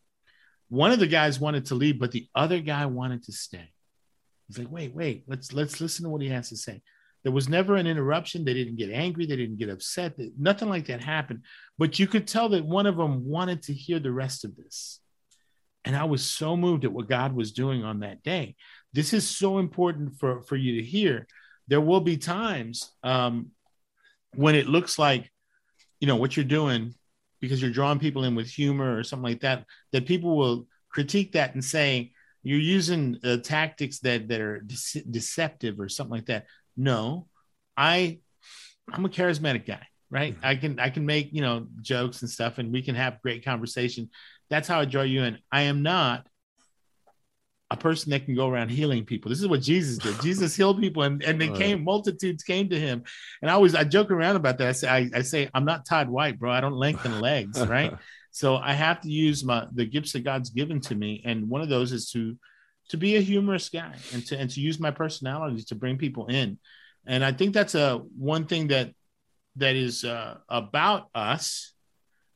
one 0.69 0.91
of 0.91 0.99
the 0.99 1.07
guys 1.07 1.39
wanted 1.39 1.67
to 1.67 1.75
leave, 1.75 1.99
but 1.99 2.13
the 2.13 2.27
other 2.35 2.61
guy 2.61 2.87
wanted 2.87 3.25
to 3.25 3.33
stay. 3.33 3.71
He's 4.49 4.59
like, 4.59 4.71
wait, 4.71 4.95
wait, 4.95 5.25
let's 5.27 5.53
let's 5.53 5.81
listen 5.81 6.05
to 6.05 6.11
what 6.11 6.23
he 6.23 6.29
has 6.29 6.49
to 6.49 6.57
say. 6.57 6.83
There 7.25 7.33
was 7.33 7.49
never 7.49 7.75
an 7.75 7.89
interruption. 7.89 8.45
They 8.45 8.55
didn't 8.55 8.77
get 8.77 8.91
angry. 8.91 9.27
They 9.27 9.35
didn't 9.35 9.59
get 9.59 9.69
upset. 9.69 10.15
Nothing 10.39 10.69
like 10.69 10.87
that 10.87 11.03
happened. 11.03 11.43
But 11.77 11.99
you 11.99 12.07
could 12.07 12.29
tell 12.29 12.49
that 12.51 12.65
one 12.65 12.87
of 12.87 12.97
them 12.97 13.27
wanted 13.27 13.65
to 13.65 13.73
hear 13.73 13.99
the 13.99 14.13
rest 14.13 14.45
of 14.45 14.57
this. 14.57 15.01
And 15.87 15.97
I 15.97 16.05
was 16.05 16.29
so 16.29 16.57
moved 16.57 16.85
at 16.85 16.93
what 16.93 17.09
God 17.09 17.33
was 17.33 17.53
doing 17.53 17.85
on 17.85 18.01
that 18.01 18.23
day. 18.23 18.57
This 18.93 19.13
is 19.13 19.29
so 19.29 19.59
important 19.59 20.19
for, 20.19 20.43
for 20.43 20.57
you 20.57 20.81
to 20.81 20.87
hear. 20.87 21.27
There 21.69 21.81
will 21.81 22.01
be 22.01 22.19
times 22.19 22.93
um, 23.03 23.53
when 24.35 24.55
it 24.55 24.69
looks 24.69 24.99
like, 24.99 25.31
you 26.01 26.07
know, 26.07 26.17
what 26.17 26.37
you're 26.37 26.45
doing 26.45 26.95
because 27.41 27.63
you're 27.63 27.71
drawing 27.71 27.99
people 27.99 28.25
in 28.25 28.35
with 28.35 28.49
humor 28.49 28.99
or 28.99 29.05
something 29.05 29.33
like 29.33 29.41
that, 29.41 29.65
that 29.93 30.07
people 30.07 30.37
will 30.37 30.67
critique 30.91 31.33
that 31.33 31.55
and 31.55 31.65
say 31.65 32.13
you're 32.43 32.59
using 32.59 33.19
uh, 33.25 33.39
tactics 33.39 33.99
that 34.01 34.29
that 34.29 34.41
are 34.41 34.63
dece- 34.65 35.11
deceptive 35.11 35.81
or 35.81 35.89
something 35.89 36.15
like 36.15 36.27
that. 36.27 36.47
No, 36.77 37.27
I 37.77 38.21
I'm 38.91 39.05
a 39.05 39.09
charismatic 39.09 39.67
guy, 39.67 39.85
right? 40.11 40.37
I 40.43 40.55
can 40.55 40.79
I 40.79 40.91
can 40.91 41.05
make 41.05 41.33
you 41.33 41.43
know 41.43 41.67
jokes 41.83 42.23
and 42.23 42.31
stuff, 42.31 42.59
and 42.59 42.73
we 42.73 42.83
can 42.83 42.95
have 42.95 43.21
great 43.21 43.45
conversation. 43.45 44.11
That's 44.51 44.69
how 44.69 44.81
I 44.81 44.85
draw 44.85 45.03
you 45.03 45.25
in. 45.25 45.39
I 45.51 45.63
am 45.63 45.83
not 45.83 46.27
a 47.71 47.77
person 47.77 48.11
that 48.11 48.25
can 48.25 48.37
go 48.37 48.49
around 48.49 48.69
healing 48.69 49.05
people. 49.05 49.29
This 49.29 49.41
is 49.41 49.49
what 49.49 49.61
Jesus 49.61 49.99
did. 49.99 50.21
Jesus 50.21 50.55
healed 50.57 50.81
people, 50.81 51.03
and, 51.03 51.23
and 51.23 51.41
they 51.41 51.49
Right. 51.49 51.57
came, 51.57 51.85
multitudes 51.85 52.45
came 52.45 52.69
to 52.69 52.79
him. 52.79 53.03
And 53.43 53.51
I 53.51 53.55
always 53.55 53.75
I 53.75 53.85
joke 53.85 54.11
around 54.11 54.37
about 54.37 54.59
that. 54.59 54.69
I 54.69 54.73
say, 54.73 54.89
I, 54.89 55.11
I 55.15 55.23
say, 55.23 55.51
I'm 55.53 55.65
not 55.65 55.85
Todd 55.85 56.09
White, 56.09 56.39
bro. 56.39 56.53
I 56.53 56.61
don't 56.61 56.75
lengthen 56.75 57.13
legs, 57.21 57.59
right? 57.67 57.93
So 58.31 58.57
I 58.57 58.73
have 58.75 59.01
to 59.01 59.11
use 59.11 59.43
my 59.45 59.67
the 59.75 59.85
gifts 59.87 60.13
that 60.13 60.23
God's 60.25 60.51
given 60.51 60.81
to 60.83 60.95
me, 60.95 61.23
and 61.25 61.49
one 61.49 61.61
of 61.63 61.69
those 61.69 61.93
is 61.93 62.11
to 62.13 62.37
to 62.91 62.97
be 62.97 63.17
a 63.17 63.21
humorous 63.21 63.69
guy 63.69 63.97
and 64.13 64.25
to 64.27 64.39
and 64.39 64.49
to 64.51 64.61
use 64.61 64.79
my 64.79 64.93
personality 64.93 65.63
to 65.65 65.75
bring 65.75 65.99
people 65.99 66.27
in. 66.27 66.59
And 67.05 67.25
I 67.25 67.33
think 67.33 67.53
that's 67.53 67.75
a 67.75 67.99
one 68.17 68.47
thing 68.47 68.69
that 68.69 68.93
that 69.57 69.75
is 69.75 70.05
uh, 70.05 70.37
about 70.49 71.09
us 71.15 71.73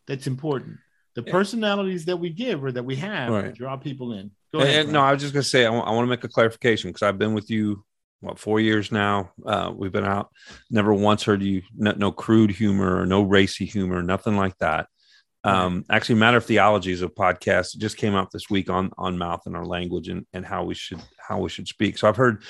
that's 0.07 0.27
important. 0.27 0.79
The 1.21 1.27
Yeah. 1.27 1.33
personalities 1.33 2.05
that 2.07 2.16
we 2.16 2.31
give 2.31 2.64
or 2.64 2.73
that 2.73 2.85
we 2.85 2.97
have 2.97 3.31
Right. 3.31 3.55
draw 3.55 3.77
people 3.77 4.12
in. 4.12 4.31
Go 4.53 4.61
And- 4.61 4.68
ahead. 4.68 4.85
and 4.85 4.93
no, 4.93 5.01
I 5.01 5.12
was 5.12 5.21
just 5.23 5.33
gonna 5.35 5.43
say 5.43 5.64
I 5.66 5.71
want 5.71 6.05
to 6.05 6.07
make 6.11 6.25
a 6.25 6.29
clarification 6.29 6.91
because 6.91 7.03
I've 7.03 7.18
been 7.18 7.35
with 7.35 7.51
you 7.51 7.85
what 8.21 8.39
four 8.39 8.61
years 8.61 8.93
now. 8.93 9.31
Uh, 9.47 9.73
we've 9.75 9.93
been 9.93 10.05
out. 10.05 10.31
Never 10.71 10.93
once 10.93 11.23
heard 11.25 11.43
you 11.43 11.62
no, 11.77 11.93
no 11.93 12.12
crude 12.12 12.51
humor 12.51 13.01
or 13.01 13.07
no 13.07 13.23
racy 13.23 13.64
humor, 13.64 14.03
nothing 14.03 14.37
like 14.37 14.57
that. 14.59 14.89
Um, 15.43 15.87
actually, 15.89 16.16
Matter 16.16 16.37
of 16.37 16.45
Theology 16.45 16.93
is 16.93 17.01
a 17.01 17.09
podcast. 17.09 17.75
It 17.75 17.79
just 17.81 17.97
came 17.97 18.14
out 18.14 18.31
this 18.31 18.51
week 18.51 18.68
on 18.68 18.91
on 18.99 19.16
mouth 19.16 19.43
and 19.47 19.57
our 19.57 19.64
language 19.64 20.09
and 20.09 20.27
and 20.35 20.45
how 20.45 20.64
we 20.64 20.75
should 20.75 21.01
how 21.18 21.39
we 21.41 21.49
should 21.49 21.66
speak. 21.68 21.97
So 21.97 22.09
I've 22.09 22.16
heard 22.16 22.43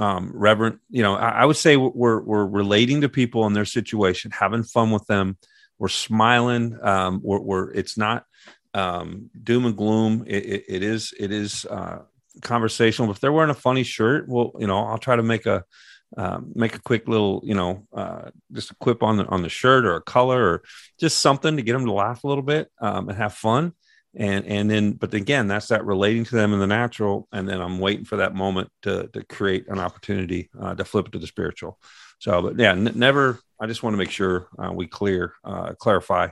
um, 0.00 0.32
Reverend. 0.34 0.78
You 0.90 1.02
know, 1.02 1.14
I, 1.14 1.28
I 1.28 1.44
would 1.44 1.56
say 1.56 1.76
we're 1.76 2.20
we're 2.20 2.46
relating 2.46 3.02
to 3.02 3.08
people 3.08 3.46
in 3.46 3.52
their 3.52 3.64
situation, 3.66 4.30
having 4.32 4.64
fun 4.64 4.90
with 4.90 5.06
them. 5.06 5.36
We're 5.82 5.88
smiling. 5.88 6.78
Um, 6.80 7.20
we're, 7.24 7.40
we're 7.40 7.72
it's 7.72 7.98
not 7.98 8.24
um, 8.72 9.30
doom 9.42 9.66
and 9.66 9.76
gloom. 9.76 10.22
It, 10.28 10.46
it, 10.46 10.64
it 10.68 10.82
is 10.84 11.12
it 11.18 11.32
is 11.32 11.64
uh, 11.64 12.02
conversational. 12.40 13.10
If 13.10 13.18
they're 13.18 13.32
wearing 13.32 13.50
a 13.50 13.54
funny 13.54 13.82
shirt, 13.82 14.28
well, 14.28 14.52
you 14.60 14.68
know, 14.68 14.78
I'll 14.78 14.98
try 14.98 15.16
to 15.16 15.24
make 15.24 15.44
a 15.44 15.64
um, 16.16 16.52
make 16.54 16.76
a 16.76 16.80
quick 16.80 17.08
little, 17.08 17.42
you 17.42 17.54
know, 17.54 17.84
uh, 17.92 18.30
just 18.52 18.70
a 18.70 18.76
quip 18.76 19.02
on 19.02 19.16
the 19.16 19.26
on 19.26 19.42
the 19.42 19.48
shirt 19.48 19.84
or 19.84 19.96
a 19.96 20.00
color 20.00 20.40
or 20.52 20.62
just 21.00 21.18
something 21.18 21.56
to 21.56 21.62
get 21.62 21.72
them 21.72 21.86
to 21.86 21.92
laugh 21.92 22.22
a 22.22 22.28
little 22.28 22.44
bit 22.44 22.70
um, 22.80 23.08
and 23.08 23.18
have 23.18 23.34
fun. 23.34 23.72
And 24.14 24.46
and 24.46 24.70
then, 24.70 24.92
but 24.92 25.12
again, 25.14 25.48
that's 25.48 25.66
that 25.68 25.84
relating 25.84 26.22
to 26.26 26.36
them 26.36 26.52
in 26.52 26.60
the 26.60 26.66
natural, 26.68 27.26
and 27.32 27.48
then 27.48 27.60
I'm 27.60 27.80
waiting 27.80 28.04
for 28.04 28.18
that 28.18 28.36
moment 28.36 28.70
to 28.82 29.08
to 29.14 29.24
create 29.24 29.66
an 29.66 29.80
opportunity 29.80 30.48
uh, 30.60 30.76
to 30.76 30.84
flip 30.84 31.06
it 31.06 31.12
to 31.12 31.18
the 31.18 31.26
spiritual. 31.26 31.80
So, 32.22 32.40
but 32.40 32.56
yeah, 32.56 32.70
n- 32.70 32.92
never. 32.94 33.40
I 33.60 33.66
just 33.66 33.82
want 33.82 33.94
to 33.94 33.98
make 33.98 34.10
sure 34.10 34.46
uh, 34.56 34.70
we 34.72 34.86
clear 34.86 35.32
uh, 35.44 35.72
clarify. 35.74 36.28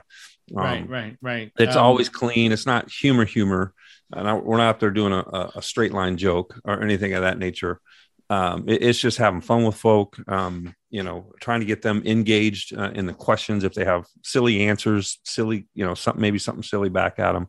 right, 0.51 0.81
Um, 0.83 0.87
right, 0.87 1.17
right. 1.21 1.51
it's 1.59 1.75
Um, 1.75 1.83
always 1.83 2.07
clean. 2.07 2.53
It's 2.53 2.65
not 2.65 2.89
humor, 2.89 3.25
humor. 3.25 3.73
And 4.13 4.25
I, 4.29 4.33
we're 4.35 4.55
not 4.57 4.69
up 4.69 4.79
there 4.79 4.89
doing 4.91 5.11
a, 5.11 5.19
a- 5.19 5.51
a 5.55 5.61
straight 5.61 5.91
line 5.93 6.15
joke 6.15 6.57
or 6.63 6.81
anything 6.81 7.13
of 7.13 7.23
that 7.23 7.37
nature. 7.37 7.81
Um, 8.29 8.69
it- 8.69 8.81
it's 8.83 8.99
just 8.99 9.17
having 9.17 9.41
fun 9.41 9.65
with 9.65 9.75
folk. 9.75 10.17
Um, 10.29 10.73
you 10.89 11.03
know, 11.03 11.33
trying 11.41 11.59
to 11.59 11.65
get 11.65 11.81
them 11.81 12.03
engaged 12.05 12.73
uh, 12.77 12.91
in 12.95 13.05
the 13.05 13.13
questions. 13.13 13.65
If 13.65 13.73
they 13.73 13.83
have 13.85 14.05
silly 14.23 14.67
answers, 14.69 15.19
silly, 15.25 15.67
you 15.73 15.85
know, 15.85 15.93
something 15.93 16.21
maybe 16.21 16.39
something 16.39 16.63
silly 16.63 16.89
back 16.89 17.19
at 17.19 17.33
them. 17.33 17.47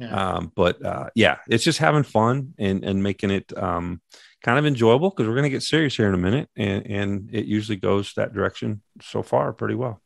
Yeah. 0.00 0.10
Um, 0.34 0.52
but 0.56 0.84
uh, 0.84 1.08
yeah, 1.14 1.36
it's 1.48 1.64
just 1.64 1.78
having 1.78 2.02
fun 2.02 2.54
and 2.58 2.84
and 2.84 3.00
making 3.02 3.30
it 3.30 3.56
um, 3.56 4.00
kind 4.46 4.60
of 4.60 4.64
enjoyable 4.64 5.10
because 5.10 5.26
we're 5.26 5.34
going 5.34 5.42
to 5.42 5.50
get 5.50 5.64
serious 5.64 5.96
here 5.96 6.08
in 6.08 6.14
a 6.14 6.18
minute, 6.18 6.48
and 6.56 6.86
and 6.86 7.28
it 7.32 7.46
usually 7.46 7.76
goes 7.76 8.12
that 8.14 8.32
direction 8.32 8.80
so 9.02 9.22
far 9.22 9.52
pretty 9.52 9.74
well. 9.74 10.00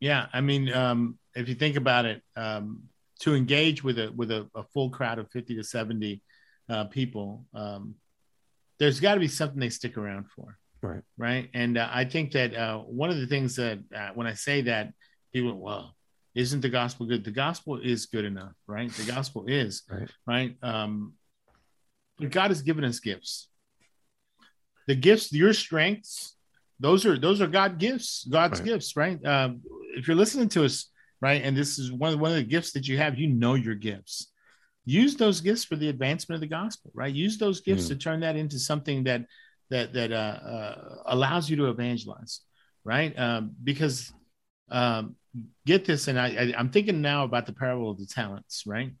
Yeah, 0.00 0.26
I 0.34 0.42
mean, 0.42 0.70
um, 0.72 1.18
if 1.34 1.48
you 1.48 1.54
think 1.54 1.76
about 1.76 2.04
it, 2.04 2.22
um, 2.36 2.82
to 3.20 3.34
engage 3.34 3.82
with 3.82 3.98
a 3.98 4.12
with 4.14 4.30
a, 4.30 4.48
a 4.54 4.64
full 4.64 4.90
crowd 4.90 5.18
of 5.18 5.30
fifty 5.30 5.56
to 5.56 5.64
seventy 5.64 6.20
uh, 6.68 6.84
people, 6.84 7.46
um, 7.54 7.94
there's 8.78 9.00
got 9.00 9.14
to 9.14 9.20
be 9.20 9.28
something 9.28 9.58
they 9.58 9.70
stick 9.70 9.96
around 9.96 10.26
for, 10.28 10.58
Right. 10.82 11.02
Right, 11.16 11.48
and 11.54 11.78
uh, 11.78 11.88
I 11.90 12.04
think 12.04 12.32
that 12.32 12.54
uh, 12.54 12.80
one 12.80 13.08
of 13.08 13.16
the 13.16 13.26
things 13.26 13.56
that 13.56 13.78
uh, 13.96 14.10
when 14.14 14.26
I 14.26 14.34
say 14.34 14.60
that, 14.62 14.92
people, 15.32 15.58
well, 15.58 15.96
isn't 16.34 16.60
the 16.60 16.68
gospel 16.68 17.06
good? 17.06 17.24
The 17.24 17.30
gospel 17.30 17.80
is 17.80 18.04
good 18.04 18.26
enough, 18.26 18.52
right? 18.66 18.92
The 18.92 19.10
gospel 19.10 19.46
is 19.46 19.84
Right. 19.90 20.10
right. 20.26 20.56
Um, 20.62 21.14
but 22.18 22.30
God 22.30 22.50
has 22.50 22.60
given 22.60 22.84
us 22.84 23.00
gifts. 23.00 23.48
The 24.86 24.94
gifts, 24.94 25.32
your 25.32 25.52
strengths, 25.52 26.36
those 26.80 27.06
are 27.06 27.18
those 27.18 27.40
are 27.40 27.46
God 27.46 27.78
gifts, 27.78 28.24
God's 28.30 28.60
Right. 28.60 28.66
gifts, 28.66 28.96
right? 28.96 29.24
Um, 29.24 29.62
if 29.96 30.06
you're 30.06 30.16
listening 30.16 30.48
to 30.50 30.64
us, 30.64 30.90
right, 31.20 31.42
and 31.42 31.56
this 31.56 31.78
is 31.78 31.92
one 31.92 32.12
of 32.14 32.20
one 32.20 32.30
of 32.32 32.36
the 32.36 32.42
gifts 32.44 32.72
that 32.72 32.86
you 32.86 32.98
have, 32.98 33.18
you 33.18 33.28
know 33.28 33.54
your 33.54 33.74
gifts. 33.74 34.32
Use 34.84 35.16
those 35.16 35.40
gifts 35.40 35.64
for 35.64 35.74
the 35.76 35.88
advancement 35.88 36.36
of 36.36 36.40
the 36.40 36.54
gospel, 36.54 36.92
right? 36.94 37.12
Use 37.12 37.38
those 37.38 37.60
gifts 37.60 37.86
Mm. 37.86 37.88
to 37.88 37.96
turn 37.96 38.20
that 38.20 38.36
into 38.36 38.58
something 38.58 39.04
that 39.04 39.26
that 39.70 39.92
that 39.94 40.12
uh, 40.12 40.14
uh, 40.14 40.94
allows 41.06 41.50
you 41.50 41.56
to 41.56 41.66
evangelize, 41.70 42.40
right? 42.84 43.18
Um, 43.18 43.56
because 43.64 44.12
um, 44.70 45.16
get 45.64 45.84
this, 45.84 46.06
and 46.08 46.18
I, 46.20 46.28
I 46.28 46.54
I'm 46.56 46.70
thinking 46.70 47.00
now 47.00 47.24
about 47.24 47.46
the 47.46 47.52
parable 47.52 47.90
of 47.90 47.98
the 47.98 48.06
talents, 48.06 48.64
right? 48.66 48.92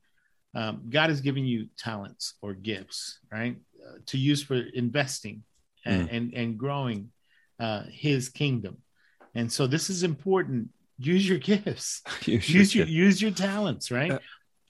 um, 0.54 0.86
God 0.88 1.10
has 1.10 1.20
given 1.20 1.44
you 1.44 1.68
talents 1.76 2.34
or 2.40 2.54
gifts, 2.54 3.18
right, 3.30 3.56
uh, 3.86 3.98
to 4.06 4.16
use 4.16 4.42
for 4.42 4.54
investing 4.72 5.42
mm. 5.86 6.08
and, 6.10 6.34
and 6.34 6.58
growing 6.58 7.10
uh, 7.60 7.84
His 7.90 8.28
kingdom. 8.28 8.78
And 9.34 9.52
so 9.52 9.66
this 9.66 9.90
is 9.90 10.02
important. 10.02 10.70
Use 10.98 11.28
your 11.28 11.38
gifts. 11.38 12.02
use, 12.24 12.48
use 12.54 12.74
your, 12.74 12.86
use 12.86 13.20
your 13.20 13.30
talents, 13.30 13.90
right? 13.90 14.12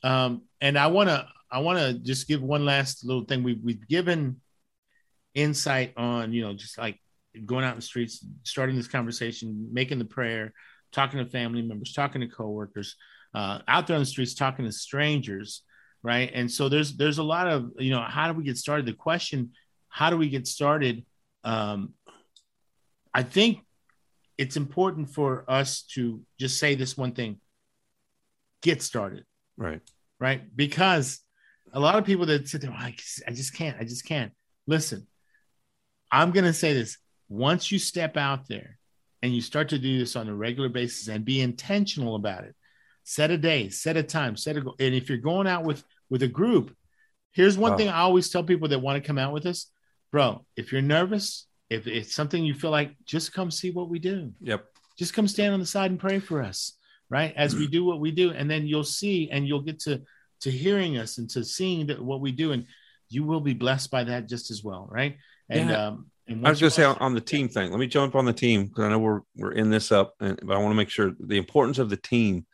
Uh, 0.03 0.07
um, 0.07 0.43
and 0.61 0.79
I 0.79 0.89
want 0.89 1.09
to 1.09 1.27
I 1.51 1.61
want 1.61 1.79
to 1.79 1.95
just 1.95 2.29
give 2.29 2.43
one 2.43 2.65
last 2.65 3.05
little 3.05 3.25
thing. 3.25 3.43
We've 3.43 3.63
we've 3.63 3.87
given 3.89 4.41
insight 5.35 5.93
on 5.97 6.33
you 6.33 6.43
know 6.43 6.55
just 6.55 6.79
like 6.79 6.99
going 7.45 7.65
out 7.65 7.73
in 7.73 7.79
the 7.79 7.83
streets, 7.83 8.25
starting 8.45 8.77
this 8.77 8.89
conversation, 8.89 9.69
making 9.73 9.99
the 9.99 10.05
prayer, 10.05 10.53
talking 10.93 11.19
to 11.19 11.31
family 11.31 11.63
members, 11.63 11.93
talking 11.93 12.21
to 12.21 12.29
coworkers, 12.29 12.97
uh, 13.35 13.61
out 13.69 13.87
there 13.87 13.97
on 13.97 14.03
the 14.03 14.07
streets, 14.07 14.35
talking 14.35 14.65
to 14.65 14.73
strangers, 14.73 15.63
right? 16.03 16.31
And 16.35 16.51
so 16.51 16.69
there's 16.69 16.97
there's 16.97 17.19
a 17.19 17.23
lot 17.23 17.47
of 17.47 17.71
you 17.79 17.91
know 17.91 18.03
how 18.03 18.31
do 18.31 18.39
we 18.39 18.45
get 18.45 18.57
started? 18.57 18.87
The 18.87 18.93
question, 18.95 19.53
how 19.97 20.11
do 20.11 20.19
we 20.19 20.29
get 20.29 20.47
started? 20.47 21.07
Um, 21.43 21.95
I 23.15 23.23
think 23.23 23.61
it's 24.37 24.59
important 24.59 25.09
for 25.09 25.43
us 25.49 25.85
to 25.95 26.21
just 26.39 26.59
say 26.59 26.75
this 26.75 26.99
one 26.99 27.13
thing: 27.13 27.41
get 28.61 28.83
started, 28.83 29.25
right? 29.57 29.81
Right, 30.21 30.43
because 30.55 31.21
a 31.73 31.81
lot 31.81 31.97
of 31.97 32.05
people 32.05 32.27
that 32.27 32.47
sit 32.47 32.61
there, 32.61 32.75
oh, 32.75 32.77
I, 32.77 32.95
just 33.33 33.55
can't, 33.55 33.79
I 33.81 33.85
just 33.85 34.05
can't. 34.05 34.33
Listen, 34.67 35.07
I'm 36.13 36.31
gonna 36.31 36.53
say 36.53 36.75
this: 36.75 36.99
once 37.31 37.73
you 37.73 37.79
step 37.79 38.19
out 38.19 38.49
there 38.49 38.79
and 39.23 39.35
you 39.35 39.41
start 39.41 39.71
to 39.71 39.79
do 39.79 39.99
this 39.99 40.15
on 40.15 40.29
a 40.29 40.35
regular 40.35 40.69
basis 40.69 41.09
and 41.09 41.25
be 41.25 41.41
intentional 41.41 42.17
about 42.17 42.45
it, 42.45 42.55
set 43.05 43.31
a 43.31 43.39
day, 43.39 43.71
set 43.71 43.97
a 43.97 44.03
time, 44.03 44.37
set 44.37 44.59
a 44.59 44.61
goal. 44.61 44.77
And 44.79 44.95
if 44.95 45.09
you're 45.09 45.17
going 45.17 45.47
out 45.47 45.65
with 45.65 45.83
with 46.11 46.23
a 46.23 46.29
group, 46.29 46.77
here's 47.33 47.57
one 47.57 47.73
oh. 47.73 47.77
thing 47.79 47.89
I 47.89 48.01
always 48.01 48.29
tell 48.29 48.45
people 48.45 48.69
that 48.69 48.81
want 48.81 49.03
to 49.03 49.07
come 49.07 49.17
out 49.17 49.33
with 49.33 49.47
us, 49.47 49.71
bro. 50.13 50.45
If 50.57 50.73
you're 50.73 50.83
nervous, 50.83 51.47
if 51.71 51.87
it's 51.87 52.15
something 52.15 52.45
you 52.45 52.55
feel 52.55 52.71
like, 52.71 52.93
just 53.05 53.33
come 53.33 53.51
see 53.51 53.71
what 53.71 53.89
we 53.89 53.99
do. 53.99 54.33
Yep. 54.41 54.65
Just 54.99 55.15
come 55.15 55.29
stand 55.29 55.53
on 55.53 55.61
the 55.61 55.67
side 55.67 55.91
and 55.91 56.01
pray 56.01 56.19
for 56.19 56.43
us, 56.43 56.77
right? 57.11 57.35
As 57.37 57.55
we 57.55 57.67
do 57.67 57.85
what 57.85 58.01
we 58.01 58.11
do, 58.11 58.31
and 58.31 58.51
then 58.51 58.67
you'll 58.67 58.85
see, 58.85 59.31
and 59.31 59.47
you'll 59.47 59.63
get 59.63 59.81
to 59.81 60.03
to 60.41 60.51
hearing 60.51 60.99
us 60.99 61.19
and 61.19 61.31
to 61.31 61.45
seeing 61.45 61.87
that 61.87 62.03
what 62.03 62.21
we 62.21 62.33
do, 62.33 62.53
and 62.53 62.67
you 63.09 63.25
will 63.25 63.41
be 63.41 63.55
blessed 63.55 63.91
by 63.91 64.05
that 64.05 64.29
just 64.29 64.51
as 64.51 64.63
well, 64.63 64.87
right? 64.91 65.17
And 65.49 65.71
yeah. 65.71 65.89
um, 65.89 66.11
and 66.29 66.47
I 66.47 66.51
was 66.51 66.61
going 66.61 66.71
to 66.71 66.75
say 66.75 66.85
on, 66.85 66.97
on, 66.99 67.15
the 67.15 67.21
team 67.21 67.49
thing. 67.49 67.71
Let 67.71 67.79
me 67.79 67.87
jump 67.87 68.17
on 68.17 68.25
the 68.25 68.33
team 68.33 68.67
because 68.67 68.85
I 68.85 68.89
know 68.89 68.99
we're 68.99 69.21
we're 69.37 69.53
in 69.53 69.71
this 69.71 69.93
up, 69.93 70.15
and, 70.21 70.39
but 70.43 70.57
I 70.57 70.59
want 70.59 70.73
to 70.73 70.77
make 70.77 70.89
sure 70.89 71.13
the 71.21 71.37
importance 71.37 71.79
of 71.79 71.91
the 71.91 71.97
team 71.97 72.47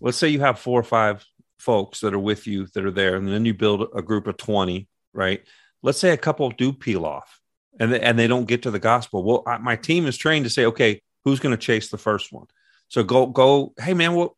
let's 0.00 0.18
say 0.18 0.28
you 0.28 0.40
have 0.40 0.58
four 0.58 0.80
or 0.80 0.84
five 0.84 1.24
folks 1.58 2.00
that 2.00 2.14
are 2.14 2.18
with 2.18 2.46
you 2.46 2.66
that 2.74 2.84
are 2.84 2.90
there, 2.90 3.16
and 3.16 3.28
then 3.28 3.44
you 3.44 3.54
build 3.54 3.88
a 3.94 4.02
group 4.02 4.26
of 4.26 4.36
20, 4.36 4.88
right? 5.12 5.42
Let's 5.82 5.98
say 5.98 6.10
a 6.10 6.16
couple 6.16 6.50
do 6.50 6.72
peel 6.72 7.04
off 7.04 7.40
and 7.78 7.92
they, 7.92 8.00
and 8.00 8.18
they 8.18 8.26
don't 8.26 8.48
get 8.48 8.62
to 8.62 8.70
the 8.70 8.78
gospel. 8.78 9.22
Well, 9.22 9.42
I, 9.46 9.58
my 9.58 9.76
team 9.76 10.06
is 10.06 10.16
trained 10.16 10.44
to 10.44 10.50
say, 10.50 10.66
okay, 10.66 11.02
who's 11.24 11.40
going 11.40 11.56
to 11.56 11.60
chase 11.62 11.90
the 11.90 11.98
first 11.98 12.32
one? 12.32 12.46
So 12.88 13.02
go, 13.02 13.26
go, 13.26 13.72
hey 13.78 13.94
man, 13.94 14.14
what 14.14 14.32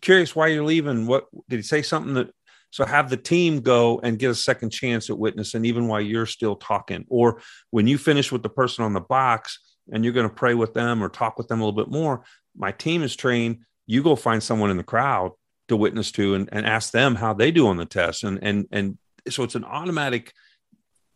curious 0.00 0.34
why 0.34 0.48
you're 0.48 0.64
leaving? 0.64 1.06
What 1.06 1.26
did 1.48 1.56
he 1.56 1.62
say 1.62 1.82
something 1.82 2.14
that 2.14 2.30
so 2.70 2.84
have 2.84 3.08
the 3.08 3.16
team 3.16 3.60
go 3.60 3.98
and 4.02 4.18
get 4.18 4.30
a 4.30 4.34
second 4.34 4.70
chance 4.70 5.08
at 5.08 5.18
witnessing, 5.18 5.64
even 5.64 5.88
while 5.88 6.02
you're 6.02 6.26
still 6.26 6.54
talking. 6.54 7.06
Or 7.08 7.40
when 7.70 7.86
you 7.86 7.96
finish 7.96 8.30
with 8.30 8.42
the 8.42 8.50
person 8.50 8.84
on 8.84 8.92
the 8.92 9.00
box 9.00 9.58
and 9.90 10.04
you're 10.04 10.12
going 10.12 10.28
to 10.28 10.34
pray 10.34 10.52
with 10.52 10.74
them 10.74 11.02
or 11.02 11.08
talk 11.08 11.38
with 11.38 11.48
them 11.48 11.62
a 11.62 11.64
little 11.64 11.82
bit 11.82 11.90
more, 11.90 12.24
my 12.54 12.72
team 12.72 13.02
is 13.02 13.16
trained 13.16 13.60
you 13.88 14.02
go 14.02 14.14
find 14.14 14.40
someone 14.40 14.70
in 14.70 14.76
the 14.76 14.84
crowd 14.84 15.32
to 15.66 15.76
witness 15.76 16.12
to 16.12 16.34
and, 16.34 16.48
and 16.52 16.64
ask 16.64 16.92
them 16.92 17.16
how 17.16 17.32
they 17.32 17.50
do 17.50 17.66
on 17.66 17.76
the 17.76 17.84
test 17.84 18.22
and 18.22 18.38
and 18.42 18.66
and 18.70 18.98
so 19.28 19.42
it's 19.42 19.56
an 19.56 19.64
automatic 19.64 20.32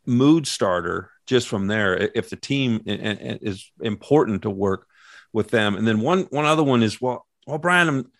mood 0.07 0.47
starter 0.47 1.11
just 1.27 1.49
from 1.49 1.67
there 1.67 1.97
if 1.97 2.31
the 2.31 2.37
team 2.37 2.83
is 2.87 3.71
important 3.81 4.43
to 4.43 4.51
work 4.51 4.87
with 5.33 5.51
them. 5.51 5.77
And 5.77 5.87
then 5.87 6.01
one 6.01 6.23
one 6.31 6.45
other 6.45 6.63
one 6.63 6.83
is 6.83 7.01
well 7.01 7.27
well 7.47 7.59
brian 7.59 7.89
i'm 7.89 8.11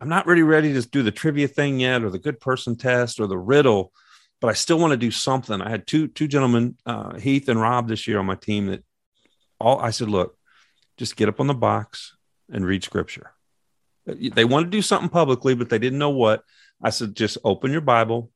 i'm 0.00 0.08
not 0.08 0.26
really 0.26 0.42
ready 0.42 0.72
to 0.72 0.82
do 0.82 1.02
the 1.02 1.10
trivia 1.10 1.48
thing 1.48 1.80
yet 1.80 2.04
or 2.04 2.10
the 2.10 2.18
good 2.18 2.38
person 2.38 2.76
test 2.76 3.18
or 3.18 3.26
the 3.26 3.36
riddle 3.36 3.92
but 4.40 4.48
i 4.48 4.52
still 4.52 4.78
want 4.78 4.92
to 4.92 4.96
do 4.96 5.10
something. 5.10 5.60
I 5.60 5.68
had 5.68 5.86
two 5.86 6.06
two 6.06 6.28
gentlemen 6.28 6.76
uh, 6.86 7.16
heath 7.16 7.48
and 7.48 7.60
rob 7.60 7.88
this 7.88 8.06
year 8.06 8.20
on 8.20 8.26
my 8.26 8.36
team 8.36 8.66
that 8.66 8.84
all 9.58 9.80
i 9.80 9.90
said 9.90 10.08
look 10.08 10.38
just 10.98 11.16
get 11.16 11.28
up 11.28 11.40
on 11.40 11.46
the 11.46 11.54
box 11.54 12.16
and 12.50 12.66
read 12.66 12.84
scripture. 12.84 13.32
They 14.06 14.44
want 14.44 14.66
to 14.66 14.70
do 14.70 14.82
something 14.82 15.08
publicly, 15.08 15.54
but 15.54 15.68
they 15.68 15.78
didn't 15.78 15.98
know 15.98 16.10
what. 16.10 16.42
I 16.82 16.90
said, 16.90 17.14
just 17.14 17.38
open 17.44 17.72
your 17.72 17.80
Bible, 17.80 18.30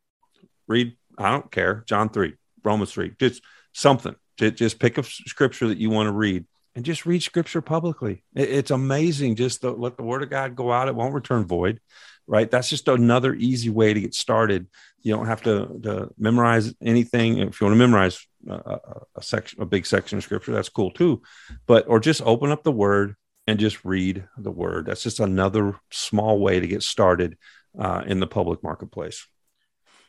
read, 0.67 0.97
I 1.19 1.31
don't 1.31 1.51
care, 1.51 1.85
John 1.87 2.09
3, 2.09 2.35
Romans 2.65 2.93
3, 2.93 3.13
just 3.19 3.43
something. 3.73 4.15
Just 4.39 4.79
pick 4.79 4.99
a 4.99 5.03
scripture 5.03 5.69
that 5.69 5.79
you 5.79 5.91
want 5.91 6.09
to 6.09 6.13
read 6.13 6.47
and 6.75 6.85
just 6.85 7.05
read 7.07 7.23
scripture 7.23 7.61
publicly. 7.61 8.25
It's 8.35 8.71
amazing. 8.71 9.37
Just 9.37 9.63
let 9.63 9.97
the 9.97 10.03
word 10.03 10.23
of 10.23 10.31
God 10.31 10.57
go 10.57 10.73
out. 10.73 10.89
It 10.89 10.95
won't 10.95 11.15
return 11.15 11.45
void, 11.45 11.81
right? 12.27 12.51
That's 12.51 12.71
just 12.71 12.89
another 12.89 13.35
easy 13.35 13.69
way 13.69 13.93
to 13.93 14.01
get 14.01 14.15
started. 14.15 14.69
You 15.03 15.15
don't 15.15 15.27
have 15.27 15.43
to, 15.43 15.81
to 15.83 16.11
memorize 16.19 16.75
anything. 16.83 17.39
If 17.39 17.61
you 17.61 17.67
want 17.67 17.75
to 17.75 17.79
memorize 17.79 18.27
a, 18.49 18.79
a, 19.17 19.23
section, 19.23 19.61
a 19.61 19.67
big 19.67 19.87
section 19.87 20.19
of 20.19 20.25
scripture, 20.25 20.53
that's 20.53 20.71
cool 20.71 20.91
too. 20.91 21.23
But, 21.67 21.87
or 21.89 22.01
just 22.01 22.23
open 22.23 22.51
up 22.51 22.65
the 22.65 22.73
word, 22.73 23.17
and 23.47 23.59
just 23.59 23.85
read 23.85 24.25
the 24.37 24.51
word. 24.51 24.87
That's 24.87 25.03
just 25.03 25.21
another 25.21 25.79
small 25.91 26.39
way 26.39 26.61
to 26.61 26.67
get 26.67 26.83
started 26.83 27.37
uh, 27.79 28.03
in 28.07 28.21
the 28.21 28.27
public 28.27 28.63
marketplace. 28.63 29.27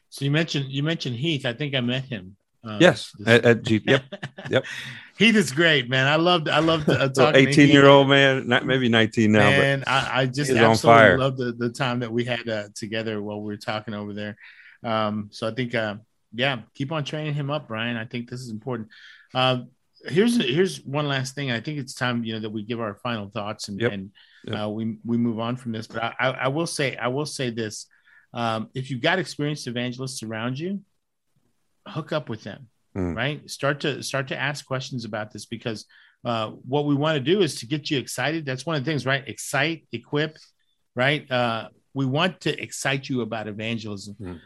So 0.09 0.25
you 0.25 0.31
mentioned 0.31 0.71
you 0.71 0.83
mentioned 0.83 1.15
Heath. 1.15 1.45
I 1.45 1.53
think 1.53 1.73
I 1.73 1.81
met 1.81 2.05
him. 2.05 2.35
Uh, 2.65 2.77
yes, 2.79 3.11
at, 3.25 3.45
at 3.45 3.63
G- 3.63 3.83
yep, 3.87 4.03
yep. 4.49 4.65
Heath 5.17 5.35
is 5.35 5.51
great, 5.51 5.89
man. 5.89 6.07
I 6.07 6.15
loved 6.15 6.47
I 6.47 6.59
loved 6.59 6.89
uh, 6.89 7.09
talking. 7.15 7.47
Eighteen 7.47 7.69
year 7.69 7.87
old 7.87 8.07
man, 8.07 8.47
not 8.47 8.65
maybe 8.65 8.87
nineteen 8.89 9.33
now, 9.33 9.49
and 9.49 9.83
I, 9.85 10.21
I, 10.21 10.25
just 10.25 10.49
absolutely 10.51 11.17
love 11.17 11.37
the 11.37 11.51
the 11.51 11.69
time 11.69 11.99
that 11.99 12.11
we 12.11 12.23
had 12.23 12.47
uh, 12.47 12.69
together 12.73 13.21
while 13.21 13.41
we 13.41 13.47
were 13.47 13.57
talking 13.57 13.93
over 13.93 14.13
there. 14.13 14.37
Um, 14.83 15.29
so 15.31 15.47
I 15.47 15.51
think, 15.51 15.75
uh, 15.75 15.95
yeah, 16.33 16.61
keep 16.73 16.91
on 16.91 17.03
training 17.03 17.33
him 17.33 17.49
up, 17.49 17.67
Brian. 17.67 17.97
I 17.97 18.05
think 18.05 18.29
this 18.29 18.41
is 18.41 18.49
important. 18.49 18.89
Uh, 19.33 19.63
here's 20.05 20.35
here's 20.37 20.83
one 20.83 21.07
last 21.07 21.35
thing. 21.35 21.51
I 21.51 21.59
think 21.59 21.79
it's 21.79 21.93
time 21.93 22.23
you 22.23 22.33
know 22.33 22.39
that 22.39 22.49
we 22.49 22.63
give 22.63 22.79
our 22.79 22.95
final 22.95 23.29
thoughts 23.29 23.67
and, 23.67 23.79
yep. 23.79 23.91
and 23.91 24.11
yep. 24.45 24.59
Uh, 24.63 24.69
we 24.69 24.97
we 25.05 25.17
move 25.17 25.39
on 25.39 25.55
from 25.55 25.71
this. 25.71 25.87
But 25.87 26.03
I, 26.03 26.13
I, 26.19 26.29
I 26.29 26.47
will 26.47 26.67
say 26.67 26.95
I 26.95 27.07
will 27.07 27.25
say 27.25 27.49
this: 27.49 27.87
um, 28.33 28.69
if 28.73 28.89
you've 28.89 29.01
got 29.01 29.19
experienced 29.19 29.67
evangelists 29.67 30.23
around 30.23 30.59
you, 30.59 30.81
hook 31.87 32.11
up 32.11 32.29
with 32.29 32.43
them. 32.43 32.67
Mm. 32.95 33.15
Right, 33.15 33.49
start 33.49 33.79
to 33.81 34.03
start 34.03 34.27
to 34.27 34.39
ask 34.39 34.65
questions 34.65 35.03
about 35.03 35.31
this 35.31 35.45
because 35.47 35.85
uh, 36.23 36.49
what 36.49 36.85
we 36.85 36.93
want 36.93 37.15
to 37.15 37.19
do 37.19 37.41
is 37.41 37.55
to 37.55 37.65
get 37.65 37.89
you 37.89 37.97
excited. 37.97 38.45
That's 38.45 38.65
one 38.65 38.75
of 38.75 38.85
the 38.85 38.91
things, 38.91 39.05
right? 39.05 39.27
Excite, 39.27 39.87
equip, 39.91 40.37
right? 40.95 41.29
Uh, 41.29 41.69
we 41.95 42.05
want 42.05 42.41
to 42.41 42.61
excite 42.61 43.09
you 43.09 43.21
about 43.21 43.47
evangelism. 43.47 44.15
Mm. 44.21 44.39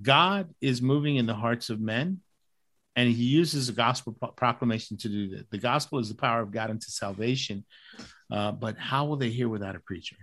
God 0.00 0.48
is 0.60 0.80
moving 0.80 1.16
in 1.16 1.26
the 1.26 1.34
hearts 1.34 1.68
of 1.68 1.80
men 1.80 2.20
and 2.96 3.08
he 3.08 3.24
uses 3.24 3.68
the 3.68 3.72
gospel 3.72 4.12
proclamation 4.36 4.96
to 4.98 5.08
do 5.08 5.36
that. 5.36 5.50
The 5.50 5.58
gospel 5.58 5.98
is 5.98 6.08
the 6.08 6.14
power 6.14 6.40
of 6.42 6.50
God 6.50 6.70
into 6.70 6.90
salvation, 6.90 7.64
uh, 8.30 8.52
but 8.52 8.76
how 8.78 9.06
will 9.06 9.16
they 9.16 9.30
hear 9.30 9.48
without 9.48 9.76
a 9.76 9.80
preacher? 9.80 10.16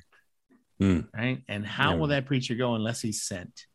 Mm. 0.82 1.08
Right, 1.16 1.42
and 1.48 1.66
how 1.66 1.92
yeah. 1.92 1.98
will 1.98 2.08
that 2.08 2.26
preacher 2.26 2.54
go 2.56 2.76
unless 2.76 3.02
he's 3.02 3.24
sent? 3.24 3.66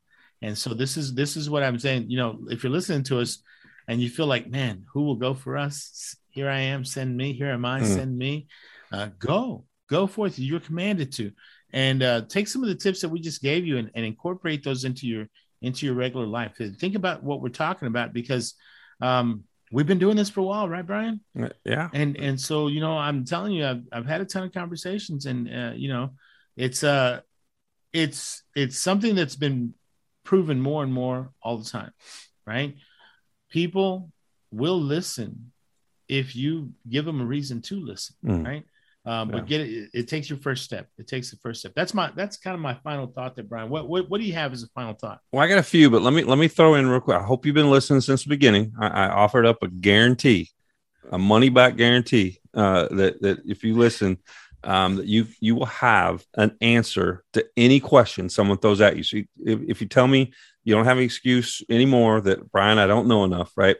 And 0.42 0.58
so 0.58 0.74
this 0.74 0.96
is 0.96 1.14
this 1.14 1.36
is 1.36 1.48
what 1.48 1.62
I'm 1.62 1.78
saying. 1.78 2.10
You 2.10 2.18
know, 2.18 2.38
if 2.50 2.62
you're 2.62 2.72
listening 2.72 3.04
to 3.04 3.20
us 3.20 3.42
and 3.88 4.00
you 4.00 4.10
feel 4.10 4.26
like, 4.26 4.50
man, 4.50 4.84
who 4.92 5.02
will 5.02 5.16
go 5.16 5.34
for 5.34 5.56
us? 5.56 6.16
Here 6.30 6.48
I 6.48 6.60
am, 6.60 6.84
send 6.84 7.16
me. 7.16 7.32
Here 7.32 7.50
am 7.50 7.64
I, 7.64 7.80
mm. 7.80 7.86
send 7.86 8.16
me. 8.16 8.48
Uh, 8.90 9.08
go, 9.18 9.64
go 9.88 10.06
forth. 10.06 10.38
You're 10.38 10.60
commanded 10.60 11.12
to, 11.12 11.32
and 11.72 12.02
uh, 12.02 12.22
take 12.28 12.48
some 12.48 12.62
of 12.62 12.68
the 12.68 12.74
tips 12.74 13.00
that 13.00 13.08
we 13.08 13.20
just 13.20 13.40
gave 13.42 13.66
you 13.66 13.78
and, 13.78 13.90
and 13.94 14.04
incorporate 14.04 14.64
those 14.64 14.84
into 14.84 15.06
your 15.06 15.28
into 15.62 15.86
your 15.86 15.94
regular 15.94 16.26
life. 16.26 16.56
Think 16.56 16.96
about 16.96 17.22
what 17.22 17.40
we're 17.40 17.48
talking 17.48 17.86
about 17.86 18.12
because 18.12 18.54
um, 19.00 19.44
we've 19.70 19.86
been 19.86 19.98
doing 19.98 20.16
this 20.16 20.28
for 20.28 20.40
a 20.40 20.44
while, 20.44 20.68
right, 20.68 20.86
Brian? 20.86 21.20
Uh, 21.40 21.50
yeah. 21.64 21.88
And 21.92 22.16
and 22.16 22.40
so 22.40 22.66
you 22.66 22.80
know, 22.80 22.98
I'm 22.98 23.24
telling 23.24 23.52
you, 23.52 23.66
I've, 23.66 23.82
I've 23.92 24.06
had 24.06 24.20
a 24.20 24.24
ton 24.24 24.42
of 24.44 24.52
conversations, 24.52 25.26
and 25.26 25.48
uh, 25.48 25.72
you 25.74 25.88
know, 25.88 26.10
it's 26.56 26.82
uh, 26.82 27.20
it's 27.92 28.42
it's 28.56 28.78
something 28.78 29.14
that's 29.14 29.36
been 29.36 29.74
proven 30.24 30.60
more 30.60 30.82
and 30.82 30.92
more 30.92 31.30
all 31.42 31.58
the 31.58 31.68
time, 31.68 31.92
right? 32.46 32.76
People 33.50 34.10
will 34.50 34.80
listen 34.80 35.52
if 36.08 36.36
you 36.36 36.72
give 36.88 37.04
them 37.04 37.20
a 37.20 37.24
reason 37.24 37.62
to 37.62 37.80
listen, 37.80 38.16
mm. 38.24 38.44
right? 38.44 38.64
Um, 39.04 39.30
yeah. 39.30 39.36
But 39.36 39.46
get 39.46 39.60
it, 39.62 39.90
it 39.92 40.08
takes 40.08 40.30
your 40.30 40.38
first 40.38 40.62
step. 40.62 40.86
It 40.96 41.08
takes 41.08 41.30
the 41.30 41.36
first 41.38 41.60
step. 41.60 41.72
That's 41.74 41.92
my 41.92 42.12
that's 42.14 42.36
kind 42.36 42.54
of 42.54 42.60
my 42.60 42.74
final 42.84 43.08
thought 43.08 43.34
there, 43.34 43.44
Brian. 43.44 43.68
What, 43.68 43.88
what 43.88 44.08
what 44.08 44.20
do 44.20 44.26
you 44.26 44.34
have 44.34 44.52
as 44.52 44.62
a 44.62 44.68
final 44.68 44.94
thought? 44.94 45.18
Well, 45.32 45.42
I 45.42 45.48
got 45.48 45.58
a 45.58 45.62
few, 45.62 45.90
but 45.90 46.02
let 46.02 46.12
me 46.12 46.22
let 46.22 46.38
me 46.38 46.48
throw 46.48 46.74
in 46.74 46.86
real 46.86 47.00
quick. 47.00 47.16
I 47.16 47.22
hope 47.22 47.44
you've 47.44 47.54
been 47.54 47.70
listening 47.70 48.00
since 48.00 48.22
the 48.22 48.28
beginning. 48.28 48.72
I, 48.78 48.86
I 48.86 49.08
offered 49.08 49.44
up 49.44 49.62
a 49.62 49.68
guarantee, 49.68 50.50
a 51.10 51.18
money 51.18 51.48
back 51.48 51.76
guarantee 51.76 52.38
uh, 52.54 52.88
that 52.92 53.20
that 53.22 53.38
if 53.44 53.64
you 53.64 53.76
listen, 53.76 54.18
um, 54.64 54.96
that 54.96 55.06
you 55.06 55.26
you 55.40 55.54
will 55.54 55.66
have 55.66 56.24
an 56.34 56.56
answer 56.60 57.24
to 57.32 57.44
any 57.56 57.80
question 57.80 58.28
someone 58.28 58.58
throws 58.58 58.80
at 58.80 58.96
you. 58.96 59.02
So 59.02 59.16
if, 59.44 59.60
if 59.68 59.80
you 59.80 59.88
tell 59.88 60.06
me 60.06 60.32
You 60.64 60.74
don't 60.74 60.84
have 60.84 60.98
an 60.98 61.04
excuse 61.04 61.62
anymore 61.68 62.20
that 62.22 62.50
Brian, 62.50 62.78
I 62.78 62.86
don't 62.86 63.08
know 63.08 63.24
enough, 63.24 63.52
right? 63.56 63.76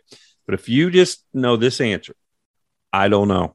But 0.46 0.54
if 0.54 0.68
you 0.68 0.90
just 0.90 1.24
know 1.32 1.56
this 1.56 1.80
answer, 1.80 2.14
I 2.92 3.08
don't 3.08 3.28
know. 3.28 3.54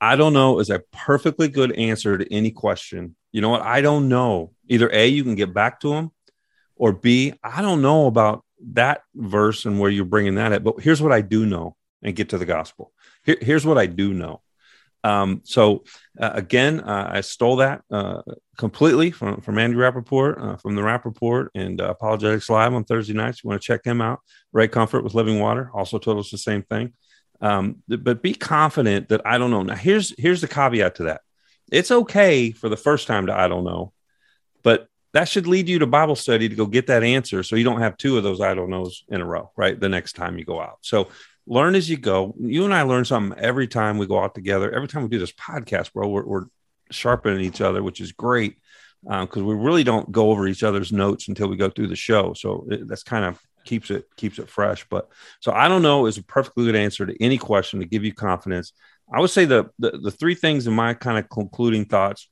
I 0.00 0.16
don't 0.16 0.32
know 0.32 0.60
is 0.60 0.70
a 0.70 0.78
perfectly 0.92 1.48
good 1.48 1.72
answer 1.72 2.16
to 2.16 2.32
any 2.32 2.52
question. 2.52 3.16
You 3.32 3.40
know 3.42 3.50
what? 3.50 3.62
I 3.62 3.80
don't 3.80 4.08
know. 4.08 4.52
Either 4.68 4.88
A, 4.92 5.08
you 5.08 5.24
can 5.24 5.34
get 5.34 5.52
back 5.52 5.80
to 5.80 5.90
them, 5.90 6.12
or 6.76 6.92
B, 6.92 7.34
I 7.42 7.60
don't 7.60 7.82
know 7.82 8.06
about 8.06 8.44
that 8.72 9.02
verse 9.14 9.66
and 9.66 9.78
where 9.78 9.90
you're 9.90 10.04
bringing 10.04 10.36
that 10.36 10.52
at. 10.52 10.64
But 10.64 10.80
here's 10.80 11.02
what 11.02 11.12
I 11.12 11.20
do 11.20 11.44
know 11.44 11.76
and 12.02 12.16
get 12.16 12.30
to 12.30 12.38
the 12.38 12.46
gospel. 12.46 12.92
Here, 13.24 13.36
here's 13.40 13.66
what 13.66 13.76
I 13.76 13.86
do 13.86 14.14
know. 14.14 14.40
Um, 15.02 15.40
so 15.44 15.84
uh, 16.20 16.30
again, 16.34 16.80
uh, 16.80 17.10
I 17.12 17.20
stole 17.22 17.56
that 17.56 17.82
uh, 17.90 18.22
completely 18.58 19.10
from, 19.10 19.40
from 19.40 19.58
Andy 19.58 19.76
Rappaport 19.76 20.42
uh, 20.42 20.56
from 20.56 20.74
the 20.74 20.82
Rappaport 20.82 21.48
and 21.54 21.80
uh, 21.80 21.90
Apologetics 21.90 22.50
Live 22.50 22.74
on 22.74 22.84
Thursday 22.84 23.14
nights. 23.14 23.42
You 23.42 23.48
want 23.48 23.60
to 23.60 23.66
check 23.66 23.84
him 23.84 24.00
out. 24.00 24.20
Ray 24.52 24.68
Comfort 24.68 25.02
with 25.02 25.14
Living 25.14 25.40
Water 25.40 25.70
also 25.72 25.98
told 25.98 26.18
us 26.18 26.30
the 26.30 26.38
same 26.38 26.62
thing. 26.62 26.92
Um, 27.40 27.82
but 27.88 28.22
be 28.22 28.34
confident 28.34 29.08
that 29.08 29.22
I 29.24 29.38
don't 29.38 29.50
know. 29.50 29.62
Now 29.62 29.74
here's 29.74 30.14
here's 30.18 30.42
the 30.42 30.48
caveat 30.48 30.96
to 30.96 31.04
that. 31.04 31.22
It's 31.72 31.90
okay 31.90 32.50
for 32.50 32.68
the 32.68 32.76
first 32.76 33.06
time 33.06 33.26
to 33.26 33.34
I 33.34 33.48
don't 33.48 33.64
know, 33.64 33.92
but 34.62 34.88
that 35.12 35.28
should 35.28 35.46
lead 35.46 35.68
you 35.68 35.78
to 35.80 35.86
Bible 35.86 36.16
study 36.16 36.48
to 36.48 36.54
go 36.54 36.66
get 36.66 36.86
that 36.86 37.02
answer 37.02 37.42
so 37.42 37.56
you 37.56 37.64
don't 37.64 37.80
have 37.80 37.96
two 37.96 38.16
of 38.16 38.22
those 38.22 38.40
I 38.40 38.54
don't 38.54 38.70
knows 38.70 39.04
in 39.08 39.20
a 39.20 39.24
row, 39.24 39.50
right? 39.56 39.78
The 39.78 39.88
next 39.88 40.12
time 40.12 40.38
you 40.38 40.44
go 40.44 40.60
out. 40.60 40.78
So 40.82 41.08
learn 41.46 41.74
as 41.74 41.88
you 41.88 41.96
go. 41.96 42.34
You 42.38 42.64
and 42.64 42.74
I 42.74 42.82
learn 42.82 43.04
something 43.04 43.38
every 43.38 43.66
time 43.66 43.98
we 43.98 44.06
go 44.06 44.22
out 44.22 44.34
together. 44.34 44.70
Every 44.72 44.88
time 44.88 45.02
we 45.02 45.08
do 45.08 45.18
this 45.18 45.32
podcast, 45.32 45.92
bro, 45.92 46.08
we're, 46.08 46.24
we're 46.24 46.44
sharpening 46.90 47.40
each 47.40 47.60
other, 47.60 47.82
which 47.82 48.00
is 48.00 48.12
great 48.12 48.58
because 49.02 49.36
um, 49.38 49.46
we 49.46 49.54
really 49.54 49.84
don't 49.84 50.12
go 50.12 50.30
over 50.30 50.46
each 50.46 50.62
other's 50.62 50.92
notes 50.92 51.28
until 51.28 51.48
we 51.48 51.56
go 51.56 51.70
through 51.70 51.88
the 51.88 51.96
show. 51.96 52.34
So 52.34 52.66
it, 52.70 52.86
that's 52.86 53.02
kind 53.02 53.24
of 53.24 53.40
keeps 53.64 53.90
it 53.90 54.04
keeps 54.16 54.38
it 54.38 54.48
fresh. 54.48 54.86
But 54.88 55.08
so 55.40 55.52
I 55.52 55.68
don't 55.68 55.82
know 55.82 56.06
is 56.06 56.18
a 56.18 56.24
perfectly 56.24 56.66
good 56.66 56.76
answer 56.76 57.06
to 57.06 57.22
any 57.22 57.38
question 57.38 57.80
to 57.80 57.86
give 57.86 58.04
you 58.04 58.12
confidence. 58.12 58.72
I 59.12 59.20
would 59.20 59.30
say 59.30 59.44
the 59.44 59.70
the, 59.78 59.92
the 59.92 60.10
three 60.10 60.34
things 60.34 60.66
in 60.66 60.74
my 60.74 60.94
kind 60.94 61.18
of 61.18 61.28
concluding 61.28 61.86
thoughts 61.86 62.28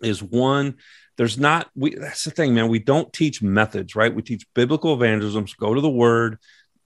is 0.00 0.22
one 0.22 0.76
there's 1.16 1.38
not 1.38 1.68
we 1.74 1.94
that's 1.94 2.24
the 2.24 2.30
thing 2.30 2.54
man 2.54 2.68
we 2.68 2.78
don't 2.78 3.12
teach 3.12 3.42
methods 3.42 3.96
right 3.96 4.14
we 4.14 4.22
teach 4.22 4.46
biblical 4.54 4.94
evangelism 4.94 5.44
go 5.58 5.74
to 5.74 5.80
the 5.80 5.90
word 5.90 6.38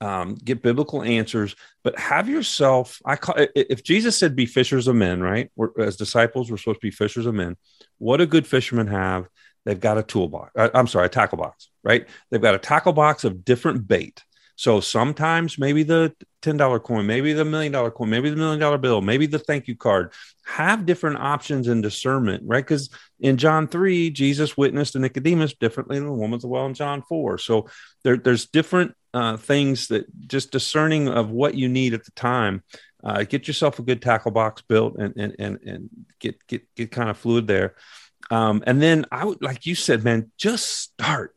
um, 0.03 0.35
get 0.35 0.61
biblical 0.61 1.01
answers, 1.01 1.55
but 1.81 1.97
have 1.97 2.27
yourself. 2.27 3.01
I 3.05 3.15
call 3.15 3.35
if 3.55 3.83
Jesus 3.83 4.17
said, 4.17 4.35
"Be 4.35 4.45
fishers 4.45 4.87
of 4.89 4.95
men," 4.95 5.21
right? 5.21 5.49
We're, 5.55 5.69
as 5.79 5.95
disciples, 5.95 6.51
we're 6.51 6.57
supposed 6.57 6.81
to 6.81 6.87
be 6.87 6.91
fishers 6.91 7.25
of 7.25 7.33
men. 7.33 7.55
What 7.99 8.17
do 8.17 8.25
good 8.25 8.45
fishermen 8.45 8.87
have? 8.87 9.29
They've 9.65 9.79
got 9.79 9.97
a 9.97 10.03
toolbox. 10.03 10.51
Uh, 10.57 10.69
I'm 10.73 10.87
sorry, 10.87 11.05
a 11.05 11.09
tackle 11.09 11.37
box, 11.37 11.69
right? 11.85 12.05
They've 12.29 12.41
got 12.41 12.55
a 12.55 12.59
tackle 12.59 12.91
box 12.91 13.23
of 13.23 13.45
different 13.45 13.87
bait. 13.87 14.21
So 14.55 14.79
sometimes 14.79 15.57
maybe 15.57 15.83
the 15.83 16.13
$10 16.41 16.83
coin, 16.83 17.05
maybe 17.05 17.33
the 17.33 17.45
million 17.45 17.71
dollar 17.71 17.91
coin, 17.91 18.09
maybe 18.09 18.29
the 18.29 18.35
million 18.35 18.59
dollar 18.59 18.77
bill, 18.77 19.01
maybe 19.01 19.25
the 19.25 19.39
thank 19.39 19.67
you 19.67 19.75
card. 19.75 20.13
Have 20.45 20.85
different 20.85 21.17
options 21.17 21.67
and 21.67 21.81
discernment, 21.81 22.43
right? 22.45 22.63
Because 22.63 22.89
in 23.19 23.37
John 23.37 23.67
3, 23.67 24.09
Jesus 24.11 24.57
witnessed 24.57 24.93
to 24.93 24.99
Nicodemus 24.99 25.53
differently 25.53 25.97
than 25.97 26.07
the 26.07 26.13
woman 26.13 26.35
at 26.35 26.41
the 26.41 26.47
well 26.47 26.65
in 26.65 26.73
John 26.73 27.01
4. 27.01 27.37
So 27.37 27.67
there, 28.03 28.17
there's 28.17 28.45
different 28.47 28.93
uh, 29.13 29.37
things 29.37 29.87
that 29.87 30.05
just 30.27 30.51
discerning 30.51 31.07
of 31.07 31.29
what 31.29 31.55
you 31.55 31.69
need 31.69 31.93
at 31.93 32.03
the 32.03 32.11
time. 32.11 32.63
Uh, 33.03 33.23
get 33.23 33.47
yourself 33.47 33.79
a 33.79 33.83
good 33.83 34.01
tackle 34.01 34.31
box 34.31 34.61
built 34.61 34.95
and 34.97 35.13
and 35.17 35.35
and, 35.37 35.59
and 35.65 35.89
get 36.19 36.35
get 36.47 36.63
get 36.75 36.89
kind 36.89 37.09
of 37.09 37.17
fluid 37.17 37.47
there. 37.47 37.75
Um, 38.31 38.63
and 38.65 38.81
then 38.81 39.05
I 39.11 39.25
would 39.25 39.41
like 39.41 39.65
you 39.65 39.75
said, 39.75 40.03
man, 40.03 40.31
just 40.37 40.69
start, 40.69 41.35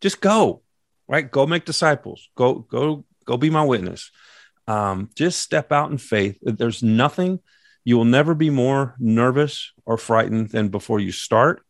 just 0.00 0.20
go, 0.20 0.62
right? 1.08 1.28
Go 1.28 1.46
make 1.46 1.64
disciples. 1.64 2.28
Go 2.36 2.54
go 2.54 3.04
go 3.24 3.36
be 3.36 3.50
my 3.50 3.64
witness. 3.64 4.10
Um, 4.66 5.10
just 5.16 5.40
step 5.40 5.72
out 5.72 5.90
in 5.90 5.98
faith. 5.98 6.38
There's 6.42 6.82
nothing. 6.82 7.40
You 7.84 7.96
will 7.96 8.04
never 8.04 8.34
be 8.34 8.50
more 8.50 8.94
nervous 8.98 9.72
or 9.86 9.96
frightened 9.96 10.50
than 10.50 10.68
before 10.68 11.00
you 11.00 11.10
start. 11.10 11.62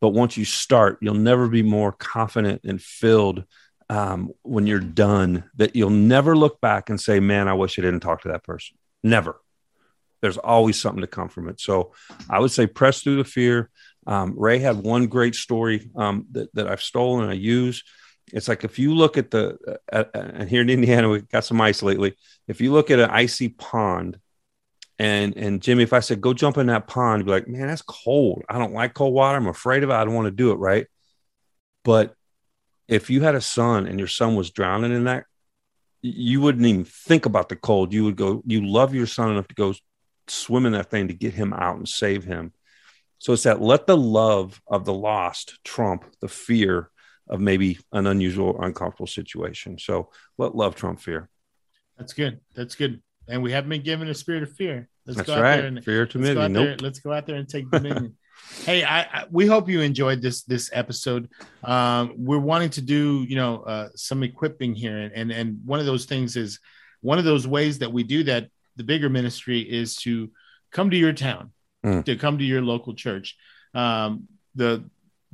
But 0.00 0.10
once 0.10 0.36
you 0.36 0.44
start, 0.44 0.98
you'll 1.00 1.14
never 1.14 1.48
be 1.48 1.62
more 1.62 1.90
confident 1.90 2.60
and 2.64 2.80
filled 2.80 3.44
um, 3.90 4.30
when 4.42 4.66
you're 4.66 4.80
done 4.80 5.50
that 5.56 5.74
you'll 5.74 5.90
never 5.90 6.36
look 6.36 6.60
back 6.60 6.90
and 6.90 7.00
say, 7.00 7.20
man, 7.20 7.48
I 7.48 7.54
wish 7.54 7.78
I 7.78 7.82
didn't 7.82 8.00
talk 8.00 8.22
to 8.22 8.28
that 8.28 8.44
person. 8.44 8.76
Never. 9.02 9.40
There's 10.22 10.38
always 10.38 10.80
something 10.80 11.02
to 11.02 11.06
come 11.06 11.28
from 11.28 11.48
it. 11.48 11.60
So 11.60 11.92
I 12.30 12.38
would 12.38 12.50
say 12.50 12.66
press 12.66 13.02
through 13.02 13.16
the 13.16 13.24
fear. 13.24 13.70
Um, 14.06 14.34
Ray 14.36 14.58
had 14.58 14.76
one 14.76 15.06
great 15.06 15.34
story 15.34 15.90
um, 15.96 16.26
that, 16.32 16.54
that 16.54 16.68
I've 16.68 16.82
stolen 16.82 17.24
and 17.24 17.32
I 17.32 17.34
use. 17.34 17.82
It's 18.32 18.48
like 18.48 18.64
if 18.64 18.78
you 18.78 18.94
look 18.94 19.18
at 19.18 19.30
the, 19.30 19.58
uh, 19.92 20.04
uh, 20.14 20.18
and 20.34 20.48
here 20.48 20.62
in 20.62 20.70
Indiana, 20.70 21.08
we 21.08 21.20
got 21.20 21.44
some 21.44 21.60
ice 21.60 21.82
lately. 21.82 22.16
If 22.48 22.60
you 22.60 22.72
look 22.72 22.90
at 22.90 22.98
an 22.98 23.10
icy 23.10 23.50
pond, 23.50 24.18
and 24.98 25.36
and 25.36 25.60
Jimmy, 25.60 25.82
if 25.82 25.92
I 25.92 26.00
said 26.00 26.20
go 26.20 26.32
jump 26.32 26.56
in 26.56 26.68
that 26.68 26.86
pond, 26.86 27.24
be 27.24 27.30
like, 27.30 27.48
man, 27.48 27.66
that's 27.66 27.82
cold. 27.82 28.44
I 28.48 28.58
don't 28.58 28.72
like 28.72 28.94
cold 28.94 29.12
water. 29.12 29.36
I'm 29.36 29.48
afraid 29.48 29.82
of 29.82 29.90
it. 29.90 29.94
I 29.94 30.04
don't 30.04 30.14
want 30.14 30.26
to 30.26 30.30
do 30.30 30.52
it. 30.52 30.56
Right. 30.56 30.86
But 31.84 32.14
if 32.88 33.10
you 33.10 33.22
had 33.22 33.34
a 33.34 33.40
son 33.40 33.86
and 33.86 33.98
your 33.98 34.08
son 34.08 34.36
was 34.36 34.50
drowning 34.50 34.92
in 34.92 35.04
that, 35.04 35.24
you 36.02 36.40
wouldn't 36.40 36.66
even 36.66 36.84
think 36.84 37.26
about 37.26 37.48
the 37.48 37.56
cold. 37.56 37.92
You 37.92 38.04
would 38.04 38.16
go, 38.16 38.42
you 38.46 38.66
love 38.66 38.94
your 38.94 39.06
son 39.06 39.30
enough 39.30 39.48
to 39.48 39.54
go 39.54 39.74
swim 40.28 40.66
in 40.66 40.72
that 40.72 40.90
thing 40.90 41.08
to 41.08 41.14
get 41.14 41.34
him 41.34 41.52
out 41.52 41.76
and 41.76 41.88
save 41.88 42.24
him. 42.24 42.52
So 43.18 43.32
it's 43.32 43.44
that 43.44 43.62
let 43.62 43.86
the 43.86 43.96
love 43.96 44.60
of 44.66 44.84
the 44.84 44.92
lost 44.92 45.58
trump 45.64 46.04
the 46.20 46.28
fear 46.28 46.90
of 47.28 47.40
maybe 47.40 47.78
an 47.92 48.06
unusual 48.06 48.50
or 48.50 48.64
uncomfortable 48.64 49.06
situation. 49.06 49.78
So 49.78 50.10
let 50.38 50.54
love 50.54 50.74
trump 50.74 51.00
fear. 51.00 51.28
That's 51.96 52.12
good. 52.12 52.40
That's 52.54 52.74
good. 52.74 53.02
And 53.28 53.42
we 53.42 53.52
haven't 53.52 53.70
been 53.70 53.82
given 53.82 54.08
a 54.08 54.14
spirit 54.14 54.42
of 54.42 54.52
fear. 54.52 54.88
Let's 55.06 55.18
That's 55.18 55.26
go 55.26 55.34
out 55.34 55.42
right. 55.42 55.56
there 55.56 55.66
and 55.66 55.84
fear 55.84 56.06
timidity. 56.06 56.40
Let's, 56.40 56.52
nope. 56.52 56.82
let's 56.82 56.98
go 57.00 57.12
out 57.12 57.26
there 57.26 57.36
and 57.36 57.48
take 57.48 57.70
dominion. 57.70 58.16
hey 58.64 58.84
I, 58.84 59.00
I, 59.00 59.24
we 59.30 59.46
hope 59.46 59.68
you 59.68 59.80
enjoyed 59.80 60.20
this 60.20 60.42
this 60.42 60.70
episode 60.72 61.28
um, 61.62 62.14
we're 62.16 62.38
wanting 62.38 62.70
to 62.70 62.80
do 62.80 63.24
you 63.28 63.36
know 63.36 63.62
uh, 63.62 63.88
some 63.94 64.22
equipping 64.22 64.74
here 64.74 64.98
and, 64.98 65.12
and 65.12 65.30
and 65.30 65.60
one 65.64 65.80
of 65.80 65.86
those 65.86 66.04
things 66.04 66.36
is 66.36 66.58
one 67.00 67.18
of 67.18 67.24
those 67.24 67.46
ways 67.46 67.78
that 67.78 67.92
we 67.92 68.02
do 68.02 68.24
that 68.24 68.48
the 68.76 68.84
bigger 68.84 69.08
ministry 69.08 69.60
is 69.60 69.96
to 69.96 70.30
come 70.72 70.90
to 70.90 70.96
your 70.96 71.12
town 71.12 71.52
mm. 71.84 72.04
to 72.04 72.16
come 72.16 72.38
to 72.38 72.44
your 72.44 72.62
local 72.62 72.94
church 72.94 73.36
um, 73.74 74.28
the 74.54 74.84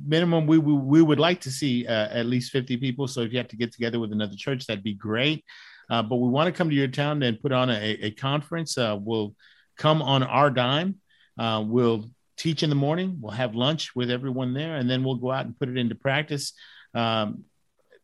minimum 0.05 0.47
we, 0.47 0.57
we, 0.57 0.73
we 0.73 1.01
would 1.01 1.19
like 1.19 1.41
to 1.41 1.51
see 1.51 1.85
uh, 1.87 2.07
at 2.09 2.25
least 2.25 2.51
50 2.51 2.77
people 2.77 3.07
so 3.07 3.21
if 3.21 3.31
you 3.31 3.37
have 3.37 3.47
to 3.49 3.57
get 3.57 3.71
together 3.71 3.99
with 3.99 4.11
another 4.11 4.35
church 4.35 4.65
that'd 4.65 4.83
be 4.83 4.93
great 4.93 5.43
uh, 5.89 6.01
but 6.01 6.17
we 6.17 6.29
want 6.29 6.47
to 6.47 6.57
come 6.57 6.69
to 6.69 6.75
your 6.75 6.87
town 6.87 7.21
and 7.23 7.41
put 7.41 7.51
on 7.51 7.69
a, 7.69 7.97
a 8.01 8.11
conference 8.11 8.77
uh, 8.77 8.97
we'll 8.99 9.35
come 9.77 10.01
on 10.01 10.23
our 10.23 10.49
dime 10.49 10.95
uh, 11.37 11.63
we'll 11.65 12.09
teach 12.41 12.63
in 12.63 12.69
the 12.69 12.75
morning. 12.75 13.17
We'll 13.21 13.33
have 13.33 13.55
lunch 13.55 13.95
with 13.95 14.09
everyone 14.09 14.53
there, 14.53 14.75
and 14.75 14.89
then 14.89 15.03
we'll 15.03 15.15
go 15.15 15.31
out 15.31 15.45
and 15.45 15.57
put 15.57 15.69
it 15.69 15.77
into 15.77 15.95
practice. 15.95 16.53
Um, 16.95 17.45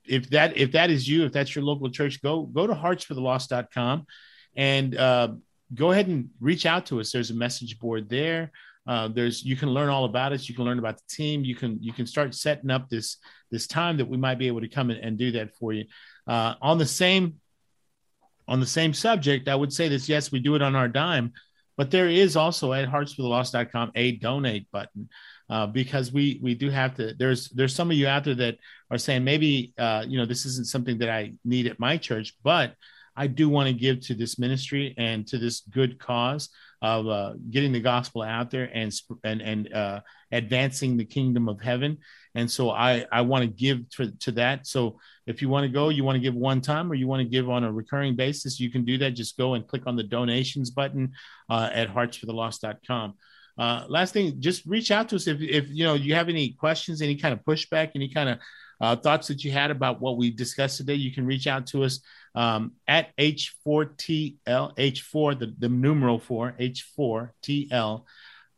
if 0.06 0.30
that 0.30 0.56
if 0.58 0.72
that 0.74 0.90
is 0.92 1.08
you, 1.08 1.26
if 1.26 1.34
that's 1.34 1.56
your 1.56 1.66
local 1.66 1.90
church, 1.90 2.22
go 2.22 2.44
go 2.44 2.68
to 2.68 2.74
heartsforthelost.com 2.74 4.06
and 4.56 4.96
uh, 4.96 5.30
go 5.74 5.92
ahead 5.92 6.08
and 6.08 6.30
reach 6.40 6.66
out 6.66 6.86
to 6.88 7.00
us. 7.00 7.12
There's 7.12 7.32
a 7.32 7.36
message 7.36 7.80
board 7.80 8.10
there. 8.10 8.52
Uh, 8.88 9.10
there's 9.10 9.44
you 9.44 9.56
can 9.56 9.70
learn 9.70 9.90
all 9.90 10.06
about 10.06 10.32
us. 10.32 10.48
You 10.48 10.56
can 10.56 10.64
learn 10.64 10.80
about 10.80 10.98
the 10.98 11.04
team. 11.10 11.44
You 11.44 11.56
can 11.56 11.78
you 11.82 11.92
can 11.92 12.06
start 12.06 12.34
setting 12.34 12.70
up 12.70 12.90
this 12.90 13.18
this 13.52 13.68
time 13.68 13.98
that 13.98 14.08
we 14.08 14.18
might 14.18 14.40
be 14.40 14.48
able 14.48 14.62
to 14.62 14.70
come 14.70 14.90
in 14.92 14.98
and 14.98 15.18
do 15.18 15.32
that 15.32 15.56
for 15.56 15.74
you. 15.74 15.86
Uh, 16.26 16.56
on 16.62 16.78
the 16.78 16.86
same 16.86 17.36
on 18.48 18.60
the 18.60 18.66
same 18.66 18.94
subject, 18.94 19.50
I 19.50 19.56
would 19.56 19.74
say 19.74 19.90
this. 19.90 20.08
Yes, 20.08 20.32
we 20.32 20.40
do 20.40 20.56
it 20.56 20.62
on 20.62 20.76
our 20.76 20.88
dime, 20.88 21.34
but 21.76 21.92
there 21.92 22.08
is 22.08 22.38
also 22.38 22.72
at 22.72 22.88
heartsforthelost.com 22.88 23.92
a 23.96 24.14
donate 24.14 24.72
button 24.72 25.10
uh, 25.50 25.68
because 25.68 26.14
we 26.14 26.40
we 26.42 26.56
do 26.56 26.70
have 26.70 26.96
to. 26.96 27.14
There's 27.14 27.50
there's 27.50 27.76
some 27.76 27.92
of 27.92 27.98
you 27.98 28.08
out 28.08 28.24
there 28.24 28.36
that 28.36 28.58
are 28.90 28.98
saying 28.98 29.24
maybe 29.24 29.74
uh, 29.78 30.06
you 30.08 30.18
know 30.18 30.26
this 30.26 30.46
isn't 30.46 30.68
something 30.68 30.98
that 31.00 31.10
I 31.10 31.34
need 31.44 31.68
at 31.68 31.80
my 31.80 31.98
church, 31.98 32.36
but 32.42 32.74
I 33.18 33.28
do 33.28 33.50
want 33.50 33.68
to 33.68 33.74
give 33.74 34.00
to 34.02 34.14
this 34.14 34.38
ministry 34.38 34.94
and 34.98 35.28
to 35.28 35.38
this 35.38 35.62
good 35.62 36.00
cause 36.00 36.50
of 36.82 37.08
uh, 37.08 37.34
getting 37.50 37.72
the 37.72 37.80
gospel 37.80 38.22
out 38.22 38.52
there 38.52 38.70
and 38.74 38.94
and 39.24 39.42
and 39.42 39.74
uh, 39.74 40.02
advancing 40.32 40.98
the 40.98 41.06
kingdom 41.06 41.50
of 41.50 41.60
heaven. 41.62 41.98
And 42.36 42.50
so 42.50 42.70
I 42.70 43.06
I 43.12 43.22
want 43.22 43.44
to 43.44 43.48
give 43.48 43.90
to, 43.92 44.12
to 44.12 44.32
that. 44.34 44.68
So 44.68 45.00
if 45.26 45.42
you 45.42 45.50
want 45.50 45.64
to 45.64 45.70
go, 45.70 45.90
you 45.90 46.04
want 46.04 46.16
to 46.16 46.22
give 46.22 46.36
one 46.36 46.62
time 46.62 46.92
or 46.92 46.96
you 46.96 47.08
want 47.08 47.22
to 47.22 47.30
give 47.30 47.50
on 47.50 47.64
a 47.64 47.72
recurring 47.72 48.16
basis, 48.16 48.60
you 48.60 48.70
can 48.70 48.86
do 48.86 48.98
that. 49.00 49.12
Just 49.12 49.38
go 49.38 49.56
and 49.56 49.68
click 49.68 49.84
on 49.88 49.96
the 49.96 50.04
donations 50.04 50.70
button 50.70 51.14
uh, 51.50 51.70
at 51.74 51.90
heartsforthelost.com. 51.90 53.16
Uh, 53.58 53.86
last 53.90 54.14
thing, 54.14 54.40
just 54.40 54.66
reach 54.68 54.92
out 54.92 55.10
to 55.10 55.16
us 55.16 55.26
if, 55.26 55.42
if 55.42 55.68
you 55.70 55.84
know 55.84 55.96
you 55.96 56.14
have 56.14 56.30
any 56.30 56.52
questions, 56.52 57.02
any 57.02 57.16
kind 57.16 57.34
of 57.34 57.44
pushback, 57.44 57.92
any 57.96 58.08
kind 58.08 58.30
of 58.30 58.38
uh, 58.80 58.96
thoughts 58.96 59.28
that 59.28 59.44
you 59.44 59.52
had 59.52 59.72
about 59.72 60.02
what 60.02 60.18
we 60.18 60.32
discussed 60.32 60.78
today. 60.78 60.96
You 60.96 61.12
can 61.12 61.26
reach 61.26 61.48
out 61.48 61.68
to 61.68 61.84
us 61.84 62.02
um, 62.36 62.74
at 62.88 63.16
H4TL, 63.18 64.42
H4, 64.46 65.40
the, 65.40 65.56
the 65.58 65.70
numeral 65.70 66.20
four, 66.20 66.56
H4TL, 66.60 68.04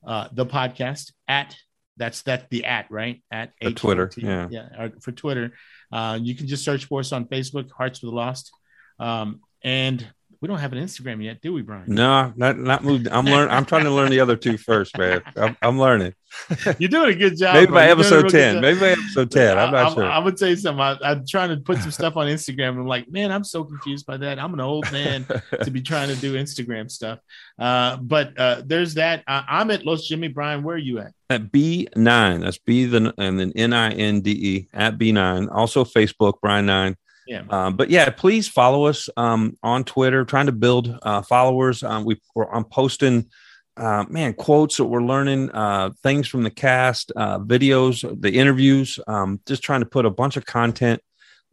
uh, 0.06 0.28
the 0.32 0.46
podcast 0.46 1.12
at 1.28 1.56
that's 1.98 2.22
that 2.24 2.50
the 2.50 2.64
at 2.64 2.90
right 2.90 3.22
at 3.30 3.52
For 3.62 3.72
Twitter, 3.72 4.10
yeah. 4.16 4.48
yeah, 4.50 4.82
or 4.82 4.92
for 5.02 5.12
Twitter. 5.12 5.54
Uh, 5.92 6.18
you 6.22 6.34
can 6.34 6.48
just 6.48 6.64
search 6.64 6.86
for 6.86 7.02
us 7.02 7.12
on 7.12 7.26
Facebook, 7.26 7.70
Hearts 7.72 8.00
for 8.00 8.06
the 8.06 8.14
Lost, 8.14 8.52
um, 9.00 9.42
and 9.64 10.08
we 10.42 10.48
don't 10.48 10.60
have 10.60 10.72
an 10.72 10.80
Instagram 10.80 11.24
yet, 11.24 11.42
do 11.42 11.52
we, 11.52 11.62
Brian? 11.62 11.84
No, 11.88 12.34
not 12.38 12.58
not 12.58 12.84
moved. 12.84 13.08
I'm 13.10 13.26
learning. 13.26 13.54
I'm 13.54 13.66
trying 13.66 13.84
to 13.84 13.92
learn 13.92 14.10
the 14.10 14.22
other 14.22 14.38
two 14.38 14.58
first, 14.58 14.98
man. 14.98 15.22
I'm, 15.36 15.58
I'm 15.62 15.80
learning. 15.80 16.14
You're 16.80 16.90
doing 16.90 17.10
a 17.10 17.16
good 17.16 17.38
job. 17.38 17.56
Maybe 17.56 17.72
by 17.72 17.88
You're 17.88 17.96
doing 17.96 18.14
a 18.14 18.18
episode 18.18 18.30
ten. 18.30 18.62
Maybe 18.62 18.80
by 18.80 18.90
episode 18.92 19.32
ten. 19.32 19.58
I'm 19.58 19.72
not 19.72 19.92
I, 19.92 19.94
sure. 19.94 20.06
I, 20.06 20.20
would 20.20 20.38
tell 20.38 20.48
you 20.48 20.56
something. 20.56 20.82
I, 20.82 20.98
I'm 21.04 21.26
trying 21.28 21.50
to 21.50 21.58
put 21.58 21.80
some 21.80 21.92
stuff 21.92 22.16
on 22.16 22.28
Instagram. 22.28 22.70
I'm 22.70 22.88
like, 22.88 23.10
man, 23.12 23.32
I'm 23.32 23.44
so 23.44 23.64
confused 23.66 24.06
by 24.06 24.16
that. 24.18 24.40
I'm 24.40 24.54
an 24.54 24.62
old 24.62 24.90
man 24.92 25.26
to 25.62 25.72
be 25.72 25.82
trying 25.82 26.08
to 26.08 26.16
do 26.16 26.36
Instagram 26.36 26.90
stuff. 26.90 27.20
Uh, 27.58 27.98
but 27.98 28.38
uh, 28.40 28.62
there's 28.66 28.94
that. 28.94 29.24
Uh, 29.28 29.44
I'm 29.48 29.72
at 29.72 29.86
Los 29.86 30.08
Jimmy. 30.08 30.30
Brian, 30.30 30.64
where 30.64 30.76
are 30.76 30.80
you 30.80 31.00
at? 31.00 31.14
at 31.30 31.52
B9. 31.52 32.42
That's 32.42 32.58
B 32.58 32.86
the 32.86 33.14
and 33.18 33.40
then 33.40 33.52
N 33.56 33.74
I 33.74 33.92
N 33.92 34.22
D 34.22 34.32
E 34.32 34.68
at 34.74 34.98
B9. 34.98 35.50
Also 35.52 35.84
Facebook, 35.84 36.36
Brian 36.42 36.66
Nine. 36.66 36.96
Yeah. 37.30 37.44
Um, 37.52 37.76
but 37.76 37.92
yeah, 37.92 38.10
please 38.10 38.48
follow 38.48 38.86
us 38.86 39.08
um, 39.16 39.56
on 39.62 39.84
Twitter. 39.84 40.26
Trying 40.26 40.48
to 40.48 40.52
build 40.52 40.98
uh, 41.04 41.22
followers. 41.22 41.84
Um, 41.84 42.04
we, 42.04 42.20
we're, 42.34 42.50
I'm 42.52 42.64
posting, 42.64 43.30
uh, 43.78 44.06
man, 44.10 44.34
quotes 44.34 44.78
that 44.78 44.86
we're 44.86 45.04
learning, 45.04 45.52
uh, 45.52 45.92
things 46.02 46.28
from 46.28 46.42
the 46.42 46.50
cast, 46.50 47.12
uh, 47.16 47.38
videos, 47.38 48.02
the 48.20 48.32
interviews. 48.32 48.98
Um, 49.06 49.40
just 49.48 49.62
trying 49.62 49.82
to 49.82 49.86
put 49.86 50.08
a 50.08 50.10
bunch 50.10 50.38
of 50.38 50.46
content 50.48 51.04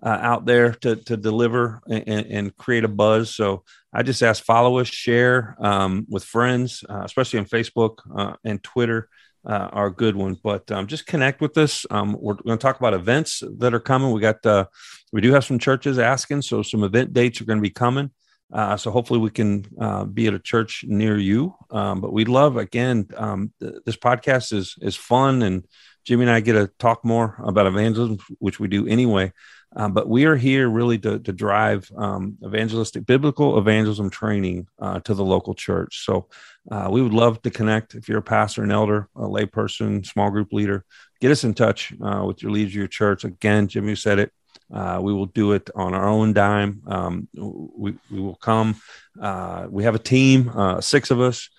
uh, 0.02 0.18
out 0.22 0.46
there 0.46 0.72
to 0.72 0.96
to 0.96 1.16
deliver 1.16 1.82
and, 1.86 2.26
and 2.26 2.56
create 2.56 2.84
a 2.84 2.88
buzz. 2.88 3.34
So 3.34 3.62
I 3.92 4.02
just 4.02 4.22
ask 4.22 4.42
follow 4.42 4.78
us, 4.78 4.88
share 4.88 5.56
um, 5.60 6.06
with 6.08 6.24
friends, 6.24 6.84
uh, 6.88 7.02
especially 7.04 7.38
on 7.38 7.44
Facebook 7.44 7.98
and 8.44 8.62
Twitter. 8.62 9.10
Uh, 9.46 9.68
are 9.72 9.86
a 9.86 9.94
good 9.94 10.16
one, 10.16 10.36
but 10.42 10.68
um, 10.72 10.88
just 10.88 11.06
connect 11.06 11.40
with 11.40 11.56
us. 11.56 11.86
Um, 11.88 12.16
we're 12.18 12.34
going 12.34 12.58
to 12.58 12.62
talk 12.62 12.80
about 12.80 12.94
events 12.94 13.44
that 13.58 13.72
are 13.74 13.80
coming. 13.80 14.10
We 14.10 14.20
got 14.20 14.44
uh, 14.44 14.66
we 15.12 15.20
do 15.20 15.32
have 15.32 15.44
some 15.44 15.60
churches 15.60 16.00
asking, 16.00 16.42
so 16.42 16.62
some 16.62 16.82
event 16.82 17.12
dates 17.12 17.40
are 17.40 17.44
going 17.44 17.58
to 17.58 17.62
be 17.62 17.70
coming. 17.70 18.10
Uh, 18.52 18.76
so 18.76 18.90
hopefully 18.90 19.20
we 19.20 19.30
can 19.30 19.64
uh, 19.80 20.04
be 20.04 20.26
at 20.26 20.34
a 20.34 20.38
church 20.38 20.84
near 20.86 21.16
you. 21.16 21.54
Um, 21.70 22.00
but 22.00 22.12
we'd 22.12 22.28
love 22.28 22.56
again. 22.56 23.08
Um, 23.16 23.52
th- 23.60 23.74
this 23.84 23.96
podcast 23.96 24.52
is 24.52 24.74
is 24.80 24.96
fun, 24.96 25.42
and 25.42 25.64
Jimmy 26.04 26.24
and 26.24 26.30
I 26.30 26.40
get 26.40 26.52
to 26.54 26.70
talk 26.78 27.04
more 27.04 27.36
about 27.44 27.66
evangelism, 27.66 28.18
which 28.38 28.60
we 28.60 28.68
do 28.68 28.86
anyway. 28.86 29.32
Um, 29.74 29.92
but 29.92 30.08
we 30.08 30.24
are 30.24 30.36
here 30.36 30.68
really 30.68 30.98
to, 31.00 31.18
to 31.18 31.32
drive 31.32 31.90
um, 31.96 32.38
evangelistic, 32.44 33.04
biblical 33.04 33.58
evangelism 33.58 34.10
training 34.10 34.68
uh, 34.78 35.00
to 35.00 35.12
the 35.12 35.24
local 35.24 35.54
church. 35.54 36.04
So 36.04 36.28
uh, 36.70 36.88
we 36.90 37.02
would 37.02 37.12
love 37.12 37.42
to 37.42 37.50
connect. 37.50 37.94
If 37.94 38.08
you're 38.08 38.18
a 38.18 38.22
pastor, 38.22 38.62
an 38.62 38.70
elder, 38.70 39.08
a 39.14 39.22
layperson, 39.22 40.06
small 40.06 40.30
group 40.30 40.52
leader, 40.52 40.84
get 41.20 41.30
us 41.30 41.44
in 41.44 41.52
touch 41.52 41.92
uh, 42.02 42.24
with 42.24 42.42
your 42.42 42.52
leaders 42.52 42.72
of 42.72 42.76
your 42.76 42.86
church. 42.88 43.24
Again, 43.24 43.68
Jim, 43.68 43.88
you 43.88 43.96
said 43.96 44.18
it. 44.18 44.32
Uh, 44.72 44.98
we 45.02 45.12
will 45.12 45.26
do 45.26 45.52
it 45.52 45.68
on 45.74 45.94
our 45.94 46.08
own 46.08 46.32
dime. 46.32 46.82
Um, 46.86 47.28
we, 47.34 47.94
we 48.10 48.20
will 48.20 48.34
come. 48.36 48.76
Uh, 49.20 49.66
we 49.68 49.84
have 49.84 49.94
a 49.94 50.00
team, 50.00 50.50
uh, 50.54 50.80
six 50.80 51.10
of 51.10 51.20
us. 51.20 51.50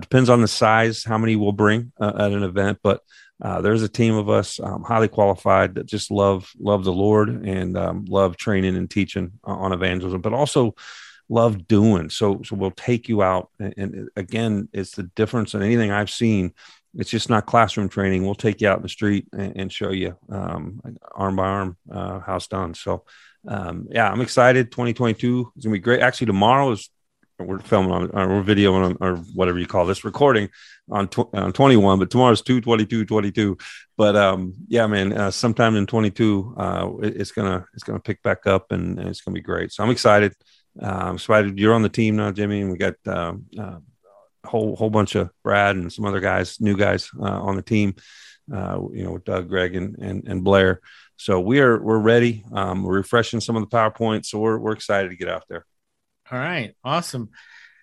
Depends 0.00 0.28
on 0.28 0.42
the 0.42 0.48
size, 0.48 1.02
how 1.02 1.16
many 1.16 1.34
we'll 1.34 1.52
bring 1.52 1.92
at 1.98 2.32
an 2.32 2.42
event, 2.42 2.78
but 2.82 3.00
uh, 3.42 3.60
there's 3.60 3.82
a 3.82 3.88
team 3.88 4.14
of 4.14 4.30
us, 4.30 4.60
um, 4.60 4.84
highly 4.84 5.08
qualified, 5.08 5.74
that 5.74 5.86
just 5.86 6.12
love 6.12 6.50
love 6.60 6.84
the 6.84 6.92
Lord 6.92 7.28
and 7.28 7.76
um, 7.76 8.04
love 8.08 8.36
training 8.36 8.76
and 8.76 8.88
teaching 8.88 9.32
on 9.42 9.72
evangelism, 9.72 10.20
but 10.20 10.32
also 10.32 10.76
love 11.28 11.66
doing. 11.66 12.08
So, 12.08 12.42
so 12.44 12.54
we'll 12.54 12.70
take 12.70 13.08
you 13.08 13.22
out, 13.22 13.50
and, 13.58 13.74
and 13.76 14.08
again, 14.14 14.68
it's 14.72 14.92
the 14.92 15.04
difference 15.16 15.54
in 15.54 15.62
anything 15.62 15.90
I've 15.90 16.10
seen. 16.10 16.52
It's 16.94 17.10
just 17.10 17.30
not 17.30 17.46
classroom 17.46 17.88
training. 17.88 18.24
We'll 18.24 18.34
take 18.36 18.60
you 18.60 18.68
out 18.68 18.76
in 18.76 18.82
the 18.82 18.88
street 18.88 19.26
and, 19.32 19.56
and 19.56 19.72
show 19.72 19.90
you 19.90 20.16
um, 20.28 20.80
arm 21.12 21.36
by 21.36 21.46
arm 21.46 21.76
uh, 21.90 22.20
how 22.20 22.36
it's 22.36 22.46
done. 22.46 22.74
So, 22.74 23.04
um, 23.48 23.88
yeah, 23.90 24.08
I'm 24.08 24.20
excited. 24.20 24.70
2022 24.70 25.52
is 25.56 25.64
gonna 25.64 25.72
be 25.72 25.80
great. 25.80 26.00
Actually, 26.00 26.28
tomorrow 26.28 26.70
is 26.70 26.90
we're 27.38 27.58
filming 27.58 27.90
on 27.90 28.10
or 28.12 28.28
we're 28.28 28.42
videoing 28.42 28.84
on 28.84 28.96
or 29.00 29.16
whatever 29.34 29.58
you 29.58 29.66
call 29.66 29.84
this 29.84 30.04
recording 30.04 30.48
on, 30.92 31.08
tw- 31.08 31.34
on 31.34 31.52
21 31.52 31.98
but 31.98 32.10
tomorrow's 32.10 32.42
222 32.42 33.04
22 33.06 33.56
but 33.96 34.14
um 34.16 34.52
yeah 34.68 34.86
man 34.86 35.12
uh, 35.12 35.30
sometime 35.30 35.74
in 35.76 35.86
22 35.86 36.54
uh 36.56 36.88
it- 37.02 37.16
it's 37.20 37.32
gonna 37.32 37.64
it's 37.74 37.82
gonna 37.82 37.98
pick 38.00 38.22
back 38.22 38.46
up 38.46 38.70
and, 38.72 38.98
and 38.98 39.08
it's 39.08 39.20
gonna 39.22 39.34
be 39.34 39.40
great. 39.40 39.72
So 39.72 39.82
i'm 39.82 39.90
excited. 39.90 40.34
Uh, 40.80 41.12
excited. 41.14 41.58
You're 41.58 41.74
on 41.74 41.82
the 41.82 41.88
team 41.88 42.16
now 42.16 42.30
jimmy 42.32 42.60
and 42.62 42.70
we 42.70 42.78
got 42.78 42.94
um, 43.06 43.46
uh, 43.58 43.78
a 44.44 44.48
whole 44.48 44.74
whole 44.76 44.90
bunch 44.90 45.14
of 45.14 45.30
brad 45.42 45.76
and 45.76 45.92
some 45.92 46.04
other 46.04 46.20
guys 46.20 46.60
new 46.60 46.76
guys 46.76 47.10
uh, 47.20 47.24
on 47.48 47.56
the 47.56 47.62
team 47.62 47.94
uh 48.52 48.78
you 48.92 49.04
know 49.04 49.12
with 49.12 49.24
doug 49.24 49.48
greg 49.48 49.76
and 49.76 49.96
and, 49.98 50.26
and 50.28 50.42
blair. 50.44 50.80
So 51.16 51.40
we 51.40 51.60
are 51.60 51.80
we're 51.80 51.98
ready. 51.98 52.44
Um 52.52 52.82
we're 52.82 52.96
refreshing 52.96 53.40
some 53.40 53.56
of 53.56 53.62
the 53.62 53.76
powerpoints 53.76 54.26
so 54.26 54.38
we're, 54.40 54.58
we're 54.58 54.72
excited 54.72 55.10
to 55.10 55.16
get 55.16 55.28
out 55.28 55.44
there. 55.48 55.64
All 56.30 56.38
right, 56.38 56.74
awesome. 56.82 57.30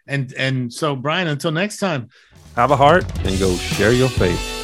And 0.10 0.34
and 0.34 0.74
so 0.74 0.96
Brian, 0.96 1.28
until 1.28 1.52
next 1.52 1.78
time. 1.78 2.10
have 2.56 2.72
a 2.72 2.76
heart 2.76 3.06
and 3.26 3.40
go 3.40 3.56
share 3.56 3.94
your 3.94 4.10
faith 4.10 4.59